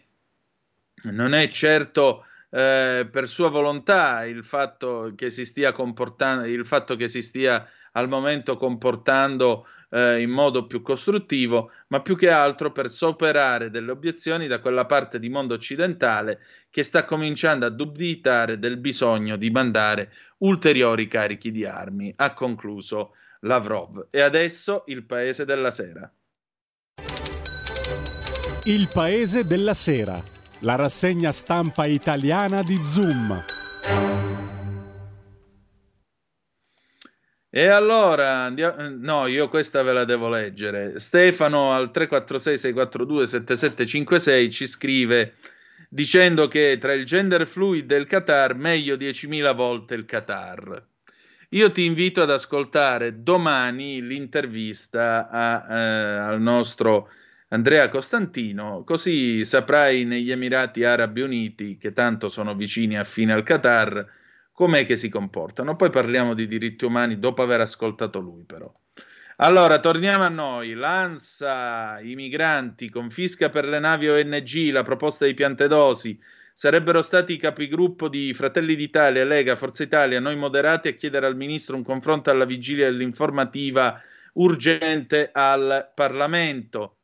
non 1.05 1.33
è 1.33 1.47
certo 1.47 2.25
eh, 2.51 3.07
per 3.11 3.27
sua 3.27 3.49
volontà 3.49 4.25
il 4.25 4.43
fatto 4.43 5.13
che 5.15 5.31
si 5.31 5.43
stia 5.43 5.71
comportando, 5.71 6.45
il 6.45 6.65
fatto 6.65 6.95
che 6.95 7.07
si 7.07 7.21
stia 7.21 7.67
al 7.93 8.07
momento 8.07 8.57
comportando 8.57 9.67
eh, 9.89 10.21
in 10.21 10.29
modo 10.29 10.67
più 10.67 10.81
costruttivo, 10.81 11.71
ma 11.87 12.01
più 12.01 12.15
che 12.15 12.29
altro 12.29 12.71
per 12.71 12.89
superare 12.89 13.69
delle 13.69 13.91
obiezioni 13.91 14.47
da 14.47 14.59
quella 14.59 14.85
parte 14.85 15.19
di 15.19 15.29
mondo 15.29 15.53
occidentale 15.53 16.39
che 16.69 16.83
sta 16.83 17.05
cominciando 17.05 17.65
a 17.65 17.69
dubitare 17.69 18.59
del 18.59 18.77
bisogno 18.77 19.35
di 19.35 19.49
mandare 19.49 20.11
ulteriori 20.39 21.07
carichi 21.07 21.51
di 21.51 21.65
armi, 21.65 22.13
ha 22.15 22.33
concluso 22.33 23.13
Lavrov. 23.41 24.07
E 24.09 24.21
adesso 24.21 24.83
il 24.87 25.05
paese 25.05 25.45
della 25.45 25.71
sera. 25.71 26.11
Il 28.65 28.89
paese 28.91 29.45
della 29.45 29.75
sera, 29.75 30.21
la 30.61 30.75
rassegna 30.75 31.31
stampa 31.31 31.85
italiana 31.85 32.63
di 32.63 32.81
Zoom. 32.83 33.54
E 37.57 37.67
allora, 37.67 38.39
andiamo... 38.39 38.75
No, 38.99 39.27
io 39.27 39.47
questa 39.47 39.81
ve 39.81 39.93
la 39.93 40.03
devo 40.03 40.27
leggere. 40.27 40.99
Stefano 40.99 41.71
al 41.71 41.89
346-642-7756 41.93 44.51
ci 44.51 44.67
scrive 44.67 45.35
dicendo 45.87 46.49
che 46.49 46.77
tra 46.77 46.91
il 46.91 47.05
gender 47.05 47.47
fluid 47.47 47.89
e 47.89 47.95
il 47.95 48.07
Qatar, 48.07 48.55
meglio 48.55 48.97
10.000 48.97 49.55
volte 49.55 49.95
il 49.95 50.03
Qatar. 50.03 50.85
Io 51.51 51.71
ti 51.71 51.85
invito 51.85 52.21
ad 52.21 52.29
ascoltare 52.29 53.23
domani 53.23 54.01
l'intervista 54.01 55.29
a, 55.29 55.65
eh, 55.69 56.17
al 56.17 56.41
nostro 56.41 57.07
Andrea 57.47 57.87
Costantino, 57.87 58.83
così 58.83 59.45
saprai 59.45 60.03
negli 60.03 60.29
Emirati 60.29 60.83
Arabi 60.83 61.21
Uniti, 61.21 61.77
che 61.77 61.93
tanto 61.93 62.27
sono 62.27 62.53
vicini 62.53 62.97
affine 62.97 63.31
al 63.31 63.43
Qatar, 63.43 64.05
com'è 64.55 64.85
che 64.85 64.95
si 64.95 65.09
comportano. 65.09 65.75
Poi 65.75 65.89
parliamo 65.89 66.33
di 66.33 66.47
diritti 66.47 66.85
umani 66.85 67.19
dopo 67.19 67.43
aver 67.43 67.59
ascoltato 67.59 68.19
lui, 68.19 68.43
però. 68.43 68.73
Allora, 69.37 69.79
torniamo 69.79 70.23
a 70.23 70.29
noi. 70.29 70.73
L'ANSA, 70.73 71.99
i 71.99 72.15
migranti, 72.15 72.89
confisca 72.89 73.49
per 73.49 73.65
le 73.65 73.79
navi 73.79 74.07
ONG, 74.07 74.71
la 74.71 74.83
proposta 74.83 75.25
di 75.25 75.33
Piantedosi. 75.33 76.17
Sarebbero 76.53 77.01
stati 77.01 77.33
i 77.33 77.37
capigruppo 77.37 78.07
di 78.07 78.33
Fratelli 78.33 78.77
d'Italia, 78.77 79.25
Lega, 79.25 79.57
Forza 79.57 79.83
Italia, 79.83 80.21
noi 80.21 80.37
moderati 80.37 80.87
a 80.87 80.93
chiedere 80.93 81.25
al 81.25 81.35
ministro 81.35 81.75
un 81.75 81.83
confronto 81.83 82.29
alla 82.29 82.45
vigilia 82.45 82.85
dell'informativa 82.85 84.01
urgente 84.35 85.31
al 85.33 85.91
Parlamento. 85.93 86.99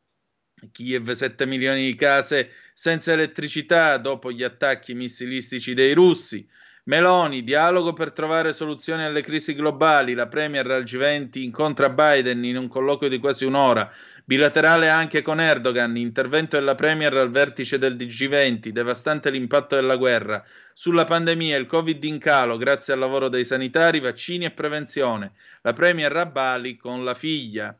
Kiev 0.72 1.12
7 1.12 1.46
milioni 1.46 1.84
di 1.84 1.96
case 1.96 2.52
senza 2.74 3.12
elettricità 3.12 3.98
dopo 3.98 4.32
gli 4.32 4.44
attacchi 4.44 4.94
missilistici 4.94 5.74
dei 5.74 5.94
russi. 5.94 6.48
Meloni, 6.86 7.44
dialogo 7.44 7.94
per 7.94 8.12
trovare 8.12 8.54
soluzioni 8.54 9.04
alle 9.04 9.22
crisi 9.22 9.54
globali. 9.54 10.16
La 10.16 10.28
Premier 10.28 10.66
al 10.72 10.84
G20 10.84 11.38
incontra 11.40 11.92
Biden 11.92 12.44
in 12.44 12.58
un 12.58 12.68
colloquio 12.68 13.08
di 13.08 13.20
quasi 13.20 13.46
un'ora. 13.46 13.92
Bilaterale 14.26 14.90
anche 14.90 15.22
con 15.22 15.40
Erdogan. 15.40 15.96
Intervento 15.96 16.58
della 16.58 16.74
Premier 16.74 17.14
al 17.16 17.30
vertice 17.30 17.78
del 17.78 17.96
G20. 17.96 18.70
Devastante 18.70 19.30
l'impatto 19.30 19.76
della 19.76 19.96
guerra. 19.96 20.44
Sulla 20.74 21.06
pandemia, 21.06 21.56
il 21.56 21.68
Covid 21.68 22.04
in 22.04 22.18
calo 22.18 22.58
grazie 22.58 22.94
al 22.94 23.00
lavoro 23.00 23.30
dei 23.30 23.46
sanitari, 23.46 24.00
vaccini 24.00 24.46
e 24.46 24.52
prevenzione. 24.52 25.34
La 25.62 25.74
Premier 25.74 26.16
a 26.18 26.26
Bali 26.26 26.78
con 26.78 27.04
la 27.04 27.14
figlia. 27.14 27.80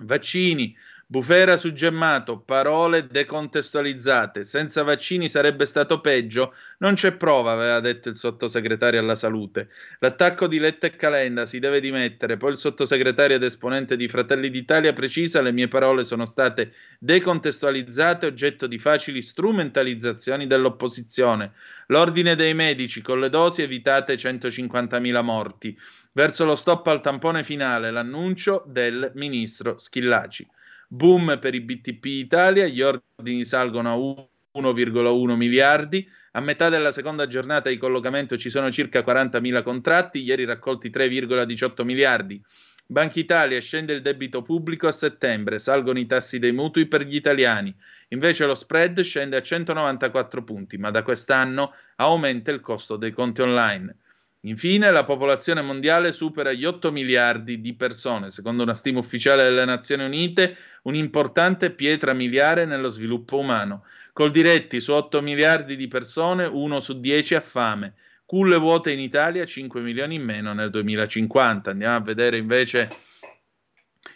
Vaccini. 0.00 0.74
Bufera 1.10 1.56
su 1.56 1.72
Gemmato, 1.72 2.38
parole 2.38 3.06
decontestualizzate. 3.06 4.44
Senza 4.44 4.82
vaccini 4.82 5.26
sarebbe 5.26 5.64
stato 5.64 6.02
peggio? 6.02 6.52
Non 6.80 6.96
c'è 6.96 7.12
prova, 7.12 7.52
aveva 7.52 7.80
detto 7.80 8.10
il 8.10 8.16
sottosegretario 8.16 9.00
alla 9.00 9.14
salute. 9.14 9.70
L'attacco 10.00 10.46
di 10.46 10.58
Letta 10.58 10.86
e 10.86 10.96
Calenda 10.96 11.46
si 11.46 11.60
deve 11.60 11.80
dimettere. 11.80 12.36
Poi 12.36 12.50
il 12.50 12.58
sottosegretario 12.58 13.36
ed 13.36 13.42
esponente 13.42 13.96
di 13.96 14.06
Fratelli 14.06 14.50
d'Italia 14.50 14.92
precisa: 14.92 15.40
le 15.40 15.50
mie 15.52 15.68
parole 15.68 16.04
sono 16.04 16.26
state 16.26 16.74
decontestualizzate, 16.98 18.26
oggetto 18.26 18.66
di 18.66 18.78
facili 18.78 19.22
strumentalizzazioni 19.22 20.46
dell'opposizione. 20.46 21.52
L'ordine 21.86 22.34
dei 22.34 22.52
medici 22.52 23.00
con 23.00 23.18
le 23.18 23.30
dosi 23.30 23.62
evitate 23.62 24.16
150.000 24.16 25.22
morti. 25.22 25.74
Verso 26.12 26.44
lo 26.44 26.54
stop 26.54 26.86
al 26.88 27.00
tampone 27.00 27.44
finale, 27.44 27.90
l'annuncio 27.90 28.62
del 28.66 29.10
ministro 29.14 29.78
Schillaci. 29.78 30.46
Boom 30.90 31.36
per 31.38 31.54
i 31.54 31.60
BTP 31.60 32.06
Italia, 32.06 32.66
gli 32.66 32.80
ordini 32.80 33.44
salgono 33.44 33.92
a 33.92 34.58
1,1 34.58 35.34
miliardi. 35.34 36.08
A 36.32 36.40
metà 36.40 36.70
della 36.70 36.92
seconda 36.92 37.26
giornata 37.26 37.68
di 37.68 37.76
collocamento 37.76 38.38
ci 38.38 38.48
sono 38.48 38.72
circa 38.72 39.00
40.000 39.00 39.62
contratti, 39.62 40.22
ieri 40.22 40.46
raccolti 40.46 40.88
3,18 40.88 41.84
miliardi. 41.84 42.42
Banca 42.86 43.18
Italia 43.18 43.60
scende 43.60 43.92
il 43.92 44.00
debito 44.00 44.40
pubblico 44.40 44.86
a 44.86 44.92
settembre, 44.92 45.58
salgono 45.58 45.98
i 45.98 46.06
tassi 46.06 46.38
dei 46.38 46.52
mutui 46.52 46.86
per 46.86 47.02
gli 47.02 47.16
italiani. 47.16 47.74
Invece 48.08 48.46
lo 48.46 48.54
spread 48.54 49.02
scende 49.02 49.36
a 49.36 49.42
194 49.42 50.42
punti, 50.42 50.78
ma 50.78 50.90
da 50.90 51.02
quest'anno 51.02 51.74
aumenta 51.96 52.50
il 52.50 52.60
costo 52.60 52.96
dei 52.96 53.12
conti 53.12 53.42
online. 53.42 53.94
Infine, 54.42 54.92
la 54.92 55.04
popolazione 55.04 55.62
mondiale 55.62 56.12
supera 56.12 56.52
gli 56.52 56.64
8 56.64 56.92
miliardi 56.92 57.60
di 57.60 57.74
persone, 57.74 58.30
secondo 58.30 58.62
una 58.62 58.74
stima 58.74 59.00
ufficiale 59.00 59.42
delle 59.42 59.64
Nazioni 59.64 60.04
Unite, 60.04 60.56
un'importante 60.82 61.72
pietra 61.72 62.12
miliare 62.12 62.64
nello 62.64 62.88
sviluppo 62.88 63.38
umano. 63.38 63.84
Col 64.12 64.30
diretti 64.30 64.80
su 64.80 64.92
8 64.92 65.20
miliardi 65.22 65.74
di 65.74 65.88
persone, 65.88 66.44
uno 66.44 66.78
su 66.78 67.00
10 67.00 67.34
ha 67.34 67.40
fame. 67.40 67.94
Culle 68.24 68.58
vuote 68.58 68.92
in 68.92 69.00
Italia, 69.00 69.44
5 69.44 69.80
milioni 69.80 70.16
in 70.16 70.22
meno 70.22 70.52
nel 70.52 70.70
2050. 70.70 71.70
Andiamo 71.70 71.96
a 71.96 72.00
vedere 72.00 72.36
invece 72.36 72.88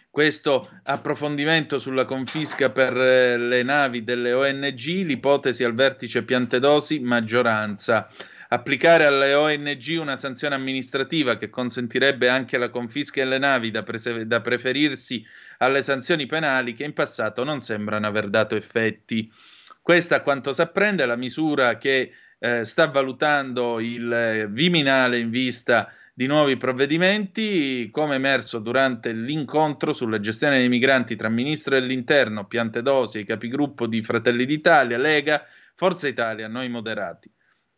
questo 0.08 0.68
approfondimento 0.82 1.78
sulla 1.78 2.04
confisca 2.04 2.70
per 2.70 2.94
eh, 2.94 3.38
le 3.38 3.62
navi 3.62 4.04
delle 4.04 4.32
ONG, 4.34 4.78
l'ipotesi 4.78 5.64
al 5.64 5.74
vertice 5.74 6.22
Piantedosi, 6.22 7.00
maggioranza. 7.00 8.08
Applicare 8.52 9.06
alle 9.06 9.32
ONG 9.32 9.96
una 9.98 10.18
sanzione 10.18 10.54
amministrativa 10.54 11.38
che 11.38 11.48
consentirebbe 11.48 12.28
anche 12.28 12.58
la 12.58 12.68
confisca 12.68 13.22
delle 13.22 13.38
navi 13.38 13.70
da, 13.70 13.82
prese- 13.82 14.26
da 14.26 14.42
preferirsi 14.42 15.24
alle 15.56 15.80
sanzioni 15.80 16.26
penali 16.26 16.74
che 16.74 16.84
in 16.84 16.92
passato 16.92 17.44
non 17.44 17.62
sembrano 17.62 18.06
aver 18.06 18.28
dato 18.28 18.54
effetti. 18.54 19.32
Questa, 19.80 20.16
a 20.16 20.20
quanto 20.20 20.52
si 20.52 20.60
apprende, 20.60 21.02
è 21.02 21.06
la 21.06 21.16
misura 21.16 21.78
che 21.78 22.12
eh, 22.38 22.66
sta 22.66 22.88
valutando 22.88 23.80
il 23.80 24.12
eh, 24.12 24.48
Viminale 24.50 25.18
in 25.18 25.30
vista 25.30 25.90
di 26.12 26.26
nuovi 26.26 26.58
provvedimenti, 26.58 27.88
come 27.90 28.16
emerso 28.16 28.58
durante 28.58 29.12
l'incontro 29.12 29.94
sulla 29.94 30.20
gestione 30.20 30.58
dei 30.58 30.68
migranti 30.68 31.16
tra 31.16 31.30
Ministro 31.30 31.80
dell'Interno, 31.80 32.46
Piantedosi 32.46 33.20
e 33.20 33.24
capigruppo 33.24 33.86
di 33.86 34.02
Fratelli 34.02 34.44
d'Italia, 34.44 34.98
Lega, 34.98 35.42
Forza 35.74 36.06
Italia, 36.06 36.48
Noi 36.48 36.68
Moderati. 36.68 37.30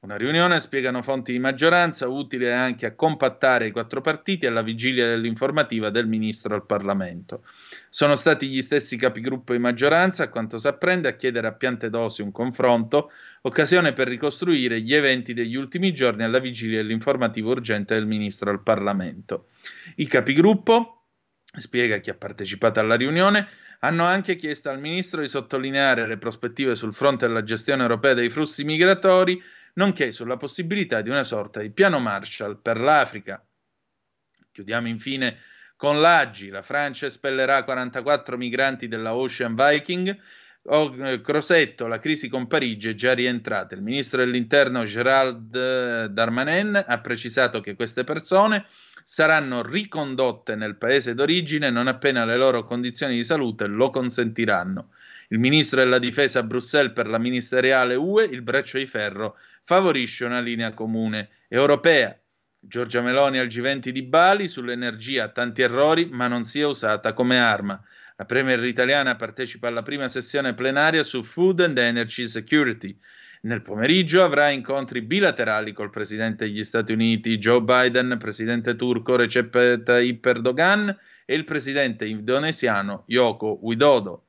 Una 0.04 0.16
riunione, 0.18 0.60
spiegano 0.60 1.00
fonti 1.00 1.32
di 1.32 1.38
maggioranza, 1.38 2.08
utile 2.08 2.52
anche 2.52 2.84
a 2.84 2.94
compattare 2.94 3.68
i 3.68 3.70
quattro 3.70 4.02
partiti 4.02 4.44
alla 4.44 4.60
vigilia 4.60 5.06
dell'informativa 5.06 5.88
del 5.88 6.06
Ministro 6.06 6.54
al 6.54 6.66
Parlamento. 6.66 7.42
Sono 7.88 8.14
stati 8.14 8.48
gli 8.48 8.60
stessi 8.60 8.98
capigruppo 8.98 9.54
di 9.54 9.58
maggioranza, 9.58 10.24
a 10.24 10.28
quanto 10.28 10.58
si 10.58 10.68
apprende, 10.68 11.08
a 11.08 11.16
chiedere 11.16 11.46
a 11.46 11.54
Piantedosi 11.54 12.20
un 12.20 12.32
confronto, 12.32 13.12
occasione 13.40 13.94
per 13.94 14.08
ricostruire 14.08 14.82
gli 14.82 14.92
eventi 14.92 15.32
degli 15.32 15.54
ultimi 15.54 15.94
giorni 15.94 16.22
alla 16.22 16.38
vigilia 16.38 16.82
dell'informativa 16.82 17.48
urgente 17.48 17.94
del 17.94 18.06
Ministro 18.06 18.50
al 18.50 18.62
Parlamento. 18.62 19.46
I 19.96 20.06
capigruppo, 20.06 21.06
spiega 21.56 21.96
chi 21.96 22.10
ha 22.10 22.14
partecipato 22.14 22.78
alla 22.78 22.96
riunione, 22.96 23.48
hanno 23.80 24.04
anche 24.04 24.36
chiesto 24.36 24.68
al 24.68 24.80
Ministro 24.80 25.22
di 25.22 25.28
sottolineare 25.28 26.06
le 26.06 26.18
prospettive 26.18 26.74
sul 26.74 26.92
fronte 26.92 27.26
della 27.26 27.42
gestione 27.42 27.80
europea 27.80 28.12
dei 28.12 28.28
flussi 28.28 28.64
migratori 28.64 29.42
nonché 29.74 30.12
sulla 30.12 30.36
possibilità 30.36 31.00
di 31.00 31.10
una 31.10 31.24
sorta 31.24 31.60
di 31.60 31.70
piano 31.70 31.98
Marshall 31.98 32.60
per 32.60 32.78
l'Africa. 32.78 33.44
Chiudiamo 34.52 34.88
infine 34.88 35.38
con 35.76 36.00
l'Aggi. 36.00 36.48
La 36.48 36.62
Francia 36.62 37.06
espellerà 37.06 37.64
44 37.64 38.36
migranti 38.36 38.88
della 38.88 39.14
Ocean 39.14 39.54
Viking. 39.54 40.16
O, 40.66 40.94
eh, 40.96 41.20
Crosetto, 41.20 41.86
la 41.86 41.98
crisi 41.98 42.28
con 42.28 42.46
Parigi 42.46 42.90
è 42.90 42.94
già 42.94 43.12
rientrata. 43.12 43.74
Il 43.74 43.82
ministro 43.82 44.24
dell'interno 44.24 44.84
Gerald 44.84 45.54
eh, 45.54 46.08
Darmanin 46.10 46.82
ha 46.86 47.00
precisato 47.00 47.60
che 47.60 47.74
queste 47.74 48.02
persone 48.04 48.66
saranno 49.04 49.62
ricondotte 49.62 50.56
nel 50.56 50.76
paese 50.76 51.14
d'origine 51.14 51.68
non 51.68 51.86
appena 51.86 52.24
le 52.24 52.36
loro 52.36 52.64
condizioni 52.64 53.16
di 53.16 53.24
salute 53.24 53.66
lo 53.66 53.90
consentiranno. 53.90 54.92
Il 55.28 55.38
ministro 55.38 55.80
della 55.80 55.98
difesa 55.98 56.38
a 56.38 56.44
Bruxelles 56.44 56.92
per 56.92 57.08
la 57.08 57.18
ministeriale 57.18 57.94
UE, 57.94 58.24
il 58.24 58.40
breccio 58.40 58.78
di 58.78 58.86
ferro 58.86 59.36
favorisce 59.64 60.24
una 60.24 60.40
linea 60.40 60.72
comune 60.72 61.30
europea. 61.48 62.18
Giorgia 62.58 63.02
Meloni 63.02 63.38
al 63.38 63.46
G20 63.46 63.88
di 63.88 64.02
Bali 64.02 64.48
sull'energia, 64.48 65.28
tanti 65.28 65.62
errori, 65.62 66.06
ma 66.06 66.28
non 66.28 66.44
sia 66.44 66.66
usata 66.66 67.12
come 67.12 67.38
arma. 67.38 67.82
La 68.16 68.24
Premier 68.24 68.62
italiana 68.64 69.16
partecipa 69.16 69.68
alla 69.68 69.82
prima 69.82 70.08
sessione 70.08 70.54
plenaria 70.54 71.02
su 71.02 71.22
Food 71.22 71.60
and 71.60 71.76
Energy 71.76 72.26
Security. 72.26 72.96
Nel 73.42 73.60
pomeriggio 73.60 74.22
avrà 74.22 74.48
incontri 74.48 75.02
bilaterali 75.02 75.72
col 75.72 75.90
presidente 75.90 76.46
degli 76.46 76.64
Stati 76.64 76.92
Uniti 76.92 77.36
Joe 77.36 77.60
Biden, 77.60 78.16
presidente 78.18 78.76
turco 78.76 79.16
Recep 79.16 79.82
Tayyip 79.82 80.24
Erdogan 80.24 80.96
e 81.26 81.34
il 81.34 81.44
presidente 81.44 82.06
indonesiano 82.06 83.04
Yoko 83.08 83.58
Widodo. 83.60 84.24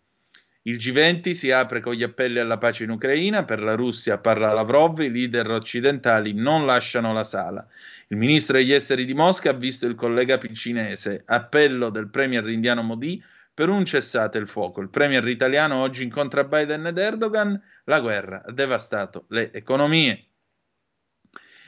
Il 0.68 0.78
G20 0.78 1.30
si 1.34 1.52
apre 1.52 1.80
con 1.80 1.94
gli 1.94 2.02
appelli 2.02 2.40
alla 2.40 2.58
pace 2.58 2.86
in 2.86 2.90
Ucraina, 2.90 3.46
per 3.46 3.62
la 3.62 3.76
Russia 3.76 4.18
parla 4.18 4.52
Lavrov, 4.52 5.00
i 5.00 5.12
leader 5.12 5.52
occidentali 5.52 6.34
non 6.34 6.66
lasciano 6.66 7.14
la 7.14 7.24
sala. 7.24 7.68
Il 8.08 8.18
ministro 8.18 8.58
degli 8.58 8.74
esteri 8.74 9.06
di 9.06 9.14
Mosca 9.14 9.52
ha 9.52 9.54
visto 9.54 9.86
il 9.86 9.94
collega 9.94 10.40
cinese, 10.54 11.22
appello 11.24 11.92
del 11.92 12.10
premier 12.10 12.50
indiano 12.50 12.82
Modi 12.82 13.24
per 13.54 13.70
un 13.70 13.86
cessate 13.86 14.40
il 14.40 14.48
fuoco. 14.48 14.82
Il 14.82 14.90
premier 14.90 15.28
italiano 15.28 15.84
oggi 15.84 16.02
incontra 16.02 16.44
Biden 16.44 16.88
ed 16.88 16.98
Erdogan, 16.98 17.62
la 17.84 18.00
guerra 18.00 18.42
ha 18.44 18.52
devastato 18.52 19.26
le 19.30 19.54
economie. 19.54 20.30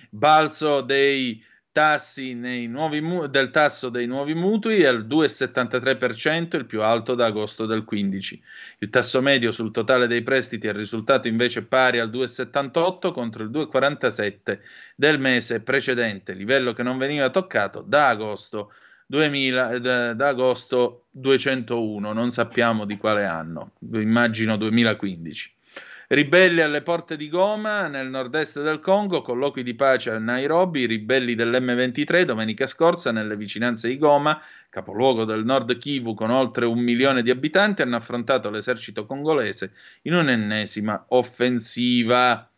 Balzo 0.09 0.81
dei 0.81 1.39
tassi 1.77 2.33
mu- 2.33 3.27
del 3.27 3.51
tasso 3.51 3.89
dei 3.89 4.07
nuovi 4.07 4.33
mutui 4.33 4.81
è 4.81 4.87
al 4.87 5.05
2,73%, 5.05 6.55
il 6.55 6.65
più 6.65 6.81
alto 6.81 7.13
da 7.13 7.27
agosto 7.27 7.67
del 7.67 7.83
15. 7.83 8.41
Il 8.79 8.89
tasso 8.89 9.21
medio 9.21 9.51
sul 9.51 9.69
totale 9.69 10.07
dei 10.07 10.23
prestiti 10.23 10.65
è 10.65 10.73
risultato 10.73 11.27
invece 11.27 11.61
pari 11.61 11.99
al 11.99 12.09
2,78 12.09 13.11
contro 13.11 13.43
il 13.43 13.51
2,47 13.51 14.59
del 14.95 15.19
mese 15.19 15.61
precedente, 15.61 16.33
livello 16.33 16.73
che 16.73 16.81
non 16.81 16.97
veniva 16.97 17.29
toccato 17.29 17.83
da 17.85 18.07
agosto 18.07 18.73
2000, 19.05 19.77
da, 19.77 20.13
da 20.15 20.27
agosto 20.29 21.05
201, 21.11 22.11
non 22.11 22.31
sappiamo 22.31 22.85
di 22.85 22.97
quale 22.97 23.25
anno, 23.25 23.73
immagino 23.93 24.57
2015. 24.57 25.56
Ribelli 26.09 26.61
alle 26.61 26.83
porte 26.83 27.17
di 27.17 27.27
Goma, 27.27 27.87
nel 27.89 28.07
nord-est 28.07 28.63
del 28.63 28.79
Congo, 28.79 29.21
colloqui 29.21 29.61
di 29.61 29.75
pace 29.75 30.09
a 30.09 30.17
Nairobi, 30.17 30.85
ribelli 30.85 31.35
dell'M23 31.35 32.21
domenica 32.21 32.65
scorsa 32.65 33.11
nelle 33.11 33.35
vicinanze 33.35 33.89
di 33.89 33.97
Goma, 33.97 34.41
capoluogo 34.69 35.25
del 35.25 35.43
nord 35.43 35.77
Kivu 35.77 36.13
con 36.13 36.29
oltre 36.29 36.65
un 36.65 36.79
milione 36.79 37.21
di 37.23 37.29
abitanti, 37.29 37.81
hanno 37.81 37.97
affrontato 37.97 38.49
l'esercito 38.49 39.05
congolese 39.05 39.73
in 40.03 40.13
un'ennesima 40.13 41.07
offensiva. 41.09 42.49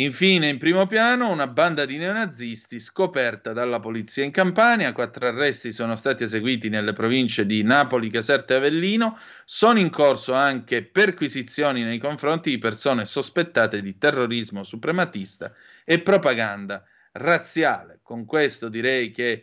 Infine, 0.00 0.46
in 0.46 0.58
primo 0.58 0.86
piano, 0.86 1.28
una 1.28 1.48
banda 1.48 1.84
di 1.84 1.96
neonazisti 1.96 2.78
scoperta 2.78 3.52
dalla 3.52 3.80
polizia 3.80 4.22
in 4.22 4.30
Campania. 4.30 4.92
Quattro 4.92 5.26
arresti 5.26 5.72
sono 5.72 5.96
stati 5.96 6.22
eseguiti 6.22 6.68
nelle 6.68 6.92
province 6.92 7.44
di 7.44 7.64
Napoli, 7.64 8.08
Caserta 8.08 8.54
e 8.54 8.56
Avellino. 8.58 9.18
Sono 9.44 9.80
in 9.80 9.90
corso 9.90 10.34
anche 10.34 10.84
perquisizioni 10.84 11.82
nei 11.82 11.98
confronti 11.98 12.50
di 12.50 12.58
persone 12.58 13.06
sospettate 13.06 13.82
di 13.82 13.98
terrorismo 13.98 14.62
suprematista 14.62 15.52
e 15.84 15.98
propaganda 15.98 16.84
razziale. 17.12 17.98
Con 18.00 18.24
questo 18.24 18.68
direi 18.68 19.10
che 19.10 19.42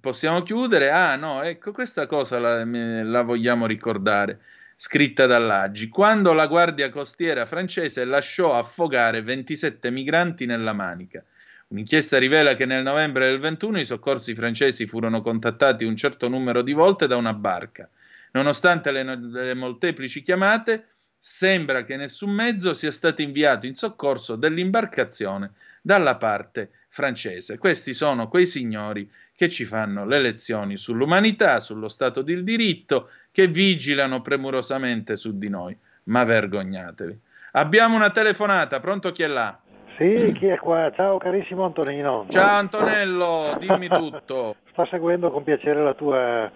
possiamo 0.00 0.42
chiudere. 0.42 0.90
Ah, 0.90 1.16
no, 1.16 1.40
ecco, 1.40 1.72
questa 1.72 2.04
cosa 2.04 2.38
la, 2.38 2.62
la 2.62 3.22
vogliamo 3.22 3.64
ricordare 3.64 4.38
scritta 4.76 5.26
dall'Aggi, 5.26 5.88
quando 5.88 6.32
la 6.32 6.46
guardia 6.46 6.90
costiera 6.90 7.46
francese 7.46 8.04
lasciò 8.04 8.58
affogare 8.58 9.22
27 9.22 9.90
migranti 9.90 10.46
nella 10.46 10.72
Manica. 10.72 11.22
Un'inchiesta 11.68 12.18
rivela 12.18 12.54
che 12.54 12.66
nel 12.66 12.82
novembre 12.82 13.26
del 13.26 13.40
21 13.40 13.80
i 13.80 13.86
soccorsi 13.86 14.34
francesi 14.34 14.86
furono 14.86 15.22
contattati 15.22 15.84
un 15.84 15.96
certo 15.96 16.28
numero 16.28 16.62
di 16.62 16.72
volte 16.72 17.06
da 17.06 17.16
una 17.16 17.32
barca. 17.32 17.88
Nonostante 18.32 18.92
le, 18.92 19.02
le 19.04 19.54
molteplici 19.54 20.22
chiamate, 20.22 20.88
sembra 21.18 21.84
che 21.84 21.96
nessun 21.96 22.30
mezzo 22.30 22.74
sia 22.74 22.92
stato 22.92 23.22
inviato 23.22 23.66
in 23.66 23.74
soccorso 23.74 24.36
dell'imbarcazione 24.36 25.52
dalla 25.80 26.16
parte 26.16 26.70
francese. 26.88 27.58
Questi 27.58 27.94
sono 27.94 28.28
quei 28.28 28.46
signori 28.46 29.10
che 29.36 29.48
ci 29.48 29.64
fanno 29.64 30.06
le 30.06 30.20
lezioni 30.20 30.76
sull'umanità, 30.76 31.60
sullo 31.60 31.88
Stato 31.88 32.22
di 32.22 32.42
diritto, 32.44 33.10
che 33.32 33.48
vigilano 33.48 34.22
premurosamente 34.22 35.16
su 35.16 35.36
di 35.36 35.48
noi. 35.48 35.76
Ma 36.04 36.24
vergognatevi. 36.24 37.18
Abbiamo 37.52 37.96
una 37.96 38.10
telefonata, 38.10 38.80
pronto 38.80 39.10
chi 39.12 39.22
è 39.22 39.26
là? 39.26 39.58
Sì, 39.96 40.32
chi 40.36 40.46
è 40.46 40.58
qua? 40.58 40.90
Ciao 40.94 41.18
carissimo 41.18 41.64
Antonino. 41.64 42.26
Ciao 42.28 42.58
Antonello, 42.58 43.56
dimmi 43.58 43.88
tutto. 43.88 44.56
Sto 44.72 44.84
seguendo 44.86 45.30
con 45.30 45.44
piacere 45.44 45.82
la 45.82 45.94
tua 45.94 46.50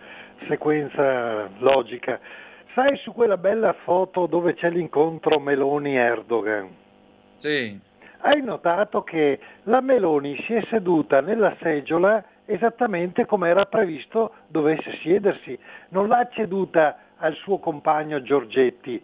sequenza 0.48 1.48
logica. 1.58 2.18
Sai 2.74 2.96
su 2.96 3.12
quella 3.12 3.36
bella 3.36 3.74
foto 3.84 4.26
dove 4.26 4.54
c'è 4.54 4.70
l'incontro 4.70 5.38
Meloni-Erdogan? 5.38 6.68
Sì. 7.36 7.78
Hai 8.20 8.42
notato 8.42 9.02
che 9.02 9.38
la 9.64 9.80
Meloni 9.80 10.36
si 10.44 10.54
è 10.54 10.66
seduta 10.68 11.20
nella 11.20 11.56
seggiola 11.60 12.24
esattamente 12.48 13.26
come 13.26 13.48
era 13.50 13.66
previsto 13.66 14.32
dovesse 14.46 14.92
siedersi, 15.02 15.56
non 15.90 16.08
l'ha 16.08 16.26
ceduta 16.32 16.96
al 17.18 17.34
suo 17.34 17.58
compagno 17.58 18.22
Giorgetti, 18.22 19.00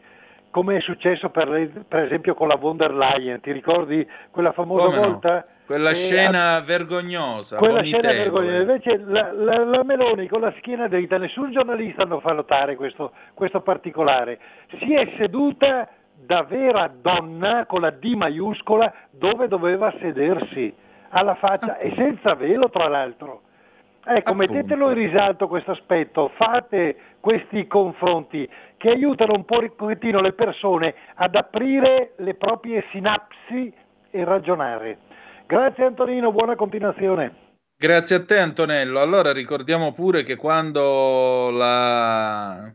come 0.51 0.77
è 0.77 0.81
successo 0.81 1.29
per, 1.31 1.49
lei, 1.49 1.67
per 1.67 2.05
esempio 2.05 2.35
con 2.35 2.49
la 2.49 2.57
von 2.57 2.77
der 2.77 2.93
Leyen, 2.95 3.41
ti 3.41 3.53
ricordi 3.53 4.09
quella 4.31 4.53
famosa 4.53 4.87
Come 4.87 4.97
no? 4.99 5.03
volta? 5.09 5.47
Quella 5.67 5.91
Eh, 5.91 5.95
scena 5.95 6.61
vergognosa, 6.61 7.57
quella 7.57 7.83
scena 7.83 8.13
vergognosa. 8.13 8.57
Invece 8.59 8.99
la, 8.99 9.33
la- 9.33 9.65
la 9.65 9.83
Meloni 9.83 10.29
con 10.29 10.41
la 10.43 10.53
schiena 10.59 10.89
dritta, 10.89 11.19
nessun 11.19 11.51
giornalista 11.53 12.05
non 12.05 12.21
fa 12.21 12.33
notare 12.33 12.77
questo, 12.77 13.13
questo 13.35 13.61
particolare. 13.63 14.39
Si 14.79 14.93
è 14.95 15.13
seduta 15.19 15.89
da 16.15 16.43
vera 16.45 16.89
donna 16.89 17.67
con 17.67 17.81
la 17.81 17.91
D 17.91 18.15
maiuscola 18.15 18.93
dove 19.11 19.49
doveva 19.49 19.93
sedersi, 20.01 20.73
alla 21.15 21.37
faccia 21.37 21.79
e 21.79 21.93
senza 21.97 22.35
velo 22.35 22.69
tra 22.69 22.89
l'altro. 22.89 23.43
Ecco, 24.07 24.35
mettetelo 24.35 24.91
in 24.91 24.97
risalto 24.97 25.49
questo 25.49 25.71
aspetto, 25.71 26.31
fate 26.37 26.97
questi 27.21 27.67
confronti 27.67 28.47
che 28.77 28.91
aiutano 28.91 29.33
un 29.35 29.45
po' 29.47 29.61
un 29.61 29.75
pochettino 29.75 30.21
le 30.21 30.33
persone 30.33 30.95
ad 31.15 31.35
aprire 31.35 32.13
le 32.19 32.35
proprie 32.35 32.85
sinapsi 32.91 33.73
e 34.11 34.25
ragionare. 34.25 34.99
Grazie 35.47 35.85
Antonino, 35.87 36.33
buona 36.33 36.55
continuazione. 36.55 37.43
Grazie 37.77 38.17
a 38.17 38.25
te 38.25 38.39
Antonello. 38.39 39.01
Allora 39.01 39.33
ricordiamo 39.33 39.93
pure 39.93 40.23
che 40.23 40.37
quando 40.37 41.51
la, 41.51 42.71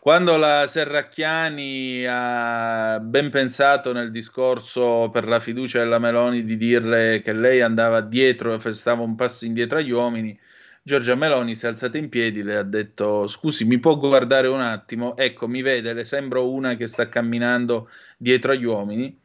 quando 0.00 0.38
la 0.38 0.66
Serracchiani 0.66 2.06
ha 2.08 2.98
ben 3.00 3.30
pensato 3.30 3.92
nel 3.92 4.10
discorso 4.10 5.10
per 5.12 5.26
la 5.28 5.40
fiducia 5.40 5.78
della 5.80 5.98
Meloni 5.98 6.42
di 6.42 6.56
dirle 6.56 7.20
che 7.22 7.34
lei 7.34 7.60
andava 7.60 8.00
dietro 8.00 8.58
stava 8.72 9.02
un 9.02 9.14
passo 9.14 9.44
indietro 9.44 9.78
agli 9.78 9.90
uomini, 9.90 10.38
Giorgia 10.82 11.14
Meloni 11.14 11.54
si 11.54 11.66
è 11.66 11.68
alzata 11.68 11.98
in 11.98 12.08
piedi 12.08 12.42
le 12.42 12.56
ha 12.56 12.62
detto 12.62 13.26
scusi 13.28 13.66
mi 13.66 13.78
può 13.78 13.96
guardare 13.98 14.48
un 14.48 14.62
attimo? 14.62 15.14
Ecco 15.18 15.46
mi 15.46 15.60
vede, 15.60 15.92
le 15.92 16.06
sembro 16.06 16.50
una 16.50 16.76
che 16.76 16.86
sta 16.86 17.08
camminando 17.10 17.90
dietro 18.16 18.52
agli 18.52 18.64
uomini 18.64 19.19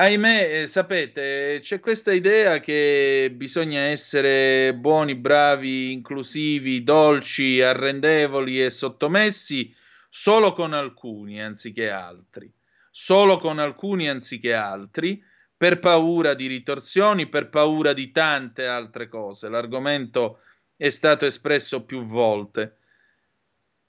ahimè, 0.00 0.62
eh, 0.62 0.66
sapete, 0.66 1.58
c'è 1.60 1.78
questa 1.78 2.12
idea 2.12 2.58
che 2.60 3.30
bisogna 3.34 3.80
essere 3.80 4.74
buoni, 4.74 5.14
bravi, 5.14 5.92
inclusivi, 5.92 6.82
dolci, 6.82 7.60
arrendevoli 7.60 8.64
e 8.64 8.70
sottomessi 8.70 9.74
solo 10.08 10.54
con 10.54 10.72
alcuni 10.72 11.42
anziché 11.42 11.90
altri, 11.90 12.50
solo 12.90 13.38
con 13.38 13.58
alcuni 13.58 14.08
anziché 14.08 14.54
altri, 14.54 15.22
per 15.54 15.78
paura 15.80 16.32
di 16.32 16.46
ritorsioni, 16.46 17.28
per 17.28 17.50
paura 17.50 17.92
di 17.92 18.10
tante 18.10 18.66
altre 18.66 19.06
cose. 19.08 19.50
L'argomento 19.50 20.40
è 20.76 20.88
stato 20.88 21.26
espresso 21.26 21.84
più 21.84 22.06
volte. 22.06 22.78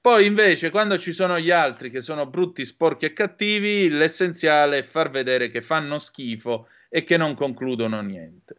Poi 0.02 0.26
invece, 0.26 0.72
quando 0.72 0.98
ci 0.98 1.11
sono 1.11 1.40
gli 1.40 1.52
altri 1.52 1.91
che 1.91 2.02
sono 2.02 2.26
brutti, 2.26 2.65
sporchi 2.65 3.06
e 3.06 3.14
cattivi, 3.14 3.88
l'essenziale 3.88 4.80
è 4.80 4.84
far 4.84 5.11
vedere 5.11 5.52
che 5.52 5.61
fanno 5.61 5.99
schifo 5.99 6.69
e 6.90 7.03
che 7.03 7.18
non 7.18 7.36
concludono 7.36 8.02
niente. 8.02 8.56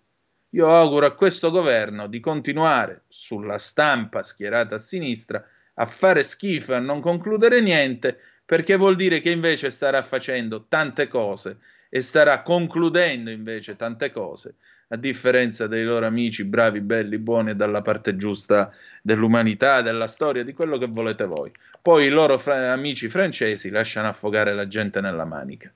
Io 0.50 0.72
auguro 0.72 1.06
a 1.06 1.14
questo 1.16 1.50
governo 1.50 2.06
di 2.06 2.20
continuare 2.20 3.02
sulla 3.08 3.58
stampa 3.58 4.22
schierata 4.22 4.76
a 4.76 4.78
sinistra 4.78 5.44
a 5.74 5.86
fare 5.86 6.22
schifo 6.22 6.72
e 6.72 6.76
a 6.76 6.78
non 6.78 7.00
concludere 7.00 7.60
niente, 7.60 8.18
perché 8.44 8.76
vuol 8.76 8.94
dire 8.94 9.20
che 9.20 9.30
invece 9.30 9.70
starà 9.70 10.00
facendo 10.02 10.66
tante 10.68 11.08
cose 11.08 11.58
e 11.88 12.02
starà 12.02 12.42
concludendo 12.42 13.30
invece 13.30 13.74
tante 13.74 14.12
cose 14.12 14.54
a 14.92 14.96
differenza 14.96 15.66
dei 15.66 15.84
loro 15.84 16.04
amici 16.06 16.44
bravi, 16.44 16.80
belli, 16.80 17.16
buoni 17.18 17.50
e 17.50 17.56
dalla 17.56 17.80
parte 17.80 18.14
giusta 18.14 18.70
dell'umanità, 19.00 19.80
della 19.80 20.06
storia, 20.06 20.44
di 20.44 20.52
quello 20.52 20.76
che 20.76 20.86
volete 20.86 21.24
voi. 21.24 21.50
Poi 21.80 22.06
i 22.06 22.10
loro 22.10 22.38
fra- 22.38 22.72
amici 22.72 23.08
francesi 23.08 23.70
lasciano 23.70 24.08
affogare 24.08 24.52
la 24.52 24.68
gente 24.68 25.00
nella 25.00 25.24
manica. 25.24 25.72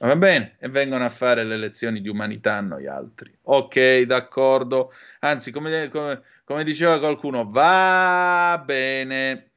Va 0.00 0.16
bene? 0.16 0.56
E 0.58 0.68
vengono 0.68 1.04
a 1.04 1.08
fare 1.08 1.44
le 1.44 1.56
lezioni 1.56 2.02
di 2.02 2.08
umanità 2.08 2.56
a 2.56 2.60
noi 2.60 2.86
altri. 2.86 3.32
Ok, 3.44 4.02
d'accordo. 4.02 4.92
Anzi, 5.20 5.50
come, 5.50 5.88
come, 5.88 6.22
come 6.44 6.64
diceva 6.64 6.98
qualcuno, 6.98 7.48
va 7.48 8.62
bene. 8.64 9.52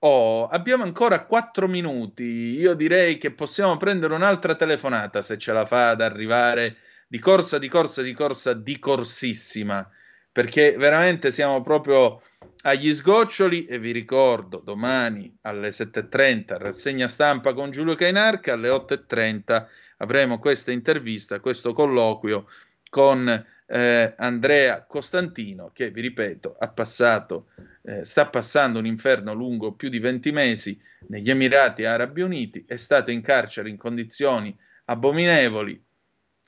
Oh, 0.00 0.48
abbiamo 0.48 0.82
ancora 0.82 1.24
quattro 1.24 1.68
minuti. 1.68 2.58
Io 2.58 2.74
direi 2.74 3.18
che 3.18 3.30
possiamo 3.30 3.76
prendere 3.76 4.14
un'altra 4.14 4.56
telefonata 4.56 5.22
se 5.22 5.38
ce 5.38 5.52
la 5.52 5.64
fa 5.64 5.90
ad 5.90 6.00
arrivare 6.00 6.76
di 7.12 7.18
corsa, 7.18 7.58
di 7.58 7.68
corsa, 7.68 8.00
di 8.00 8.14
corsa, 8.14 8.54
di 8.54 8.78
corsissima, 8.78 9.86
perché 10.32 10.76
veramente 10.78 11.30
siamo 11.30 11.60
proprio 11.60 12.22
agli 12.62 12.90
sgoccioli 12.90 13.66
e 13.66 13.78
vi 13.78 13.90
ricordo 13.92 14.62
domani 14.64 15.36
alle 15.42 15.68
7.30 15.68 16.56
rassegna 16.56 17.08
stampa 17.08 17.52
con 17.52 17.70
Giulio 17.70 17.96
Cainarca, 17.96 18.54
alle 18.54 18.70
8.30 18.70 19.66
avremo 19.98 20.38
questa 20.38 20.72
intervista, 20.72 21.40
questo 21.40 21.74
colloquio 21.74 22.46
con 22.88 23.28
eh, 23.66 24.14
Andrea 24.16 24.82
Costantino 24.86 25.70
che 25.74 25.90
vi 25.90 26.00
ripeto 26.00 26.56
passato, 26.72 27.48
eh, 27.82 28.06
sta 28.06 28.26
passando 28.28 28.78
un 28.78 28.86
inferno 28.86 29.34
lungo 29.34 29.72
più 29.72 29.90
di 29.90 29.98
20 29.98 30.32
mesi 30.32 30.80
negli 31.08 31.28
Emirati 31.28 31.84
Arabi 31.84 32.22
Uniti, 32.22 32.64
è 32.66 32.76
stato 32.78 33.10
in 33.10 33.20
carcere 33.20 33.68
in 33.68 33.76
condizioni 33.76 34.56
abominevoli, 34.86 35.78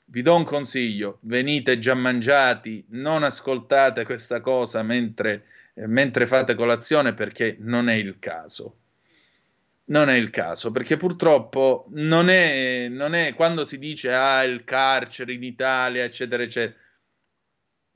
vi 0.05 0.21
do 0.21 0.35
un 0.35 0.43
consiglio, 0.43 1.19
venite 1.21 1.79
già 1.79 1.95
mangiati, 1.95 2.85
non 2.89 3.23
ascoltate 3.23 4.05
questa 4.05 4.39
cosa 4.39 4.83
mentre, 4.83 5.45
eh, 5.73 5.87
mentre 5.87 6.27
fate 6.27 6.55
colazione 6.55 7.13
perché 7.13 7.57
non 7.59 7.89
è 7.89 7.95
il 7.95 8.17
caso. 8.19 8.77
Non 9.87 10.09
è 10.09 10.15
il 10.15 10.31
caso, 10.31 10.71
perché 10.71 10.97
purtroppo 10.97 11.85
non 11.91 12.29
è, 12.29 12.87
non 12.89 13.13
è 13.13 13.35
quando 13.35 13.65
si 13.65 13.77
dice 13.77 14.11
ah 14.13 14.43
il 14.43 14.63
carcere 14.63 15.33
in 15.33 15.43
Italia, 15.43 16.03
eccetera, 16.03 16.41
eccetera. 16.41 16.79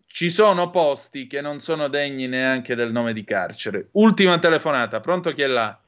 Ci 0.06 0.30
sono 0.30 0.70
posti 0.70 1.26
che 1.26 1.42
non 1.42 1.60
sono 1.60 1.88
degni 1.88 2.28
neanche 2.28 2.76
del 2.76 2.92
nome 2.92 3.14
di 3.14 3.24
carcere. 3.24 3.90
Ultima 3.94 4.38
telefonata, 4.38 5.00
pronto 5.02 5.34
chi 5.34 5.42
è 5.42 5.48
là? 5.48 5.80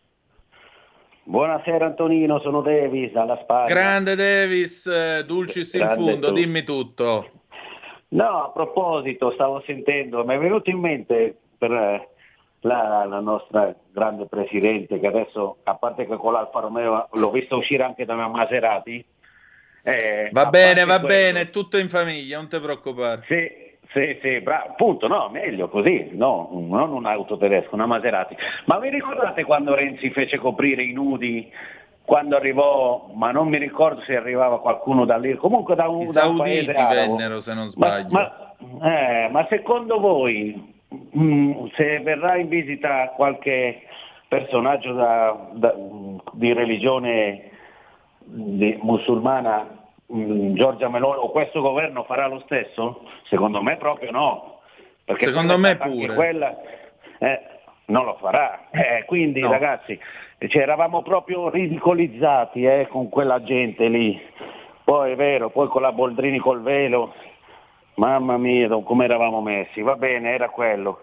Buonasera 1.24 1.86
Antonino, 1.86 2.40
sono 2.40 2.62
Davis 2.62 3.12
dalla 3.12 3.38
Spagna. 3.44 3.68
Grande 3.68 4.16
Davis, 4.16 4.86
eh, 4.88 5.24
dulcis 5.26 5.74
in 5.74 5.82
Grande 5.82 6.12
fundo, 6.12 6.28
tu. 6.30 6.34
dimmi 6.34 6.64
tutto. 6.64 7.30
No, 8.10 8.44
a 8.44 8.50
proposito, 8.50 9.32
stavo 9.32 9.62
sentendo, 9.66 10.26
mi 10.26 10.34
è 10.34 10.38
venuto 10.40 10.70
in 10.70 10.80
mente 10.80 11.38
per 11.58 11.72
eh, 11.72 12.10
la, 12.62 13.06
la 13.06 13.20
nostra 13.20 13.74
grande 13.92 14.26
presidente, 14.26 15.00
che 15.00 15.08
adesso, 15.08 15.58
a 15.64 15.76
parte 15.76 16.06
che 16.08 16.18
con 16.18 16.34
l'Alfa 16.34 16.60
Romeo 16.60 17.08
l'ho 17.14 17.32
visto 17.32 17.58
uscire 17.58 17.84
anche 17.84 18.04
da 18.04 18.16
Maserati. 18.28 19.04
eh, 19.84 20.30
Va 20.32 20.48
bene, 20.48 20.84
va 20.86 21.00
quello- 21.00 21.08
bene, 21.08 21.50
tutto 21.50 21.78
in 21.78 21.88
famiglia, 21.88 22.38
non 22.38 22.50
ti 22.50 22.60
preoccupare. 22.60 23.24
Sì, 23.28 23.71
sì, 23.94 24.18
sì, 24.22 24.40
bravo, 24.42 24.70
appunto, 24.70 25.08
no, 25.08 25.30
meglio 25.30 25.68
così, 25.70 26.10
no, 26.14 26.50
non 26.52 26.92
un'auto 26.94 27.38
tedesca, 27.38 27.76
una 27.76 27.86
Maserati. 27.86 28.36
Ma 28.66 28.80
vi 28.80 28.90
ricordate 28.90 29.44
quando 29.44 29.76
Renzi 29.76 30.10
fece 30.12 30.38
coprire 30.38 30.84
i 30.84 30.94
nudi 30.94 31.52
quando 32.04 32.36
arrivò, 32.36 33.10
ma 33.14 33.32
non 33.32 33.48
mi 33.48 33.58
ricordo 33.58 34.02
se 34.02 34.16
arrivava 34.16 34.60
qualcuno 34.60 35.06
da 35.06 35.18
lì, 35.18 35.36
comunque 35.36 35.76
da 35.76 35.88
un, 35.88 36.02
I 36.04 36.12
da 36.12 36.28
un 36.28 36.38
paese 36.38 36.72
arabo. 36.72 37.16
vennero, 37.16 37.42
se 37.42 37.54
non 37.54 37.64
Ma, 37.66 37.70
sbaglio. 37.70 38.08
ma- 38.10 38.56
eh, 39.26 39.30
ma 39.30 39.46
secondo 39.50 40.00
voi, 40.00 40.74
mh, 41.12 41.68
se 41.76 42.00
verrà 42.00 42.38
in 42.38 42.48
visita 42.50 43.10
qualche 43.16 43.82
personaggio 44.28 44.94
da- 44.94 45.48
da- 45.54 45.76
di 46.34 46.54
religione 46.54 47.50
di- 48.20 48.78
musulmana, 48.82 49.81
mh, 50.12 50.54
Giorgia 50.56 50.90
Meloni 50.90 51.20
o 51.20 51.30
questo 51.32 51.62
governo 51.62 52.04
farà 52.04 52.28
lo 52.28 52.40
stesso? 52.42 53.02
Secondo 53.24 53.62
me 53.62 53.78
proprio 53.78 54.12
no. 54.12 54.60
Perché 55.04 55.26
Secondo 55.26 55.58
me 55.58 55.76
pure. 55.78 56.14
Quella, 56.14 56.56
eh, 57.20 57.42
non 57.86 58.06
lo 58.06 58.16
farà. 58.20 58.68
Eh, 58.72 59.04
quindi 59.06 59.42
No. 59.42 59.52
ragazzi, 59.52 60.00
cioè, 60.48 60.62
eravamo 60.62 61.02
proprio 61.02 61.50
ridicolizzati 61.50 62.64
eh, 62.64 62.88
con 62.90 63.10
quella 63.10 63.42
gente 63.44 63.88
lì. 63.88 64.22
Poi 64.84 65.12
è 65.12 65.16
vero, 65.16 65.50
poi 65.50 65.68
con 65.68 65.82
la 65.82 65.92
Boldrini 65.92 66.40
col 66.40 66.62
velo, 66.62 67.14
mamma 67.96 68.38
mia, 68.38 68.68
come 68.84 69.06
eravamo 69.06 69.42
messi. 69.42 69.82
Va 69.82 69.96
bene, 69.96 70.34
era 70.34 70.50
quello. 70.50 71.02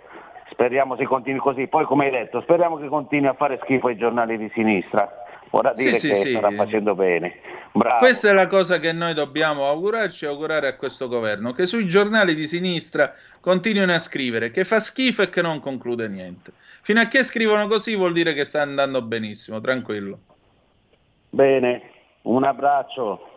Speriamo 0.50 0.96
si 0.96 1.04
continui 1.04 1.38
così. 1.40 1.66
Poi 1.68 1.84
come 1.84 2.06
hai 2.06 2.10
detto, 2.10 2.40
speriamo 2.40 2.76
che 2.76 2.88
continui 2.88 3.28
a 3.28 3.34
fare 3.34 3.58
schifo 3.62 3.88
ai 3.88 3.96
giornali 3.96 4.38
di 4.38 4.50
sinistra. 4.54 5.10
Ora 5.50 5.72
Sì, 5.76 5.84
dire 5.84 5.98
sì, 5.98 6.08
che 6.08 6.14
sì. 6.16 6.30
starà 6.30 6.50
facendo 6.52 6.94
bene. 6.94 7.40
Bravo. 7.72 7.98
Questa 7.98 8.28
è 8.28 8.32
la 8.32 8.46
cosa 8.46 8.78
che 8.78 8.92
noi 8.92 9.14
dobbiamo 9.14 9.68
augurarci 9.68 10.24
e 10.24 10.28
augurare 10.28 10.68
a 10.68 10.76
questo 10.76 11.08
governo, 11.08 11.52
che 11.52 11.66
sui 11.66 11.86
giornali 11.86 12.34
di 12.34 12.46
sinistra 12.46 13.14
continuino 13.40 13.92
a 13.92 13.98
scrivere 13.98 14.50
che 14.50 14.64
fa 14.64 14.80
schifo 14.80 15.22
e 15.22 15.30
che 15.30 15.42
non 15.42 15.60
conclude 15.60 16.08
niente. 16.08 16.52
Fino 16.82 17.00
a 17.00 17.06
che 17.06 17.22
scrivono 17.22 17.68
così 17.68 17.94
vuol 17.94 18.12
dire 18.12 18.32
che 18.34 18.44
sta 18.44 18.62
andando 18.62 19.02
benissimo, 19.02 19.60
tranquillo. 19.60 20.18
Bene, 21.30 21.82
un 22.22 22.44
abbraccio. 22.44 23.28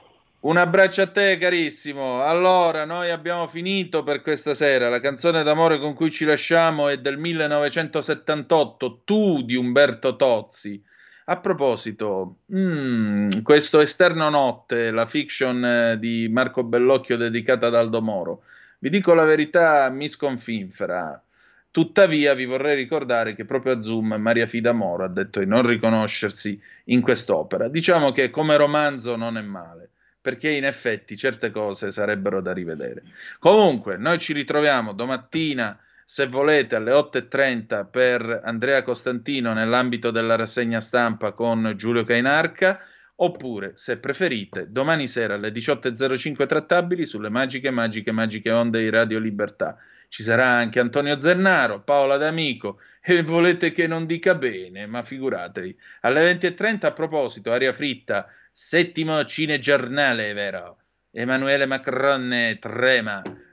Un 0.42 0.58
abbraccio 0.58 1.04
a 1.04 1.08
te 1.08 1.38
carissimo. 1.38 2.24
Allora, 2.24 2.86
noi 2.86 3.12
abbiamo 3.12 3.48
finito 3.48 4.02
per 4.02 4.22
questa 4.22 4.56
sera. 4.56 4.90
La 4.90 5.00
canzone 5.00 5.44
d'amore 5.44 5.78
con 5.78 5.94
cui 5.94 6.10
ci 6.10 6.26
lasciamo 6.26 6.88
è 6.88 6.98
del 6.98 7.18
1978, 7.20 9.02
Tu 9.04 9.44
di 9.44 9.56
Umberto 9.56 10.16
Tozzi. 10.16 10.82
A 11.26 11.38
proposito, 11.40 12.40
mm, 12.54 13.42
questo 13.44 13.80
Esterno 13.80 14.30
Notte, 14.30 14.90
la 14.92 15.06
fiction 15.06 15.64
eh, 15.64 16.00
di 16.00 16.28
Marco 16.30 16.64
Bellocchio 16.64 17.16
dedicata 17.16 17.68
ad 17.68 17.76
Aldo 17.76 18.02
Moro, 18.02 18.44
vi 18.80 18.90
dico 18.90 19.14
la 19.14 19.24
verità, 19.24 19.90
mi 19.92 20.08
sconfinfera. 20.08 21.22
Tuttavia 21.70 22.34
vi 22.34 22.46
vorrei 22.46 22.76
ricordare 22.76 23.36
che 23.36 23.46
proprio 23.46 23.74
a 23.74 23.82
Zoom 23.82 24.16
Maria 24.16 24.48
Fida 24.48 24.74
Moro 24.74 25.04
ha 25.04 25.08
detto 25.08 25.40
di 25.40 25.46
non 25.46 25.66
riconoscersi 25.66 26.60
in 26.86 27.02
quest'opera. 27.02 27.68
Diciamo 27.70 28.12
che 28.12 28.32
come 28.32 28.58
romanzo 28.58 29.16
non 29.16 29.38
è 29.38 29.42
male, 29.42 29.90
perché 30.20 30.50
in 30.50 30.66
effetti 30.66 31.16
certe 31.16 31.52
cose 31.52 31.92
sarebbero 31.92 32.42
da 32.42 32.52
rivedere. 32.52 33.04
Comunque, 33.40 33.96
noi 33.98 34.18
ci 34.18 34.34
ritroviamo 34.34 34.94
domattina 34.94 35.80
se 36.12 36.28
volete 36.28 36.76
alle 36.76 36.92
8.30 36.92 37.90
per 37.90 38.42
Andrea 38.44 38.84
Costantino 38.84 39.54
nell'ambito 39.54 40.12
della 40.12 40.36
rassegna 40.36 40.82
stampa 40.82 41.32
con 41.32 41.74
Giulio 41.78 42.04
Cainarca, 42.04 42.82
oppure, 43.16 43.78
se 43.78 43.98
preferite, 43.98 44.70
domani 44.74 45.08
sera 45.08 45.36
alle 45.36 45.52
18.05 45.52 46.46
trattabili 46.46 47.06
sulle 47.06 47.30
magiche, 47.30 47.70
magiche, 47.72 48.12
magiche 48.12 48.52
onde 48.52 48.82
di 48.82 48.90
Radio 48.90 49.20
Libertà. 49.20 49.78
Ci 50.10 50.22
sarà 50.22 50.48
anche 50.48 50.82
Antonio 50.82 51.18
Zernaro, 51.18 51.82
Paola 51.82 52.18
D'Amico 52.18 52.80
e 53.02 53.24
volete 53.24 53.72
che 53.72 53.88
non 53.88 54.06
dica 54.06 54.36
bene, 54.36 54.86
ma 54.88 55.04
figuratevi. 55.04 55.78
Alle 56.02 56.34
20.30 56.34 56.88
a 56.88 56.92
proposito, 56.92 57.54
aria 57.54 57.72
fritta, 57.72 58.28
settimo 58.52 59.24
cinegiornale, 59.24 60.34
vero? 60.34 60.78
Emanuele 61.10 61.66
Macron 61.68 62.58
trema. 62.60 63.22